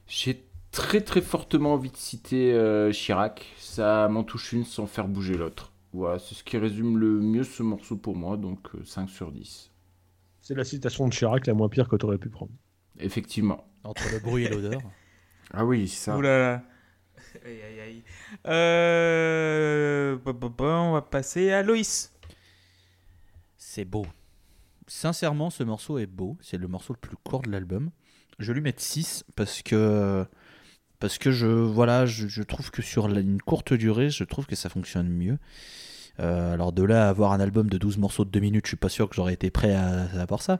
j'ai 0.06 0.46
très 0.72 1.00
très 1.00 1.22
fortement 1.22 1.76
envie 1.76 1.92
de 1.92 1.96
citer 1.96 2.52
euh, 2.52 2.92
Chirac. 2.92 3.54
Ça 3.58 4.10
m'en 4.10 4.26
touche 4.26 4.52
une 4.52 4.66
sans 4.66 4.88
faire 4.88 5.08
bouger 5.08 5.38
l'autre. 5.38 5.72
Voilà, 5.94 6.20
c'est 6.20 6.36
ce 6.36 6.44
qui 6.44 6.58
résume 6.58 6.98
le 6.98 7.22
mieux 7.22 7.46
ce 7.46 7.64
morceau 7.64 7.96
pour 7.96 8.18
moi, 8.18 8.36
donc 8.36 8.60
euh, 8.76 8.84
5 8.84 9.10
sur 9.10 9.32
10. 9.32 9.72
C'est 10.42 10.56
la 10.56 10.66
citation 10.66 11.08
de 11.08 11.14
Chirac 11.14 11.48
la 11.48 11.54
moins 11.54 11.70
pire 11.70 11.88
que 11.88 11.96
tu 11.96 12.06
aurais 12.06 12.18
pu 12.18 12.28
prendre. 12.28 12.52
Effectivement. 13.00 13.64
Entre 13.86 14.04
le 14.12 14.20
bruit 14.20 14.44
et 14.44 14.50
l'odeur. 14.50 14.82
Ah 15.54 15.66
oui, 15.66 15.89
ça. 15.89 16.18
Ouh 16.18 16.22
là 16.22 16.39
là. 16.39 16.63
Aïe, 17.46 17.62
aïe, 17.62 17.80
aïe. 17.82 18.04
Euh... 18.47 20.18
bah, 20.18 20.34
on 20.59 20.93
va 20.93 21.01
passer 21.01 21.51
à 21.51 21.62
Loïs. 21.62 22.13
C'est 23.58 23.84
beau. 23.84 24.05
Sincèrement, 24.93 25.50
ce 25.50 25.63
morceau 25.63 26.00
est 26.00 26.05
beau. 26.05 26.38
C'est 26.42 26.58
le 26.58 26.68
morceau 26.68 26.92
le 26.92 27.00
plus 27.00 27.16
court 27.16 27.43
de 27.43 27.50
l'album. 27.50 27.92
Je 28.39 28.47
vais 28.47 28.55
lui 28.55 28.62
mettre 28.62 28.82
6 28.82 29.24
parce 29.38 29.62
que 29.62 30.26
parce 31.00 31.18
que 31.18 31.32
je 31.32 31.47
voilà, 31.47 32.05
je, 32.05 32.43
trouve 32.43 32.72
que 32.72 32.82
sur 32.82 33.08
une 33.08 33.42
courte 33.42 33.74
durée, 33.74 34.09
je 34.09 34.26
trouve 34.26 34.47
que 34.47 34.55
ça 34.58 34.68
fonctionne 34.68 35.08
mieux. 35.08 35.38
Euh, 36.20 36.54
alors 36.54 36.74
de 36.74 36.84
là 36.84 37.08
à 37.08 37.09
avoir 37.09 37.32
un 37.32 37.39
album 37.39 37.70
de 37.70 37.78
12 37.78 38.00
morceaux 38.00 38.26
de 38.26 38.32
2 38.32 38.42
minutes, 38.42 38.66
je 38.66 38.72
suis 38.72 38.78
pas 38.78 38.89
sûr 38.89 39.08
que 39.08 39.16
j'aurais 39.16 39.34
été 39.34 39.50
prêt 39.50 39.74
à, 39.74 40.09
à 40.12 40.26
voir 40.26 40.42
ça. 40.42 40.59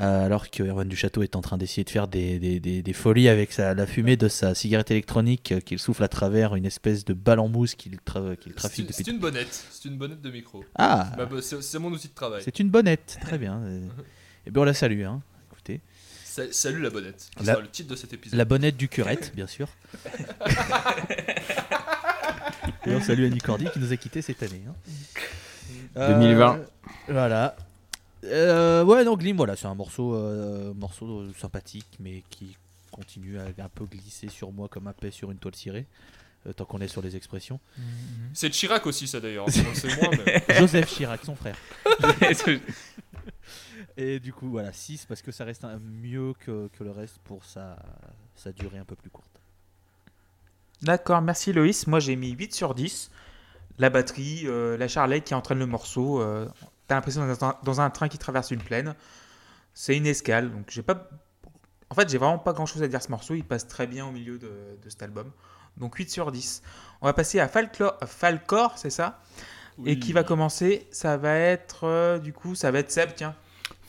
Euh, 0.00 0.24
alors 0.26 0.50
que 0.50 0.62
Erwan 0.64 0.88
du 0.88 0.96
Château 0.96 1.22
est 1.22 1.36
en 1.36 1.42
train 1.42 1.58
d'essayer 1.58 1.84
de 1.84 1.90
faire 1.90 2.08
des, 2.08 2.38
des- 2.40 2.58
des- 2.60 2.82
des 2.82 2.92
folies 2.92 3.28
avec 3.28 3.52
sa- 3.52 3.74
la 3.74 3.86
fumée 3.86 4.16
de 4.16 4.26
sa 4.26 4.54
cigarette 4.54 4.90
électronique 4.90 5.52
euh, 5.52 5.60
qu'il 5.60 5.78
souffle 5.78 6.02
à 6.02 6.08
travers 6.08 6.56
une 6.56 6.64
espèce 6.66 7.04
de 7.04 7.12
balle 7.14 7.38
en 7.38 7.46
mousse 7.48 7.74
qu'il 7.76 7.96
tra- 7.96 8.34
qu'il 8.36 8.52
C'est 8.52 8.56
trafique 8.56 8.78
une, 8.80 8.86
depuis. 8.86 9.04
c'est 9.04 9.10
une 9.10 9.18
bonnette, 9.18 9.66
c'est 9.70 9.88
une 9.88 9.96
bonnette 9.98 10.20
de 10.22 10.30
micro. 10.30 10.64
Ah, 10.76 11.12
Bah, 11.16 11.26
bah, 11.26 11.36
c'est 11.42 11.62
c'est 11.62 11.78
mon 11.78 11.90
outil 11.92 12.08
de 12.08 12.14
travail. 12.14 12.40
c'est 12.42 12.58
une 12.58 12.70
bonnette, 12.70 13.18
très 13.20 13.38
bien. 13.38 13.62
Et 14.46 14.50
bien 14.50 14.62
on 14.62 14.64
la 14.64 14.74
salue, 14.74 15.02
hein. 15.04 15.20
Écoutez. 15.52 15.80
Sa- 16.24 16.50
Salut 16.50 16.80
la 16.80 16.90
bonnette, 16.90 17.28
qui 17.36 17.44
La- 17.44 17.52
sera 17.52 17.62
le 17.62 17.68
titre 17.68 17.90
de 17.90 17.96
cet 17.96 18.12
épisode. 18.14 18.38
La 18.38 18.44
bonnette 18.46 18.76
du 18.76 18.88
curette, 18.88 19.32
bien 19.36 19.46
sûr. 19.46 19.68
Et 22.86 22.94
on 22.94 23.00
salue 23.00 23.24
Annie 23.26 23.38
Cordy 23.38 23.66
qui 23.72 23.78
nous 23.78 23.92
a 23.92 23.96
quittés 23.96 24.22
cette 24.22 24.42
année. 24.42 24.62
hein. 24.68 24.74
2020. 25.94 26.56
Euh, 26.56 26.64
voilà. 27.08 27.54
Euh, 28.24 28.84
ouais, 28.84 29.04
non, 29.04 29.16
Glim, 29.16 29.36
voilà, 29.36 29.56
c'est 29.56 29.66
un 29.66 29.74
morceau, 29.74 30.14
euh, 30.14 30.72
morceau 30.74 31.30
sympathique, 31.34 31.96
mais 32.00 32.22
qui 32.30 32.56
continue 32.90 33.38
à 33.38 33.44
un 33.46 33.68
peu 33.68 33.84
glisser 33.86 34.28
sur 34.28 34.52
moi 34.52 34.68
comme 34.68 34.86
un 34.86 34.92
paix 34.92 35.10
sur 35.10 35.30
une 35.30 35.38
toile 35.38 35.54
cirée, 35.56 35.86
euh, 36.46 36.52
tant 36.52 36.64
qu'on 36.64 36.80
est 36.80 36.88
sur 36.88 37.02
les 37.02 37.16
expressions. 37.16 37.58
C'est 38.34 38.50
Chirac 38.50 38.86
aussi, 38.86 39.08
ça 39.08 39.18
d'ailleurs. 39.20 39.46
hein. 39.48 40.10
Mais- 40.26 40.44
Joseph 40.58 40.88
Chirac, 40.94 41.24
son 41.24 41.34
frère. 41.34 41.56
Et 43.96 44.20
du 44.20 44.32
coup, 44.32 44.48
voilà, 44.50 44.72
6 44.72 45.04
parce 45.06 45.20
que 45.22 45.32
ça 45.32 45.44
reste 45.44 45.64
un- 45.64 45.78
mieux 45.78 46.32
que, 46.40 46.68
que 46.78 46.84
le 46.84 46.90
reste 46.90 47.18
pour 47.24 47.44
sa, 47.44 47.76
sa 48.34 48.52
durée 48.52 48.78
un 48.78 48.84
peu 48.84 48.96
plus 48.96 49.10
courte. 49.10 49.40
D'accord, 50.82 51.20
merci 51.22 51.52
Loïs. 51.52 51.86
Moi 51.86 52.00
j'ai 52.00 52.16
mis 52.16 52.30
8 52.30 52.54
sur 52.54 52.74
10. 52.74 53.10
La 53.78 53.90
batterie, 53.90 54.42
euh, 54.46 54.76
la 54.76 54.88
charlette 54.88 55.24
qui 55.24 55.34
entraîne 55.34 55.58
le 55.58 55.66
morceau. 55.66 56.20
euh, 56.20 56.48
T'as 56.88 56.94
l'impression 56.96 57.26
d'être 57.26 57.38
dans 57.40 57.46
un- 57.48 57.56
dans 57.62 57.80
un 57.80 57.90
train 57.90 58.08
qui 58.08 58.18
traverse 58.18 58.50
une 58.50 58.60
plaine. 58.62 58.94
C'est 59.74 59.96
une 59.96 60.06
escale. 60.06 60.50
Donc 60.50 60.66
j'ai 60.68 60.82
pas. 60.82 61.08
En 61.90 61.94
fait, 61.94 62.08
j'ai 62.08 62.18
vraiment 62.18 62.38
pas 62.38 62.52
grand 62.52 62.66
chose 62.66 62.82
à 62.82 62.88
dire 62.88 62.98
à 62.98 63.00
ce 63.00 63.10
morceau. 63.10 63.34
Il 63.34 63.44
passe 63.44 63.66
très 63.68 63.86
bien 63.86 64.06
au 64.06 64.10
milieu 64.12 64.38
de, 64.38 64.50
de 64.82 64.88
cet 64.90 65.02
album. 65.02 65.30
Donc 65.76 65.94
8 65.96 66.10
sur 66.10 66.30
10. 66.32 66.62
On 67.00 67.06
va 67.06 67.12
passer 67.14 67.40
à 67.40 67.48
Falcor, 67.48 67.96
Falcor 68.06 68.74
c'est 68.76 68.90
ça? 68.90 69.20
Et 69.86 69.98
qui 69.98 70.12
va 70.12 70.22
commencer 70.22 70.86
Ça 70.90 71.16
va 71.16 71.34
être. 71.34 71.84
euh, 71.84 72.18
du 72.18 72.34
coup, 72.34 72.54
ça 72.54 72.70
va 72.70 72.78
être 72.80 72.90
Seb, 72.90 73.10
tiens. 73.16 73.34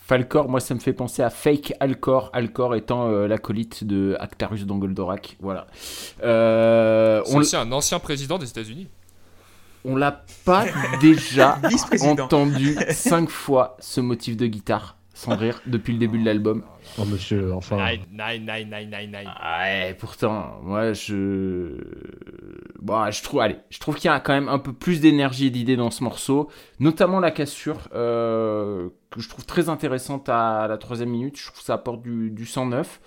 Falcor, 0.06 0.48
moi 0.49 0.60
ça 0.61 0.74
me 0.76 0.80
fait 0.80 0.94
penser 0.94 1.22
à 1.24 1.30
Fake 1.30 1.74
Alcor, 1.80 2.30
Alcor 2.34 2.76
étant 2.76 3.07
euh, 3.10 3.28
l'acolyte 3.28 3.84
de 3.86 4.15
Actarus 4.20 4.65
Dangoldorak. 4.65 5.38
Voilà. 5.41 5.68
Euh, 6.24 7.22
C'est 7.26 7.34
on 7.36 7.38
aussi 7.40 7.56
un 7.56 7.72
ancien 7.72 7.99
président 7.99 8.38
des 8.38 8.49
États-Unis. 8.49 8.88
On 9.85 9.95
l'a 9.95 10.23
pas 10.45 10.65
déjà 11.01 11.60
entendu 12.01 12.77
cinq 12.91 13.30
fois 13.30 13.77
ce 13.80 14.01
motif 14.01 14.38
de 14.38 14.47
guitare, 14.47 14.97
sans 15.14 15.35
rire, 15.35 15.61
depuis 15.65 15.93
le 15.93 15.99
début 15.99 16.19
de 16.19 16.26
l'album. 16.26 16.64
Oh, 16.97 17.05
monsieur, 17.05 17.53
enfin. 17.53 17.77
Nine, 17.77 18.01
nine, 18.11 18.45
nine, 18.45 18.69
nine, 18.69 18.89
nine, 18.89 19.11
nine. 19.11 19.31
Ouais, 19.43 19.95
pourtant, 19.99 20.60
moi 20.64 20.93
je. 20.93 21.77
Bon, 22.81 23.10
je 23.10 23.23
trouve, 23.23 23.39
allez, 23.39 23.57
je 23.69 23.80
trouve 23.80 23.95
qu'il 23.95 24.10
y 24.10 24.14
a 24.14 24.19
quand 24.19 24.34
même 24.34 24.49
un 24.49 24.60
peu 24.60 24.73
plus 24.73 24.99
d'énergie 24.99 25.47
et 25.47 25.49
d'idées 25.49 25.77
dans 25.77 25.91
ce 25.91 26.03
morceau, 26.03 26.49
notamment 26.80 27.19
la 27.19 27.31
cassure, 27.31 27.89
euh, 27.93 28.89
que 29.11 29.22
je 29.22 29.30
trouve 29.30 29.45
très 29.45 29.69
intéressante 29.69 30.30
à 30.30 30.68
la 30.68 30.77
troisième 30.77 31.10
minute. 31.10 31.38
Je 31.38 31.45
trouve 31.45 31.60
que 31.60 31.65
ça 31.65 31.76
apporte 31.76 32.01
du, 32.01 32.30
du 32.31 32.45
109. 32.45 32.99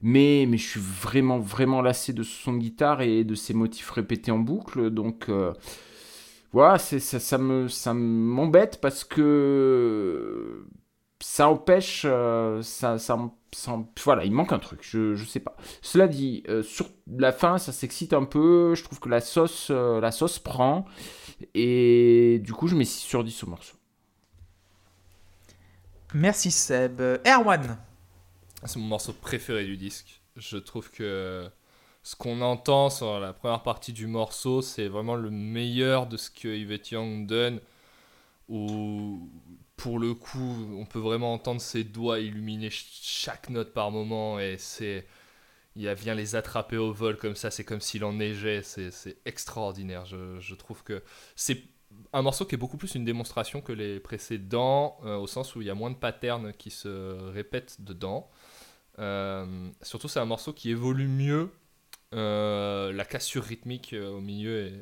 Mais, 0.00 0.46
mais 0.48 0.58
je 0.58 0.66
suis 0.66 0.80
vraiment, 0.80 1.38
vraiment 1.38 1.82
lassé 1.82 2.12
de 2.12 2.22
ce 2.22 2.30
son 2.30 2.52
de 2.52 2.58
guitare 2.58 3.02
et 3.02 3.24
de 3.24 3.34
ces 3.34 3.52
motifs 3.52 3.90
répétés 3.90 4.30
en 4.30 4.38
boucle. 4.38 4.90
Donc, 4.90 5.26
euh, 5.28 5.52
voilà, 6.52 6.78
c'est, 6.78 7.00
ça, 7.00 7.20
ça, 7.20 7.38
me, 7.38 7.68
ça 7.68 7.94
m'embête 7.94 8.80
parce 8.80 9.04
que 9.04 10.66
ça 11.20 11.48
empêche. 11.48 12.02
euh, 12.06 12.62
ça, 12.62 12.98
ça, 12.98 13.18
ça- 13.52 13.78
voilà, 14.04 14.24
il 14.24 14.32
manque 14.32 14.52
un 14.52 14.58
truc, 14.58 14.80
je, 14.82 15.14
je 15.14 15.24
sais 15.24 15.40
pas. 15.40 15.56
Cela 15.82 16.08
dit, 16.08 16.42
euh, 16.48 16.62
sur 16.62 16.88
la 17.08 17.32
fin, 17.32 17.58
ça 17.58 17.72
s'excite 17.72 18.12
un 18.12 18.24
peu. 18.24 18.74
Je 18.74 18.82
trouve 18.84 19.00
que 19.00 19.08
la 19.08 19.20
sauce, 19.20 19.68
euh, 19.70 20.00
la 20.00 20.10
sauce 20.12 20.38
prend. 20.38 20.84
Et 21.54 22.40
du 22.44 22.52
coup, 22.52 22.66
je 22.68 22.76
mets 22.76 22.84
6 22.84 23.00
sur 23.00 23.24
10 23.24 23.44
au 23.44 23.48
morceau. 23.48 23.76
Merci 26.14 26.50
Seb. 26.50 27.00
Erwan. 27.26 27.78
C'est 28.64 28.78
mon 28.78 28.86
morceau 28.86 29.12
préféré 29.12 29.64
du 29.64 29.76
disque. 29.76 30.22
Je 30.36 30.56
trouve 30.56 30.90
que 30.90 31.48
ce 32.08 32.16
qu'on 32.16 32.40
entend 32.40 32.88
sur 32.88 33.20
la 33.20 33.34
première 33.34 33.62
partie 33.62 33.92
du 33.92 34.06
morceau, 34.06 34.62
c'est 34.62 34.88
vraiment 34.88 35.14
le 35.14 35.28
meilleur 35.28 36.06
de 36.06 36.16
ce 36.16 36.30
que 36.30 36.48
Yvette 36.48 36.90
Young 36.90 37.26
donne. 37.26 37.60
Où, 38.48 39.28
pour 39.76 39.98
le 39.98 40.14
coup, 40.14 40.56
on 40.78 40.86
peut 40.86 41.00
vraiment 41.00 41.34
entendre 41.34 41.60
ses 41.60 41.84
doigts 41.84 42.18
illuminer 42.18 42.70
ch- 42.70 42.88
chaque 43.02 43.50
note 43.50 43.74
par 43.74 43.90
moment. 43.90 44.40
Et 44.40 44.56
c'est. 44.56 45.06
Il 45.76 45.86
vient 45.92 46.14
les 46.14 46.34
attraper 46.34 46.78
au 46.78 46.94
vol 46.94 47.18
comme 47.18 47.36
ça, 47.36 47.50
c'est 47.50 47.64
comme 47.64 47.82
s'il 47.82 48.02
en 48.04 48.14
neigeait. 48.14 48.62
C'est 48.62 49.18
extraordinaire. 49.26 50.06
Je, 50.06 50.40
je 50.40 50.54
trouve 50.54 50.82
que 50.84 51.02
c'est 51.36 51.62
un 52.14 52.22
morceau 52.22 52.46
qui 52.46 52.54
est 52.54 52.58
beaucoup 52.58 52.78
plus 52.78 52.94
une 52.94 53.04
démonstration 53.04 53.60
que 53.60 53.72
les 53.72 54.00
précédents, 54.00 54.96
euh, 55.04 55.18
au 55.18 55.26
sens 55.26 55.54
où 55.54 55.60
il 55.60 55.66
y 55.66 55.70
a 55.70 55.74
moins 55.74 55.90
de 55.90 55.96
patterns 55.96 56.54
qui 56.54 56.70
se 56.70 56.88
répètent 57.32 57.82
dedans. 57.82 58.30
Euh, 58.98 59.68
surtout, 59.82 60.08
c'est 60.08 60.20
un 60.20 60.24
morceau 60.24 60.54
qui 60.54 60.70
évolue 60.70 61.06
mieux. 61.06 61.50
Euh, 62.14 62.92
la 62.92 63.04
cassure 63.04 63.44
rythmique 63.44 63.92
euh, 63.92 64.12
au 64.12 64.20
milieu 64.20 64.72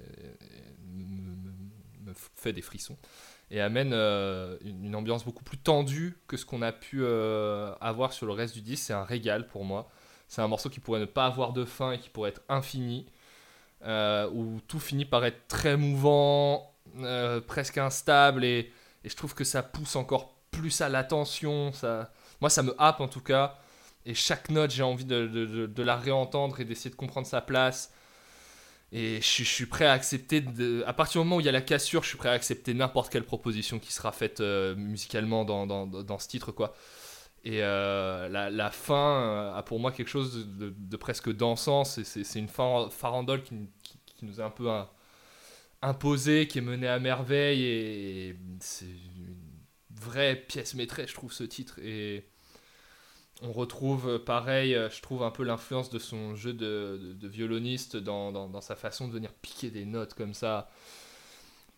me, 0.85 2.13
fait 2.37 2.53
des 2.53 2.63
frissons 2.63 2.97
et 3.51 3.61
amène 3.61 3.91
euh, 3.93 4.57
une, 4.65 4.95
ambiance 4.95 5.25
beaucoup 5.25 5.43
plus 5.43 5.59
tendue 5.59 6.17
que 6.29 6.37
ce 6.37 6.45
qu'on 6.45 6.63
a 6.63 6.71
pu 6.71 7.05
avoir 7.81 8.13
sur 8.13 8.27
le 8.27 8.33
reste 8.33 8.55
du 8.55 8.63
disque. 8.63 8.85
C'est 8.85 8.93
un 8.93 9.05
régal 9.05 9.49
pour 9.49 9.65
moi. 9.65 9.89
C'est 10.29 10.41
un 10.41 10.49
morceau 10.49 10.71
qui 10.71 10.81
pourrait 10.81 11.01
ne 11.01 11.05
pas 11.05 11.27
avoir 11.27 11.53
de 11.53 11.65
fin 11.65 11.93
et 11.93 11.99
qui 11.99 12.09
pourrait 12.09 12.31
être 12.31 12.43
infini, 12.49 13.07
où 13.85 14.61
tout 14.67 14.81
finit 14.81 15.05
par 15.05 15.25
être 15.25 15.47
très 15.49 15.77
mouvant, 15.77 16.75
presque 17.47 17.79
instable, 17.79 18.45
et, 18.45 18.73
je 19.05 19.15
trouve 19.15 19.35
que 19.35 19.45
ça 19.45 19.63
pousse 19.63 19.95
encore 19.95 20.35
plus 20.51 20.81
à 20.81 20.89
l'attention. 20.89 21.71
Moi, 22.41 22.51
ça 22.51 22.65
me 22.65 22.75
happe 22.79 23.01
en 23.01 23.07
tout 23.09 23.21
cas. 23.21 23.59
Et 24.07 24.15
chaque 24.15 24.51
note, 24.51 24.71
j'ai 24.71 24.83
envie 24.85 25.05
de, 25.05 25.83
la 25.83 25.97
réentendre 25.97 26.61
et 26.61 26.65
d'essayer 26.65 26.91
de 26.91 26.97
comprendre 26.97 27.27
sa 27.27 27.41
place. 27.43 27.93
Et 28.93 29.17
je, 29.21 29.43
suis- 29.45 29.67
prêt 29.67 29.85
à 29.87 29.93
accepter, 29.93 30.45
à 30.87 30.93
partir 30.93 31.21
du 31.21 31.27
moment 31.27 31.37
où 31.37 31.41
il 31.41 31.47
y 31.47 31.49
a 31.49 31.53
la 31.53 31.61
cassure, 31.61 32.03
je 32.05 32.09
suis 32.09 32.19
prêt 32.19 32.29
à 32.29 32.33
accepter 32.33 32.73
n'importe 32.73 33.13
quelle 33.13 33.25
proposition 33.25 33.79
qui 33.81 33.93
sera 33.93 34.13
faite 34.13 34.41
euh, 34.41 34.77
musicalement 34.77 35.45
dans, 35.45 35.67
dans, 35.67 35.87
dans 35.87 36.19
ce 36.19 36.29
titre. 36.29 36.53
quoi. 36.53 36.75
Et 37.45 37.63
euh, 37.63 38.29
la, 38.29 38.71
fin 38.71 39.23
euh, 39.55 39.55
a 39.57 39.63
pour 39.63 39.81
moi 39.81 39.93
quelque 39.93 40.09
chose 40.09 40.47
de, 40.49 40.97
presque 40.97 41.33
dansant. 41.33 41.85
C'est- 41.85 42.35
une 42.39 42.49
fa- 42.49 42.89
farandole 42.91 43.43
qui, 43.43 43.55
nous 44.23 44.41
est 44.41 44.45
un 44.45 44.51
peu 44.51 44.71
un- 44.71 44.89
imposée, 45.83 46.49
qui 46.49 46.59
est 46.59 46.63
menée 46.63 46.89
à 46.89 46.99
merveille. 46.99 47.63
Et, 47.65 48.29
et 48.31 48.37
c'est 48.61 48.87
une 48.87 49.37
vraie 49.91 50.37
pièce 50.37 50.75
maîtresse, 50.75 51.11
je 51.11 51.15
trouve, 51.15 51.33
ce 51.33 51.45
titre. 51.45 51.79
Et 51.83 52.27
on 53.43 53.53
retrouve 53.53 54.09
euh, 54.09 54.19
pareil, 54.19 54.75
euh, 54.75 54.89
je 54.91 55.03
trouve 55.03 55.23
un 55.23 55.31
peu 55.31 55.45
l'influence 55.45 55.91
de 55.91 55.99
son 55.99 56.35
jeu 56.35 56.53
de, 56.53 57.17
violoniste 57.23 57.97
dans, 57.97 58.61
sa 58.61 58.77
façon 58.77 59.09
de 59.09 59.13
venir 59.13 59.33
piquer 59.43 59.71
des 59.71 59.85
notes 59.85 60.15
comme 60.15 60.35
ça. 60.35 60.71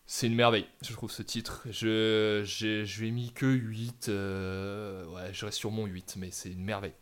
C'est 0.05 0.27
une 0.27 0.35
merveille, 0.35 0.65
je 0.81 0.91
trouve 0.93 1.11
ce 1.11 1.21
titre. 1.21 1.63
Je, 1.69 2.99
lui 2.99 3.11
mis 3.11 3.31
que 3.31 3.45
8. 3.45 4.09
euh, 4.09 5.05
ouais, 5.07 5.33
je 5.33 5.45
reste 5.45 5.57
sur 5.57 5.71
mon 5.71 5.85
8, 5.85 6.15
mais 6.17 6.31
c'est 6.31 6.49
une 6.49 6.63
merveille. 6.63 6.95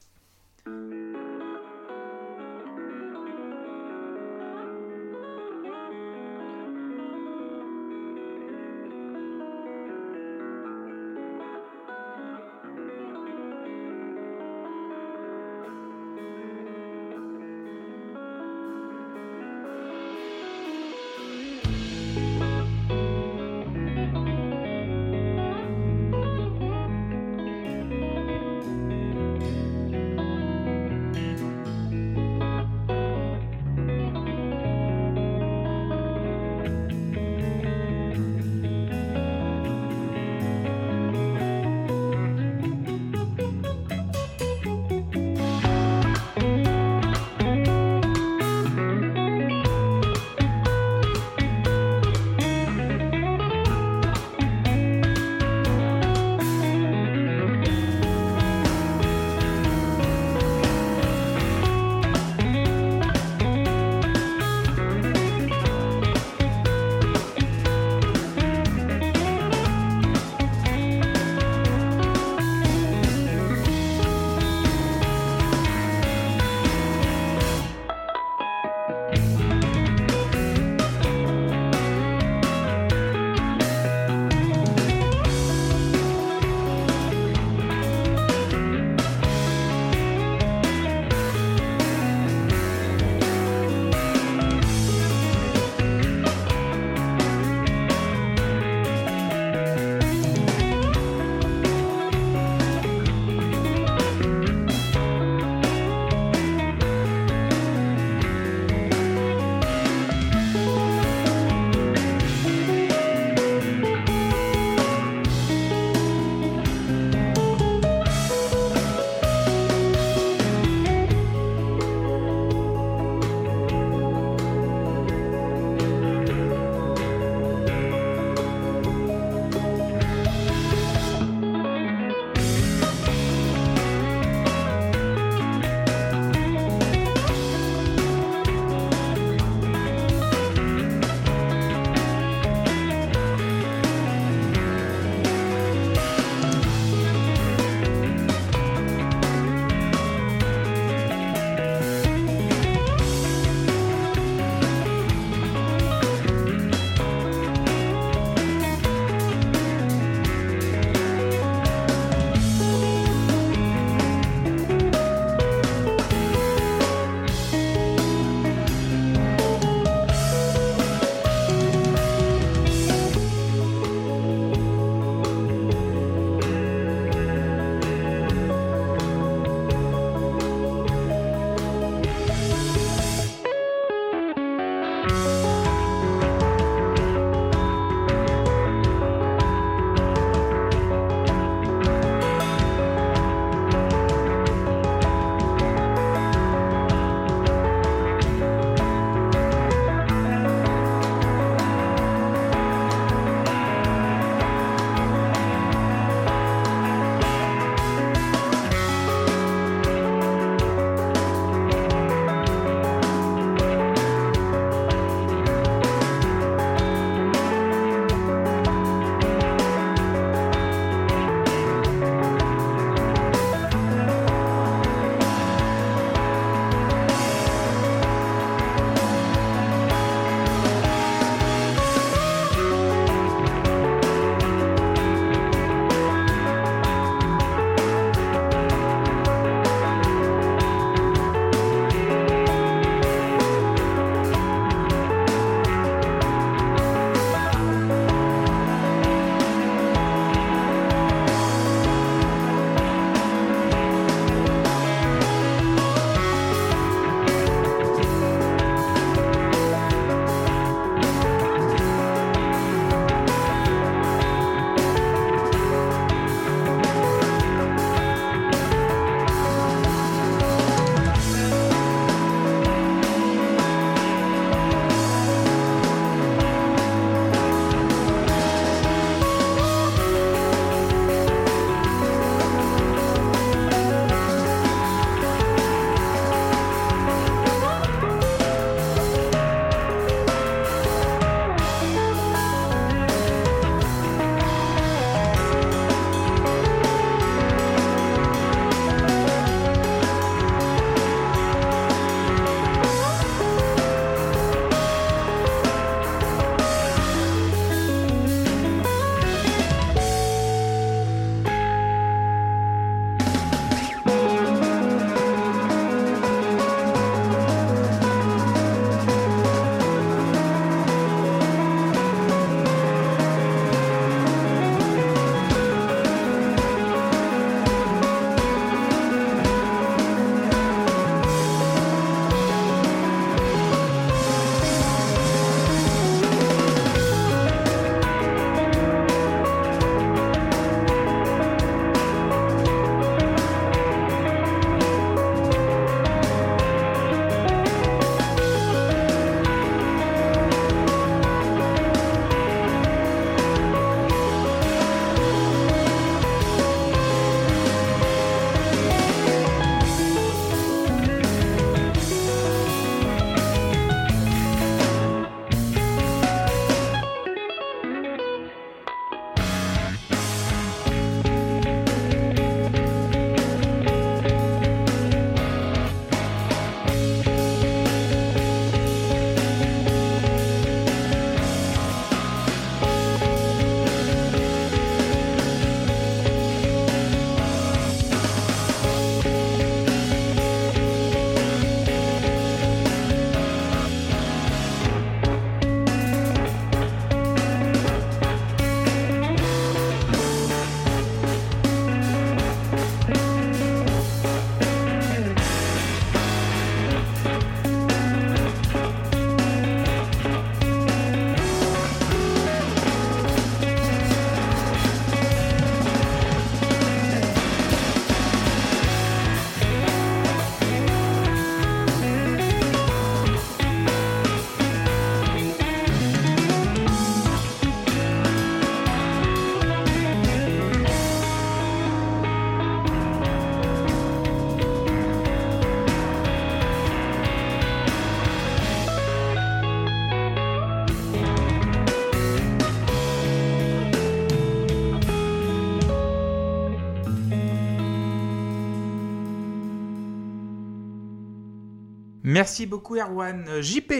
Merci 452.37 452.67
beaucoup 452.67 452.95
Erwan. 452.95 453.45
Euh, 453.47 453.61
JP 453.63 453.93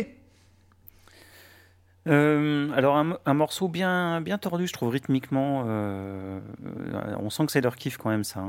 Euh, 2.08 2.70
alors 2.74 2.96
un, 2.96 3.34
morceau 3.34 3.68
bien, 3.68 4.22
tordu, 4.40 4.68
je 4.68 4.74
trouve 4.74 4.90
rythmiquement. 4.90 5.64
euh, 5.66 6.40
on 7.20 7.32
sent 7.32 7.48
que 7.48 7.52
c'est 7.52 7.62
leur 7.62 7.76
kiff 7.76 7.98
quand 7.98 8.12
même 8.12 8.24
ça. 8.24 8.42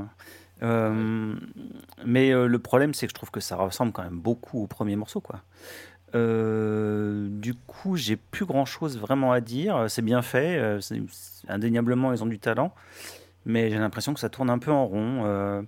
hein. 0.61 1.39
Mais 2.05 2.33
le 2.33 2.59
problème 2.59 2.93
c'est 2.93 3.07
que 3.07 3.11
je 3.11 3.15
trouve 3.15 3.31
que 3.31 3.41
ça 3.41 3.57
ressemble 3.57 3.93
quand 3.93 4.03
même 4.05 4.21
beaucoup 4.21 4.63
au 4.63 4.67
premier 4.67 4.95
morceau 4.95 5.23
quoi. 5.23 5.41
Du 6.13 7.55
coup, 7.67 7.97
j'ai 7.97 8.17
plus 8.17 8.45
grand 8.45 8.67
chose 8.67 8.99
vraiment 8.99 9.33
à 9.33 9.41
dire. 9.41 9.87
C'est 9.89 10.03
bien 10.03 10.21
fait, 10.21 10.79
indéniablement 11.49 12.13
ils 12.13 12.23
ont 12.23 12.27
du 12.27 12.39
talent, 12.39 12.75
mais 13.47 13.71
j'ai 13.71 13.79
l'impression 13.79 14.13
que 14.13 14.21
ça 14.21 14.29
tourne 14.29 14.51
un 14.51 14.59
peu 14.59 14.71
en 14.71 14.87
rond. 14.87 15.65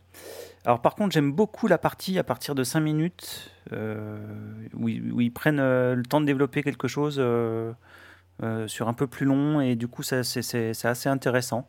Alors 0.64 0.82
par 0.82 0.94
contre, 0.94 1.12
j'aime 1.12 1.32
beaucoup 1.32 1.66
la 1.66 1.78
partie 1.78 2.18
à 2.18 2.24
partir 2.24 2.54
de 2.54 2.62
5 2.62 2.80
minutes 2.80 3.50
où, 3.72 4.88
ils, 4.88 5.12
où 5.12 5.20
ils 5.20 5.32
prennent 5.32 5.60
euh, 5.60 5.94
le 5.94 6.02
temps 6.02 6.20
de 6.20 6.26
développer 6.26 6.62
quelque 6.62 6.88
chose 6.88 7.16
euh, 7.18 7.72
euh, 8.42 8.66
sur 8.68 8.88
un 8.88 8.94
peu 8.94 9.06
plus 9.06 9.26
long 9.26 9.60
et 9.60 9.76
du 9.76 9.86
coup 9.86 10.02
c'est, 10.02 10.20
assez 10.20 11.08
intéressant. 11.08 11.68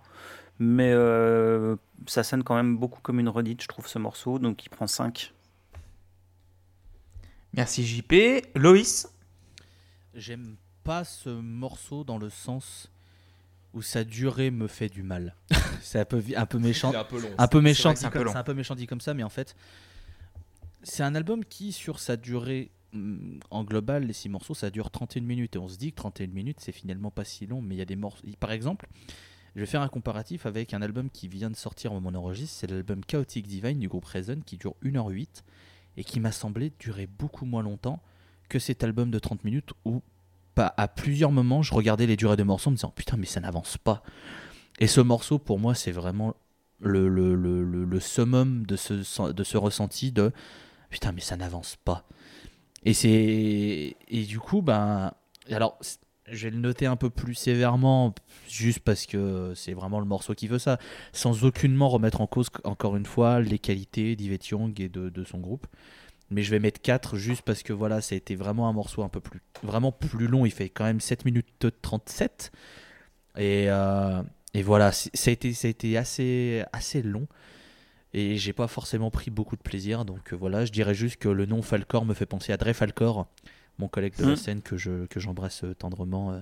Mais 0.57 0.91
euh, 0.93 1.75
ça 2.07 2.23
sonne 2.23 2.43
quand 2.43 2.55
même 2.55 2.77
beaucoup 2.77 3.01
comme 3.01 3.19
une 3.19 3.27
redite, 3.29 3.61
je 3.61 3.67
trouve, 3.67 3.87
ce 3.87 3.99
morceau, 3.99 4.39
donc 4.39 4.63
il 4.65 4.69
prend 4.69 4.87
5. 4.87 5.33
Merci 7.53 7.85
JP. 7.85 8.13
Loïs? 8.55 9.11
J'aime 10.13 10.55
pas 10.83 11.03
ce 11.03 11.29
morceau 11.29 12.03
dans 12.05 12.17
le 12.17 12.29
sens 12.29 12.89
où 13.73 13.81
sa 13.81 14.05
durée 14.05 14.51
me 14.51 14.67
fait 14.67 14.89
du 14.89 15.03
mal. 15.03 15.35
c'est 15.81 15.99
un 15.99 16.05
peu, 16.05 16.23
un 16.37 16.45
peu 16.45 16.59
méchant. 16.59 16.93
Un 16.93 17.03
peu 17.03 17.19
long. 17.19 17.31
Un 17.37 17.47
peu 17.47 17.57
C'est 17.57 17.63
méchant, 17.63 17.89
un 17.89 17.93
dit 17.93 18.07
peu 18.09 18.23
long. 18.23 18.35
un 18.35 18.43
peu 18.43 18.53
méchant 18.53 18.75
dit 18.75 18.87
comme 18.87 19.01
ça, 19.01 19.13
mais 19.13 19.23
en 19.23 19.29
fait, 19.29 19.55
c'est 20.83 21.03
un 21.03 21.15
album 21.15 21.45
qui, 21.45 21.71
sur 21.71 21.99
sa 21.99 22.17
durée 22.17 22.71
hum, 22.93 23.39
en 23.49 23.63
global, 23.63 24.05
les 24.05 24.13
six 24.13 24.29
morceaux, 24.29 24.53
ça 24.53 24.69
dure 24.69 24.91
31 24.91 25.21
minutes. 25.21 25.55
Et 25.55 25.59
on 25.59 25.67
se 25.67 25.77
dit 25.77 25.91
que 25.91 25.97
31 25.97 26.27
minutes, 26.27 26.59
c'est 26.59 26.71
finalement 26.71 27.11
pas 27.11 27.23
si 27.23 27.45
long, 27.45 27.61
mais 27.61 27.75
il 27.75 27.77
y 27.77 27.81
a 27.81 27.85
des 27.85 27.95
morceaux. 27.95 28.23
Par 28.39 28.51
exemple, 28.51 28.87
je 29.55 29.59
vais 29.59 29.65
faire 29.65 29.81
un 29.81 29.89
comparatif 29.89 30.45
avec 30.45 30.73
un 30.73 30.81
album 30.81 31.09
qui 31.09 31.27
vient 31.27 31.49
de 31.49 31.55
sortir 31.55 31.91
au 31.91 31.95
moment 31.95 32.09
où 32.09 32.21
on 32.21 32.25
enregistre, 32.25 32.57
c'est 32.59 32.71
l'album 32.71 33.03
Chaotic 33.03 33.47
Divine 33.47 33.79
du 33.79 33.89
groupe 33.89 34.05
Reason 34.05 34.39
qui 34.45 34.57
dure 34.57 34.75
1h08 34.83 35.43
et 35.97 36.03
qui 36.03 36.19
m'a 36.19 36.31
semblé 36.31 36.71
durer 36.79 37.05
beaucoup 37.07 37.45
moins 37.45 37.61
longtemps 37.61 38.01
que 38.47 38.59
cet 38.59 38.83
album 38.83 39.11
de 39.11 39.19
30 39.19 39.43
minutes 39.43 39.71
où 39.83 40.01
pas 40.55 40.73
à 40.77 40.87
plusieurs 40.87 41.31
moments 41.31 41.61
je 41.61 41.73
regardais 41.73 42.05
les 42.05 42.15
durées 42.15 42.37
de 42.37 42.43
morceaux 42.43 42.69
en 42.69 42.71
me 42.71 42.77
disant 42.77 42.93
putain 42.95 43.17
mais 43.17 43.25
ça 43.25 43.41
n'avance 43.41 43.77
pas. 43.77 44.03
Et 44.79 44.87
ce 44.87 45.01
morceau 45.01 45.37
pour 45.37 45.59
moi 45.59 45.75
c'est 45.75 45.91
vraiment 45.91 46.33
le, 46.79 47.99
summum 47.99 48.65
de 48.65 48.75
ce 48.77 49.57
ressenti 49.57 50.13
de 50.13 50.31
putain 50.91 51.11
mais 51.11 51.21
ça 51.21 51.35
n'avance 51.37 51.77
pas. 51.83 52.05
Et 52.85 52.93
c'est 52.93 53.95
et 54.07 54.23
du 54.25 54.39
coup 54.39 54.61
ben 54.61 55.13
alors 55.49 55.79
je 56.27 56.47
vais 56.47 56.51
le 56.51 56.59
noter 56.59 56.85
un 56.85 56.95
peu 56.95 57.09
plus 57.09 57.33
sévèrement 57.33 58.13
juste 58.47 58.79
parce 58.79 59.05
que 59.07 59.53
c'est 59.55 59.73
vraiment 59.73 59.99
le 59.99 60.05
morceau 60.05 60.35
qui 60.35 60.47
veut 60.47 60.59
ça 60.59 60.77
sans 61.11 61.43
aucunement 61.43 61.89
remettre 61.89 62.21
en 62.21 62.27
cause 62.27 62.49
encore 62.63 62.95
une 62.95 63.05
fois 63.05 63.41
les 63.41 63.57
qualités 63.57 64.15
d'Yvette 64.15 64.47
Young 64.49 64.79
et 64.79 64.89
de, 64.89 65.09
de 65.09 65.23
son 65.23 65.39
groupe. 65.39 65.65
Mais 66.29 66.43
je 66.43 66.51
vais 66.51 66.59
mettre 66.59 66.81
4 66.81 67.17
juste 67.17 67.41
parce 67.41 67.61
que 67.61 67.73
voilà, 67.73 67.99
ça 67.99 68.15
a 68.15 68.17
été 68.17 68.35
vraiment 68.35 68.69
un 68.69 68.73
morceau 68.73 69.03
un 69.03 69.09
peu 69.09 69.19
plus 69.19 69.41
vraiment 69.63 69.91
plus 69.91 70.27
long, 70.27 70.45
il 70.45 70.51
fait 70.51 70.69
quand 70.69 70.85
même 70.85 71.01
7 71.01 71.25
minutes 71.25 71.65
37 71.81 72.51
et 73.37 73.65
euh, 73.69 74.21
et 74.53 74.63
voilà, 74.63 74.91
ça 74.91 75.09
a 75.27 75.31
été, 75.31 75.53
ça 75.53 75.67
a 75.67 75.71
été 75.71 75.97
assez, 75.97 76.63
assez 76.73 77.01
long. 77.01 77.27
Et 78.13 78.35
j'ai 78.37 78.51
pas 78.53 78.67
forcément 78.67 79.09
pris 79.11 79.31
beaucoup 79.31 79.55
de 79.55 79.61
plaisir. 79.61 80.03
Donc 80.05 80.33
euh, 80.33 80.35
voilà, 80.35 80.65
je 80.65 80.71
dirais 80.71 80.93
juste 80.93 81.17
que 81.17 81.29
le 81.29 81.45
nom 81.45 81.61
Falcor 81.61 82.05
me 82.05 82.13
fait 82.13 82.25
penser 82.25 82.51
à 82.51 82.57
Dre 82.57 82.73
Falcor, 82.73 83.27
mon 83.79 83.87
collègue 83.87 84.15
de 84.17 84.23
la 84.23 84.29
Mhm. 84.31 84.35
scène 84.35 84.61
que 84.61 84.75
je 84.77 85.05
que 85.07 85.19
j'embrasse 85.19 85.63
euh, 85.63 85.73
tendrement. 85.73 86.31
euh, 86.31 86.39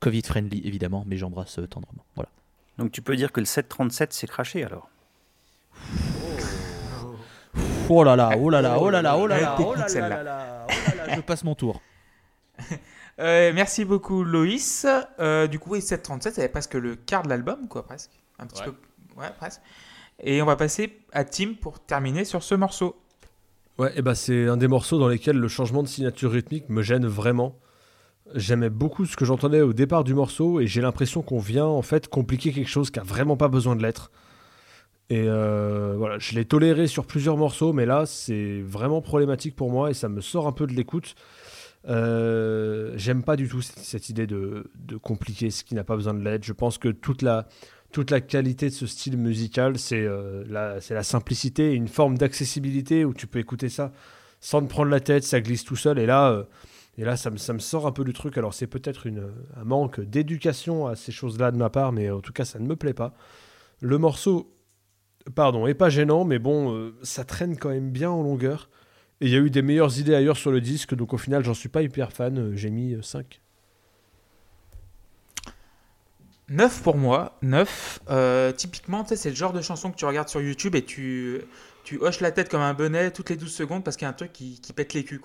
Covid 0.00 0.22
friendly 0.22 0.62
évidemment, 0.66 1.04
mais 1.06 1.16
j'embrasse 1.18 1.58
tendrement. 1.68 2.04
Voilà. 2.14 2.30
Donc 2.78 2.92
tu 2.92 3.02
peux 3.02 3.14
dire 3.16 3.30
que 3.32 3.40
le 3.40 3.46
737 3.46 4.12
c'est 4.14 4.26
craché 4.26 4.64
alors? 4.64 4.88
Oh 7.88 8.04
là 8.04 8.16
là, 8.16 8.30
oh 8.38 8.48
là 8.48 8.62
là, 8.62 8.78
oh 8.80 8.88
là 8.88 9.02
là, 9.02 9.18
oh 9.18 9.26
là 9.26 9.36
Elle 9.36 9.42
là, 9.42 9.56
est 9.58 9.62
oh 9.62 9.74
là 9.74 9.82
technique, 9.82 9.90
celle-là. 9.90 10.08
là 10.08 10.22
là, 10.22 10.66
oh 10.68 10.96
là 10.96 11.06
là, 11.06 11.14
je 11.16 11.20
passe 11.20 11.44
mon 11.44 11.54
tour. 11.54 11.80
Euh, 13.18 13.52
merci 13.54 13.84
beaucoup 13.84 14.24
Loïs. 14.24 14.86
Euh, 15.20 15.46
du 15.46 15.58
coup, 15.58 15.72
oui, 15.72 15.82
737, 15.82 16.34
c'est 16.34 16.48
presque 16.48 16.72
le 16.74 16.96
quart 16.96 17.22
de 17.22 17.28
l'album, 17.28 17.68
quoi, 17.68 17.84
presque. 17.84 18.10
Un 18.38 18.46
petit 18.46 18.62
Ouais. 18.62 18.68
peu. 18.68 19.20
Ouais, 19.20 19.30
presque. 19.36 19.60
Et 20.20 20.42
on 20.42 20.46
va 20.46 20.56
passer 20.56 21.00
à 21.12 21.24
Tim 21.24 21.54
pour 21.60 21.80
terminer 21.80 22.24
sur 22.24 22.42
ce 22.42 22.54
morceau. 22.54 22.96
Ouais, 23.78 23.92
et 23.96 24.02
bah 24.02 24.14
c'est 24.14 24.48
un 24.48 24.56
des 24.56 24.68
morceaux 24.68 24.98
dans 24.98 25.08
lesquels 25.08 25.36
le 25.36 25.48
changement 25.48 25.82
de 25.82 25.88
signature 25.88 26.30
rythmique 26.30 26.68
me 26.68 26.82
gêne 26.82 27.06
vraiment. 27.06 27.58
J'aimais 28.34 28.70
beaucoup 28.70 29.06
ce 29.06 29.16
que 29.16 29.24
j'entendais 29.24 29.62
au 29.62 29.72
départ 29.72 30.04
du 30.04 30.14
morceau 30.14 30.60
et 30.60 30.66
j'ai 30.66 30.80
l'impression 30.80 31.22
qu'on 31.22 31.38
vient 31.38 31.66
en 31.66 31.82
fait 31.82 32.08
compliquer 32.08 32.52
quelque 32.52 32.68
chose 32.68 32.90
qui 32.90 33.00
a 33.00 33.02
vraiment 33.02 33.36
pas 33.36 33.48
besoin 33.48 33.74
de 33.74 33.82
l'être. 33.82 34.10
Et 35.10 35.24
euh, 35.26 35.94
voilà, 35.96 36.18
je 36.18 36.34
l'ai 36.34 36.44
toléré 36.44 36.86
sur 36.86 37.06
plusieurs 37.06 37.36
morceaux, 37.36 37.72
mais 37.72 37.84
là 37.84 38.06
c'est 38.06 38.62
vraiment 38.62 39.02
problématique 39.02 39.56
pour 39.56 39.70
moi 39.70 39.90
et 39.90 39.94
ça 39.94 40.08
me 40.08 40.20
sort 40.20 40.46
un 40.46 40.52
peu 40.52 40.66
de 40.66 40.72
l'écoute. 40.72 41.14
Euh, 41.88 42.92
J'aime 42.96 43.24
pas 43.24 43.36
du 43.36 43.48
tout 43.48 43.62
cette, 43.62 44.08
idée 44.08 44.26
de 44.26 44.64
compliquer 45.02 45.50
ce 45.50 45.64
qui 45.64 45.74
n'a 45.74 45.84
pas 45.84 45.96
besoin 45.96 46.14
de 46.14 46.22
l'être. 46.22 46.44
Je 46.44 46.52
pense 46.52 46.78
que 46.78 46.88
toute 46.88 47.22
la, 47.22 47.48
toute 47.92 48.10
la 48.10 48.20
qualité 48.20 48.68
de 48.68 48.74
ce 48.74 48.86
style 48.86 49.16
musical, 49.16 49.78
c'est 49.78 50.00
euh, 50.00 50.44
la, 50.48 50.78
la 50.90 51.02
simplicité 51.02 51.72
une 51.72 51.88
forme 51.88 52.18
d'accessibilité 52.18 53.04
où 53.04 53.14
tu 53.14 53.26
peux 53.26 53.38
écouter 53.38 53.68
ça 53.68 53.92
sans 54.42 54.60
te 54.60 54.66
prendre 54.66 54.90
la 54.90 55.00
tête, 55.00 55.22
ça 55.24 55.40
glisse 55.40 55.64
tout 55.64 55.76
seul. 55.76 55.98
Et 55.98 56.04
là, 56.04 56.30
euh, 56.32 56.44
et 56.98 57.04
là 57.04 57.16
ça, 57.16 57.30
me, 57.30 57.38
sort 57.38 57.86
un 57.86 57.92
peu 57.92 58.04
du 58.04 58.12
truc. 58.12 58.36
Alors 58.36 58.52
c'est 58.52 58.66
peut-être 58.66 59.08
un 59.08 59.64
manque 59.64 60.00
d'éducation 60.00 60.86
à 60.86 60.96
ces 60.96 61.12
choses-là 61.12 61.52
de 61.52 61.56
ma 61.56 61.70
part, 61.70 61.92
mais 61.92 62.10
en 62.10 62.20
tout 62.20 62.32
cas 62.32 62.44
ça 62.44 62.58
ne 62.58 62.66
me 62.66 62.76
plaît 62.76 62.92
pas. 62.92 63.14
Le 63.80 63.96
morceau, 63.98 64.52
pardon, 65.34 65.66
est 65.66 65.74
pas 65.74 65.88
gênant, 65.88 66.24
mais 66.24 66.38
bon, 66.38 66.74
euh, 66.74 66.94
ça 67.02 67.24
traîne 67.24 67.56
quand 67.56 67.70
même 67.70 67.90
bien 67.90 68.10
en 68.10 68.22
longueur. 68.22 68.68
Et 69.20 69.26
il 69.26 69.32
y 69.32 69.36
a 69.36 69.38
eu 69.38 69.50
des 69.50 69.62
meilleures 69.62 69.98
idées 69.98 70.14
ailleurs 70.14 70.36
sur 70.36 70.50
le 70.50 70.60
disque, 70.60 70.94
donc 70.94 71.14
au 71.14 71.18
final 71.18 71.44
j'en 71.44 71.54
suis 71.54 71.68
pas 71.68 71.82
hyper 71.82 72.12
fan. 72.12 72.54
J'ai 72.56 72.70
mis 72.70 72.94
euh, 72.94 73.02
5. 73.02 73.40
9 76.52 76.82
pour 76.82 76.96
moi, 76.98 77.38
9. 77.40 78.00
Euh, 78.10 78.52
typiquement, 78.52 79.06
c'est 79.06 79.30
le 79.30 79.34
genre 79.34 79.54
de 79.54 79.62
chanson 79.62 79.90
que 79.90 79.96
tu 79.96 80.04
regardes 80.04 80.28
sur 80.28 80.42
YouTube 80.42 80.74
et 80.74 80.84
tu, 80.84 81.40
tu 81.82 81.98
hoches 81.98 82.20
la 82.20 82.30
tête 82.30 82.50
comme 82.50 82.60
un 82.60 82.74
bonnet 82.74 83.10
toutes 83.10 83.30
les 83.30 83.36
12 83.36 83.50
secondes 83.50 83.82
parce 83.82 83.96
qu'il 83.96 84.04
y 84.04 84.06
a 84.06 84.10
un 84.10 84.12
truc 84.14 84.32
qui, 84.32 84.60
pète 84.76 84.92
les 84.92 85.02
culs. 85.02 85.20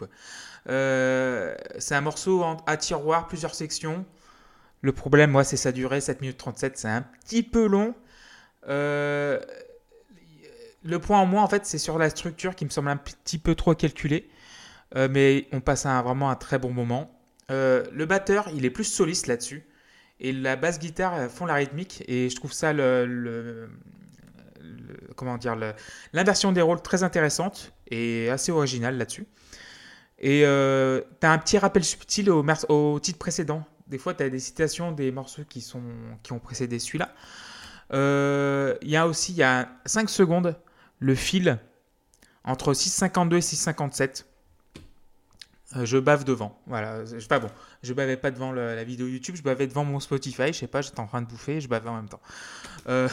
Euh, 0.69 1.53
c'est 1.79 1.95
un 1.95 2.01
morceau 2.01 2.45
à 2.65 2.77
tiroir, 2.77 3.27
plusieurs 3.27 3.55
sections. 3.55 4.05
Le 4.81 4.93
problème, 4.93 5.31
moi, 5.31 5.43
c'est 5.43 5.57
sa 5.57 5.73
durée, 5.73 5.99
7 5.99 6.21
minutes 6.21 6.37
37, 6.37 6.77
c'est 6.77 6.87
un 6.87 7.01
petit 7.01 7.43
peu 7.43 7.67
long. 7.67 7.93
Euh, 8.69 9.39
le 10.83 10.99
point 10.99 11.19
en 11.19 11.25
moins, 11.25 11.43
en 11.43 11.47
fait, 11.47 11.65
c'est 11.65 11.77
sur 11.77 11.97
la 11.97 12.09
structure 12.09 12.55
qui 12.55 12.63
me 12.63 12.69
semble 12.69 12.87
un 12.89 12.97
petit 12.97 13.37
peu 13.37 13.53
trop 13.53 13.75
calculée. 13.75 14.29
Mais 14.95 15.49
on 15.51 15.59
passe 15.59 15.85
un- 15.85 16.01
vraiment 16.01 16.29
un 16.29 16.35
très 16.35 16.57
bon 16.57 16.71
moment. 16.71 17.19
Le 17.49 18.05
batteur, 18.05 18.47
il 18.55 18.63
est 18.63 18.69
plus 18.69 18.85
soliste 18.85 19.27
là-dessus. 19.27 19.66
Et 20.19 20.31
la 20.31 20.55
basse 20.55 20.79
guitare 20.79 21.29
font 21.29 21.45
la 21.45 21.55
rythmique. 21.55 22.03
Et 22.07 22.29
je 22.29 22.35
trouve 22.35 22.53
ça, 22.53 22.73
le, 22.73 23.69
comment 25.15 25.37
dire, 25.37 25.55
l'inversion 26.13 26.51
des 26.51 26.61
rôles 26.61 26.81
très 26.81 27.03
intéressante 27.03 27.73
et 27.89 28.29
assez 28.29 28.51
originale 28.51 28.97
là-dessus. 28.97 29.27
Et 30.19 30.43
euh, 30.45 31.01
tu 31.21 31.27
as 31.27 31.31
un 31.31 31.37
petit 31.37 31.57
rappel 31.57 31.83
subtil 31.83 32.29
au 32.31 32.99
titre 32.99 33.19
précédent. 33.19 33.63
Des 33.87 33.97
fois, 33.97 34.13
tu 34.13 34.23
as 34.23 34.29
des 34.29 34.39
citations 34.39 34.91
des 34.91 35.11
morceaux 35.11 35.43
qui, 35.47 35.61
sont, 35.61 35.83
qui 36.23 36.33
ont 36.33 36.39
précédé 36.39 36.79
celui-là. 36.79 37.13
Euh, 37.93 38.75
Il 38.81 38.89
y 38.89 38.97
a 38.97 39.07
aussi, 39.07 39.31
il 39.31 39.37
y 39.37 39.43
a 39.43 39.69
5 39.85 40.09
secondes, 40.09 40.55
le 40.99 41.15
fil 41.15 41.59
entre 42.43 42.73
6,52 42.73 43.35
et 43.35 43.39
6,57. 43.39 44.25
Euh, 45.75 45.85
je 45.85 45.97
bave 45.97 46.23
devant. 46.23 46.57
Voilà, 46.65 47.03
je 47.05 47.27
pas 47.27 47.39
bon. 47.39 47.49
Je 47.83 47.93
bavais 47.93 48.15
pas 48.15 48.31
devant 48.31 48.51
le- 48.53 48.73
la 48.75 48.83
vidéo 48.85 49.07
YouTube, 49.07 49.35
je 49.35 49.43
bavais 49.43 49.67
devant 49.67 49.83
mon 49.83 49.99
Spotify. 49.99 50.47
Je 50.47 50.53
sais 50.59 50.67
pas, 50.67 50.81
j'étais 50.81 50.99
en 51.01 51.07
train 51.07 51.21
de 51.21 51.27
bouffer, 51.27 51.59
je 51.59 51.67
bavais 51.67 51.89
en 51.89 51.95
même 51.95 52.09
temps. 52.09 52.21
Euh, 52.89 53.09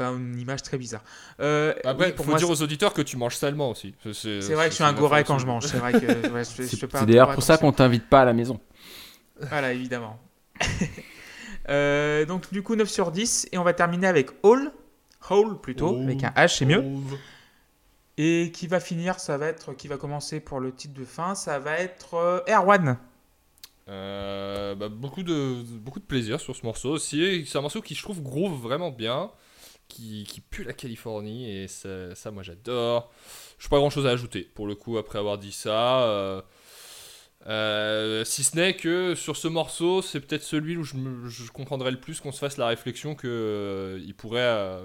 Enfin, 0.00 0.16
une 0.16 0.38
image 0.38 0.62
très 0.62 0.78
bizarre. 0.78 1.02
Euh, 1.40 1.74
Après, 1.84 2.06
oui, 2.06 2.12
pour 2.12 2.24
faut 2.24 2.30
moi, 2.30 2.38
dire 2.38 2.48
aux 2.48 2.62
auditeurs 2.62 2.94
que 2.94 3.02
tu 3.02 3.16
manges 3.16 3.34
salement 3.34 3.68
aussi. 3.70 3.96
C'est 4.12 4.38
vrai 4.54 4.66
que 4.66 4.70
je 4.70 4.76
suis 4.76 4.84
un 4.84 4.92
goret 4.92 5.24
quand 5.24 5.40
je 5.40 5.46
mange. 5.46 5.66
C'est 5.66 5.78
vrai 5.78 5.90
que 5.92 6.28
ouais, 6.30 6.44
je, 6.44 6.62
je 6.62 6.68
C'est 6.68 6.76
fais 6.76 6.86
pas 6.86 6.98
c'est 6.98 7.02
un 7.02 7.06
d'ailleurs 7.06 7.32
pour 7.34 7.42
ça 7.42 7.58
qu'on 7.58 7.72
t'invite 7.72 8.08
pas 8.08 8.20
à 8.20 8.24
la 8.24 8.32
maison. 8.32 8.60
Voilà, 9.40 9.72
évidemment. 9.72 10.20
Euh, 11.70 12.24
donc, 12.24 12.50
du 12.52 12.62
coup, 12.62 12.76
9 12.76 12.88
sur 12.88 13.10
10. 13.10 13.48
Et 13.52 13.58
on 13.58 13.62
va 13.64 13.74
terminer 13.74 14.06
avec 14.06 14.30
Hall. 14.42 14.70
Hall 15.30 15.60
plutôt, 15.60 16.00
avec 16.00 16.24
un 16.24 16.30
H, 16.30 16.56
c'est 16.58 16.64
mieux. 16.64 16.82
Et 18.18 18.52
qui 18.52 18.66
va 18.66 18.80
finir, 18.80 19.18
ça 19.20 19.38
va 19.38 19.46
être, 19.46 19.72
qui 19.74 19.88
va 19.88 19.96
commencer 19.96 20.40
pour 20.40 20.60
le 20.60 20.74
titre 20.74 20.92
de 20.94 21.04
fin, 21.06 21.34
ça 21.34 21.58
va 21.58 21.78
être 21.78 22.14
euh, 22.14 22.40
Erwan. 22.48 22.98
Euh, 23.88 24.74
bah, 24.74 24.88
beaucoup, 24.90 25.22
de, 25.22 25.62
beaucoup 25.78 26.00
de 26.00 26.04
plaisir 26.04 26.40
sur 26.40 26.54
ce 26.54 26.64
morceau 26.66 26.90
aussi. 26.90 27.46
C'est 27.46 27.58
un 27.58 27.62
morceau 27.62 27.80
qui, 27.80 27.94
je 27.94 28.02
trouve, 28.02 28.20
groove 28.22 28.60
vraiment 28.60 28.90
bien. 28.90 29.30
qui, 29.88 30.24
qui 30.24 30.40
pue 30.42 30.64
la 30.64 30.72
Californie 30.74 31.50
et 31.50 31.68
ça, 31.68 32.14
ça, 32.16 32.30
moi 32.32 32.42
j'adore. 32.44 33.12
Je 33.58 33.66
n'ai 33.66 33.70
pas 33.70 33.78
grand 33.78 33.90
chose 33.90 34.06
à 34.06 34.10
ajouter 34.10 34.42
pour 34.54 34.66
le 34.68 34.74
coup 34.76 34.98
après 34.98 35.18
avoir 35.20 35.38
dit 35.38 35.52
ça. 35.52 36.02
euh, 36.04 36.42
euh, 37.46 38.24
si 38.24 38.44
ce 38.44 38.56
n'est 38.56 38.76
que 38.76 39.14
sur 39.14 39.36
ce 39.36 39.48
morceau, 39.48 40.02
c'est 40.02 40.20
peut-être 40.20 40.42
celui 40.42 40.76
où 40.76 40.82
je, 40.82 40.96
me- 40.96 41.28
je 41.28 41.50
comprendrais 41.50 41.90
le 41.92 42.00
plus 42.00 42.20
qu'on 42.20 42.32
se 42.32 42.38
fasse 42.40 42.56
la 42.58 42.66
réflexion 42.66 43.14
qu'il 43.14 44.14
pourrait 44.16 44.80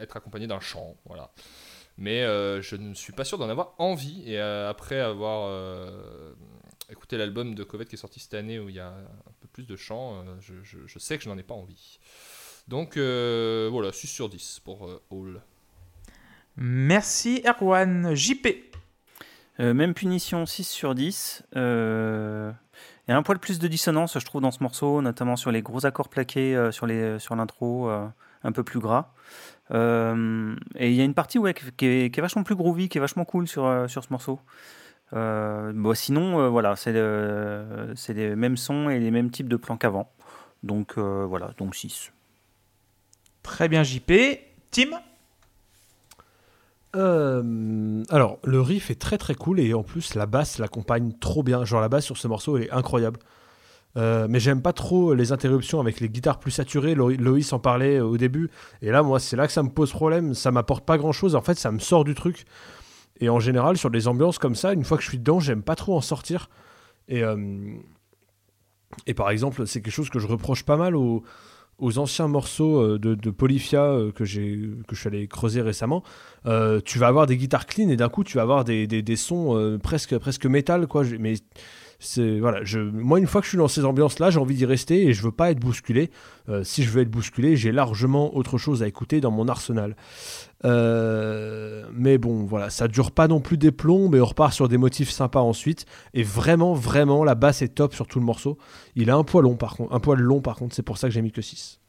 être 0.00 0.16
accompagné 0.16 0.46
d'un 0.46 0.60
chant. 0.60 0.96
Voilà. 1.06 1.30
Mais 1.98 2.22
euh, 2.22 2.62
je 2.62 2.76
ne 2.76 2.94
suis 2.94 3.12
pas 3.12 3.24
sûr 3.24 3.38
d'en 3.38 3.48
avoir 3.48 3.74
envie. 3.78 4.22
Et 4.26 4.38
euh, 4.38 4.70
après 4.70 5.00
avoir 5.00 5.48
euh, 5.48 6.32
écouté 6.90 7.16
l'album 7.18 7.54
de 7.56 7.64
Covet 7.64 7.84
qui 7.86 7.96
est 7.96 7.98
sorti 7.98 8.20
cette 8.20 8.34
année 8.34 8.58
où 8.60 8.68
il 8.68 8.76
y 8.76 8.80
a 8.80 8.88
un 8.90 9.32
peu 9.40 9.48
plus 9.52 9.66
de 9.66 9.74
chants, 9.76 10.14
euh, 10.20 10.34
je, 10.40 10.54
je- 10.62 10.86
je 10.86 10.98
sais 10.98 11.18
que 11.18 11.24
je 11.24 11.28
n'en 11.28 11.36
ai 11.38 11.42
pas 11.42 11.54
envie. 11.54 11.98
Donc 12.68 12.96
euh, 12.96 13.68
voilà, 13.72 13.92
6 13.92 14.06
sur 14.06 14.28
10 14.28 14.60
pour 14.64 14.86
euh, 14.86 15.02
Hall. 15.10 15.40
Merci 16.56 17.42
Erwan. 17.46 18.14
JP. 18.14 18.46
Euh, 19.60 19.74
même 19.74 19.94
punition, 19.94 20.46
6 20.46 20.64
sur 20.68 20.94
10. 20.94 21.42
Euh, 21.56 22.52
Il 23.06 23.10
y 23.10 23.14
a 23.14 23.16
un 23.16 23.22
poil 23.22 23.38
plus 23.38 23.58
de 23.58 23.66
dissonance, 23.68 24.18
je 24.18 24.24
trouve, 24.24 24.40
dans 24.42 24.50
ce 24.50 24.62
morceau, 24.62 25.02
notamment 25.02 25.34
sur 25.36 25.50
les 25.50 25.62
gros 25.62 25.84
accords 25.86 26.08
plaqués 26.08 26.54
euh, 26.54 26.70
sur 26.70 26.86
l'intro, 26.86 27.88
euh, 27.90 28.06
un 28.44 28.52
peu 28.52 28.62
plus 28.62 28.78
gras. 28.80 29.12
Euh, 29.72 30.56
et 30.76 30.88
il 30.90 30.94
y 30.96 31.00
a 31.00 31.04
une 31.04 31.14
partie 31.14 31.38
ouais, 31.38 31.54
qui, 31.54 31.86
est, 31.86 32.10
qui 32.12 32.20
est 32.20 32.22
vachement 32.22 32.42
plus 32.42 32.54
groovy, 32.56 32.88
qui 32.88 32.98
est 32.98 33.00
vachement 33.00 33.24
cool 33.24 33.46
sur, 33.46 33.66
euh, 33.66 33.86
sur 33.88 34.02
ce 34.04 34.08
morceau. 34.10 34.40
Euh, 35.14 35.72
bon, 35.74 35.94
sinon, 35.94 36.40
euh, 36.40 36.48
voilà, 36.48 36.76
c'est 36.76 36.92
le- 36.92 37.92
c'est 37.96 38.14
les 38.14 38.34
mêmes 38.36 38.56
sons 38.56 38.88
et 38.90 38.98
les 38.98 39.10
mêmes 39.10 39.30
types 39.30 39.48
de 39.48 39.56
plans 39.56 39.76
qu'avant. 39.76 40.10
Donc 40.62 40.94
euh, 40.98 41.24
voilà, 41.26 41.50
donc 41.58 41.74
6. 41.74 42.12
Très 43.42 43.68
bien 43.68 43.82
JP. 43.82 44.12
Tim? 44.70 44.90
Euh, 46.96 48.02
alors, 48.10 48.38
le 48.44 48.60
riff 48.60 48.90
est 48.90 49.00
très 49.00 49.18
très 49.18 49.34
cool 49.34 49.60
et 49.60 49.74
en 49.74 49.82
plus 49.82 50.14
la 50.14 50.26
basse 50.26 50.58
l'accompagne 50.58 51.12
trop 51.20 51.42
bien. 51.42 51.64
Genre 51.64 51.80
la 51.80 51.88
basse 51.88 52.04
sur 52.04 52.16
ce 52.16 52.28
morceau 52.28 52.56
elle 52.56 52.64
est 52.64 52.70
incroyable. 52.70 53.20
Euh, 53.98 54.26
mais 54.30 54.38
j'aime 54.38 54.62
pas 54.62 54.72
trop 54.72 55.12
les 55.12 55.32
interruptions 55.32 55.80
avec 55.80 55.98
les 55.98 56.08
guitares 56.08 56.38
plus 56.38 56.52
saturées. 56.52 56.94
Lo- 56.94 57.10
Loïs 57.10 57.52
en 57.52 57.58
parlait 57.58 57.98
euh, 57.98 58.04
au 58.04 58.16
début. 58.16 58.48
Et 58.80 58.90
là, 58.90 59.02
moi, 59.02 59.18
c'est 59.18 59.34
là 59.36 59.46
que 59.46 59.52
ça 59.52 59.62
me 59.64 59.70
pose 59.70 59.90
problème. 59.90 60.34
Ça 60.34 60.50
m'apporte 60.52 60.84
pas 60.86 60.98
grand 60.98 61.10
chose. 61.12 61.34
En 61.34 61.40
fait, 61.42 61.58
ça 61.58 61.72
me 61.72 61.80
sort 61.80 62.04
du 62.04 62.14
truc. 62.14 62.44
Et 63.20 63.28
en 63.28 63.40
général, 63.40 63.76
sur 63.76 63.90
des 63.90 64.06
ambiances 64.06 64.38
comme 64.38 64.54
ça, 64.54 64.72
une 64.72 64.84
fois 64.84 64.96
que 64.98 65.02
je 65.02 65.08
suis 65.08 65.18
dedans, 65.18 65.40
j'aime 65.40 65.62
pas 65.62 65.74
trop 65.74 65.96
en 65.96 66.00
sortir. 66.00 66.48
Et, 67.08 67.24
euh, 67.24 67.36
et 69.06 69.14
par 69.14 69.30
exemple, 69.30 69.66
c'est 69.66 69.80
quelque 69.82 69.92
chose 69.92 70.10
que 70.10 70.20
je 70.20 70.28
reproche 70.28 70.62
pas 70.64 70.76
mal 70.76 70.94
aux, 70.94 71.24
aux 71.78 71.98
anciens 71.98 72.28
morceaux 72.28 72.98
de, 72.98 73.30
Polyphia 73.30 73.96
que, 74.14 74.22
que 74.22 74.24
je 74.24 74.94
suis 74.94 75.08
allé 75.08 75.26
creuser 75.26 75.60
récemment. 75.62 76.04
Tu 76.84 76.98
vas 76.98 77.08
avoir 77.08 77.26
des 77.26 77.36
guitares 77.36 77.66
clean 77.66 77.88
et 77.88 77.96
d'un 77.96 78.08
coup, 78.08 78.22
tu 78.22 78.36
vas 78.36 78.42
avoir 78.42 78.64
des, 78.64 78.86
des, 78.86 79.02
des 79.02 79.16
sons 79.16 79.78
presque, 79.82 80.16
presque 80.18 80.46
métal. 80.46 80.86
Quoi. 80.86 81.02
Mais 81.18 81.34
c'est, 82.00 82.38
voilà, 82.38 82.62
je, 82.62 82.78
moi, 82.78 83.18
une 83.18 83.26
fois 83.26 83.40
que 83.40 83.46
je 83.46 83.50
suis 83.50 83.58
dans 83.58 83.66
ces 83.66 83.84
ambiances-là, 83.84 84.30
j'ai 84.30 84.38
envie 84.38 84.54
d'y 84.54 84.64
rester 84.66 85.08
et 85.08 85.12
je 85.12 85.22
veux 85.22 85.32
pas 85.32 85.50
être 85.50 85.58
bousculé. 85.58 86.10
Euh, 86.48 86.62
si 86.62 86.84
je 86.84 86.90
veux 86.90 87.02
être 87.02 87.10
bousculé, 87.10 87.56
j'ai 87.56 87.72
largement 87.72 88.36
autre 88.36 88.56
chose 88.56 88.84
à 88.84 88.86
écouter 88.86 89.20
dans 89.20 89.32
mon 89.32 89.48
arsenal. 89.48 89.96
Euh, 90.64 91.84
mais 91.92 92.16
bon, 92.16 92.44
voilà, 92.44 92.70
ça 92.70 92.86
dure 92.86 93.10
pas 93.10 93.26
non 93.26 93.40
plus 93.40 93.58
des 93.58 93.72
plombs, 93.72 94.08
mais 94.08 94.20
on 94.20 94.26
repart 94.26 94.52
sur 94.52 94.68
des 94.68 94.76
motifs 94.76 95.10
sympas 95.10 95.40
ensuite. 95.40 95.86
Et 96.14 96.22
vraiment, 96.22 96.72
vraiment, 96.72 97.24
la 97.24 97.34
basse 97.34 97.62
est 97.62 97.74
top 97.74 97.94
sur 97.94 98.06
tout 98.06 98.20
le 98.20 98.24
morceau. 98.24 98.58
Il 98.94 99.10
a 99.10 99.16
un 99.16 99.24
poil 99.24 99.42
long 99.42 99.56
par 99.56 99.76
contre, 99.76 99.92
un 99.92 99.98
poil 99.98 100.20
long 100.20 100.40
par 100.40 100.54
contre, 100.54 100.76
c'est 100.76 100.84
pour 100.84 100.98
ça 100.98 101.08
que 101.08 101.14
j'ai 101.14 101.22
mis 101.22 101.32
que 101.32 101.42
6. 101.42 101.80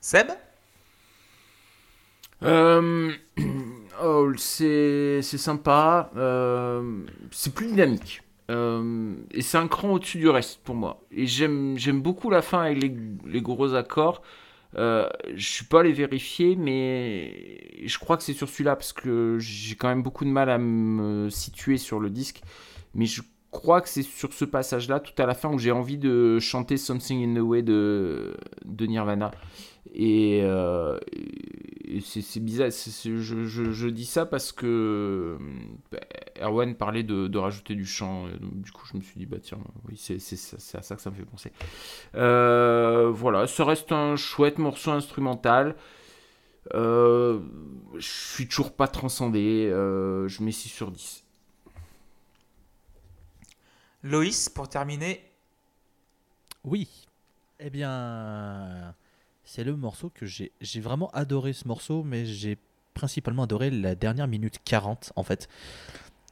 Seb? 0.00 0.26
Euh, 2.42 3.12
oh, 4.02 4.32
c'est 4.36 5.22
sympa. 5.22 6.10
euh, 6.16 7.02
c'est 7.30 7.54
plus 7.54 7.66
dynamique. 7.66 8.22
Euh, 8.50 9.14
et 9.32 9.42
c'est 9.42 9.58
un 9.58 9.66
cran 9.66 9.92
au-dessus 9.92 10.18
du 10.18 10.28
reste 10.28 10.60
pour 10.62 10.74
moi. 10.74 11.02
Et 11.10 11.26
j'aime 11.26 11.76
beaucoup 12.00 12.30
la 12.30 12.42
fin 12.42 12.62
avec 12.62 12.82
les, 13.24 13.40
gros 13.40 13.74
accords. 13.74 14.22
Euh, 14.76 15.08
je 15.34 15.48
suis 15.48 15.64
pas 15.64 15.80
allé 15.80 15.92
vérifier, 15.92 16.54
mais 16.56 17.60
je 17.84 17.98
crois 17.98 18.16
que 18.16 18.22
c'est 18.22 18.34
sur 18.34 18.48
celui-là 18.48 18.76
parce 18.76 18.92
que 18.92 19.38
j'ai 19.40 19.74
quand 19.74 19.88
même 19.88 20.02
beaucoup 20.02 20.24
de 20.24 20.30
mal 20.30 20.50
à 20.50 20.58
me 20.58 21.28
situer 21.30 21.76
sur 21.76 21.98
le 21.98 22.10
disque. 22.10 22.42
Mais 22.94 23.06
je 23.06 23.22
crois 23.50 23.80
que 23.80 23.88
c'est 23.88 24.02
sur 24.02 24.32
ce 24.32 24.44
passage-là, 24.44 25.00
tout 25.00 25.20
à 25.20 25.26
la 25.26 25.34
fin, 25.34 25.48
où 25.52 25.58
j'ai 25.58 25.72
envie 25.72 25.98
de 25.98 26.38
chanter 26.38 26.76
Something 26.76 27.24
in 27.24 27.40
the 27.40 27.44
Way 27.44 27.62
de 27.62 28.36
Nirvana. 28.80 29.30
Et, 29.94 30.40
euh, 30.42 30.98
et 31.84 32.00
c'est 32.00 32.40
bizarre, 32.40 32.68
je, 32.70 33.16
je- 33.20 33.70
je 33.72 33.88
dis 33.88 34.04
ça 34.06 34.26
parce 34.26 34.52
que 34.52 35.38
bah, 35.92 35.98
Erwan 36.40 36.74
parlait 36.74 37.02
de, 37.02 37.28
de 37.28 37.38
rajouter 37.38 37.74
du 37.74 37.86
chant. 37.86 38.28
et 38.28 38.38
donc, 38.38 38.60
du 38.60 38.72
coup, 38.72 38.86
je 38.90 38.96
me 38.96 39.02
suis 39.02 39.18
dit, 39.18 39.26
bah 39.26 39.38
tiens, 39.42 39.58
oui, 39.88 39.96
c'est 39.96 40.16
à 40.76 40.82
ça 40.82 40.96
que 40.96 41.02
ça 41.02 41.10
me 41.10 41.14
fait 41.16 41.24
penser. 41.24 41.52
Euh, 42.16 43.10
voilà, 43.12 43.46
ça 43.46 43.64
reste 43.64 43.92
un 43.92 44.16
chouette 44.16 44.58
morceau 44.58 44.90
instrumental. 44.92 45.76
Euh, 46.74 47.40
je 47.96 48.08
suis 48.08 48.48
toujours 48.48 48.72
pas 48.74 48.88
transcendé. 48.88 49.68
euh, 49.72 50.28
je 50.28 50.42
mets 50.42 50.52
6 50.52 50.68
sur 50.68 50.90
10. 50.90 51.24
Loïs, 54.02 54.48
pour 54.48 54.68
terminer. 54.68 55.22
Oui. 56.64 56.88
Eh 57.60 57.70
bien, 57.70 58.94
c'est 59.46 59.64
le 59.64 59.76
morceau 59.76 60.10
que 60.10 60.26
j'ai 60.26 60.52
j'ai 60.60 60.80
vraiment 60.80 61.10
adoré 61.12 61.54
ce 61.54 61.66
morceau, 61.66 62.02
mais 62.02 62.26
j'ai 62.26 62.58
principalement 62.92 63.44
adoré 63.44 63.70
la 63.70 63.94
dernière 63.94 64.28
minute 64.28 64.60
40 64.64 65.12
en 65.16 65.22
fait. 65.22 65.48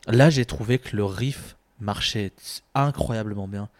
Là, 0.07 0.29
j'ai 0.29 0.45
trouvé 0.45 0.79
que 0.79 0.95
le 0.95 1.05
riff 1.05 1.57
marchait 1.81 2.33
incroyablement 2.75 3.49
bien. 3.49 3.71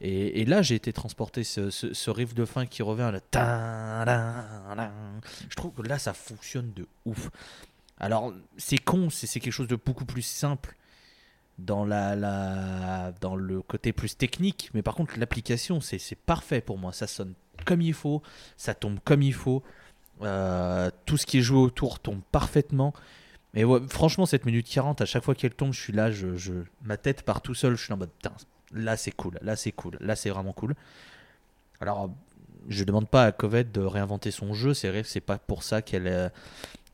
Et, 0.00 0.44
là, 0.44 0.62
j'ai 0.62 0.76
été 0.76 0.92
transporté, 0.92 1.42
ce, 1.42 2.10
riff 2.10 2.32
de 2.32 2.44
fin 2.44 2.66
qui 2.66 2.82
revient, 2.82 3.10
je 3.34 5.54
trouve 5.56 5.72
que 5.72 5.82
là, 5.82 5.98
ça 5.98 6.14
fonctionne 6.14 6.72
de 6.72 6.86
ouf. 7.04 7.30
Alors, 7.98 8.32
c'est 8.56 8.78
con, 8.78 9.10
c'est 9.10 9.40
quelque 9.40 9.52
chose 9.52 9.66
de 9.66 9.74
beaucoup 9.74 10.04
plus 10.04 10.22
simple 10.22 10.76
dans, 11.58 11.84
le 11.84 13.60
côté 13.62 13.92
plus 13.92 14.16
technique, 14.16 14.70
mais 14.72 14.82
par 14.82 14.94
contre, 14.94 15.18
l'application, 15.18 15.80
c'est 15.80 16.14
parfait 16.14 16.60
pour 16.60 16.78
moi. 16.78 16.92
Ça 16.92 17.08
sonne 17.08 17.34
comme 17.64 17.80
il 17.82 17.94
faut, 17.94 18.22
ça 18.56 18.74
tombe 18.74 18.98
comme 19.04 19.22
il 19.22 19.34
faut, 19.34 19.62
euh, 20.22 20.90
tout 21.06 21.16
ce 21.16 21.26
qui 21.26 21.38
est 21.38 21.42
joué 21.42 21.58
autour 21.58 22.00
tombe 22.00 22.20
parfaitement. 22.32 22.92
Mais 23.54 23.64
franchement, 23.88 24.26
cette 24.26 24.46
minute 24.46 24.68
40, 24.68 25.00
à 25.00 25.06
chaque 25.06 25.24
fois 25.24 25.34
qu'elle 25.34 25.54
tombe, 25.54 25.72
je 25.72 25.80
suis 25.80 25.92
là, 25.92 26.10
je, 26.10 26.36
je- 26.36 26.52
ma 26.84 26.96
tête 26.96 27.22
part 27.22 27.40
tout 27.42 27.54
seul, 27.54 27.76
je 27.76 27.84
suis 27.84 27.92
en 27.92 27.96
mode, 27.96 28.10
là 28.72 28.96
c'est 28.96 29.10
cool, 29.12 29.38
là 29.42 29.56
c'est 29.56 29.72
cool, 29.72 29.96
là 30.00 30.16
c'est 30.16 30.30
vraiment 30.30 30.52
cool. 30.52 30.74
Alors, 31.80 32.10
je 32.68 32.84
demande 32.84 33.08
pas 33.08 33.24
à 33.24 33.32
Covette 33.32 33.72
de 33.72 33.80
réinventer 33.80 34.30
son 34.30 34.52
jeu, 34.54 34.74
c'est 34.74 34.88
vrai 34.90 35.02
c'est 35.04 35.20
pas 35.20 35.38
pour 35.38 35.62
ça 35.62 35.80
qu'elle, 35.82 36.06
euh, 36.08 36.28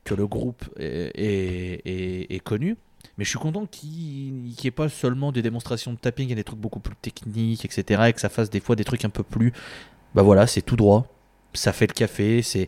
que 0.03 0.13
le 0.15 0.27
groupe 0.27 0.63
est 0.79 2.43
connu. 2.43 2.77
Mais 3.17 3.23
je 3.23 3.29
suis 3.29 3.39
content 3.39 3.65
qu'il 3.65 4.33
n'y 4.33 4.55
ait 4.65 4.71
pas 4.71 4.89
seulement 4.89 5.31
des 5.31 5.41
démonstrations 5.41 5.93
de 5.93 5.97
tapping 5.97 6.31
et 6.31 6.35
des 6.35 6.43
trucs 6.43 6.59
beaucoup 6.59 6.79
plus 6.79 6.95
techniques, 6.95 7.63
etc. 7.63 8.09
Et 8.09 8.13
que 8.13 8.19
ça 8.19 8.29
fasse 8.29 8.49
des 8.49 8.59
fois 8.59 8.75
des 8.75 8.83
trucs 8.83 9.05
un 9.05 9.09
peu 9.09 9.23
plus. 9.23 9.53
Bah 10.15 10.23
voilà, 10.23 10.47
c'est 10.47 10.61
tout 10.61 10.77
droit. 10.77 11.05
Ça 11.53 11.73
fait 11.73 11.87
le 11.87 11.93
café. 11.93 12.41
c'est 12.41 12.67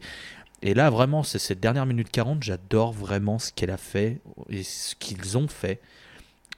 Et 0.61 0.73
là, 0.73 0.89
vraiment, 0.89 1.23
c'est 1.23 1.39
cette 1.39 1.59
dernière 1.59 1.85
minute 1.85 2.11
40, 2.11 2.43
j'adore 2.43 2.91
vraiment 2.93 3.39
ce 3.39 3.51
qu'elle 3.51 3.71
a 3.71 3.77
fait 3.77 4.19
et 4.49 4.63
ce 4.63 4.95
qu'ils 4.95 5.37
ont 5.37 5.47
fait. 5.47 5.79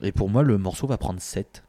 Et 0.01 0.11
pour 0.11 0.29
moi, 0.29 0.43
le 0.43 0.57
morceau 0.57 0.87
va 0.87 0.97
prendre 0.97 1.21
7. 1.21 1.63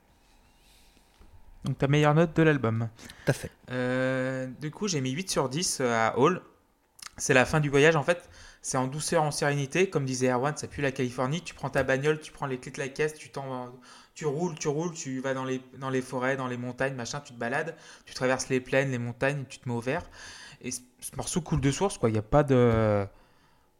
Donc 1.65 1.77
ta 1.77 1.89
meilleure 1.89 2.15
note 2.15 2.35
de 2.35 2.43
l'album. 2.43 2.89
Tout 2.97 3.31
à 3.31 3.33
fait. 3.35 3.51
Euh, 3.71 4.47
du 4.61 4.71
coup, 4.71 4.89
j'ai 4.89 5.03
mis 5.03 5.11
8 5.11 5.31
sur 5.31 5.49
10 5.51 5.83
à 5.83 6.19
Hall. 6.19 6.41
C'est 7.19 7.35
la 7.35 7.45
fin 7.45 7.61
du 7.61 7.69
voyage 7.69 7.97
en 7.97 8.03
fait. 8.03 8.31
C'est 8.63 8.79
en 8.79 8.87
douceur, 8.87 9.23
en 9.23 9.31
sérénité. 9.31 9.91
Comme 9.91 10.07
disait 10.07 10.31
Erwan, 10.31 10.57
ça 10.57 10.69
pue 10.69 10.81
la 10.81 10.93
Californie. 10.93 11.43
Tu 11.43 11.53
prends 11.53 11.69
ta 11.69 11.83
bagnole, 11.83 12.21
tu 12.21 12.33
prends 12.33 12.47
les 12.47 12.59
clés 12.59 12.73
de 12.73 12.79
la 12.79 12.89
caisse, 12.89 13.13
tu, 13.15 13.29
t'en- 13.29 13.69
tu 14.15 14.27
roules, 14.27 14.59
tu 14.59 14.69
roules, 14.69 14.93
tu 14.93 15.20
vas 15.20 15.35
dans 15.35 15.45
les, 15.45 15.61
dans 15.78 15.91
les 15.91 16.03
forêts, 16.03 16.37
dans 16.37 16.49
les 16.49 16.57
montagnes, 16.57 16.95
machin, 16.95 17.20
tu 17.20 17.32
te 17.32 17.39
balades, 17.39 17.77
tu 18.05 18.15
traverses 18.15 18.49
les 18.49 18.61
plaines, 18.61 18.91
les 18.91 18.99
montagnes, 18.99 19.45
tu 19.49 19.59
te 19.59 19.69
mets 19.69 19.74
au 19.74 19.81
vert. 19.81 20.03
Et 20.62 20.70
ce, 20.70 20.81
ce 21.01 21.16
morceau 21.16 21.41
coule 21.41 21.61
de 21.61 21.70
source, 21.70 21.97
quoi. 21.99 22.11
Il 22.11 22.12
n'y 22.12 22.19
a 22.19 22.23
pas 22.23 22.43
de. 22.43 23.07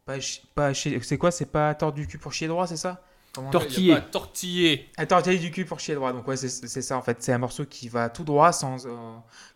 Pas, 0.05 0.15
pas 0.55 0.73
C'est 0.73 1.17
quoi? 1.17 1.31
C'est 1.31 1.45
pas 1.45 1.73
tordre 1.75 1.95
du 1.95 2.07
cul 2.07 2.17
pour 2.17 2.33
chier 2.33 2.47
droit, 2.47 2.65
c'est 2.65 2.77
ça? 2.77 3.03
Tortillé. 3.51 3.95
Tortillé. 4.11 4.89
T'as 5.07 5.21
du 5.21 5.51
cul 5.51 5.63
pour 5.63 5.79
chier 5.79 5.95
droit. 5.95 6.11
Donc 6.11 6.27
ouais, 6.27 6.35
c'est 6.35 6.81
ça 6.81 6.97
en 6.97 7.01
fait. 7.01 7.23
C'est 7.23 7.31
un 7.31 7.37
morceau 7.37 7.65
qui 7.65 7.87
va 7.87 8.09
tout 8.09 8.23
droit, 8.23 8.51
sans, 8.51 8.85
euh, 8.85 8.89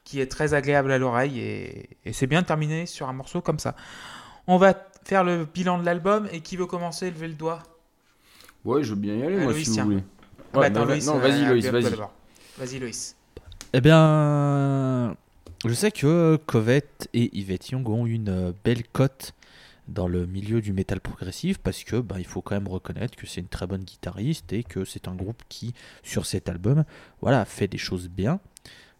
qui 0.03 0.21
est 0.21 0.27
très 0.27 0.53
agréable 0.53 0.91
à 0.91 0.97
l'oreille 0.97 1.39
et, 1.39 1.89
et 2.05 2.13
c'est 2.13 2.27
bien 2.27 2.41
de 2.41 2.47
terminer 2.47 2.85
sur 2.85 3.09
un 3.09 3.13
morceau 3.13 3.41
comme 3.41 3.59
ça. 3.59 3.75
On 4.47 4.57
va 4.57 4.75
faire 5.03 5.23
le 5.23 5.45
bilan 5.45 5.77
de 5.79 5.85
l'album 5.85 6.29
et 6.31 6.39
qui 6.41 6.55
veut 6.55 6.67
commencer? 6.67 7.11
Levez 7.11 7.27
le 7.27 7.33
doigt. 7.33 7.63
Ouais, 8.63 8.81
je 8.83 8.91
veux 8.91 8.99
bien 8.99 9.15
y 9.15 9.23
aller, 9.23 9.37
Ah, 9.39 9.43
moi, 9.43 9.51
Loïs, 9.51 9.69
si 9.69 9.79
vous 9.79 9.85
voulez. 9.85 10.03
Ah 10.55 10.59
bah 10.59 10.61
Ouais, 10.61 10.67
attends, 10.67 10.79
non, 10.81 10.85
Loïs, 10.85 11.05
non, 11.05 11.15
euh, 11.17 11.19
vas-y, 11.19 11.45
Loïs, 11.45 11.65
vas-y. 11.67 11.95
Vas-y, 12.57 12.79
Loïs. 12.79 13.15
Eh 13.73 13.81
bien, 13.81 15.15
Je 15.65 15.73
sais 15.73 15.91
que 15.91 16.37
Covette 16.45 17.09
et 17.13 17.35
Yvette 17.37 17.69
Young 17.69 17.87
ont 17.89 18.05
une 18.05 18.53
belle 18.63 18.83
cote 18.87 19.33
dans 19.87 20.07
le 20.07 20.25
milieu 20.25 20.61
du 20.61 20.73
métal 20.73 20.99
progressif 21.01 21.57
parce 21.57 21.83
que 21.83 21.97
bah, 21.97 22.15
il 22.19 22.25
faut 22.25 22.41
quand 22.41 22.55
même 22.55 22.67
reconnaître 22.67 23.15
que 23.15 23.27
c'est 23.27 23.41
une 23.41 23.47
très 23.47 23.67
bonne 23.67 23.83
guitariste 23.83 24.53
et 24.53 24.63
que 24.63 24.85
c'est 24.85 25.07
un 25.07 25.15
groupe 25.15 25.43
qui, 25.49 25.73
sur 26.03 26.25
cet 26.25 26.49
album, 26.49 26.85
voilà, 27.21 27.45
fait 27.45 27.67
des 27.67 27.77
choses 27.77 28.09
bien. 28.09 28.39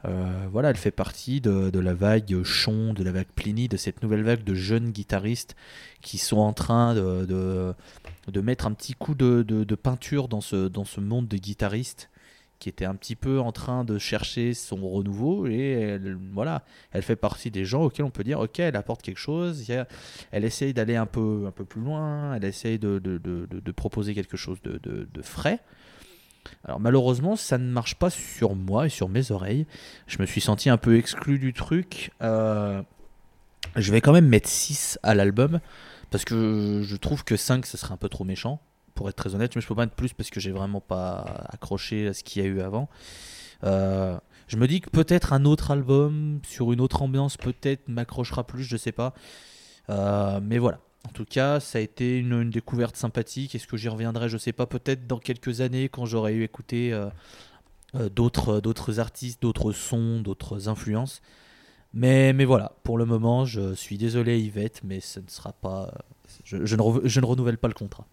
Euh, 0.07 0.48
voilà, 0.52 0.69
elle 0.69 0.77
fait 0.77 0.91
partie 0.91 1.41
de, 1.41 1.80
la 1.80 1.94
vague 1.94 2.44
Chon, 2.44 2.94
de 2.94 3.03
la 3.03 3.11
vague 3.11 3.27
Pliny, 3.36 3.68
de 3.68 3.77
cette 3.77 4.03
nouvelle 4.03 4.23
vague 4.23 4.44
de 4.44 4.53
jeunes 4.53 4.91
guitaristes 4.91 5.56
qui 6.02 6.18
sont 6.18 6.38
en 6.38 6.53
train 6.53 6.94
de, 6.94 7.26
de, 8.27 8.41
mettre 8.41 8.68
un 8.68 8.73
petit 8.73 8.94
coup 8.94 9.15
de, 9.15 9.76
peinture 9.76 10.27
dans 10.27 10.41
ce, 10.41 10.68
dans 10.68 10.86
ce 10.86 10.99
monde 10.99 11.27
de 11.27 11.38
guitaristes 11.38 12.10
qui 12.57 12.69
était 12.69 12.86
un 12.86 12.95
petit 12.95 13.18
peu 13.18 13.41
en 13.41 13.52
train 13.52 13.84
de 13.84 13.98
chercher 13.98 14.53
son 14.53 14.77
renouveau. 14.90 15.45
Et 15.48 15.72
elle, 15.72 16.18
voilà, 16.32 16.64
elle 16.94 17.02
fait 17.02 17.18
partie 17.18 17.52
des 17.52 17.65
gens 17.65 17.84
auxquels 17.84 18.06
on 18.06 18.11
peut 18.11 18.23
dire 18.23 18.40
ok, 18.40 18.60
elle 18.60 18.77
apporte 18.77 19.02
quelque 19.02 19.19
chose, 19.19 19.69
elle 20.32 20.45
essaye 20.45 20.73
d'aller 20.73 20.95
un 20.95 21.06
peu, 21.06 21.45
un 21.48 21.52
peu 21.52 21.65
plus 21.65 21.82
loin, 21.82 22.34
elle 22.34 22.45
essaye 22.45 22.80
de, 22.80 22.99
de, 22.99 23.18
de- 23.18 23.48
de- 23.52 23.72
proposer 23.72 24.14
quelque 24.14 24.38
chose 24.38 24.61
de 24.61 25.22
frais. 25.22 25.60
Alors 26.63 26.80
malheureusement, 26.80 27.35
ça 27.35 27.57
ne 27.57 27.72
marche 27.72 27.95
pas 27.95 28.09
sur 28.09 28.55
moi 28.55 28.88
et 28.88 28.89
sur 28.89 29.09
mes 29.09 29.31
oreilles. 29.31 29.65
Je 30.07 30.19
me 30.19 30.26
suis 30.26 30.41
senti 30.41 30.69
un 30.69 30.77
peu 30.77 30.97
exclu 30.97 31.39
du 31.39 31.53
truc. 31.53 32.11
Euh, 32.22 32.81
je 33.76 33.91
vais 33.91 34.01
quand 34.01 34.13
même 34.13 34.27
mettre 34.27 34.49
6 34.49 34.99
à 35.03 35.15
l'album 35.15 35.59
parce 36.11 36.26
que 36.26 36.81
je 36.84 36.95
trouve 36.95 37.23
que 37.23 37.35
5 37.35 37.65
ce 37.65 37.77
serait 37.77 37.93
un 37.93 37.97
peu 37.97 38.09
trop 38.09 38.23
méchant 38.23 38.59
pour 38.93 39.09
être 39.09 39.15
très 39.15 39.35
honnête, 39.35 39.55
mais 39.55 39.61
je 39.61 39.67
peux 39.67 39.76
pas 39.76 39.84
mettre 39.84 39.95
plus 39.95 40.13
parce 40.13 40.30
que 40.30 40.39
j'ai 40.39 40.51
vraiment 40.51 40.81
pas 40.81 41.45
accroché 41.49 42.07
à 42.07 42.13
ce 42.13 42.23
qu'il 42.23 42.41
y 42.41 42.45
a 42.45 42.47
eu 42.47 42.61
avant. 42.61 42.89
Euh, 43.63 44.17
je 44.47 44.57
me 44.57 44.67
dis 44.67 44.80
que 44.81 44.89
peut-être 44.89 45.34
un 45.34 45.43
autre 45.45 45.72
album 45.72 46.39
sur 46.47 46.72
une 46.72 46.80
autre 46.80 47.01
ambiance 47.01 47.38
peut-être 47.38 47.88
m'accrochera 47.88 48.45
plus, 48.45 48.63
je 48.63 48.77
sais 48.77 48.91
pas. 48.91 49.13
Euh, 49.89 50.39
mais 50.41 50.57
voilà. 50.57 50.80
En 51.06 51.10
tout 51.10 51.26
cas, 51.26 51.60
ça 51.60 51.77
a 51.77 51.82
été 51.82 52.18
une, 52.18 52.34
une 52.34 52.49
découverte 52.49 52.95
sympathique. 52.98 53.56
Est-ce 53.56 53.68
que 53.68 53.77
j'y 53.77 53.90
reviendrai? 53.90 54.27
Je 54.30 54.38
sais 54.38 54.52
pas. 54.53 54.65
Peut-être 54.65 55.07
dans 55.07 55.19
quelques 55.19 55.61
années, 55.61 55.88
quand 55.90 56.06
j'aurai 56.06 56.34
eu 56.34 56.44
écouté 56.44 56.91
euh, 56.94 57.10
euh, 57.95 58.10
d'autres 58.10 58.60
d'autres 58.61 58.99
artistes, 58.99 59.41
d'autres 59.41 59.72
sons, 59.72 60.19
d'autres 60.22 60.68
influences. 60.69 61.22
Mais, 61.94 62.34
mais 62.34 62.45
voilà, 62.45 62.73
pour 62.84 62.98
le 62.98 63.06
moment, 63.06 63.45
je 63.45 63.73
suis 63.73 63.98
désolé 63.98 64.40
Yvette, 64.40 64.82
mais 64.84 64.99
ce 64.99 65.19
ne 65.19 65.30
sera 65.30 65.53
pas. 65.53 65.94
Je, 66.44 66.65
je 66.65 66.76
ne, 66.76 66.82
re- 66.82 67.02
je 67.07 67.19
ne 67.22 67.26
renouvelle 67.26 67.57
pas 67.57 67.69
le 67.69 67.73
contrat. 67.73 68.06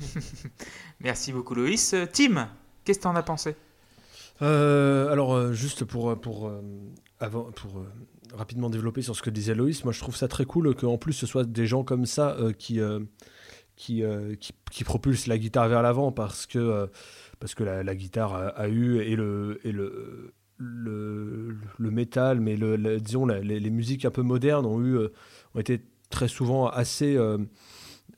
Merci 1.00 1.32
beaucoup 1.32 1.54
Loïs. 1.54 1.94
Euh, 1.94 2.06
Tim, 2.12 2.48
qu'est-ce 2.84 2.98
que 2.98 3.04
t'en 3.04 3.16
as 3.16 3.22
pensé? 3.22 3.56
Euh, 4.42 5.10
alors, 5.12 5.34
euh, 5.34 5.52
juste 5.52 5.84
pour, 5.84 6.20
pour, 6.20 6.48
euh, 6.48 6.60
avant, 7.20 7.44
pour 7.52 7.78
euh, 7.78 7.86
rapidement 8.34 8.70
développer 8.70 9.02
sur 9.02 9.16
ce 9.16 9.22
que 9.22 9.30
disait 9.30 9.54
Loïs, 9.54 9.84
moi 9.84 9.92
je 9.92 10.00
trouve 10.00 10.16
ça 10.16 10.28
très 10.28 10.44
cool 10.44 10.74
qu'en 10.74 10.98
plus 10.98 11.12
ce 11.12 11.26
soit 11.26 11.44
des 11.44 11.66
gens 11.66 11.84
comme 11.84 12.06
ça 12.06 12.36
euh, 12.38 12.52
qui, 12.52 12.80
euh, 12.80 13.00
euh, 13.90 14.34
qui, 14.36 14.52
qui 14.70 14.84
propulsent 14.84 15.26
la 15.26 15.38
guitare 15.38 15.68
vers 15.68 15.82
l'avant 15.82 16.12
parce 16.12 16.46
que, 16.46 16.88
parce 17.40 17.54
que 17.54 17.64
la, 17.64 17.94
guitare 17.94 18.34
a, 18.56 18.68
eu 18.68 19.00
et 19.00 19.16
le. 19.16 19.60
Et 19.64 19.72
le 19.72 20.32
le, 20.64 21.90
métal, 21.90 22.38
mais 22.38 22.56
disons 23.00 23.26
les, 23.26 23.58
les 23.58 23.70
musiques 23.70 24.04
un 24.04 24.12
peu 24.12 24.22
modernes 24.22 24.64
ont 24.64 24.80
eu, 24.80 24.96
ont 24.96 25.58
été 25.58 25.80
très 26.08 26.28
souvent 26.28 26.68
assez, 26.68 27.18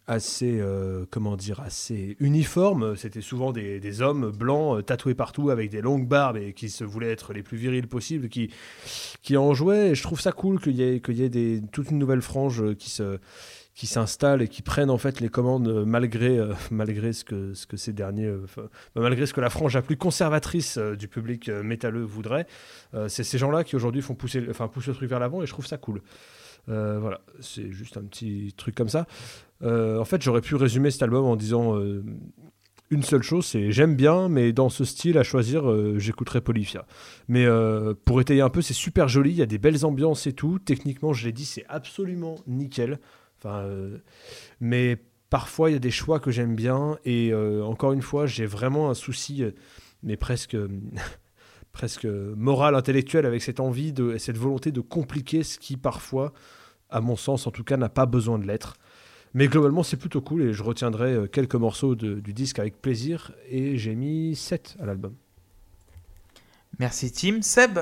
assez, 0.06 0.60
euh, 0.60 1.06
comment 1.10 1.36
dire, 1.36 1.60
assez 1.60 2.16
uniformes. 2.20 2.96
C'était 2.96 3.22
souvent 3.22 3.52
des, 3.52 3.80
des 3.80 4.02
hommes 4.02 4.30
blancs 4.30 4.78
euh, 4.78 4.82
tatoués 4.82 5.14
partout 5.14 5.50
avec 5.50 5.70
des 5.70 5.80
longues 5.80 6.06
barbes 6.06 6.36
et 6.36 6.52
qui 6.52 6.68
se 6.68 6.84
voulaient 6.84 7.10
être 7.10 7.32
les 7.32 7.42
plus 7.42 7.56
virils 7.56 7.86
possibles, 7.86 8.28
qui, 8.28 8.50
qui 9.22 9.36
en 9.36 9.54
jouaient. 9.54 9.90
Et 9.90 9.94
je 9.94 10.02
trouve 10.02 10.20
ça 10.20 10.32
cool 10.32 10.60
qu'il 10.60 10.74
y 10.74 10.82
ait, 10.82 11.00
qu'il 11.00 11.14
y 11.14 11.22
ait 11.22 11.30
des, 11.30 11.62
toute 11.72 11.90
une 11.90 11.98
nouvelle 11.98 12.22
frange 12.22 12.62
euh, 12.62 12.74
qui 12.74 12.90
se 12.90 13.18
qui 13.74 13.88
s'installe 13.88 14.40
et 14.40 14.46
qui 14.46 14.62
prennent 14.62 14.88
en 14.88 14.98
fait 14.98 15.18
les 15.18 15.28
commandes 15.28 15.84
malgré, 15.84 16.38
malgré 16.70 17.12
ce 17.12 17.24
que, 17.24 17.54
ce 17.54 17.66
que 17.66 17.76
ces 17.76 17.92
derniers, 17.92 18.32
malgré 18.94 19.26
ce 19.26 19.34
que 19.34 19.40
la 19.40 19.50
frange 19.50 19.74
la 19.74 19.82
plus 19.82 19.96
conservatrice 19.96 20.78
du 20.78 21.08
public 21.08 21.48
métalleux 21.48 22.04
voudrait. 22.04 22.46
C'est 23.08 23.24
ces 23.24 23.36
gens-là 23.36 23.64
qui 23.64 23.74
aujourd'hui 23.74 24.00
font 24.00 24.14
pousser, 24.14 24.46
enfin, 24.48 24.68
poussent 24.68 24.86
le 24.86 24.94
truc 24.94 25.10
vers 25.10 25.18
l'avant 25.18 25.42
et 25.42 25.46
je 25.46 25.50
trouve 25.50 25.66
ça 25.66 25.76
cool. 25.76 26.02
Voilà, 26.68 27.20
c'est 27.40 27.72
juste 27.72 27.96
un 27.96 28.04
petit 28.04 28.54
truc 28.56 28.76
comme 28.76 28.88
ça. 28.88 29.08
Euh, 29.62 29.98
en 29.98 30.04
fait, 30.04 30.22
j'aurais 30.22 30.40
pu 30.40 30.54
résumer 30.56 30.90
cet 30.90 31.02
album 31.02 31.24
en 31.24 31.36
disant 31.36 31.78
euh, 31.78 32.04
une 32.90 33.02
seule 33.02 33.22
chose, 33.22 33.46
c'est 33.46 33.70
j'aime 33.72 33.96
bien, 33.96 34.28
mais 34.28 34.52
dans 34.52 34.68
ce 34.68 34.84
style 34.84 35.18
à 35.18 35.22
choisir, 35.22 35.68
euh, 35.68 35.98
j'écouterai 35.98 36.40
Polyphia. 36.40 36.86
Mais 37.28 37.46
pour 38.04 38.20
étayer 38.20 38.40
un 38.40 38.50
peu, 38.50 38.62
c'est 38.62 38.74
super 38.74 39.08
joli, 39.08 39.30
il 39.30 39.36
y 39.36 39.42
a 39.42 39.46
des 39.46 39.58
belles 39.58 39.84
ambiances 39.84 40.26
et 40.26 40.32
tout. 40.32 40.58
Techniquement, 40.58 41.12
je 41.12 41.26
l'ai 41.26 41.32
dit, 41.32 41.44
c'est 41.44 41.64
absolument 41.68 42.36
nickel. 42.46 42.98
Enfin, 43.38 43.66
mais 44.60 44.98
parfois, 45.28 45.70
il 45.70 45.74
y 45.74 45.76
a 45.76 45.80
des 45.80 45.90
choix 45.90 46.20
que 46.20 46.30
j'aime 46.30 46.54
bien. 46.54 46.98
Et 47.04 47.32
encore 47.34 47.92
une 47.92 48.02
fois, 48.02 48.26
j'ai 48.26 48.46
vraiment 48.46 48.90
un 48.90 48.94
souci, 48.94 49.44
mais 50.02 50.16
presque, 50.16 50.56
presque 51.72 52.06
moral, 52.06 52.74
intellectuel, 52.74 53.26
avec 53.26 53.42
cette 53.42 53.60
envie, 53.60 53.92
de, 53.92 54.16
cette 54.18 54.38
volonté 54.38 54.72
de 54.72 54.80
compliquer 54.80 55.42
ce 55.42 55.58
qui 55.58 55.76
parfois, 55.76 56.32
à 56.90 57.00
mon 57.00 57.16
sens 57.16 57.46
en 57.46 57.50
tout 57.50 57.64
cas, 57.64 57.76
n'a 57.76 57.88
pas 57.88 58.06
besoin 58.06 58.38
de 58.38 58.46
l'être. 58.46 58.76
Mais 59.34 59.48
globalement, 59.48 59.82
c'est 59.82 59.96
plutôt 59.96 60.20
cool 60.20 60.42
et 60.42 60.52
je 60.54 60.62
retiendrai 60.62 61.12
euh, 61.12 61.26
quelques 61.26 61.56
morceaux 61.56 61.94
de- 61.94 62.20
du 62.20 62.32
disque 62.32 62.58
avec 62.58 62.80
plaisir. 62.80 63.32
Et 63.48 63.76
j'ai 63.78 63.94
mis 63.94 64.34
7 64.36 64.76
à 64.80 64.86
l'album. 64.86 65.14
Merci 66.78 67.10
Tim. 67.12 67.42
Seb? 67.42 67.78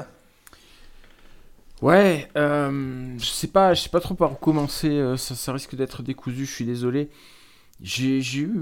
Ouais, 1.80 2.28
euh, 2.36 3.16
je 3.18 3.24
sais 3.24 3.48
pas, 3.48 3.74
je 3.74 3.82
sais 3.82 3.88
pas 3.88 4.00
trop 4.00 4.14
par 4.14 4.32
où 4.32 4.34
commencer. 4.36 4.88
euh, 4.88 5.16
ça, 5.16 5.34
ça 5.34 5.52
risque 5.52 5.74
d'être 5.74 6.02
décousu. 6.02 6.46
Je 6.46 6.52
suis 6.52 6.64
désolé. 6.64 7.10
J'ai 7.82 8.22
j'ai 8.22 8.40
eu, 8.42 8.52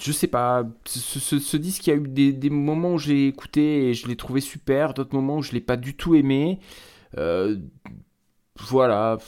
je 0.00 0.12
sais 0.12 0.26
pas. 0.26 0.64
Ce, 0.84 1.18
ce- 1.20 1.38
ce 1.38 1.56
disque, 1.56 1.86
il 1.86 1.90
y 1.90 1.92
a 1.92 1.96
eu 1.96 2.08
des, 2.08 2.32
des 2.32 2.50
moments 2.50 2.94
où 2.94 2.98
j'ai 2.98 3.28
écouté 3.28 3.88
et 3.88 3.94
je 3.94 4.06
l'ai 4.06 4.16
trouvé 4.16 4.40
super, 4.40 4.94
d'autres 4.94 5.14
moments 5.14 5.38
où 5.38 5.42
je 5.42 5.52
l'ai 5.52 5.60
pas 5.60 5.76
du 5.76 5.94
tout 5.96 6.14
aimé. 6.14 6.60
Euh, 7.18 7.58
voilà, 8.60 9.18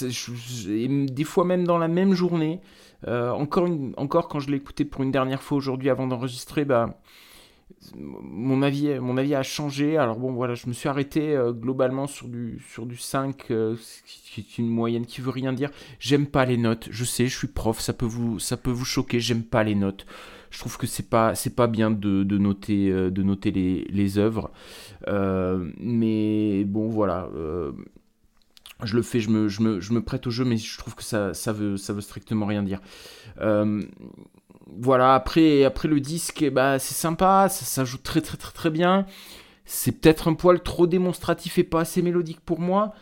des 0.00 1.24
fois 1.24 1.44
même 1.44 1.64
dans 1.64 1.78
la 1.78 1.88
même 1.88 2.14
journée. 2.14 2.60
Euh, 3.06 3.30
encore, 3.30 3.68
encore 3.96 4.28
quand 4.28 4.40
je 4.40 4.50
l'ai 4.50 4.56
écouté 4.56 4.84
pour 4.84 5.04
une 5.04 5.12
dernière 5.12 5.42
fois 5.42 5.56
aujourd'hui 5.56 5.88
avant 5.88 6.08
d'enregistrer, 6.08 6.64
bah 6.64 6.98
mon 7.94 8.62
avis, 8.62 8.98
mon 8.98 9.16
avis 9.16 9.34
a 9.34 9.42
changé. 9.42 9.96
Alors 9.96 10.18
bon, 10.18 10.32
voilà, 10.32 10.54
je 10.54 10.66
me 10.66 10.72
suis 10.72 10.88
arrêté 10.88 11.34
euh, 11.36 11.52
globalement 11.52 12.06
sur 12.06 12.28
du, 12.28 12.62
sur 12.68 12.86
du 12.86 12.96
5, 12.96 13.50
euh, 13.50 13.76
qui 14.06 14.40
est 14.40 14.58
une 14.58 14.68
moyenne 14.68 15.06
qui 15.06 15.20
veut 15.20 15.30
rien 15.30 15.52
dire. 15.52 15.70
J'aime 16.00 16.26
pas 16.26 16.44
les 16.44 16.56
notes. 16.56 16.88
Je 16.90 17.04
sais, 17.04 17.26
je 17.26 17.36
suis 17.36 17.48
prof, 17.48 17.80
ça 17.80 17.92
peut 17.92 18.06
vous, 18.06 18.38
ça 18.38 18.56
peut 18.56 18.70
vous 18.70 18.84
choquer. 18.84 19.20
J'aime 19.20 19.42
pas 19.42 19.64
les 19.64 19.74
notes. 19.74 20.06
Je 20.50 20.58
trouve 20.60 20.78
que 20.78 20.86
c'est 20.86 21.10
pas, 21.10 21.34
c'est 21.34 21.54
pas 21.54 21.66
bien 21.66 21.90
de, 21.90 22.22
de 22.22 22.38
noter, 22.38 22.90
euh, 22.90 23.10
de 23.10 23.22
noter 23.22 23.50
les, 23.50 23.84
les 23.90 24.18
œuvres. 24.18 24.50
Mais 25.06 26.64
bon, 26.64 26.88
voilà. 26.88 27.28
Je 28.84 28.96
le 28.96 29.02
fais, 29.02 29.20
je 29.20 29.30
me, 29.30 30.00
prête 30.00 30.26
au 30.26 30.30
jeu, 30.30 30.44
mais 30.44 30.56
je 30.56 30.78
trouve 30.78 30.94
que 30.94 31.02
ça, 31.02 31.34
ça, 31.34 31.52
veut, 31.52 31.76
strictement 31.76 32.46
rien 32.46 32.62
dire. 32.62 32.80
Euh, 33.40 33.82
voilà, 34.66 35.14
après, 35.14 35.70
le 35.84 36.00
disque, 36.00 36.42
eh 36.42 36.50
bah, 36.50 36.78
c'est 36.78 36.94
sympa, 36.94 37.48
ça, 37.48 37.64
ça 37.64 37.84
joue 37.84 37.98
très 37.98 38.20
très 38.20 38.36
très 38.36 38.52
très 38.52 38.70
bien. 38.70 39.06
C'est 39.64 39.92
peut-être 39.92 40.28
un 40.28 40.34
poil 40.34 40.62
trop 40.62 40.86
démonstratif 40.86 41.58
et 41.58 41.64
pas 41.64 41.80
assez 41.80 42.02
mélodique 42.02 42.40
pour 42.40 42.60
moi. 42.60 42.94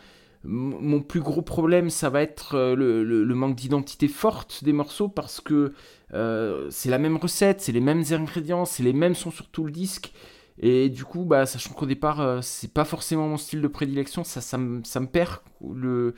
Mon 0.43 1.01
plus 1.01 1.19
gros 1.19 1.41
problème, 1.41 1.89
ça 1.89 2.09
va 2.09 2.21
être 2.21 2.55
euh, 2.55 2.75
le 2.75 3.35
manque 3.35 3.55
d'identité 3.55 4.07
forte 4.07 4.63
des 4.63 4.71
morceaux 4.71 5.09
parce 5.09 5.41
que 5.41 5.73
euh, 6.13 6.67
c'est 6.69 6.89
la 6.89 6.99
même 6.99 7.17
recette, 7.17 7.61
c'est 7.61 7.71
les 7.71 7.81
mêmes 7.81 8.03
ingrédients, 8.11 8.65
c'est 8.65 8.83
les 8.83 8.93
mêmes 8.93 9.15
sons 9.15 9.31
sur 9.31 9.47
tout 9.47 9.65
le 9.65 9.71
disque. 9.71 10.13
Et 10.59 10.89
du 10.89 11.05
coup, 11.05 11.23
bah, 11.25 11.45
sachant 11.45 11.73
qu'au 11.73 11.85
départ, 11.85 12.19
euh, 12.21 12.41
c'est 12.41 12.73
pas 12.73 12.85
forcément 12.85 13.27
mon 13.27 13.37
style 13.37 13.61
de 13.61 13.67
prédilection, 13.67 14.23
ça, 14.23 14.41
ça, 14.41 14.57
me- 14.57 14.83
ça 14.83 14.99
me 14.99 15.07
perd. 15.07 15.39
Le, 15.73 16.15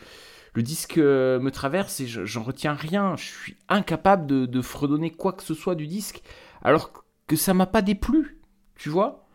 le 0.54 0.64
disque 0.64 0.98
euh, 0.98 1.40
me 1.40 1.52
traverse 1.52 2.00
et 2.02 2.08
je- 2.08 2.26
j'en 2.26 2.44
retiens 2.44 2.74
rien. 2.74 3.16
Je 3.18 3.26
suis 3.26 3.58
incapable 3.70 4.28
de, 4.28 4.62
fredonner 4.62 5.12
quoi 5.12 5.34
que 5.34 5.44
ce 5.44 5.54
soit 5.54 5.76
du 5.76 5.88
disque, 5.88 6.22
alors 6.64 6.92
que 7.28 7.36
ça 7.36 7.54
m'a 7.54 7.68
pas 7.68 7.82
déplu, 7.82 8.42
tu 8.76 8.90
vois. 8.90 9.28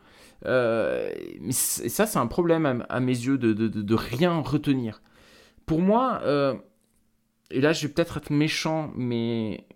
Euh, 0.46 1.10
et 1.16 1.52
ça, 1.52 2.06
c'est 2.06 2.18
un 2.18 2.26
problème 2.26 2.84
à, 2.88 3.00
mes 3.00 3.12
yeux 3.12 3.38
de, 3.38 3.52
de- 3.54 3.68
de- 3.68 3.94
rien 3.94 4.40
retenir. 4.40 5.02
Pour 5.66 5.80
moi, 5.82 6.20
et 7.50 7.60
là, 7.60 7.72
je 7.72 7.86
vais 7.86 7.92
peut-être 7.92 8.16
être 8.18 8.30
méchant, 8.30 8.90
mais, 8.96 9.66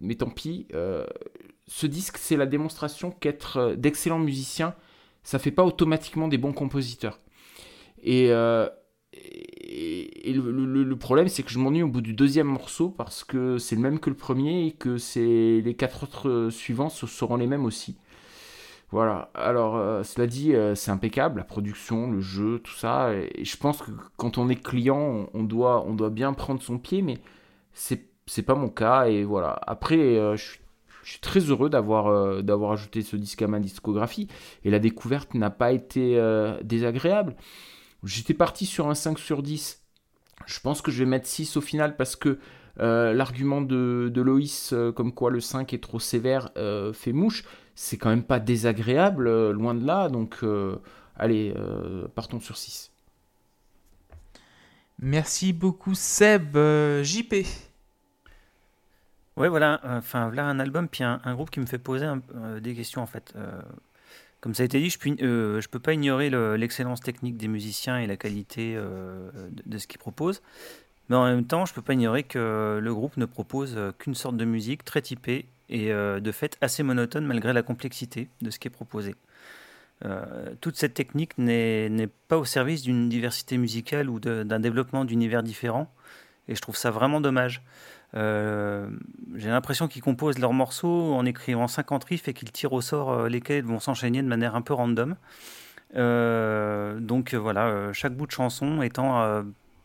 mais 0.00 0.14
tant 0.16 0.30
pis. 0.30 0.66
Ce 1.70 1.86
disque, 1.86 2.18
c'est 2.18 2.36
la 2.36 2.46
démonstration 2.46 3.12
qu'être 3.12 3.56
euh, 3.58 3.76
d'excellents 3.76 4.18
musiciens, 4.18 4.74
ça 5.22 5.38
fait 5.38 5.52
pas 5.52 5.64
automatiquement 5.64 6.26
des 6.26 6.36
bons 6.36 6.52
compositeurs. 6.52 7.20
Et, 8.02 8.32
euh, 8.32 8.68
le, 9.14 10.94
problème, 10.94 11.28
c'est 11.28 11.44
que 11.44 11.50
je 11.50 11.60
m'ennuie 11.60 11.84
au 11.84 11.88
bout 11.88 12.00
du 12.00 12.12
deuxième 12.12 12.48
morceau 12.48 12.90
parce 12.90 13.22
que 13.22 13.58
c'est 13.58 13.76
le 13.76 13.82
même 13.82 14.00
que 14.00 14.10
le 14.10 14.16
premier 14.16 14.66
et 14.66 14.72
que 14.72 14.96
les 15.62 15.74
quatre 15.74 16.02
autres 16.02 16.28
euh, 16.28 16.50
suivants 16.50 16.88
seront 16.88 17.36
les 17.36 17.46
mêmes 17.46 17.64
aussi. 17.64 17.96
Voilà, 18.90 19.30
alors 19.34 20.04
cela 20.04 20.26
dit, 20.26 20.52
c'est 20.74 20.90
impeccable, 20.90 21.38
la 21.38 21.44
production, 21.44 22.10
le 22.10 22.20
jeu, 22.20 22.58
tout 22.58 22.74
ça, 22.74 23.14
et, 23.14 23.44
je 23.44 23.56
pense 23.56 23.82
que 23.82 23.92
quand 24.16 24.36
on 24.36 24.48
est 24.48 24.56
client, 24.56 25.30
on, 25.32 25.44
doit, 25.44 26.10
bien 26.10 26.32
prendre 26.32 26.60
son 26.60 26.76
pied, 26.76 27.00
mais 27.00 27.18
c'est, 27.72 28.08
c'est 28.26 28.42
pas 28.42 28.56
mon 28.56 28.68
cas, 28.68 29.06
et 29.06 29.22
voilà. 29.22 29.60
Après, 29.64 29.96
je, 30.36 30.42
suis, 30.42 30.59
je, 31.02 31.10
suis, 31.10 31.20
très 31.20 31.40
heureux 31.40 31.70
d'avoir, 31.70 32.42
d'avoir 32.42 32.72
ajouté 32.72 33.02
ce 33.02 33.16
disque 33.16 33.42
à 33.42 33.46
ma 33.46 33.60
discographie, 33.60 34.28
et 34.64 34.70
la 34.70 34.78
découverte 34.78 35.34
n'a 35.34 35.50
pas 35.50 35.72
été 35.72 36.20
désagréable. 36.62 37.36
J'étais 38.04 38.34
parti 38.34 38.66
sur 38.66 38.88
un 38.88 38.94
5 38.94 39.18
sur 39.18 39.42
10, 39.42 39.82
je 40.46 40.60
pense 40.60 40.82
que 40.82 40.90
je 40.90 41.04
vais 41.04 41.10
mettre 41.10 41.26
6 41.26 41.56
au 41.56 41.60
final, 41.60 41.96
parce 41.96 42.16
que 42.16 42.38
l'argument 42.78 43.60
de, 43.60 44.10
de 44.12 44.22
Loïs, 44.22 44.74
comme 44.94 45.12
quoi 45.12 45.30
le 45.30 45.40
5 45.40 45.72
est 45.74 45.82
trop 45.82 45.98
sévère, 46.00 46.50
fait 46.92 47.12
mouche 47.12 47.44
c'est 47.82 47.96
quand 47.96 48.10
même 48.10 48.24
pas 48.24 48.40
désagréable, 48.40 49.26
euh, 49.26 49.52
loin 49.52 49.74
de 49.74 49.86
là. 49.86 50.10
Donc, 50.10 50.40
euh, 50.42 50.76
allez, 51.16 51.54
euh, 51.56 52.06
partons 52.14 52.38
sur 52.38 52.58
6. 52.58 52.92
Merci 54.98 55.54
beaucoup, 55.54 55.94
Seb. 55.94 56.58
JP. 57.02 57.46
Ouais, 59.40 59.48
voilà, 59.48 59.80
enfin, 59.84 60.26
voilà 60.26 60.46
un 60.46 60.60
album, 60.60 60.88
puis 60.88 61.02
un, 61.02 61.34
groupe 61.34 61.50
qui 61.50 61.60
me 61.60 61.66
fait 61.66 61.78
poser 61.78 62.06
des 62.60 62.74
questions 62.74 63.02
en 63.02 63.06
fait. 63.06 63.34
comme 64.40 64.54
ça 64.54 64.62
a 64.62 64.66
été 64.66 64.78
dit, 64.78 64.90
je 64.90 65.08
ne 65.08 65.66
peux 65.68 65.78
pas 65.78 65.94
ignorer 65.94 66.30
l'excellence 66.58 67.00
technique 67.00 67.36
des 67.36 67.48
musiciens 67.48 67.98
et 67.98 68.06
la 68.06 68.16
qualité 68.16 68.74
de, 68.74 69.30
de, 69.66 69.78
ce 69.78 69.86
qu'ils 69.86 69.98
proposent. 69.98 70.42
Mais 71.08 71.16
en 71.16 71.24
même 71.24 71.44
temps, 71.44 71.66
je 71.66 71.72
ne 71.72 71.74
peux 71.74 71.82
pas 71.82 71.94
ignorer 71.94 72.22
que 72.22 72.78
le 72.80 72.94
groupe 72.94 73.16
ne 73.16 73.24
propose 73.24 73.76
qu'une 73.98 74.14
sorte 74.14 74.36
de 74.36 74.44
musique 74.44 74.84
très 74.84 75.02
typée 75.02 75.46
et 75.70 75.92
euh, 75.92 76.20
de 76.20 76.32
fait 76.32 76.58
assez 76.60 76.82
monotone 76.82 77.24
malgré 77.24 77.52
la 77.52 77.62
complexité 77.62 78.28
de 78.42 78.50
ce 78.50 78.58
qui 78.58 78.68
est 78.68 78.72
proposé. 78.72 79.14
Euh, 80.04 80.54
toute 80.60 80.76
cette 80.76 80.94
technique 80.94 81.38
n'est 81.38 82.08
pas 82.28 82.38
au 82.38 82.44
service 82.44 82.82
d'une 82.82 83.08
diversité 83.08 83.56
musicale 83.56 84.10
ou 84.10 84.18
d'un 84.18 84.60
développement 84.60 85.04
d'univers 85.04 85.42
différents, 85.42 85.92
et 86.48 86.54
je 86.54 86.60
trouve 86.60 86.76
ça 86.76 86.90
vraiment 86.90 87.20
dommage. 87.20 87.62
Euh, 88.14 88.88
j'ai 89.36 89.50
l'impression 89.50 89.88
qu'ils 89.88 90.02
composent 90.02 90.38
leurs 90.38 90.52
morceaux 90.52 91.14
en 91.14 91.24
écrivant 91.24 91.68
50 91.68 92.04
riffs 92.04 92.28
et 92.28 92.34
qu'ils 92.34 92.52
tirent 92.52 92.72
au 92.72 92.80
sort 92.80 93.28
lesquels 93.28 93.64
vont 93.64 93.80
s'enchaîner 93.80 94.22
de 94.22 94.28
manière 94.28 94.54
un 94.56 94.62
peu 94.62 94.74
random. 94.74 95.16
donc 95.94 97.34
voilà, 97.34 97.92
chaque 97.92 98.14
bout 98.14 98.26
de 98.26 98.32
chanson 98.32 98.82
étant 98.82 99.20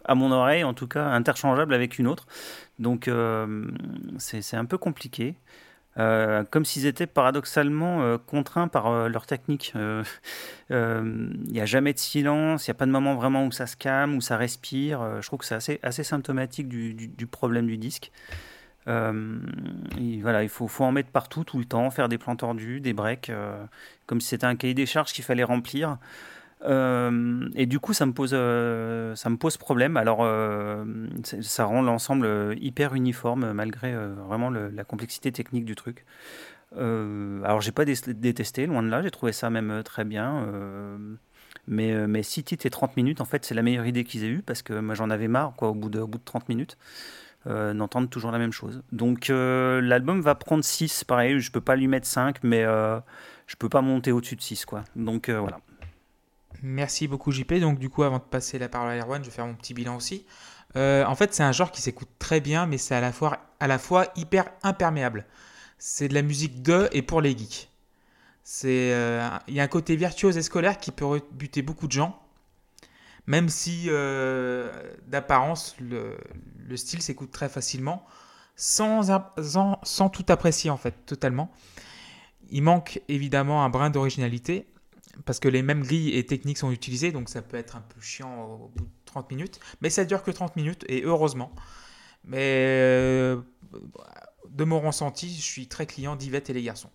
à 0.08 0.16
mon 0.16 0.32
oreille 0.32 0.64
en 0.64 0.74
tout 0.74 0.88
cas 0.88 1.06
interchangeable 1.06 1.74
avec 1.74 2.00
une 2.00 2.08
autre. 2.08 2.26
Donc 2.80 3.10
c'est 4.18 4.58
un 4.58 4.66
peu 4.66 4.78
compliqué. 4.78 5.36
Euh, 5.98 6.44
comme 6.50 6.66
s'ils 6.66 6.86
étaient 6.86 7.08
paradoxalement 7.08 8.02
euh, 8.02 8.18
contraints 8.18 8.68
par 8.68 8.88
euh, 8.88 9.08
leur 9.08 9.26
technique. 9.26 9.74
Il 10.70 11.52
n'y 11.52 11.62
a 11.62 11.66
jamais 11.66 11.94
de 11.94 12.00
silence, 12.00 12.68
il 12.68 12.70
n'y 12.70 12.74
a 12.74 12.78
pas 12.78 12.86
de 12.86 12.92
moment 12.92 13.16
vraiment 13.16 13.46
où 13.46 13.52
ça 13.52 13.68
se 13.68 13.78
calme, 13.78 14.16
où 14.16 14.22
ça 14.22 14.38
respire. 14.38 15.22
je 15.22 15.28
trouve 15.28 15.40
que 15.40 15.46
c'est 15.46 15.80
assez, 15.84 16.04
symptomatique 16.04 16.68
du, 16.68 17.28
problème 17.28 17.68
du 17.68 17.78
disque. 17.78 18.12
voilà, 18.86 20.44
il 20.44 20.50
faut, 20.50 20.70
en 20.80 20.92
mettre 20.92 21.10
partout, 21.10 21.44
tout 21.44 21.60
le 21.60 21.66
temps, 21.66 21.90
faire 21.92 22.10
des 22.10 22.18
plans 22.18 22.36
tordus, 22.36 22.82
des 22.82 22.94
breaks, 22.94 23.32
comme 24.06 24.20
si 24.20 24.30
c'était 24.30 24.48
un 24.48 24.56
cahier 24.56 24.74
des 24.74 24.86
charges 24.86 25.14
qu'il 25.14 25.24
fallait 25.24 25.44
remplir. 25.44 25.98
Euh, 26.66 27.50
et 27.56 27.66
du 27.66 27.80
coup, 27.80 27.94
ça 27.94 28.06
me 28.06 28.14
pose, 28.14 28.32
euh, 28.34 29.16
ça 29.16 29.30
me 29.30 29.38
pose 29.38 29.58
problème. 29.58 29.98
Alors, 29.98 30.20
euh, 30.22 30.84
ça 31.24 31.66
rend 31.66 31.82
l'ensemble 31.82 32.56
hyper 32.60 32.96
uniforme 32.96 33.54
malgré 33.54 33.96
vraiment 34.28 34.50
la 34.50 34.84
complexité 34.84 35.32
technique 35.32 35.66
du 35.66 35.76
truc. 35.76 36.06
alors, 36.76 37.62
j'ai 37.62 37.72
pas 37.72 37.86
détesté, 37.86 38.66
loin 38.66 38.84
de 38.84 38.90
là. 38.90 39.02
J'ai 39.02 39.12
trouvé 39.12 39.32
ça 39.32 39.50
même 39.50 39.84
très 39.84 40.04
bien. 40.04 40.48
mais, 41.68 42.08
mais 42.08 42.24
6 42.24 42.44
titres 42.44 42.66
et 42.66 42.70
30 42.70 42.98
minutes, 42.98 43.22
en 43.22 43.26
fait, 43.26 43.46
c'est 43.46 43.56
la 43.56 43.62
meilleure 43.62 43.86
idée 43.86 44.04
qu'ils 44.04 44.24
aient 44.24 44.30
eue 44.30 44.42
parce 44.42 44.62
que 44.62 44.74
moi, 44.74 44.96
j'en 44.96 45.10
avais 45.10 45.28
marre, 45.28 45.54
quoi, 45.56 45.70
au 45.70 45.74
bout 45.74 45.90
de, 45.90 46.00
au 46.00 46.08
bout 46.08 46.18
de 46.18 46.24
30 46.24 46.50
minutes. 46.50 46.78
d'entendre 47.46 48.10
toujours 48.10 48.32
la 48.32 48.40
même 48.40 48.54
chose. 48.54 48.82
Donc 48.92 49.28
l'album 49.30 50.22
va 50.22 50.36
prendre 50.36 50.64
6, 50.64 51.04
pareil, 51.04 51.40
je 51.40 51.52
peux 51.52 51.62
pas 51.62 51.76
lui 51.76 51.88
mettre 51.88 52.08
5, 52.08 52.44
mais 52.44 52.64
je 52.64 53.56
peux 53.58 53.70
pas 53.70 53.82
monter 53.82 54.12
au-dessus 54.12 54.36
de 54.36 54.42
6, 54.42 54.66
quoi. 54.66 54.84
Donc 54.96 55.30
voilà. 55.30 55.60
Merci 56.64 57.08
beaucoup 57.08 57.32
JP. 57.32 57.56
Donc 57.56 57.80
du 57.80 57.90
coup, 57.90 58.04
avant 58.04 58.18
de 58.18 58.24
passer 58.24 58.60
la 58.60 58.70
parole 58.70 58.92
à 58.92 58.98
Erwan, 58.98 59.24
je 59.24 59.30
vais 59.30 59.36
faire 59.36 59.46
mon 59.46 59.56
petit 59.56 59.74
bilan 59.74 59.96
aussi. 59.96 60.26
Euh, 60.76 61.06
en 61.06 61.16
fait, 61.16 61.34
c'est 61.34 61.44
un 61.44 61.52
genre 61.52 61.72
qui 61.72 61.82
s'écoute 61.82 62.10
très 62.20 62.42
bien, 62.42 62.66
mais 62.66 62.78
c'est 62.78 62.96
à 62.96 63.02
la 63.02 63.80
fois, 63.80 64.08
hyper 64.16 64.46
imperméable. 64.64 65.26
C'est 65.78 66.08
de 66.08 66.14
la 66.14 66.22
musique 66.22 66.62
de 66.62 66.90
et 66.92 67.02
pour 67.02 67.22
les 67.22 67.38
geeks. 67.38 67.70
Euh, 68.66 69.30
il 69.48 69.54
y 69.56 69.60
a 69.60 69.64
un 69.64 69.68
côté 69.68 69.96
virtuose 69.96 70.38
et 70.38 70.42
scolaire 70.42 70.78
qui 70.78 70.92
peut 70.92 71.06
rebuter 71.06 71.62
beaucoup 71.62 71.88
de 71.88 71.92
gens, 71.92 72.22
même 73.26 73.50
si 73.50 73.86
euh, 73.88 74.72
d'apparence 75.08 75.76
le, 75.80 76.18
le, 76.68 76.78
style 76.78 77.02
s'écoute 77.02 77.32
très 77.32 77.50
facilement, 77.50 78.06
sans, 78.56 79.10
sans 79.84 80.10
tout 80.10 80.26
apprécier 80.30 80.70
en 80.70 80.78
fait 80.78 80.94
totalement. 81.06 81.52
Il 82.52 82.62
manque 82.62 83.02
évidemment 83.08 83.64
un 83.64 83.70
brin 83.70 83.90
d'originalité, 83.90 84.68
parce 85.24 85.40
que 85.40 85.48
les 85.48 85.62
mêmes 85.62 85.84
grilles 85.84 86.18
et 86.18 86.26
techniques 86.26 86.58
sont 86.58 86.72
utilisées, 86.72 87.12
donc 87.12 87.30
ça 87.30 87.42
peut 87.42 87.58
être 87.58 87.76
un 87.76 87.82
peu 87.82 88.02
chiant 88.02 88.44
au 88.44 88.72
bout 88.76 88.84
de 88.84 88.90
30 89.06 89.30
minutes, 89.32 89.60
mais 89.82 89.90
ça 89.90 90.06
dure 90.06 90.24
que 90.24 90.32
30 90.32 90.56
minutes, 90.56 90.84
et 90.88 91.04
heureusement. 91.04 91.54
Mais 92.26 92.38
euh, 92.40 93.42
de 94.50 94.64
mon 94.64 94.80
ressenti, 94.80 95.34
je 95.34 95.42
suis 95.42 95.68
très 95.68 95.86
client 95.86 96.16
d'Yvette 96.16 96.50
et 96.50 96.54
les 96.54 96.64
garçons. 96.64 96.92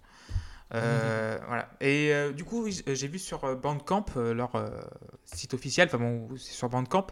Euh, 0.75 1.39
mhm. 1.39 1.45
Voilà. 1.49 1.71
Et 1.81 2.13
euh, 2.13 2.33
du 2.33 2.45
coup, 2.45 2.67
j'ai 2.69 3.09
vu 3.09 3.19
sur 3.19 3.57
Bandcamp, 3.57 4.07
leur 4.17 4.53
site 5.25 5.55
officiel, 5.55 5.89
enfin 5.89 5.99
bon, 5.99 6.29
c'est 6.37 6.53
sur 6.53 6.69
Bandcamp, 6.69 7.09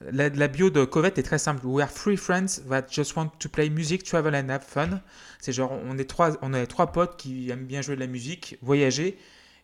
la, 0.00 0.30
la, 0.30 0.48
bio 0.48 0.70
de 0.70 0.84
Covette 0.86 1.18
est 1.18 1.22
très 1.22 1.38
simple. 1.38 1.66
We 1.66 1.82
are 1.82 1.92
three 1.92 2.16
friends 2.16 2.62
that 2.70 2.86
just 2.90 3.16
want 3.16 3.32
to 3.38 3.48
play 3.50 3.68
music, 3.68 4.02
travel 4.02 4.34
and 4.34 4.48
have 4.48 4.62
fun. 4.62 5.00
C'est 5.38 5.52
genre, 5.52 5.72
on 5.72 5.98
est 5.98 6.08
trois, 6.08 6.38
on 6.40 6.54
est 6.54 6.66
trois 6.66 6.90
potes 6.90 7.18
qui 7.18 7.50
aiment 7.50 7.66
bien 7.66 7.82
jouer 7.82 7.96
de 7.96 8.00
la 8.00 8.06
musique, 8.06 8.56
voyager 8.62 9.18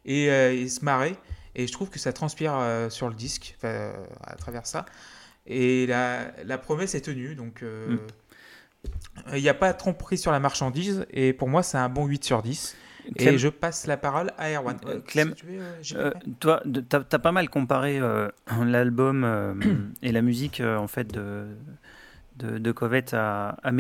euh, 0.08 0.52
et, 0.52 0.68
se 0.68 0.84
marrer. 0.84 1.16
Et 1.54 1.66
je 1.66 1.72
trouve 1.72 1.88
que 1.90 1.98
ça 1.98 2.12
transpire 2.12 2.54
euh, 2.54 2.90
sur 2.90 3.08
le 3.08 3.14
disque, 3.14 3.56
à 3.62 4.34
travers 4.36 4.66
ça. 4.66 4.86
Et 5.46 5.86
la, 5.86 6.32
la 6.44 6.58
promesse 6.58 6.94
est 6.94 7.02
tenue, 7.02 7.34
donc 7.34 7.62
euh, 7.62 7.96
mm. 8.84 9.36
il 9.36 9.42
n'y 9.42 9.48
a 9.48 9.54
pas 9.54 9.72
de 9.72 9.78
tromperie 9.78 10.18
sur 10.18 10.32
la 10.32 10.40
marchandise. 10.40 11.06
Et 11.10 11.32
pour 11.32 11.48
moi, 11.48 11.62
c'est 11.62 11.78
un 11.78 11.88
bon 11.88 12.06
8 12.06 12.24
sur 12.24 12.42
10. 12.42 12.76
Et 13.14 13.38
je 13.38 13.48
passe 13.48 13.86
la 13.86 13.96
parole 13.96 14.32
à 14.36 14.50
Erwan. 14.50 14.78
Clem, 15.06 15.32
toi, 16.40 16.60
tu 16.64 16.96
as, 16.96 17.18
pas 17.20 17.30
mal 17.30 17.48
comparé 17.48 18.00
l'album 18.64 19.62
et 20.02 20.10
la 20.10 20.22
musique 20.22 20.60
en 20.60 20.88
fait 20.88 21.06
de, 21.06 21.46
de, 22.36 22.58
de 22.58 22.72
Covette 22.72 23.14
à, 23.14 23.50
à 23.62 23.70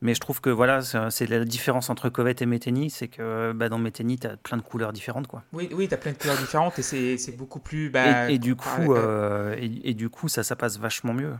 mais 0.00 0.14
je 0.14 0.20
trouve 0.20 0.40
que 0.40 0.50
voilà, 0.50 0.80
c'est 0.82 1.26
la 1.26 1.44
différence 1.44 1.90
entre 1.90 2.08
Covette 2.08 2.40
et 2.40 2.46
Méteni, 2.46 2.88
c'est 2.88 3.08
que 3.08 3.52
bah, 3.52 3.68
dans 3.68 3.78
Méteni, 3.78 4.18
tu 4.18 4.28
as 4.28 4.36
plein 4.36 4.56
de 4.56 4.62
couleurs 4.62 4.92
différentes. 4.92 5.26
Quoi. 5.26 5.42
Oui, 5.52 5.68
oui 5.72 5.88
tu 5.88 5.94
as 5.94 5.96
plein 5.96 6.12
de 6.12 6.18
couleurs 6.18 6.36
différentes 6.36 6.78
et 6.78 6.82
c'est 6.82 7.36
beaucoup 7.36 7.58
plus. 7.58 7.90
Bah, 7.90 8.30
et, 8.30 8.38
du 8.38 8.54
coup, 8.54 8.94
euh, 8.94 9.56
et, 9.58 9.94
du 9.94 10.08
coup, 10.08 10.28
ça, 10.28 10.44
ça 10.44 10.54
passe 10.54 10.78
vachement 10.78 11.14
mieux. 11.14 11.34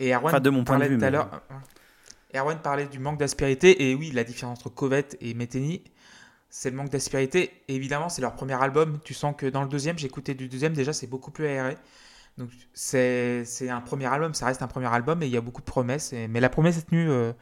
Et 0.00 0.12
Erwan, 0.12 0.40
de 0.40 0.50
mon 0.50 0.64
point 0.64 0.78
de 0.78 0.84
vue. 0.86 0.98
Erwan 2.34 2.58
parlait 2.58 2.86
du 2.86 2.98
manque 2.98 3.18
d'aspérité, 3.18 3.88
et 3.88 3.94
oui, 3.94 4.10
la 4.10 4.24
différence 4.24 4.58
entre 4.58 4.70
Covette 4.70 5.16
et 5.20 5.32
Méteni, 5.34 5.82
c'est 6.50 6.70
le 6.70 6.76
manque 6.76 6.90
d'aspérité. 6.90 7.52
Évidemment, 7.68 8.08
c'est 8.08 8.22
leur 8.22 8.34
premier 8.34 8.60
album. 8.60 8.98
Tu 9.04 9.14
sens 9.14 9.34
que 9.38 9.46
dans 9.46 9.62
le 9.62 9.68
deuxième, 9.68 9.98
j'ai 9.98 10.06
écouté 10.06 10.34
du 10.34 10.48
deuxième, 10.48 10.72
déjà, 10.72 10.92
c'est 10.92 11.06
beaucoup 11.06 11.30
plus 11.30 11.46
aéré. 11.46 11.76
Donc 12.38 12.50
c'est 12.72 13.44
un 13.68 13.80
premier 13.80 14.06
album, 14.06 14.32
ça 14.32 14.46
reste 14.46 14.62
un 14.62 14.68
premier 14.68 14.86
album 14.86 15.22
et 15.22 15.26
il 15.26 15.32
y 15.32 15.36
a 15.36 15.40
beaucoup 15.40 15.60
de 15.60 15.66
promesses. 15.66 16.14
mais 16.28 16.40
la 16.40 16.48
promesse 16.48 16.78
est 16.78 16.88
tenue. 16.88 17.10
Euh, 17.10 17.32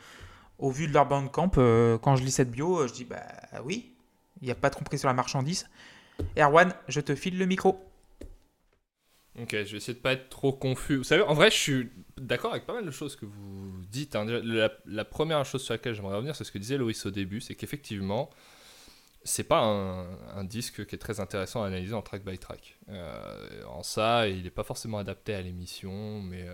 au 0.59 0.71
vu 0.71 0.89
de 0.89 0.93
leur 0.93 1.07
bandcamp, 1.07 1.51
euh, 1.59 1.99
quand 1.99 2.17
je 2.17 2.25
lis 2.25 2.31
cette 2.31 2.51
bio, 2.51 2.81
euh, 2.81 2.89
je 2.89 2.93
dis 2.93 3.05
bah 3.05 3.23
oui, 3.65 3.95
il 4.41 4.47
n'y 4.47 4.51
a 4.51 4.55
pas 4.55 4.69
de 4.69 4.75
tromperie 4.75 4.99
sur 4.99 5.09
la 5.09 5.15
marchandise. 5.15 5.69
Erwan, 6.37 6.73
je 6.89 7.01
te 7.01 7.15
file 7.15 7.39
le 7.39 7.47
micro. 7.47 7.79
Ok, 9.39 9.51
je 9.51 9.73
vais 9.73 9.77
essayer 9.77 9.93
de 9.93 9.99
pas 9.99 10.13
être 10.13 10.31
trop 10.31 10.53
confus. 10.53 10.97
Vous 10.97 11.05
savez, 11.05 11.23
en 11.23 11.35
vrai, 11.35 11.51
je 11.51 11.57
suis 11.57 11.91
d'accord 12.17 12.53
avec 12.53 12.65
pas 12.65 12.73
mal 12.73 12.87
de 12.87 12.91
choses 12.91 13.17
que 13.17 13.27
vous 13.27 13.83
dites. 13.91 14.17
Hein. 14.17 14.25
La, 14.87 15.05
première 15.05 15.45
chose 15.45 15.63
sur 15.63 15.75
laquelle 15.75 15.95
j'aimerais 15.95 16.17
revenir, 16.17 16.35
c'est 16.35 16.45
ce 16.45 16.53
que 16.53 16.59
disait 16.59 16.79
Loïs 16.79 17.05
au 17.05 17.11
début, 17.11 17.43
c'est 17.43 17.55
qu'effectivement, 17.55 18.31
c'est 19.25 19.45
pas 19.45 19.61
un, 19.61 20.45
disque 20.45 20.87
qui 20.87 20.95
est 20.95 20.99
très 20.99 21.21
intéressant 21.21 21.63
à 21.65 21.67
analyser 21.67 21.93
en 21.93 22.01
track 22.01 22.25
by 22.25 22.39
track. 22.39 22.79
Euh, 22.89 23.63
en 23.69 23.83
ça, 23.83 24.27
il 24.27 24.45
n'est 24.45 24.51
pas 24.51 24.65
forcément 24.65 24.97
adapté 24.97 25.35
à 25.35 25.43
l'émission, 25.43 26.23
mais 26.23 26.47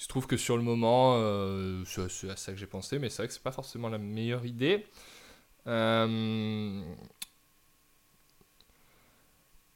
il 0.00 0.04
se 0.04 0.08
trouve 0.08 0.26
que 0.26 0.38
sur 0.38 0.56
le 0.56 0.62
moment, 0.62 1.16
euh, 1.18 1.84
c'est 1.84 2.30
à 2.30 2.36
ça 2.36 2.52
que 2.52 2.58
j'ai 2.58 2.66
pensé, 2.66 2.98
mais 2.98 3.10
c'est 3.10 3.18
vrai 3.18 3.28
que 3.28 3.34
c'est 3.34 3.42
pas 3.42 3.52
forcément 3.52 3.90
la 3.90 3.98
meilleure 3.98 4.46
idée. 4.46 4.86
Euh, 5.66 6.82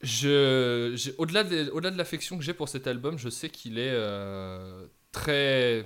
je, 0.01 1.11
au-delà 1.19 1.45
de, 1.45 1.97
l'affection 1.99 2.39
que 2.39 2.43
j'ai 2.43 2.55
pour 2.55 2.71
cet 2.71 2.87
album, 2.87 3.19
je 3.19 3.29
sais 3.29 3.51
qu'il 3.51 3.79
est 3.79 3.93
euh, 3.93 4.87
très. 5.13 5.85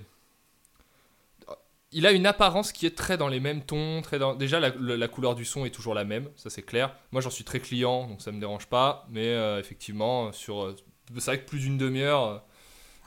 il 1.90 2.06
a 2.06 2.12
une 2.12 2.27
apparence 2.27 2.70
qui 2.70 2.86
est 2.86 2.97
très 2.97 3.16
dans 3.16 3.28
les 3.28 3.40
mêmes 3.40 3.65
tons, 3.65 4.02
très 4.02 4.20
dans... 4.20 4.36
déjà 4.36 4.60
la, 4.60 4.70
la- 4.78 5.09
couleur 5.09 5.35
du 5.35 5.44
son 5.44 5.65
est 5.65 5.70
toujours 5.70 5.94
la 5.94 6.05
même, 6.05 6.28
ça 6.36 6.48
c'est 6.48 6.62
clair. 6.62 6.94
Moi 7.10 7.20
j'en 7.23 7.31
suis 7.31 7.44
très 7.44 7.59
client, 7.59 8.06
donc 8.06 8.23
ça 8.23 8.31
me 8.31 8.39
dérange 8.39 8.66
pas, 8.69 9.05
mais 9.10 9.35
effectivement 9.59 10.32
sur, 10.32 10.77
c'est 11.16 11.24
vrai 11.27 11.40
que 11.40 11.48
plus 11.48 11.59
d'une 11.59 11.78
demi-heure, 11.78 12.44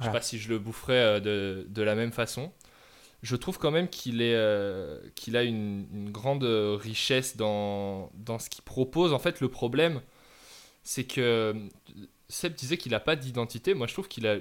je 0.02 0.06
sais 0.06 0.10
Voilà. 0.10 0.20
pas 0.20 0.22
si 0.26 0.38
je 0.38 0.50
le 0.50 0.60
boufferais 0.60 0.94
euh, 0.94 1.20
de, 1.20 1.66
de 1.70 1.82
la 1.82 1.96
même 1.96 2.12
façon. 2.12 2.52
Je 3.24 3.36
trouve 3.36 3.58
quand 3.60 3.72
même 3.72 3.88
qu'il 3.88 4.22
est, 4.22 4.36
euh, 4.36 5.00
qu'il 5.16 5.38
a 5.38 5.44
une, 5.44 5.86
une 5.94 6.10
grande 6.12 6.44
richesse 6.44 7.38
dans, 7.38 8.10
dans 8.16 8.40
ce 8.40 8.50
qu'il 8.50 8.64
propose. 8.64 9.14
En 9.14 9.20
fait, 9.20 9.42
le 9.42 9.48
problème, 9.48 10.02
c'est 10.84 11.04
que 11.04 11.22
euh, 11.22 11.54
Seb 12.30 12.56
disait 12.56 12.78
qu'il 12.78 12.92
n'a 12.94 13.00
pas 13.00 13.16
d'identité. 13.16 13.76
Moi, 13.76 13.86
je 13.88 13.94
trouve 13.94 14.08
qu'il 14.08 14.26
a 14.26 14.38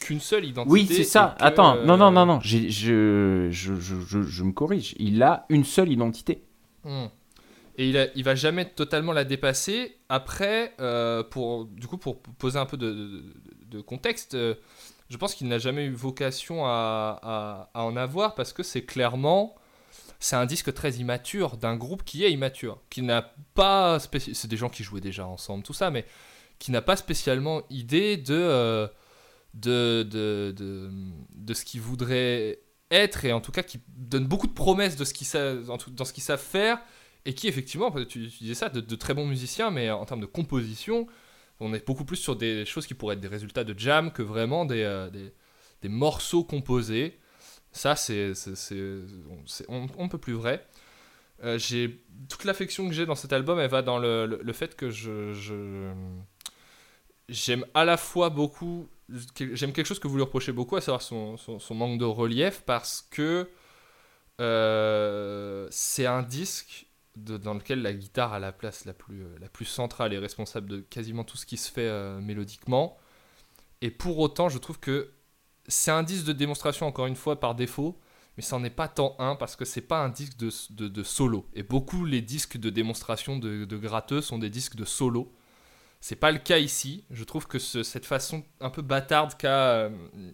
qu'une 0.00 0.18
seule 0.20 0.44
identité. 0.44 0.72
Oui, 0.72 0.86
c'est 0.90 1.04
ça. 1.04 1.36
que, 1.38 1.44
Attends, 1.44 1.76
non, 1.84 1.96
non, 1.96 2.10
non, 2.10 2.26
non. 2.26 2.40
Je, 2.40 2.68
je, 2.68 3.48
je, 3.52 3.74
je, 3.80 4.22
je 4.22 4.42
me 4.42 4.50
corrige. 4.52 4.94
Il 4.98 5.22
a 5.22 5.46
une 5.48 5.64
seule 5.64 5.92
identité. 5.92 6.42
Hmm. 6.82 7.06
Et 7.78 7.88
il, 7.88 7.96
a, 7.96 8.06
il 8.16 8.24
va 8.24 8.34
jamais 8.34 8.64
totalement 8.68 9.12
la 9.12 9.24
dépasser. 9.24 9.96
Après, 10.08 10.74
euh, 10.80 11.22
pour, 11.22 11.66
du 11.66 11.86
coup, 11.86 11.98
pour 11.98 12.18
poser 12.20 12.58
un 12.58 12.66
peu 12.66 12.76
de, 12.76 12.92
de- 12.92 13.22
de 13.70 13.80
contexte, 13.80 14.34
euh, 14.34 14.54
je 15.14 15.18
pense 15.18 15.36
qu'il 15.36 15.46
n'a 15.46 15.58
jamais 15.58 15.84
eu 15.84 15.92
vocation 15.92 16.66
à, 16.66 17.70
en 17.72 17.96
avoir 17.96 18.34
parce 18.34 18.52
que 18.52 18.64
c'est 18.64 18.82
clairement. 18.82 19.54
C'est 20.18 20.34
un 20.34 20.44
disque 20.44 20.74
très 20.74 20.94
immature 20.94 21.56
d'un 21.56 21.76
groupe 21.76 22.02
qui 22.02 22.24
est 22.24 22.32
immature, 22.32 22.80
qui 22.90 23.00
n'a 23.02 23.32
pas. 23.54 24.00
C'est 24.00 24.48
des 24.48 24.56
gens 24.56 24.68
qui 24.68 24.82
jouaient 24.82 25.00
déjà 25.00 25.24
ensemble, 25.24 25.62
tout 25.62 25.72
ça, 25.72 25.92
mais 25.92 26.04
qui 26.58 26.72
n'a 26.72 26.82
pas 26.82 26.96
spécialement 26.96 27.62
idée 27.70 28.16
de, 28.16 28.34
euh, 28.34 28.88
de, 29.54 30.02
de, 30.02 30.90
de, 31.32 31.54
ce 31.54 31.64
qu'il 31.64 31.80
voudrait 31.80 32.58
être 32.90 33.24
et 33.24 33.32
en 33.32 33.40
tout 33.40 33.52
cas 33.52 33.62
qui 33.62 33.80
donne 33.88 34.26
beaucoup 34.26 34.48
de 34.48 34.52
promesses 34.52 34.96
de 34.96 35.04
ce 35.04 35.14
qu'ils 35.14 35.28
dans 35.94 36.04
ce 36.04 36.12
qu'ils 36.12 36.24
savent 36.24 36.40
faire 36.40 36.80
et 37.24 37.34
qui 37.34 37.46
effectivement, 37.46 37.92
tu, 37.92 38.28
tu 38.30 38.38
disais 38.40 38.54
ça, 38.54 38.68
de, 38.68 38.80
de 38.80 38.96
très 38.96 39.14
bons 39.14 39.26
musiciens, 39.26 39.70
mais 39.70 39.92
en 39.92 40.04
termes 40.06 40.20
de 40.20 40.26
composition, 40.26 41.06
on 41.60 41.72
est 41.74 41.86
beaucoup 41.86 42.04
plus 42.04 42.16
sur 42.16 42.36
des 42.36 42.64
choses 42.64 42.86
qui 42.86 42.94
pourraient 42.94 43.14
être 43.14 43.20
des 43.20 43.28
résultats 43.28 43.64
de 43.64 43.78
jam 43.78 44.12
que 44.12 44.22
vraiment 44.22 44.64
des, 44.64 44.82
euh, 44.82 45.10
des, 45.10 45.88
morceaux 45.88 46.44
composés. 46.44 47.18
Ça, 47.72 47.96
c'est 47.96 48.32
on, 49.68 49.86
ne 50.04 50.08
peut 50.08 50.18
plus 50.18 50.32
vrai. 50.32 50.66
Euh, 51.42 51.58
j'ai 51.58 52.02
toute 52.28 52.44
l'affection 52.44 52.88
que 52.88 52.94
j'ai 52.94 53.06
dans 53.06 53.16
cet 53.16 53.32
album, 53.32 53.58
elle 53.58 53.70
va 53.70 53.82
dans 53.82 53.98
le, 53.98 54.26
le- 54.26 54.52
fait 54.52 54.76
que 54.76 54.90
je 54.90 55.92
j'aime 57.28 57.64
à 57.74 57.84
la 57.84 57.96
fois 57.96 58.30
beaucoup 58.30 58.88
j'aime 59.08 59.72
quelque 59.72 59.86
chose 59.86 59.98
que 59.98 60.08
vous 60.08 60.16
lui 60.16 60.22
reprochez 60.22 60.52
beaucoup, 60.52 60.76
à 60.76 60.80
savoir 60.80 61.02
son, 61.02 61.36
son- 61.36 61.58
son 61.58 61.74
manque 61.74 61.98
de 61.98 62.04
relief, 62.04 62.62
parce 62.64 63.06
que 63.10 63.48
euh, 64.40 65.68
c'est 65.70 66.06
un 66.06 66.22
disque 66.22 66.86
dans 67.16 67.54
lequel 67.54 67.82
la 67.82 67.92
guitare 67.92 68.32
a 68.32 68.38
la 68.38 68.52
place 68.52 68.84
la 68.84 68.92
plus, 68.92 69.22
euh, 69.22 69.36
la 69.40 69.48
plus 69.48 69.64
centrale 69.66 70.12
et 70.12 70.18
responsable 70.18 70.68
de 70.68 70.80
quasiment 70.80 71.24
tout 71.24 71.36
ce 71.36 71.46
qui 71.46 71.56
se 71.56 71.70
fait 71.70 71.82
euh, 71.86 72.20
mélodiquement. 72.20 72.96
Et 73.80 73.90
pour 73.90 74.18
autant, 74.18 74.48
je 74.48 74.58
trouve 74.58 74.80
que 74.80 75.12
c'est 75.68 75.90
un 75.90 76.02
disque 76.02 76.26
de 76.26 76.32
démonstration, 76.32 76.86
encore 76.86 77.06
une 77.06 77.16
fois, 77.16 77.38
par 77.38 77.54
défaut, 77.54 78.00
mais 78.36 78.42
ça 78.42 78.58
n'en 78.58 78.64
est 78.64 78.70
pas 78.70 78.88
tant 78.88 79.14
un, 79.18 79.36
parce 79.36 79.54
que 79.56 79.64
c'est 79.64 79.80
pas 79.80 80.00
un 80.02 80.08
disque 80.08 80.36
de, 80.36 80.50
de- 80.88 81.02
solo. 81.04 81.46
Et 81.54 81.62
beaucoup 81.62 82.04
les 82.04 82.20
disques 82.20 82.56
de 82.58 82.68
démonstration 82.70 83.38
de, 83.38 83.64
de 83.64 83.76
gratteux 83.76 84.20
sont 84.20 84.38
des 84.38 84.50
disques 84.50 84.74
de 84.76 84.84
solo. 84.84 85.32
C'est 86.00 86.16
pas 86.16 86.32
le 86.32 86.38
cas 86.38 86.58
ici. 86.58 87.04
Je 87.10 87.22
trouve 87.24 87.46
que 87.46 87.58
ce- 87.58 87.82
cette 87.84 88.06
façon 88.06 88.42
un 88.60 88.70
peu 88.70 88.82
bâtarde 88.82 89.36
qu'a 89.38 89.70
euh, 89.70 89.90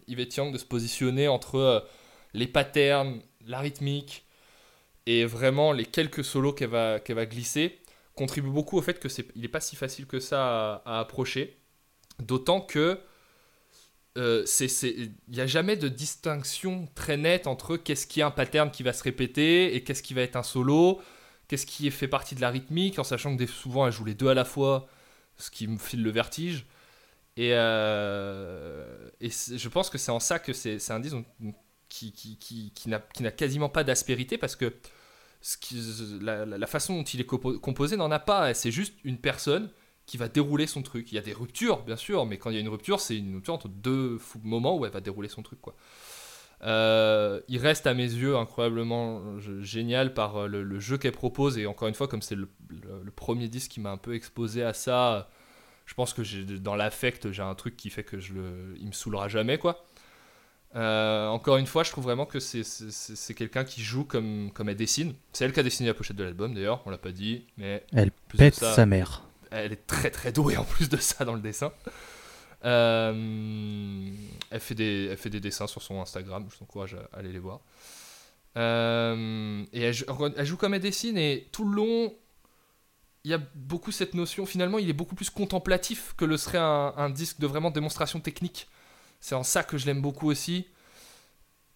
Yvette 0.07 0.35
Yang 0.35 0.53
de 0.53 0.57
se 0.57 0.65
positionner 0.65 1.27
entre 1.27 1.55
euh, 1.55 1.79
les 2.33 2.47
patterns, 2.47 3.21
la 3.45 3.59
rythmique 3.59 4.25
et 5.05 5.25
vraiment 5.25 5.71
les 5.71 5.85
quelques 5.85 6.23
solos 6.23 6.53
qu'elle 6.53 6.69
va, 6.69 6.99
qu'elle 6.99 7.15
va 7.15 7.25
glisser 7.25 7.79
contribue 8.15 8.49
beaucoup 8.49 8.77
au 8.77 8.81
fait 8.81 8.99
que 8.99 9.09
c'est 9.09 9.27
il 9.35 9.43
est 9.45 9.49
pas 9.49 9.61
si 9.61 9.75
facile 9.75 10.05
que 10.05 10.19
ça 10.19 10.81
à, 10.85 10.99
approcher. 10.99 11.57
D'autant 12.19 12.61
que 12.61 12.99
euh, 14.17 14.45
il 14.83 15.13
n'y 15.29 15.39
a 15.39 15.47
jamais 15.47 15.77
de 15.77 15.87
distinction 15.87 16.87
très 16.95 17.17
nette 17.17 17.47
entre 17.47 17.77
qu'est-ce 17.77 18.05
qui 18.07 18.19
est 18.19 18.23
un 18.23 18.31
pattern 18.31 18.69
qui 18.69 18.83
va 18.83 18.93
se 18.93 19.03
répéter 19.03 19.75
et 19.75 19.83
qu'est-ce 19.83 20.03
qui 20.03 20.13
va 20.13 20.21
être 20.21 20.35
un 20.35 20.43
solo, 20.43 21.01
qu'est-ce 21.47 21.65
qui 21.65 21.89
fait 21.91 22.09
partie 22.09 22.35
de 22.35 22.41
la 22.41 22.49
rythmique, 22.49 22.99
en 22.99 23.03
sachant 23.05 23.35
que 23.35 23.45
souvent 23.47 23.87
elle 23.87 23.93
joue 23.93 24.05
les 24.05 24.13
deux 24.13 24.27
à 24.27 24.33
la 24.33 24.45
fois, 24.45 24.87
ce 25.37 25.49
qui 25.49 25.67
me 25.67 25.77
file 25.77 26.03
le 26.03 26.11
vertige. 26.11 26.65
Et, 27.37 27.51
euh, 27.53 29.09
et 29.21 29.29
je 29.29 29.69
pense 29.69 29.89
que 29.89 29.97
c'est 29.97 30.11
en 30.11 30.19
ça 30.19 30.39
que 30.39 30.51
c'est 30.53 30.79
c'est 30.79 30.93
un 30.93 30.99
disque 30.99 31.15
dont- 31.39 31.53
qui, 31.91 32.11
qui, 32.13 32.37
qui, 32.37 32.71
qui 32.73 32.89
n'a 33.23 33.31
quasiment 33.31 33.69
pas 33.69 33.83
d'aspérité 33.83 34.37
parce 34.37 34.55
que 34.55 34.73
ce 35.41 35.57
qui- 35.57 35.81
la, 36.21 36.67
façon 36.67 36.95
dont 36.95 37.03
il 37.03 37.19
est 37.19 37.29
compo- 37.29 37.59
composé 37.59 37.97
n'en 37.97 38.11
a 38.11 38.19
pas. 38.19 38.53
C'est 38.53 38.71
juste 38.71 38.93
une 39.03 39.17
personne 39.17 39.69
qui 40.05 40.17
va 40.17 40.27
dérouler 40.29 40.67
son 40.67 40.81
truc. 40.83 41.11
Il 41.11 41.15
y 41.15 41.17
a 41.17 41.21
des 41.21 41.33
ruptures, 41.33 41.83
bien 41.83 41.95
sûr, 41.97 42.25
mais 42.25 42.37
quand 42.37 42.49
il 42.49 42.53
y 42.55 42.57
a 42.57 42.61
une 42.61 42.69
rupture, 42.69 42.99
c'est 42.99 43.17
une 43.17 43.35
rupture 43.35 43.53
entre 43.55 43.67
deux 43.67 44.19
moments 44.43 44.77
où 44.77 44.85
elle 44.85 44.91
va 44.91 45.01
dérouler 45.01 45.29
son 45.29 45.41
truc. 45.43 45.59
Quoi. 45.61 45.75
Euh, 46.63 47.41
il 47.47 47.57
reste 47.57 47.87
à 47.87 47.93
mes 47.95 48.03
yeux 48.03 48.37
incroyablement 48.37 49.39
génial 49.61 50.13
par 50.13 50.37
euh, 50.43 50.47
le, 50.47 50.79
jeu 50.79 50.97
qu'elle 50.99 51.11
propose 51.11 51.57
et 51.57 51.65
encore 51.65 51.87
une 51.87 51.95
fois 51.95 52.07
comme 52.07 52.21
c'est 52.21 52.35
le, 52.35 52.47
le- 52.69 53.09
premier 53.11 53.47
disque 53.47 53.71
qui 53.71 53.79
m'a 53.79 53.89
un 53.89 53.97
peu 53.97 54.13
exposé 54.13 54.63
à 54.63 54.73
ça 54.73 55.27
je 55.87 55.95
pense 55.95 56.13
que 56.13 56.21
dans 56.57 56.75
l'affect 56.75 57.31
j'ai 57.31 57.41
un 57.41 57.55
truc 57.55 57.75
qui 57.77 57.89
fait 57.89 58.03
que 58.03 58.19
je 58.19 58.33
le 58.35 58.75
il 58.79 58.85
me 58.85 58.91
saoulera 58.91 59.27
jamais 59.27 59.57
quoi 59.57 59.83
Euh, 60.75 61.27
encore 61.27 61.57
une 61.57 61.65
fois 61.65 61.83
je 61.83 61.91
trouve 61.91 62.05
vraiment 62.05 62.25
que 62.25 62.39
c'est 62.39 63.33
quelqu'un 63.33 63.65
qui 63.65 63.81
joue 63.81 64.05
comme 64.05 64.51
comme 64.53 64.69
elle 64.69 64.77
dessine 64.77 65.13
c'est 65.33 65.43
elle 65.43 65.51
qui 65.51 65.59
a 65.59 65.63
dessiné 65.63 65.89
la 65.89 65.93
pochette 65.93 66.15
de 66.15 66.23
l'album 66.23 66.53
d'ailleurs 66.53 66.81
on 66.85 66.89
l'a 66.91 66.97
pas 66.97 67.11
dit 67.11 67.45
mais 67.57 67.83
Elle 67.91 68.11
pète 68.37 68.55
ça- 68.55 68.73
sa 68.73 68.85
mère. 68.85 69.23
elle 69.51 69.73
est 69.73 69.85
très 69.85 70.09
très 70.11 70.31
douée 70.31 70.55
en 70.55 70.63
plus 70.63 70.87
de 70.87 70.95
ça 70.95 71.25
dans 71.25 71.33
le 71.33 71.41
dessin. 71.41 71.73
Euh, 72.63 74.11
elle, 74.49 74.59
fait 74.59 74.75
des, 74.75 75.07
elle 75.11 75.17
fait 75.17 75.29
des 75.29 75.39
dessins 75.39 75.67
sur 75.67 75.81
son 75.81 75.99
Instagram, 76.01 76.47
je 76.51 76.57
t'encourage 76.57 76.95
à 76.95 77.17
aller 77.17 77.31
les 77.31 77.39
voir. 77.39 77.59
Euh, 78.57 79.63
et 79.73 79.81
elle, 79.81 79.93
jou- 79.93 80.05
elle 80.35 80.45
joue 80.45 80.57
comme 80.57 80.73
elle 80.73 80.81
dessine 80.81 81.17
et 81.17 81.47
tout 81.51 81.67
le 81.67 81.75
long, 81.75 82.13
il 83.23 83.31
y 83.31 83.33
a 83.33 83.39
beaucoup 83.55 83.91
cette 83.91 84.13
notion, 84.13 84.45
finalement 84.45 84.77
il 84.79 84.89
est 84.89 84.93
beaucoup 84.93 85.15
plus 85.15 85.29
contemplatif 85.29 86.13
que 86.17 86.25
le 86.25 86.37
serait 86.37 86.57
un, 86.57 86.93
un 86.97 87.09
disque 87.09 87.39
de 87.39 87.47
vraiment 87.47 87.71
démonstration 87.71 88.19
technique. 88.19 88.67
C'est 89.21 89.35
en 89.35 89.43
ça 89.43 89.63
que 89.63 89.77
je 89.77 89.85
l'aime 89.85 90.01
beaucoup 90.01 90.29
aussi. 90.29 90.67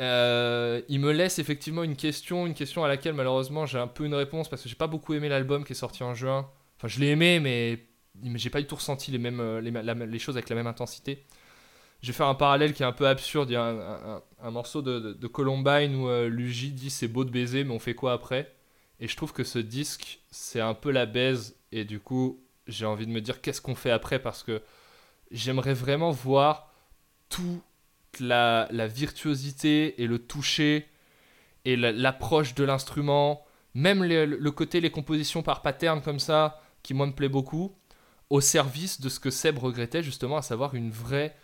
Euh, 0.02 0.82
il 0.90 1.00
me 1.00 1.12
laisse 1.14 1.40
effectivement 1.40 1.84
une 1.84 1.96
question, 1.96 2.46
une 2.46 2.54
question 2.54 2.84
à 2.84 2.90
laquelle 2.90 3.14
malheureusement 3.14 3.66
j'ai 3.66 3.78
un 3.78 3.88
peu 3.88 4.04
une 4.04 4.14
réponse 4.14 4.50
parce 4.50 4.62
que 4.62 4.68
j'ai 4.68 4.76
pas 4.76 4.88
beaucoup 4.88 5.14
aimé 5.14 5.30
l'album 5.30 5.64
qui 5.64 5.72
est 5.72 5.76
sorti 5.76 6.04
en 6.04 6.14
juin. 6.14 6.50
Enfin, 6.78 6.90
je 6.90 7.00
l'ai 7.00 7.08
aimé, 7.08 7.40
mais 7.40 7.86
j'ai 8.38 8.50
pas 8.50 8.60
du 8.60 8.68
tout 8.68 8.76
ressenti 8.76 9.12
les, 9.12 9.20
mêmes, 9.20 9.40
euh, 9.40 10.20
choses 10.20 10.36
avec 10.36 10.50
la 10.50 10.56
même 10.56 10.68
intensité. 10.68 11.24
Je 12.02 12.08
vais 12.08 12.14
faire 12.14 12.28
un 12.28 12.36
parallèle 12.36 12.74
qui 12.74 12.84
est 12.84 12.86
un 12.86 12.92
peu 12.92 13.08
absurde. 13.08 13.50
Il 13.50 13.54
y 13.54 13.56
a 13.56 14.22
un, 14.42 14.52
morceau 14.52 14.82
de 14.82 15.28
Columbine 15.28 15.96
où 15.96 16.10
euh, 16.10 16.28
Luigi 16.28 16.72
dit 16.72 16.90
c'est 16.90 17.08
beau 17.08 17.24
de 17.24 17.32
baiser, 17.32 17.64
mais 17.64 17.74
on 17.74 17.80
fait 17.80 17.96
quoi 17.96 18.14
après? 18.14 18.54
Et 19.00 19.08
je 19.08 19.16
trouve 19.16 19.34
que 19.34 19.44
ce 19.44 19.60
disque, 19.60 20.20
c'est 20.32 20.62
un 20.62 20.74
peu 20.74 20.92
la 20.92 21.06
baise. 21.06 21.58
Et 21.72 21.86
du 21.86 22.00
coup, 22.00 22.44
j'ai 22.68 22.86
envie 22.86 23.08
de 23.08 23.12
me 23.12 23.22
dire 23.22 23.42
qu'est-ce 23.42 23.62
qu'on 23.62 23.76
fait 23.76 23.92
après? 23.92 24.20
Parce 24.20 24.44
que 24.44 24.62
j'aimerais 25.32 25.74
vraiment 25.74 26.12
voir 26.12 26.75
toute 27.36 28.20
la, 28.20 28.68
virtuosité 28.88 30.02
et 30.02 30.08
le 30.08 30.20
toucher 30.20 30.88
et 31.66 31.76
la- 31.76 31.92
l'approche 31.92 32.56
de 32.56 32.64
l'instrument, 32.64 33.44
même 33.74 34.04
le 34.04 34.52
côté, 34.52 34.80
les 34.80 34.92
compositions 34.92 35.44
par 35.44 35.62
pattern 35.62 36.02
comme 36.02 36.20
ça, 36.20 36.62
qui 36.84 36.94
moi 36.94 37.08
me 37.08 37.12
plaît 37.14 37.30
beaucoup, 37.30 37.76
au 38.30 38.40
service 38.42 39.02
de 39.02 39.10
ce 39.10 39.20
que 39.20 39.30
Seb 39.30 39.58
regrettait 39.58 40.02
justement, 40.04 40.38
à 40.38 40.42
savoir 40.42 40.76
une 40.76 40.92
vraie 40.92 41.36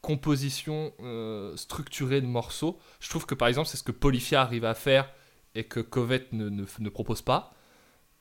composition 0.00 0.92
euh, 1.00 1.56
structurée 1.56 2.20
de 2.20 2.26
morceaux. 2.26 2.78
Je 3.00 3.08
trouve 3.08 3.26
que 3.26 3.34
par 3.34 3.48
exemple 3.48 3.68
c'est 3.68 3.76
ce 3.76 3.82
que 3.82 3.92
Polyphia 3.92 4.40
arrive 4.42 4.64
à 4.64 4.74
faire 4.74 5.10
et 5.54 5.64
que 5.64 5.80
Covette 5.80 6.32
ne- 6.32 6.48
ne 6.50 6.88
propose 6.88 7.22
pas. 7.22 7.54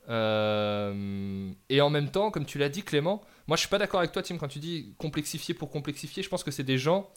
Euh, 0.09 1.51
et 1.69 1.81
en 1.81 1.89
même 1.89 2.11
temps, 2.11 2.31
comme 2.31 2.45
tu 2.45 2.57
l'as 2.57 2.69
dit 2.69 2.83
Clément, 2.83 3.21
moi 3.47 3.55
je 3.57 3.61
suis 3.61 3.69
pas 3.69 3.77
d'accord 3.77 3.99
avec 3.99 4.11
toi 4.11 4.21
Tim 4.21 4.37
quand 4.37 4.47
tu 4.47 4.59
dis 4.59 4.95
complexifier 4.97 5.53
pour 5.53 5.69
complexifier, 5.69 6.23
je 6.23 6.29
pense 6.29 6.43
que 6.43 6.51
c'est 6.51 6.63
des 6.63 6.77
gens... 6.77 7.09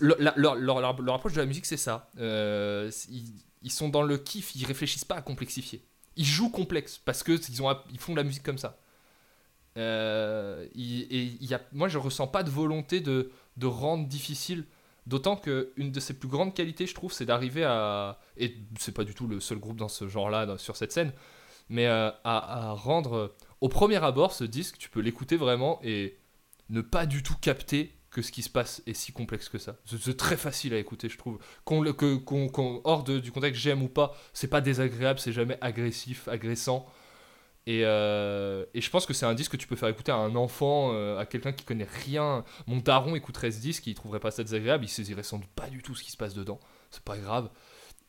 leur, 0.00 1.14
approche 1.14 1.32
de 1.32 1.40
la 1.40 1.46
musique 1.46 1.66
c'est 1.66 1.76
ça. 1.76 2.10
Euh, 2.18 2.90
ils, 3.62 3.70
sont 3.70 3.88
dans 3.88 4.02
le 4.02 4.18
kiff, 4.18 4.54
ils 4.54 4.64
réfléchissent 4.64 5.04
pas 5.04 5.16
à 5.16 5.22
complexifier. 5.22 5.82
Ils 6.16 6.24
jouent 6.24 6.50
complexe 6.50 6.98
parce 6.98 7.22
que 7.22 7.32
ils, 7.32 7.62
ont, 7.62 7.76
ils 7.90 7.98
font 7.98 8.12
de 8.12 8.18
la 8.18 8.24
musique 8.24 8.42
comme 8.42 8.58
ça. 8.58 8.78
Euh, 9.76 10.66
et 10.74 11.38
moi, 11.72 11.88
je 11.88 11.98
ressens 11.98 12.26
pas 12.26 12.42
de 12.42 12.50
volonté 12.50 13.00
de, 13.00 13.30
de 13.56 13.66
rendre 13.66 14.06
difficile. 14.06 14.64
D'autant 15.06 15.36
que 15.36 15.72
une 15.76 15.92
de 15.92 16.00
ses 16.00 16.14
plus 16.14 16.28
grandes 16.28 16.54
qualités, 16.54 16.86
je 16.86 16.94
trouve, 16.94 17.12
c'est 17.12 17.24
d'arriver 17.24 17.64
à. 17.64 18.18
Et 18.36 18.56
c'est 18.78 18.92
pas 18.92 19.04
du 19.04 19.14
tout 19.14 19.26
le 19.26 19.40
seul 19.40 19.58
groupe 19.58 19.76
dans 19.76 19.88
ce 19.88 20.08
genre-là, 20.08 20.58
sur 20.58 20.76
cette 20.76 20.92
scène, 20.92 21.12
mais 21.70 21.86
euh, 21.86 22.10
à, 22.24 22.72
rendre. 22.72 23.34
Au 23.62 23.68
premier 23.68 24.02
abord, 24.02 24.32
ce 24.32 24.44
disque, 24.44 24.76
tu 24.76 24.90
peux 24.90 25.00
l'écouter 25.00 25.36
vraiment 25.36 25.80
et 25.82 26.18
ne 26.68 26.82
pas 26.82 27.06
du 27.06 27.22
tout 27.22 27.36
capter 27.40 27.94
que 28.10 28.22
ce 28.22 28.32
qui 28.32 28.42
se 28.42 28.50
passe 28.50 28.82
est 28.86 28.94
si 28.94 29.12
complexe 29.12 29.48
que 29.48 29.58
ça. 29.58 29.76
C'est 29.86 30.16
très 30.16 30.36
facile 30.36 30.74
à 30.74 30.78
écouter, 30.78 31.08
je 31.08 31.16
trouve. 31.16 31.38
Que- 31.64 32.80
hors 32.84 33.04
de- 33.04 33.20
du 33.20 33.30
contexte 33.32 33.60
j'aime 33.62 33.82
ou 33.82 33.88
pas, 33.88 34.14
c'est 34.32 34.48
pas 34.48 34.60
désagréable, 34.60 35.20
c'est 35.20 35.32
jamais 35.32 35.56
agressif, 35.60 36.26
agressant. 36.28 36.86
Et, 37.66 37.84
euh, 37.84 38.64
je 38.74 38.90
pense 38.90 39.06
que 39.06 39.12
c'est 39.12 39.26
un 39.26 39.34
disque 39.34 39.52
que 39.52 39.56
tu 39.56 39.68
peux 39.68 39.76
faire 39.76 39.88
écouter 39.88 40.10
à 40.10 40.16
un 40.16 40.34
enfant, 40.34 40.90
euh, 40.92 41.18
à 41.18 41.26
quelqu'un 41.26 41.52
qui 41.52 41.64
connaît 41.64 41.86
rien. 42.04 42.44
Mon 42.66 42.78
daron 42.78 43.14
écouterait 43.14 43.52
ce 43.52 43.60
disque, 43.60 43.86
il 43.86 43.94
trouverait 43.94 44.18
pas 44.20 44.30
ça 44.32 44.42
désagréable, 44.42 44.84
il 44.84 44.88
saisirait 44.88 45.22
sans 45.22 45.38
doute 45.38 45.50
pas 45.54 45.68
du 45.68 45.82
tout 45.82 45.94
ce 45.94 46.02
qui 46.02 46.10
se 46.10 46.16
passe 46.16 46.34
dedans. 46.34 46.58
C'est 46.90 47.04
pas 47.04 47.18
grave. 47.18 47.50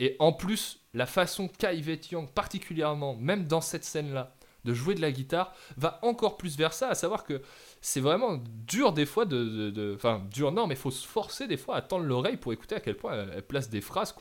Et 0.02 0.16
en 0.18 0.34
plus, 0.34 0.80
la 0.96 1.06
façon 1.06 1.48
qu'a 1.48 1.74
Yvette 1.74 2.10
Young, 2.10 2.28
particulièrement, 2.28 3.16
même 3.16 3.46
dans 3.46 3.62
cette 3.62 3.84
scène-là, 3.86 4.36
de 4.66 4.74
jouer 4.74 4.96
de 4.96 5.02
la 5.02 5.12
guitare, 5.12 5.54
va 5.78 6.00
encore 6.02 6.38
plus 6.38 6.58
vers 6.58 6.74
ça, 6.74 6.90
à 6.90 6.96
savoir 6.96 7.24
que 7.24 7.40
c'est 7.82 8.00
vraiment 8.00 8.42
dur 8.68 8.94
des 8.94 9.06
fois 9.06 9.26
de... 9.26 9.94
Enfin, 9.96 10.24
dur 10.32 10.52
non, 10.52 10.66
mais 10.66 10.74
il 10.74 10.80
faut 10.80 10.90
se 10.90 11.08
forcer 11.08 11.48
des 11.48 11.56
fois 11.56 11.76
à 11.76 11.82
tendre 11.84 12.06
l'oreille 12.06 12.38
pour 12.38 12.52
écouter 12.52 12.74
à 12.74 12.80
quel 12.80 12.98
point 12.98 13.28
elle, 13.32 13.44
place 13.44 13.70
des 13.70 13.80
phrases 13.80 14.16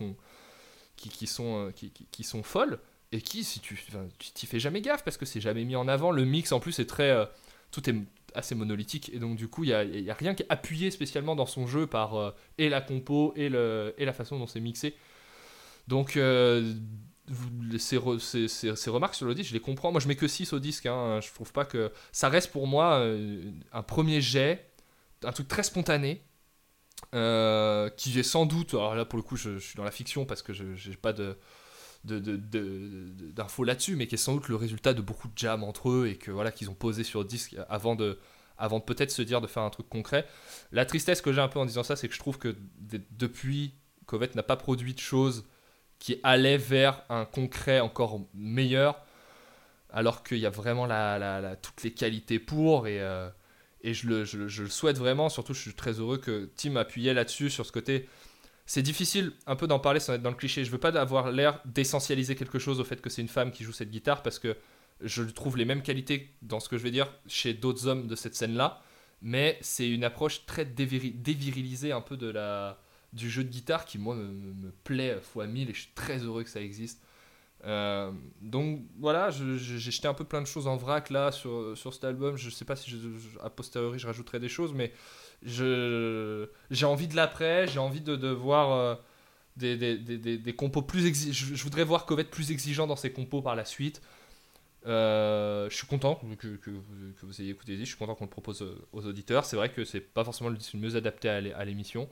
qui, 0.96 1.26
sont, 1.26 1.68
euh, 1.68 1.70
qui, 1.72 2.24
sont 2.24 2.42
folles 2.42 2.78
et 3.10 3.22
qui, 3.22 3.42
si 3.42 3.60
tu 3.60 3.82
t'y 4.18 4.46
fais 4.46 4.60
jamais 4.60 4.82
gaffe 4.82 5.02
parce 5.02 5.16
que 5.16 5.24
c'est 5.24 5.40
jamais 5.40 5.64
mis 5.64 5.76
en 5.76 5.88
avant. 5.88 6.10
Le 6.10 6.26
mix 6.26 6.52
en 6.52 6.60
plus 6.60 6.78
est 6.78 6.86
très. 6.86 7.10
euh, 7.10 7.24
tout 7.70 7.88
est 7.88 7.94
assez 8.34 8.54
monolithique 8.54 9.10
et 9.12 9.18
donc 9.18 9.36
du 9.36 9.48
coup 9.48 9.64
il 9.64 9.68
n'y 9.68 10.08
a, 10.08 10.12
a 10.12 10.16
rien 10.16 10.34
qui 10.34 10.42
est 10.42 10.46
appuyé 10.50 10.90
spécialement 10.90 11.34
dans 11.34 11.46
son 11.46 11.66
jeu 11.66 11.86
par 11.86 12.14
euh, 12.16 12.30
et 12.58 12.68
la 12.68 12.80
compo 12.80 13.32
et, 13.34 13.48
le, 13.48 13.94
et 13.98 14.04
la 14.04 14.12
façon 14.12 14.38
dont 14.38 14.46
c'est 14.46 14.60
mixé. 14.60 14.94
Donc 15.88 16.16
euh, 16.16 16.74
ces, 17.78 17.98
ces- 18.48 18.48
ces- 18.76 18.90
remarques 18.90 19.14
sur 19.14 19.26
le 19.26 19.34
disque, 19.34 19.50
je 19.50 19.54
les 19.54 19.60
comprends. 19.60 19.92
Moi 19.92 20.00
je 20.00 20.08
mets 20.08 20.16
que 20.16 20.28
6 20.28 20.52
au 20.52 20.58
disque. 20.58 20.86
Hein. 20.86 21.20
Je 21.22 21.32
trouve 21.32 21.52
pas 21.52 21.64
que. 21.64 21.92
Ça 22.12 22.28
reste 22.28 22.50
pour 22.52 22.66
moi 22.66 22.94
euh, 23.00 23.50
un 23.72 23.82
premier 23.82 24.20
jet, 24.20 24.70
un 25.24 25.32
truc 25.32 25.48
très 25.48 25.62
spontané. 25.62 26.22
euh, 27.14 27.88
qui 27.90 28.18
est 28.18 28.22
sans 28.22 28.46
doute, 28.46 28.74
alors 28.74 28.94
là 28.94 29.04
pour 29.04 29.16
le 29.16 29.22
coup 29.22 29.36
je, 29.36 29.58
suis 29.58 29.76
dans 29.76 29.84
la 29.84 29.90
fiction 29.90 30.26
parce 30.26 30.42
que 30.42 30.52
je 30.52 30.64
n'ai 30.90 30.96
pas 30.96 31.12
de, 31.12 31.36
d'infos 32.04 33.64
là-dessus, 33.64 33.96
mais 33.96 34.06
qui 34.06 34.14
est 34.14 34.18
sans 34.18 34.34
doute 34.34 34.48
le 34.48 34.56
résultat 34.56 34.94
de 34.94 35.00
beaucoup 35.02 35.28
de 35.28 35.36
jams 35.36 35.64
entre 35.64 35.90
eux 35.90 36.08
et 36.08 36.16
que 36.16 36.30
voilà 36.30 36.52
qu'ils 36.52 36.70
ont 36.70 36.74
posé 36.74 37.04
sur 37.04 37.24
disque 37.24 37.56
avant 37.68 37.94
de, 37.94 38.18
avant 38.58 38.80
peut-être 38.80 39.10
se 39.10 39.22
dire 39.22 39.40
de 39.40 39.46
faire 39.46 39.62
un 39.62 39.70
truc 39.70 39.88
concret. 39.88 40.26
La 40.72 40.84
tristesse 40.86 41.20
que 41.20 41.32
j'ai 41.32 41.40
un 41.40 41.48
peu 41.48 41.58
en 41.58 41.66
disant 41.66 41.82
ça, 41.82 41.96
c'est 41.96 42.08
que 42.08 42.14
je 42.14 42.18
trouve 42.20 42.38
que 42.38 42.56
depuis, 43.10 43.74
Covette 44.06 44.34
n'a 44.34 44.42
pas 44.42 44.56
produit 44.56 44.94
de 44.94 44.98
choses 45.00 45.44
qui 46.00 46.18
allaient 46.24 46.56
vers 46.56 47.04
un 47.08 47.24
concret 47.24 47.78
encore 47.78 48.20
meilleur, 48.34 49.00
alors 49.90 50.24
qu'il 50.24 50.38
y 50.38 50.46
a 50.46 50.50
vraiment 50.50 50.88
toutes 51.62 51.84
les 51.84 51.92
qualités 51.92 52.40
pour 52.40 52.88
et 52.88 53.00
euh, 53.00 53.28
je 53.84 54.06
le, 54.08 54.68
souhaite 54.68 54.98
vraiment, 54.98 55.28
surtout 55.28 55.54
je 55.54 55.60
suis 55.60 55.74
très 55.74 55.92
heureux 55.92 56.18
que 56.18 56.50
Tim 56.56 56.74
appuyait 56.76 57.14
là-dessus, 57.14 57.50
sur 57.50 57.64
ce 57.66 57.70
côté. 57.70 58.08
C'est 58.66 58.82
difficile 58.82 59.32
un 59.46 59.56
peu 59.56 59.66
d'en 59.66 59.78
parler 59.78 60.00
sans 60.00 60.14
être 60.14 60.22
dans 60.22 60.30
le 60.30 60.36
cliché. 60.36 60.64
Je 60.64 60.70
veux 60.70 60.78
pas 60.78 60.96
avoir 60.98 61.30
l'air 61.30 61.60
d'essentialiser 61.64 62.34
quelque 62.34 62.58
chose 62.58 62.80
au 62.80 62.84
fait 62.84 63.00
que 63.00 63.10
c'est 63.10 63.22
une 63.22 63.28
femme 63.28 63.50
qui 63.50 63.64
joue 63.64 63.72
cette 63.72 63.90
guitare 63.90 64.22
parce 64.22 64.38
que 64.38 64.56
je 65.00 65.22
trouve 65.22 65.56
les 65.56 65.64
mêmes 65.64 65.82
qualités 65.82 66.34
dans 66.42 66.60
ce 66.60 66.68
que 66.68 66.78
je 66.78 66.82
vais 66.82 66.90
dire 66.90 67.12
chez 67.26 67.52
d'autres 67.52 67.86
hommes 67.88 68.06
de 68.06 68.14
cette 68.14 68.34
scène-là, 68.34 68.80
mais 69.22 69.58
c'est 69.60 69.88
une 69.88 70.04
approche 70.04 70.46
très 70.46 70.64
déviri- 70.64 71.20
dévirilisée 71.20 71.92
un 71.92 72.00
peu 72.00 72.16
de 72.16 72.28
la 72.30 72.78
du 73.12 73.30
jeu 73.30 73.44
de 73.44 73.48
guitare 73.50 73.84
qui 73.84 73.98
moi 73.98 74.14
me, 74.14 74.24
me- 74.24 74.72
plaît 74.84 75.18
fois 75.22 75.46
mille 75.46 75.70
et 75.70 75.74
je 75.74 75.80
suis 75.82 75.92
très 75.94 76.18
heureux 76.18 76.44
que 76.44 76.50
ça 76.50 76.60
existe. 76.60 77.02
Euh, 77.64 78.10
donc 78.40 78.82
voilà, 78.98 79.30
j'ai 79.30 79.58
jeté 79.78 80.08
un 80.08 80.14
peu 80.14 80.24
plein 80.24 80.40
de 80.40 80.46
choses 80.46 80.66
en 80.66 80.76
vrac 80.76 81.10
là 81.10 81.32
sur, 81.32 81.76
sur 81.76 81.92
cet 81.94 82.04
album. 82.04 82.36
Je 82.36 82.50
sais 82.50 82.64
pas 82.64 82.76
si 82.76 82.90
je, 82.90 82.98
a 83.42 83.50
posteriori 83.50 83.98
je 83.98 84.06
rajouterai 84.06 84.40
des 84.40 84.48
choses, 84.48 84.72
mais 84.74 84.92
j'ai 85.42 86.86
envie 86.86 87.08
de 87.08 87.16
l'après, 87.16 87.66
j'ai 87.68 87.78
envie 87.78 88.00
de, 88.00 88.16
de 88.16 88.28
voir 88.28 88.72
euh, 88.72 88.94
des, 89.56 89.76
des, 89.76 89.98
des, 89.98 90.38
des, 90.38 90.52
compos 90.54 90.82
plus 90.82 91.06
exi- 91.06 91.32
je, 91.32 91.62
voudrais 91.64 91.84
voir 91.84 92.06
Covette 92.06 92.30
plus 92.30 92.50
exigeant 92.52 92.86
dans 92.86 92.96
ses 92.96 93.12
compos 93.12 93.42
par 93.42 93.56
la 93.56 93.64
suite. 93.64 94.02
Euh, 94.86 95.68
je 95.70 95.76
suis 95.76 95.86
content 95.86 96.20
que, 96.38 96.56
que, 96.56 96.70
vous, 97.22 97.40
ayez 97.42 97.50
écouté, 97.50 97.76
je 97.78 97.84
suis 97.84 97.96
content 97.96 98.14
qu'on 98.14 98.24
le 98.24 98.30
propose 98.30 98.64
aux 98.92 99.06
auditeurs. 99.06 99.44
C'est 99.44 99.56
vrai 99.56 99.70
que 99.70 99.84
c'est 99.84 100.00
pas 100.00 100.24
forcément 100.24 100.50
le 100.50 100.56
le 100.56 100.78
mieux 100.80 100.96
adapté 100.96 101.28
à 101.28 101.64
l'émission. 101.64 102.08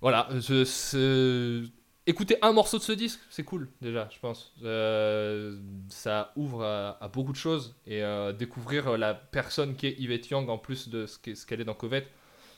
Voilà, 0.00 0.28
je- 0.32 1.66
écouter 2.06 2.36
un 2.42 2.52
morceau 2.52 2.78
de 2.78 2.82
ce 2.82 2.92
disque, 2.92 3.20
c'est 3.30 3.44
cool 3.44 3.68
déjà, 3.82 4.08
je 4.12 4.18
pense. 4.18 4.52
Euh, 4.64 5.58
ça 5.88 6.32
ouvre 6.36 6.64
à, 6.64 7.02
à 7.04 7.08
beaucoup 7.08 7.32
de 7.32 7.36
choses 7.36 7.74
et 7.86 8.02
euh, 8.02 8.32
découvrir 8.32 8.96
la 8.96 9.14
personne 9.14 9.76
qui 9.76 9.86
est 9.88 9.96
Yvette 9.98 10.28
Young 10.30 10.48
en 10.48 10.58
plus 10.58 10.88
de 10.88 11.06
ce 11.06 11.18
qu'elle 11.46 11.60
est 11.60 11.64
dans 11.64 11.74
Covette. 11.74 12.08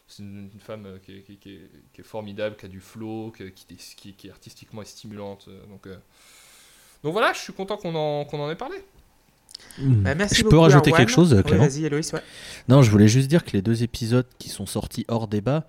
C'est 0.09 0.23
une, 0.23 0.51
une 0.53 0.61
femme 0.61 0.87
euh, 0.87 0.99
qui 0.99 1.13
est, 1.19 1.23
qui 1.23 1.33
est- 1.33 1.37
qui 1.37 1.51
est- 1.55 1.71
qui 1.93 2.01
est 2.01 2.05
formidable, 2.05 2.57
qui 2.57 2.67
a 2.67 2.69
du 2.69 2.81
flow, 2.81 3.33
qui, 3.37 3.51
qui, 3.53 3.77
qui- 3.97 4.13
qui 4.15 4.31
artistiquement 4.31 4.83
est 4.83 4.87
stimulante. 4.87 5.49
Donc, 5.69 5.87
euh, 5.87 5.97
donc 7.03 7.13
voilà, 7.13 7.33
je 7.33 7.39
suis 7.39 7.53
content 7.53 7.77
qu'on 7.77 7.95
en, 7.95 8.51
ait 8.51 8.57
parlé. 8.57 8.77
Bah, 9.79 10.15
merci 10.15 10.37
je 10.37 10.45
peux 10.45 10.59
rajouter 10.59 10.91
quelque 10.93 11.11
chose, 11.13 11.33
Oui, 11.35 11.43
Clément? 11.43 11.65
Vas-y, 11.67 11.85
Héloïse, 11.85 12.13
ouais. 12.13 12.23
Non, 12.69 12.83
je 12.83 12.91
voulais 12.91 13.09
juste 13.09 13.29
dire 13.29 13.45
que 13.45 13.53
les 13.53 13.63
deux 13.63 13.83
épisodes 13.83 14.27
qui 14.39 14.49
sont 14.49 14.67
sortis 14.67 15.05
hors 15.09 15.29
débat, 15.29 15.67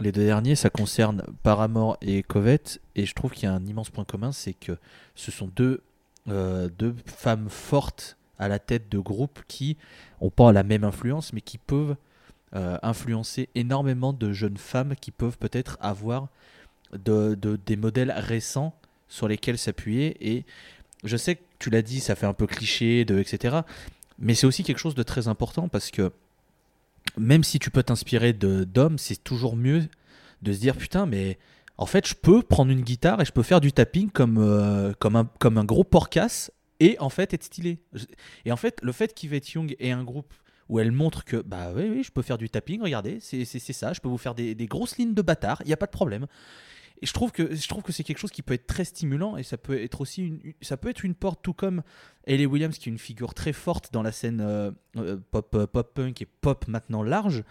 les 0.00 0.12
deux 0.12 0.24
derniers, 0.24 0.56
ça 0.56 0.68
concerne 0.70 1.22
Paramore 1.42 1.96
et 2.02 2.22
Covette. 2.22 2.80
Et 2.94 3.06
je 3.06 3.14
trouve 3.14 3.32
qu'il 3.32 3.44
y 3.44 3.46
a 3.46 3.54
un 3.54 3.64
immense 3.66 3.90
point 3.90 4.04
commun, 4.04 4.32
c'est 4.32 4.52
que 4.52 4.72
ce 5.14 5.30
sont 5.30 5.50
deux, 5.56 5.82
euh, 6.28 6.68
deux 6.78 6.94
femmes 7.06 7.48
fortes 7.48 8.16
à 8.38 8.48
la 8.48 8.58
tête 8.58 8.90
de 8.90 8.98
groupes 8.98 9.40
qui 9.48 9.76
n'ont 10.20 10.30
pas 10.30 10.52
la 10.52 10.62
même 10.62 10.84
influence, 10.84 11.32
mais 11.32 11.40
qui 11.40 11.56
peuvent 11.58 11.96
euh, 12.54 12.78
influencer 12.82 13.48
énormément 13.54 14.12
de 14.12 14.32
jeunes 14.32 14.58
femmes 14.58 14.94
qui 15.00 15.10
peuvent 15.10 15.38
peut-être 15.38 15.78
avoir 15.80 16.28
de, 16.92 17.34
de- 17.34 17.58
des 17.66 17.76
modèles 17.76 18.12
récents 18.12 18.74
sur 19.08 19.28
lesquels 19.28 19.58
s'appuyer. 19.58 20.16
Et 20.36 20.44
je 21.04 21.16
sais 21.16 21.36
que 21.36 21.42
tu 21.58 21.70
l'as 21.70 21.82
dit, 21.82 22.00
ça 22.00 22.14
fait 22.14 22.26
un 22.26 22.34
peu 22.34 22.46
cliché, 22.46 23.04
de, 23.06 23.18
etc. 23.18 23.58
Mais 24.18 24.34
c'est 24.34 24.46
aussi 24.46 24.62
quelque 24.62 24.78
chose 24.78 24.94
de 24.94 25.02
très 25.02 25.26
important 25.28 25.68
parce 25.68 25.90
que 25.90 26.12
même 27.16 27.44
si 27.44 27.58
tu 27.58 27.70
peux 27.70 27.82
t'inspirer 27.82 28.32
d'hommes, 28.32 28.98
c'est 28.98 29.22
toujours 29.22 29.56
mieux 29.56 29.84
de 30.42 30.52
se 30.52 30.58
dire 30.58 30.76
putain, 30.76 31.06
mais 31.06 31.38
en 31.78 31.86
fait, 31.86 32.06
je 32.06 32.14
peux 32.14 32.42
prendre 32.42 32.70
une 32.70 32.82
guitare 32.82 33.20
et 33.20 33.24
je 33.24 33.32
peux 33.32 33.42
faire 33.42 33.60
du 33.60 33.72
tapping 33.72 34.10
comme, 34.10 34.38
euh, 34.38 34.92
comme, 34.98 35.16
un, 35.16 35.28
comme 35.38 35.58
un 35.58 35.64
gros 35.64 35.84
porcasse 35.84 36.50
et 36.80 36.96
en 37.00 37.08
fait 37.10 37.34
être 37.34 37.44
stylé. 37.44 37.80
Et 38.44 38.52
en 38.52 38.56
fait, 38.56 38.80
le 38.82 38.92
fait 38.92 39.14
qu'Yvette 39.14 39.50
Young 39.52 39.76
ait 39.78 39.90
un 39.90 40.04
groupe 40.04 40.32
où 40.68 40.80
elle 40.80 40.92
montre 40.92 41.24
que 41.24 41.36
bah 41.36 41.72
oui, 41.74 41.88
oui, 41.88 42.02
je 42.02 42.10
peux 42.10 42.22
faire 42.22 42.38
du 42.38 42.50
tapping, 42.50 42.82
regardez, 42.82 43.18
c'est 43.20 43.44
ça, 43.44 43.92
je 43.92 44.00
peux 44.00 44.08
vous 44.08 44.18
faire 44.18 44.34
des, 44.34 44.54
des 44.54 44.66
grosses 44.66 44.96
lignes 44.98 45.14
de 45.14 45.22
bâtard, 45.22 45.62
il 45.64 45.68
n'y 45.68 45.72
a 45.72 45.76
pas 45.76 45.86
de 45.86 45.92
problème. 45.92 46.26
Et 47.02 47.06
je 47.06 47.12
trouve 47.12 47.30
que 47.32 47.54
je 47.54 47.68
trouve 47.68 47.82
que 47.82 47.92
c'est 47.92 48.04
quelque 48.04 48.18
chose 48.18 48.30
qui 48.30 48.42
peut 48.42 48.54
être 48.54 48.66
très 48.66 48.84
stimulant 48.84 49.36
et 49.36 49.42
ça 49.42 49.56
peut 49.58 49.78
être 49.82 50.00
aussi 50.00 50.22
une, 50.22 50.40
ça 50.62 50.76
peut 50.76 50.88
être 50.88 51.04
une 51.04 51.14
porte 51.14 51.40
tout 51.42 51.52
comme 51.52 51.82
Ellie 52.24 52.46
Williams 52.46 52.78
qui 52.78 52.88
est 52.88 52.92
une 52.92 52.98
figure 52.98 53.34
très 53.34 53.52
forte 53.52 53.92
dans 53.92 54.02
la 54.02 54.12
scène 54.12 54.40
euh, 54.40 54.70
euh, 54.96 55.18
pop 55.30 55.54
euh, 55.54 55.66
pop 55.66 55.92
punk 55.94 56.22
et 56.22 56.26
pop 56.40 56.66
maintenant 56.68 57.02
large. 57.02 57.44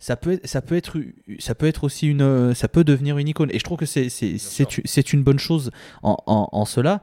Ça 0.00 0.16
peut 0.16 0.40
ça 0.44 0.62
peut 0.62 0.76
être 0.76 0.96
ça 1.38 1.54
peut 1.54 1.66
être 1.66 1.84
aussi 1.84 2.06
une 2.08 2.54
ça 2.54 2.68
peut 2.68 2.84
devenir 2.84 3.18
une 3.18 3.28
icône. 3.28 3.50
Et 3.52 3.58
je 3.58 3.64
trouve 3.64 3.78
que 3.78 3.86
c'est 3.86 4.08
c'est 4.08 5.12
une 5.12 5.22
bonne 5.22 5.38
chose 5.40 5.70
en, 6.02 6.16
en, 6.26 6.48
en 6.52 6.64
cela. 6.64 7.02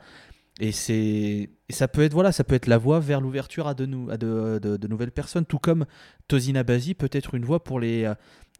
Et 0.61 0.71
c'est 0.71 1.49
ça 1.69 1.89
peut 1.89 2.03
être 2.03 2.13
voilà 2.13 2.31
ça 2.31 2.45
peut 2.45 2.55
être 2.55 2.67
la 2.67 2.77
voie 2.77 3.01
vers 3.01 3.19
l'ouverture 3.19 3.67
à 3.67 3.73
de, 3.73 3.85
nou- 3.85 4.09
à 4.09 4.15
de, 4.17 4.59
de- 4.61 4.77
de 4.77 4.87
nouvelles 4.87 5.11
personnes. 5.11 5.45
Tout 5.45 5.59
comme 5.59 5.85
Tozina 6.29 6.63
Bazi 6.63 6.93
peut 6.93 7.09
être 7.11 7.35
une 7.35 7.43
voie 7.43 7.61
pour 7.63 7.79
les 7.81 8.09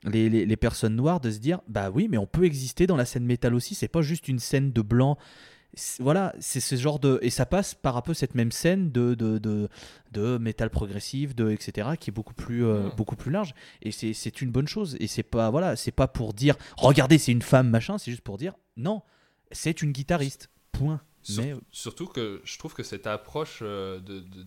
les, 0.06 0.30
les, 0.30 0.46
les 0.46 0.56
personnes 0.56 0.96
noires 0.96 1.20
de 1.20 1.32
se 1.32 1.40
dire 1.40 1.60
bah 1.68 1.90
oui 1.90 2.08
mais 2.10 2.18
on 2.18 2.26
peut 2.28 2.46
exister 2.46 2.88
dans 2.88 2.96
la 2.96 3.06
scène 3.06 3.26
métal 3.26 3.54
aussi 3.56 3.76
c'est 3.76 3.88
pas 3.88 4.02
juste 4.02 4.28
une 4.28 4.40
scène 4.40 4.72
de 4.72 4.82
blanc. 4.82 5.18
Voilà 6.00 6.34
c'est 6.40 6.62
ce 6.62 6.76
genre 6.78 7.00
de 7.00 7.20
et 7.22 7.30
ça 7.30 7.46
passe 7.46 7.76
par 7.76 7.98
un 7.98 8.02
peu 8.02 8.14
cette 8.14 8.34
même 8.34 8.52
scène 8.52 8.92
de 8.92 9.14
de, 9.14 9.38
de, 9.40 9.68
de 10.14 10.38
métal 10.38 10.70
progressif 10.70 11.36
de 11.36 11.50
etc 11.52 11.90
qui 12.00 12.12
est 12.12 12.14
beaucoup 12.14 12.34
plus 12.34 12.64
euh, 12.66 12.84
Mm. 12.88 12.96
beaucoup 12.96 13.16
plus 13.18 13.32
large. 13.32 13.54
Et 13.82 13.92
c'est 13.92 14.42
une 14.42 14.52
bonne 14.52 14.68
chose. 14.70 14.96
Et 15.02 15.08
c'est 15.08 15.24
pas 15.24 15.50
voilà 15.50 15.76
c'est 15.76 15.92
pas 15.92 16.08
pour 16.08 16.34
dire 16.34 16.56
regardez 16.78 17.18
c'est 17.18 17.34
une 17.34 17.42
femme 17.42 17.70
machin 17.70 17.98
c'est 17.98 18.10
juste 18.12 18.24
pour 18.24 18.38
dire 18.38 18.54
non 18.78 19.02
c'est 19.52 19.82
une 19.82 19.92
guitariste. 19.92 20.50
Point. 20.72 21.02
Sur- 21.24 21.44
mais 21.44 21.56
Surtout 21.72 22.08
que 22.08 22.42
je 22.46 22.58
trouve 22.58 22.74
que 22.74 22.84
cette 22.84 23.08
approche 23.08 23.60
euh, 23.62 24.00
de, 24.00 24.20
de- 24.20 24.44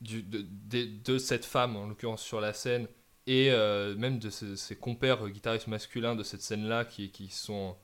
de- 0.00 1.02
de 1.04 1.18
cette 1.18 1.44
femme, 1.44 1.76
en 1.76 1.86
l'occurrence 1.88 2.22
sur 2.22 2.40
la 2.40 2.52
scène, 2.52 2.86
et 3.26 3.50
euh, 3.50 3.94
même 3.96 4.18
de 4.18 4.30
ses, 4.30 4.76
compères 4.76 5.28
guitaristes 5.28 5.66
masculins 5.66 6.14
de 6.14 6.22
cette 6.22 6.42
scène-là, 6.42 6.84
qui, 6.84 7.28
sont 7.30 7.76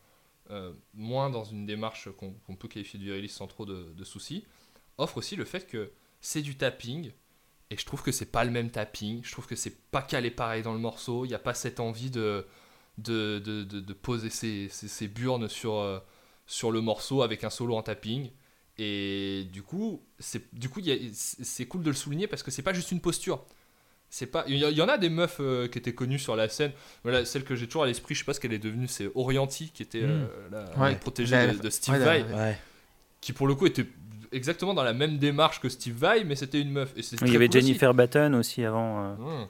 euh, 0.51 0.73
moins 0.95 1.31
dans 1.31 1.45
une 1.45 1.67
démarche 1.67 2.09
qu'on 2.17 2.57
peut 2.57 2.69
qualifier 2.69 2.99
de 2.99 3.05
viriliste 3.05 3.37
sans 3.37 3.47
trop 3.47 3.67
de, 3.67 4.05
soucis, 4.05 4.45
offre 4.99 5.19
aussi 5.19 5.37
le 5.37 5.45
fait 5.45 5.67
que 5.67 5.91
c'est 6.21 6.43
du 6.43 6.57
tapping, 6.57 7.13
et 7.71 7.77
je 7.77 7.85
trouve 7.87 8.03
que 8.03 8.13
c'est 8.13 8.31
pas 8.31 8.45
le 8.45 8.51
même 8.51 8.71
tapping, 8.71 9.25
je 9.25 9.33
trouve 9.33 9.47
que 9.47 9.57
c'est 9.57 9.91
pas 9.91 10.03
calé 10.03 10.31
pareil 10.31 10.63
dans 10.63 10.75
le 10.75 10.79
morceau, 10.79 11.25
il 11.25 11.29
n'y 11.29 11.35
a 11.35 11.39
pas 11.39 11.55
cette 11.55 11.81
envie 11.81 12.11
de, 12.11 12.47
de, 12.99 13.39
de, 13.39 13.93
poser 13.95 14.31
ses, 14.31 14.69
ses- 14.69 15.09
burnes 15.09 15.49
sur... 15.49 15.75
euh, 15.77 15.99
sur 16.47 16.71
le 16.71 16.81
morceau 16.81 17.23
avec 17.23 17.45
un 17.45 17.51
solo 17.51 17.77
en 17.77 17.83
tapping. 17.83 18.31
Et 18.79 19.45
du 19.53 19.63
coup, 19.63 20.03
c'est 20.19 20.41
cool 21.69 21.83
de 21.83 21.91
le 21.91 21.97
souligner 21.97 22.27
parce 22.27 22.43
que 22.43 22.51
c'est 22.51 22.63
pas 22.63 22.73
juste 22.73 22.91
une 22.93 23.01
posture. 23.01 23.45
C'est 24.15 24.27
pas. 24.27 24.45
Il 24.47 24.57
y, 24.57 24.59
y 24.61 24.83
en 24.83 24.89
a 24.89 24.99
des 24.99 25.09
meufs 25.09 25.39
euh, 25.41 25.69
qui 25.69 25.79
étaient 25.79 25.95
connues 25.95 26.19
sur 26.19 26.37
la 26.37 26.47
scène. 26.51 26.73
Voilà, 27.03 27.25
celle 27.25 27.45
que 27.45 27.57
j'ai 27.57 27.67
toujours 27.67 27.85
à 27.85 27.87
l'esprit, 27.87 28.15
je 28.15 28.19
sais 28.21 28.25
pas 28.27 28.35
ce 28.35 28.41
qu'elle 28.41 28.53
est 28.53 28.59
devenue, 28.59 28.87
c'est 28.87 29.11
Orianti 29.15 29.71
qui 29.73 29.83
était 29.83 30.03
euh, 30.03 30.27
la, 30.51 30.65
Ouais. 30.79 30.91
la 30.91 30.97
protégée 30.97 31.47
de, 31.55 31.59
de 31.59 31.71
Steve 31.71 31.95
ouais, 31.95 32.01
Vai, 32.23 32.25
Ouais. 32.35 32.59
qui 33.23 33.33
pour 33.33 33.47
le 33.47 33.55
coup 33.55 33.65
était 33.67 33.87
exactement 34.31 34.75
dans 34.75 34.83
la 34.85 34.93
même 34.93 35.17
démarche 35.17 35.61
que 35.61 35.71
Steve 35.71 35.95
Vai, 35.97 36.25
mais 36.25 36.37
c'était 36.37 36.61
une 36.61 36.71
meuf. 36.73 36.93
Et 36.95 37.01
Il 37.23 37.33
y 37.33 37.37
avait 37.37 37.49
cool 37.49 37.57
aussi. 37.57 37.67
Jennifer 37.69 37.95
Batten 37.95 38.35
aussi 38.35 38.63
avant. 38.67 39.03
euh. 39.03 39.15
Mmh. 39.15 39.47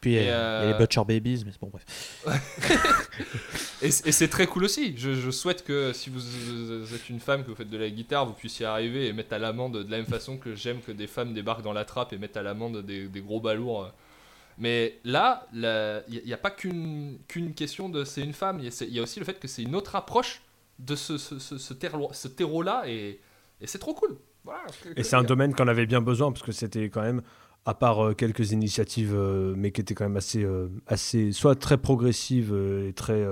Puis 0.00 0.12
il 0.12 0.14
y 0.16 0.18
a- 0.18 0.22
Et, 0.22 0.24
il 0.24 0.70
y 0.70 0.72
a 0.72 0.72
les 0.72 0.78
Butcher 0.78 1.02
Babies, 1.06 1.42
mais 1.44 1.52
c'est 1.52 1.60
bon, 1.60 1.70
bref. 1.70 1.84
Et, 3.82 3.90
c'est 3.90 4.28
très 4.28 4.46
cool 4.46 4.64
aussi. 4.64 4.94
Je, 4.96 5.14
je 5.14 5.30
souhaite 5.30 5.64
que 5.64 5.92
si 5.92 6.10
vous, 6.10 6.20
vous 6.20 6.94
êtes 6.94 7.08
une 7.10 7.20
femme, 7.20 7.42
que 7.44 7.48
vous 7.50 7.54
faites 7.56 7.70
de 7.70 7.76
la 7.78 7.88
guitare, 7.90 8.24
vous 8.26 8.32
puissiez 8.32 8.66
arriver 8.66 9.06
et 9.08 9.12
mettre 9.12 9.34
à 9.34 9.38
l'amende 9.38 9.84
de 9.84 9.90
la 9.90 9.98
même 9.98 10.06
façon 10.06 10.38
que 10.38 10.54
j'aime 10.54 10.80
que 10.80 10.92
des 10.92 11.06
femmes 11.06 11.32
débarquent 11.34 11.62
dans 11.62 11.72
la 11.72 11.84
trappe 11.84 12.12
et 12.12 12.18
mettent 12.18 12.36
à 12.36 12.42
l'amende 12.42 12.82
des, 12.84 13.08
des 13.08 13.20
gros 13.20 13.40
balourds. 13.40 13.92
Mais 14.58 14.98
là, 15.04 15.46
il 15.52 16.22
n'y 16.24 16.32
a, 16.32 16.36
pas 16.38 16.50
qu'une 16.50 17.18
qu'une 17.28 17.52
question 17.54 17.88
de 17.88 18.04
c'est 18.04 18.22
une 18.22 18.32
femme, 18.32 18.58
il 18.58 18.64
y, 18.64 18.68
a- 18.68 18.86
y 18.88 19.00
aussi 19.00 19.18
le 19.18 19.24
fait 19.26 19.38
que 19.38 19.48
c'est 19.48 19.62
une 19.62 19.74
autre 19.74 19.96
approche 19.96 20.42
de 20.78 20.94
ce, 20.94 21.18
ce, 21.18 21.38
ce, 21.38 21.58
ce 21.58 21.74
terreau- 21.74 22.10
ce 22.12 22.28
terreau-là 22.28 22.84
et, 22.86 23.20
et 23.60 23.66
c'est 23.66 23.78
trop 23.78 23.94
cool. 23.94 24.16
Voilà, 24.44 24.60
Et 24.94 25.02
c'est 25.02 25.16
un 25.16 25.24
domaine 25.24 25.54
qu'on 25.54 25.66
avait 25.68 25.86
bien 25.86 26.00
besoin 26.00 26.30
parce 26.30 26.42
que 26.44 26.52
c'était 26.52 26.88
quand 26.88 27.02
même, 27.02 27.20
à 27.64 27.74
part 27.74 28.04
euh, 28.06 28.14
quelques 28.14 28.52
initiatives, 28.52 29.12
euh, 29.14 29.54
mais 29.56 29.72
qui 29.72 29.80
étaient 29.80 29.94
quand 29.94 30.04
même 30.04 30.16
assez, 30.16 30.44
euh, 30.44 30.68
assez 30.86 31.32
soit 31.32 31.56
très 31.56 31.76
progressives 31.78 32.52
euh, 32.54 32.88
et 32.88 32.92
très 32.92 33.24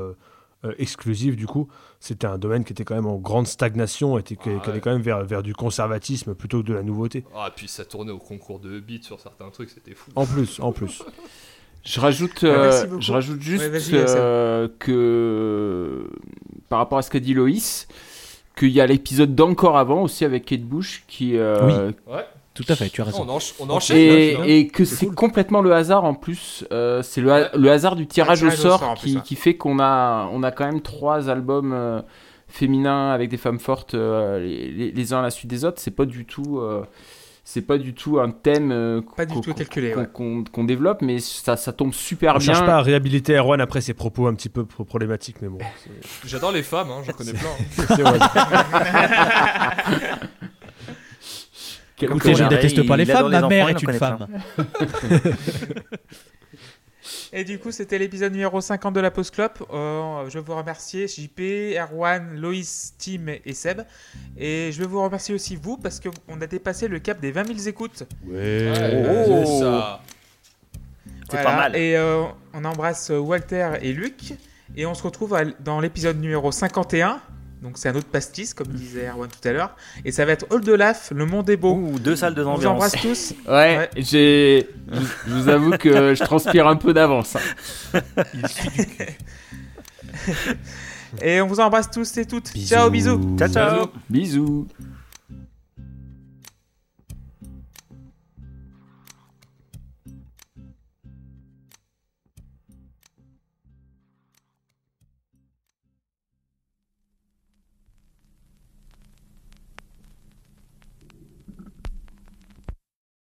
euh, 0.65 0.73
exclusives 0.79 1.37
du 1.37 1.47
coup, 1.47 1.69
c'était 2.01 2.27
un 2.27 2.39
domaine 2.39 2.65
qui 2.65 2.73
était 2.73 2.85
quand 2.85 2.95
même 2.95 3.07
en 3.07 3.17
grande 3.17 3.47
stagnation 3.47 4.19
et 4.19 4.23
qui, 4.23 4.37
qui 4.37 4.49
Ah 4.51 4.53
ouais. 4.57 4.69
allait 4.69 4.81
quand 4.81 4.93
même 4.93 5.03
vers, 5.03 5.25
vers 5.25 5.43
du 5.43 5.55
conservatisme 5.55 6.35
plutôt 6.35 6.63
que 6.63 6.67
de 6.69 6.75
la 6.75 6.83
nouveauté. 6.83 7.25
Ah, 7.35 7.51
puis 7.55 7.69
ça 7.69 7.85
tournait 7.85 8.13
au 8.13 8.19
concours 8.19 8.59
de 8.61 8.81
beats 8.81 9.03
sur 9.03 9.21
certains 9.21 9.51
trucs, 9.51 9.71
c'était 9.71 9.95
fou. 9.95 10.11
En 10.17 10.27
plus, 10.27 10.61
en 10.61 10.73
plus. 10.73 11.03
Je 11.85 12.01
rajoute, 12.01 12.43
Ouais, 12.43 12.49
euh, 12.49 12.99
je 13.01 13.13
rajoute 13.13 13.43
juste 13.43 13.71
Ouais, 13.71 14.05
euh, 14.17 14.69
que 14.79 16.09
par 16.71 16.79
rapport 16.79 16.99
à 16.99 17.03
ce 17.03 17.11
qu'a 17.11 17.21
dit 17.21 17.35
Loïs, 17.35 17.87
qu'il 18.57 18.71
y 18.71 18.81
a 18.81 18.87
l'épisode 18.87 19.35
d'encore 19.35 19.77
avant 19.77 20.03
aussi 20.03 20.25
avec 20.25 20.47
Kate 20.47 20.63
Bush 20.63 21.05
qui 21.09 21.37
euh, 21.37 21.91
Ouais, 22.07 22.25
Tout 22.55 22.65
à 22.69 22.77
fait, 22.77 22.89
tu 22.89 23.01
as 23.01 23.05
raison. 23.05 23.27
on, 23.29 23.37
encha- 23.39 23.55
on 23.59 23.69
enchaîne. 23.69 24.39
là, 24.39 24.47
et, 24.47 24.69
que 24.69 24.85
c'est 24.85 25.13
complètement 25.13 25.61
le 25.61 25.73
hasard 25.75 26.05
en 26.05 26.15
plus. 26.15 26.65
euh, 26.73 27.03
c'est 27.03 27.21
le, 27.21 27.33
ha- 27.33 27.37
Ouais. 27.37 27.49
le 27.55 27.71
hasard 27.73 27.97
du 27.97 28.07
tirage, 28.07 28.39
tirage 28.39 28.55
au 28.55 28.59
au 28.59 28.63
sort, 28.63 28.79
sort, 28.81 28.91
en 28.91 28.95
plus, 28.97 29.21
qui, 29.25 29.35
fait 29.35 29.57
qu'on 29.57 29.81
a, 29.81 30.29
on 30.33 30.45
a 30.45 30.53
quand 30.53 30.65
même 30.67 30.81
trois 30.81 31.29
albums 31.29 31.73
euh, 31.73 32.01
féminins 32.47 33.11
avec 33.11 33.29
des 33.29 33.39
femmes 33.39 33.59
fortes 33.59 33.95
euh, 33.95 34.39
les, 34.39 34.71
les- 34.71 34.91
les 34.93 35.13
uns 35.13 35.19
à 35.19 35.23
la 35.23 35.31
suite 35.31 35.51
des 35.51 35.65
autres. 35.65 35.81
C'est 35.81 35.91
pas 35.91 36.05
du 36.07 36.27
tout, 36.27 36.61
euh, 36.61 36.85
c'est 37.43 37.63
pas 37.63 37.77
du 37.77 37.93
tout 37.93 38.21
un 38.21 38.31
thème 38.31 38.71
euh, 38.71 39.01
qu'on- 39.03 40.45
ouais. 40.57 40.65
développe, 40.65 41.03
mais 41.03 41.19
ça, 41.19 41.57
ça 41.57 41.73
tombe 41.73 41.93
super 41.93 42.37
On 42.37 42.39
bien. 42.39 42.55
cherche 42.55 42.65
pas 42.65 42.77
à 42.77 42.83
réhabiliter 42.83 43.35
Erwan 43.37 43.61
après 43.61 43.81
ses 43.81 43.95
propos 43.95 44.29
un 44.29 44.35
petit 44.35 44.49
peu 44.49 44.65
pro- 44.65 44.85
problématiques, 44.85 45.39
mais 45.43 45.49
bon. 45.49 45.59
J'adore 46.25 46.53
les 46.53 46.63
femmes, 46.63 46.91
hein, 46.93 47.03
j'en 47.05 47.13
connais 47.15 47.33
plein. 47.33 47.51
c'est 47.71 48.05
Écoutez, 52.05 52.35
je 52.35 52.45
déteste 52.45 52.87
pas 52.87 52.97
les 52.97 53.05
femmes, 53.07 53.31
les 53.31 53.41
ma 53.41 53.49
mère 53.49 53.67
enfants, 53.67 53.77
est 53.77 53.83
une 53.83 53.93
femme. 53.93 54.27
Et 57.35 57.45
du 57.45 57.59
coup, 57.59 57.71
c'était 57.71 57.99
l'épisode 57.99 58.33
numéro 58.33 58.61
50 58.61 58.95
de 58.95 59.01
la 59.01 59.11
Pause 59.11 59.31
Clope. 59.31 59.63
Euh, 59.73 60.29
je 60.31 60.39
veux 60.39 60.45
vous 60.45 60.55
remercier 60.57 61.07
JP, 61.07 61.41
Erwan, 61.77 62.35
Loïs, 62.37 62.95
Tim 62.99 63.27
et 63.45 63.53
Seb. 63.53 63.83
Et 64.39 64.71
je 64.73 64.81
veux 64.81 64.87
vous 64.87 65.03
remercier 65.03 65.35
aussi 65.35 65.57
vous 65.57 65.77
parce 65.77 66.01
qu'on 66.01 66.41
a 66.41 66.47
dépassé 66.47 66.89
le 66.89 66.99
cap 67.01 67.21
des 67.21 67.31
20 67.33 67.47
000 67.57 67.69
écoutes. 67.69 68.05
Ouais, 68.27 68.73
Oh. 69.07 69.43
c'est 69.45 69.61
ça. 69.61 70.01
C'est 71.31 71.43
pas 71.43 71.57
mal. 71.57 71.77
Et 71.77 71.97
euh, 71.97 72.23
on 72.55 72.65
embrasse 72.65 73.11
Walter 73.11 73.73
et 73.83 73.93
Luc. 73.93 74.33
Et 74.77 74.87
on 74.87 74.95
se 74.95 75.03
retrouve 75.03 75.37
dans 75.61 75.81
l'épisode 75.81 76.19
numéro 76.21 76.51
51. 76.53 77.21
Donc 77.65 77.79
c'est 77.79 77.89
un 77.89 77.95
autre 77.95 78.07
pastis, 78.09 78.53
comme 78.53 78.67
disait 78.69 79.09
Erwan 79.09 79.29
tout 79.29 79.49
à 79.49 79.53
l'heure. 79.53 79.75
Et 80.05 80.13
ça 80.13 80.25
va 80.27 80.33
être 80.33 80.45
All 80.55 80.61
de 80.61 80.73
Laf, 80.75 81.11
le 81.17 81.25
monde 81.25 81.49
est 81.49 81.57
beau. 81.57 81.75
Ouh, 81.75 81.99
deux 81.99 82.15
salles 82.15 82.35
de 82.35 82.43
on 82.43 82.57
vous 82.57 82.67
ambiance. 82.67 82.73
embrasse 82.75 82.93
tous. 83.01 83.35
Ouais, 83.49 83.53
Ouais. 83.79 83.91
j'ai. 83.97 84.69
Je, 84.93 85.01
je 85.29 85.33
vous 85.35 85.49
avoue 85.49 85.71
que 85.79 86.15
je 86.15 86.23
transpire 86.23 86.69
un 86.69 86.77
peu 86.77 86.93
d'avance. 86.93 87.37
hein. 87.95 88.03
Et 91.23 91.41
on 91.41 91.47
vous 91.47 91.61
embrasse 91.61 91.91
tous 91.91 92.17
et 92.19 92.27
toutes. 92.27 92.51
Ciao, 92.67 92.91
bisous. 92.91 93.37
Ciao, 93.39 93.49
ciao. 93.49 93.87
Bisous. 94.11 94.67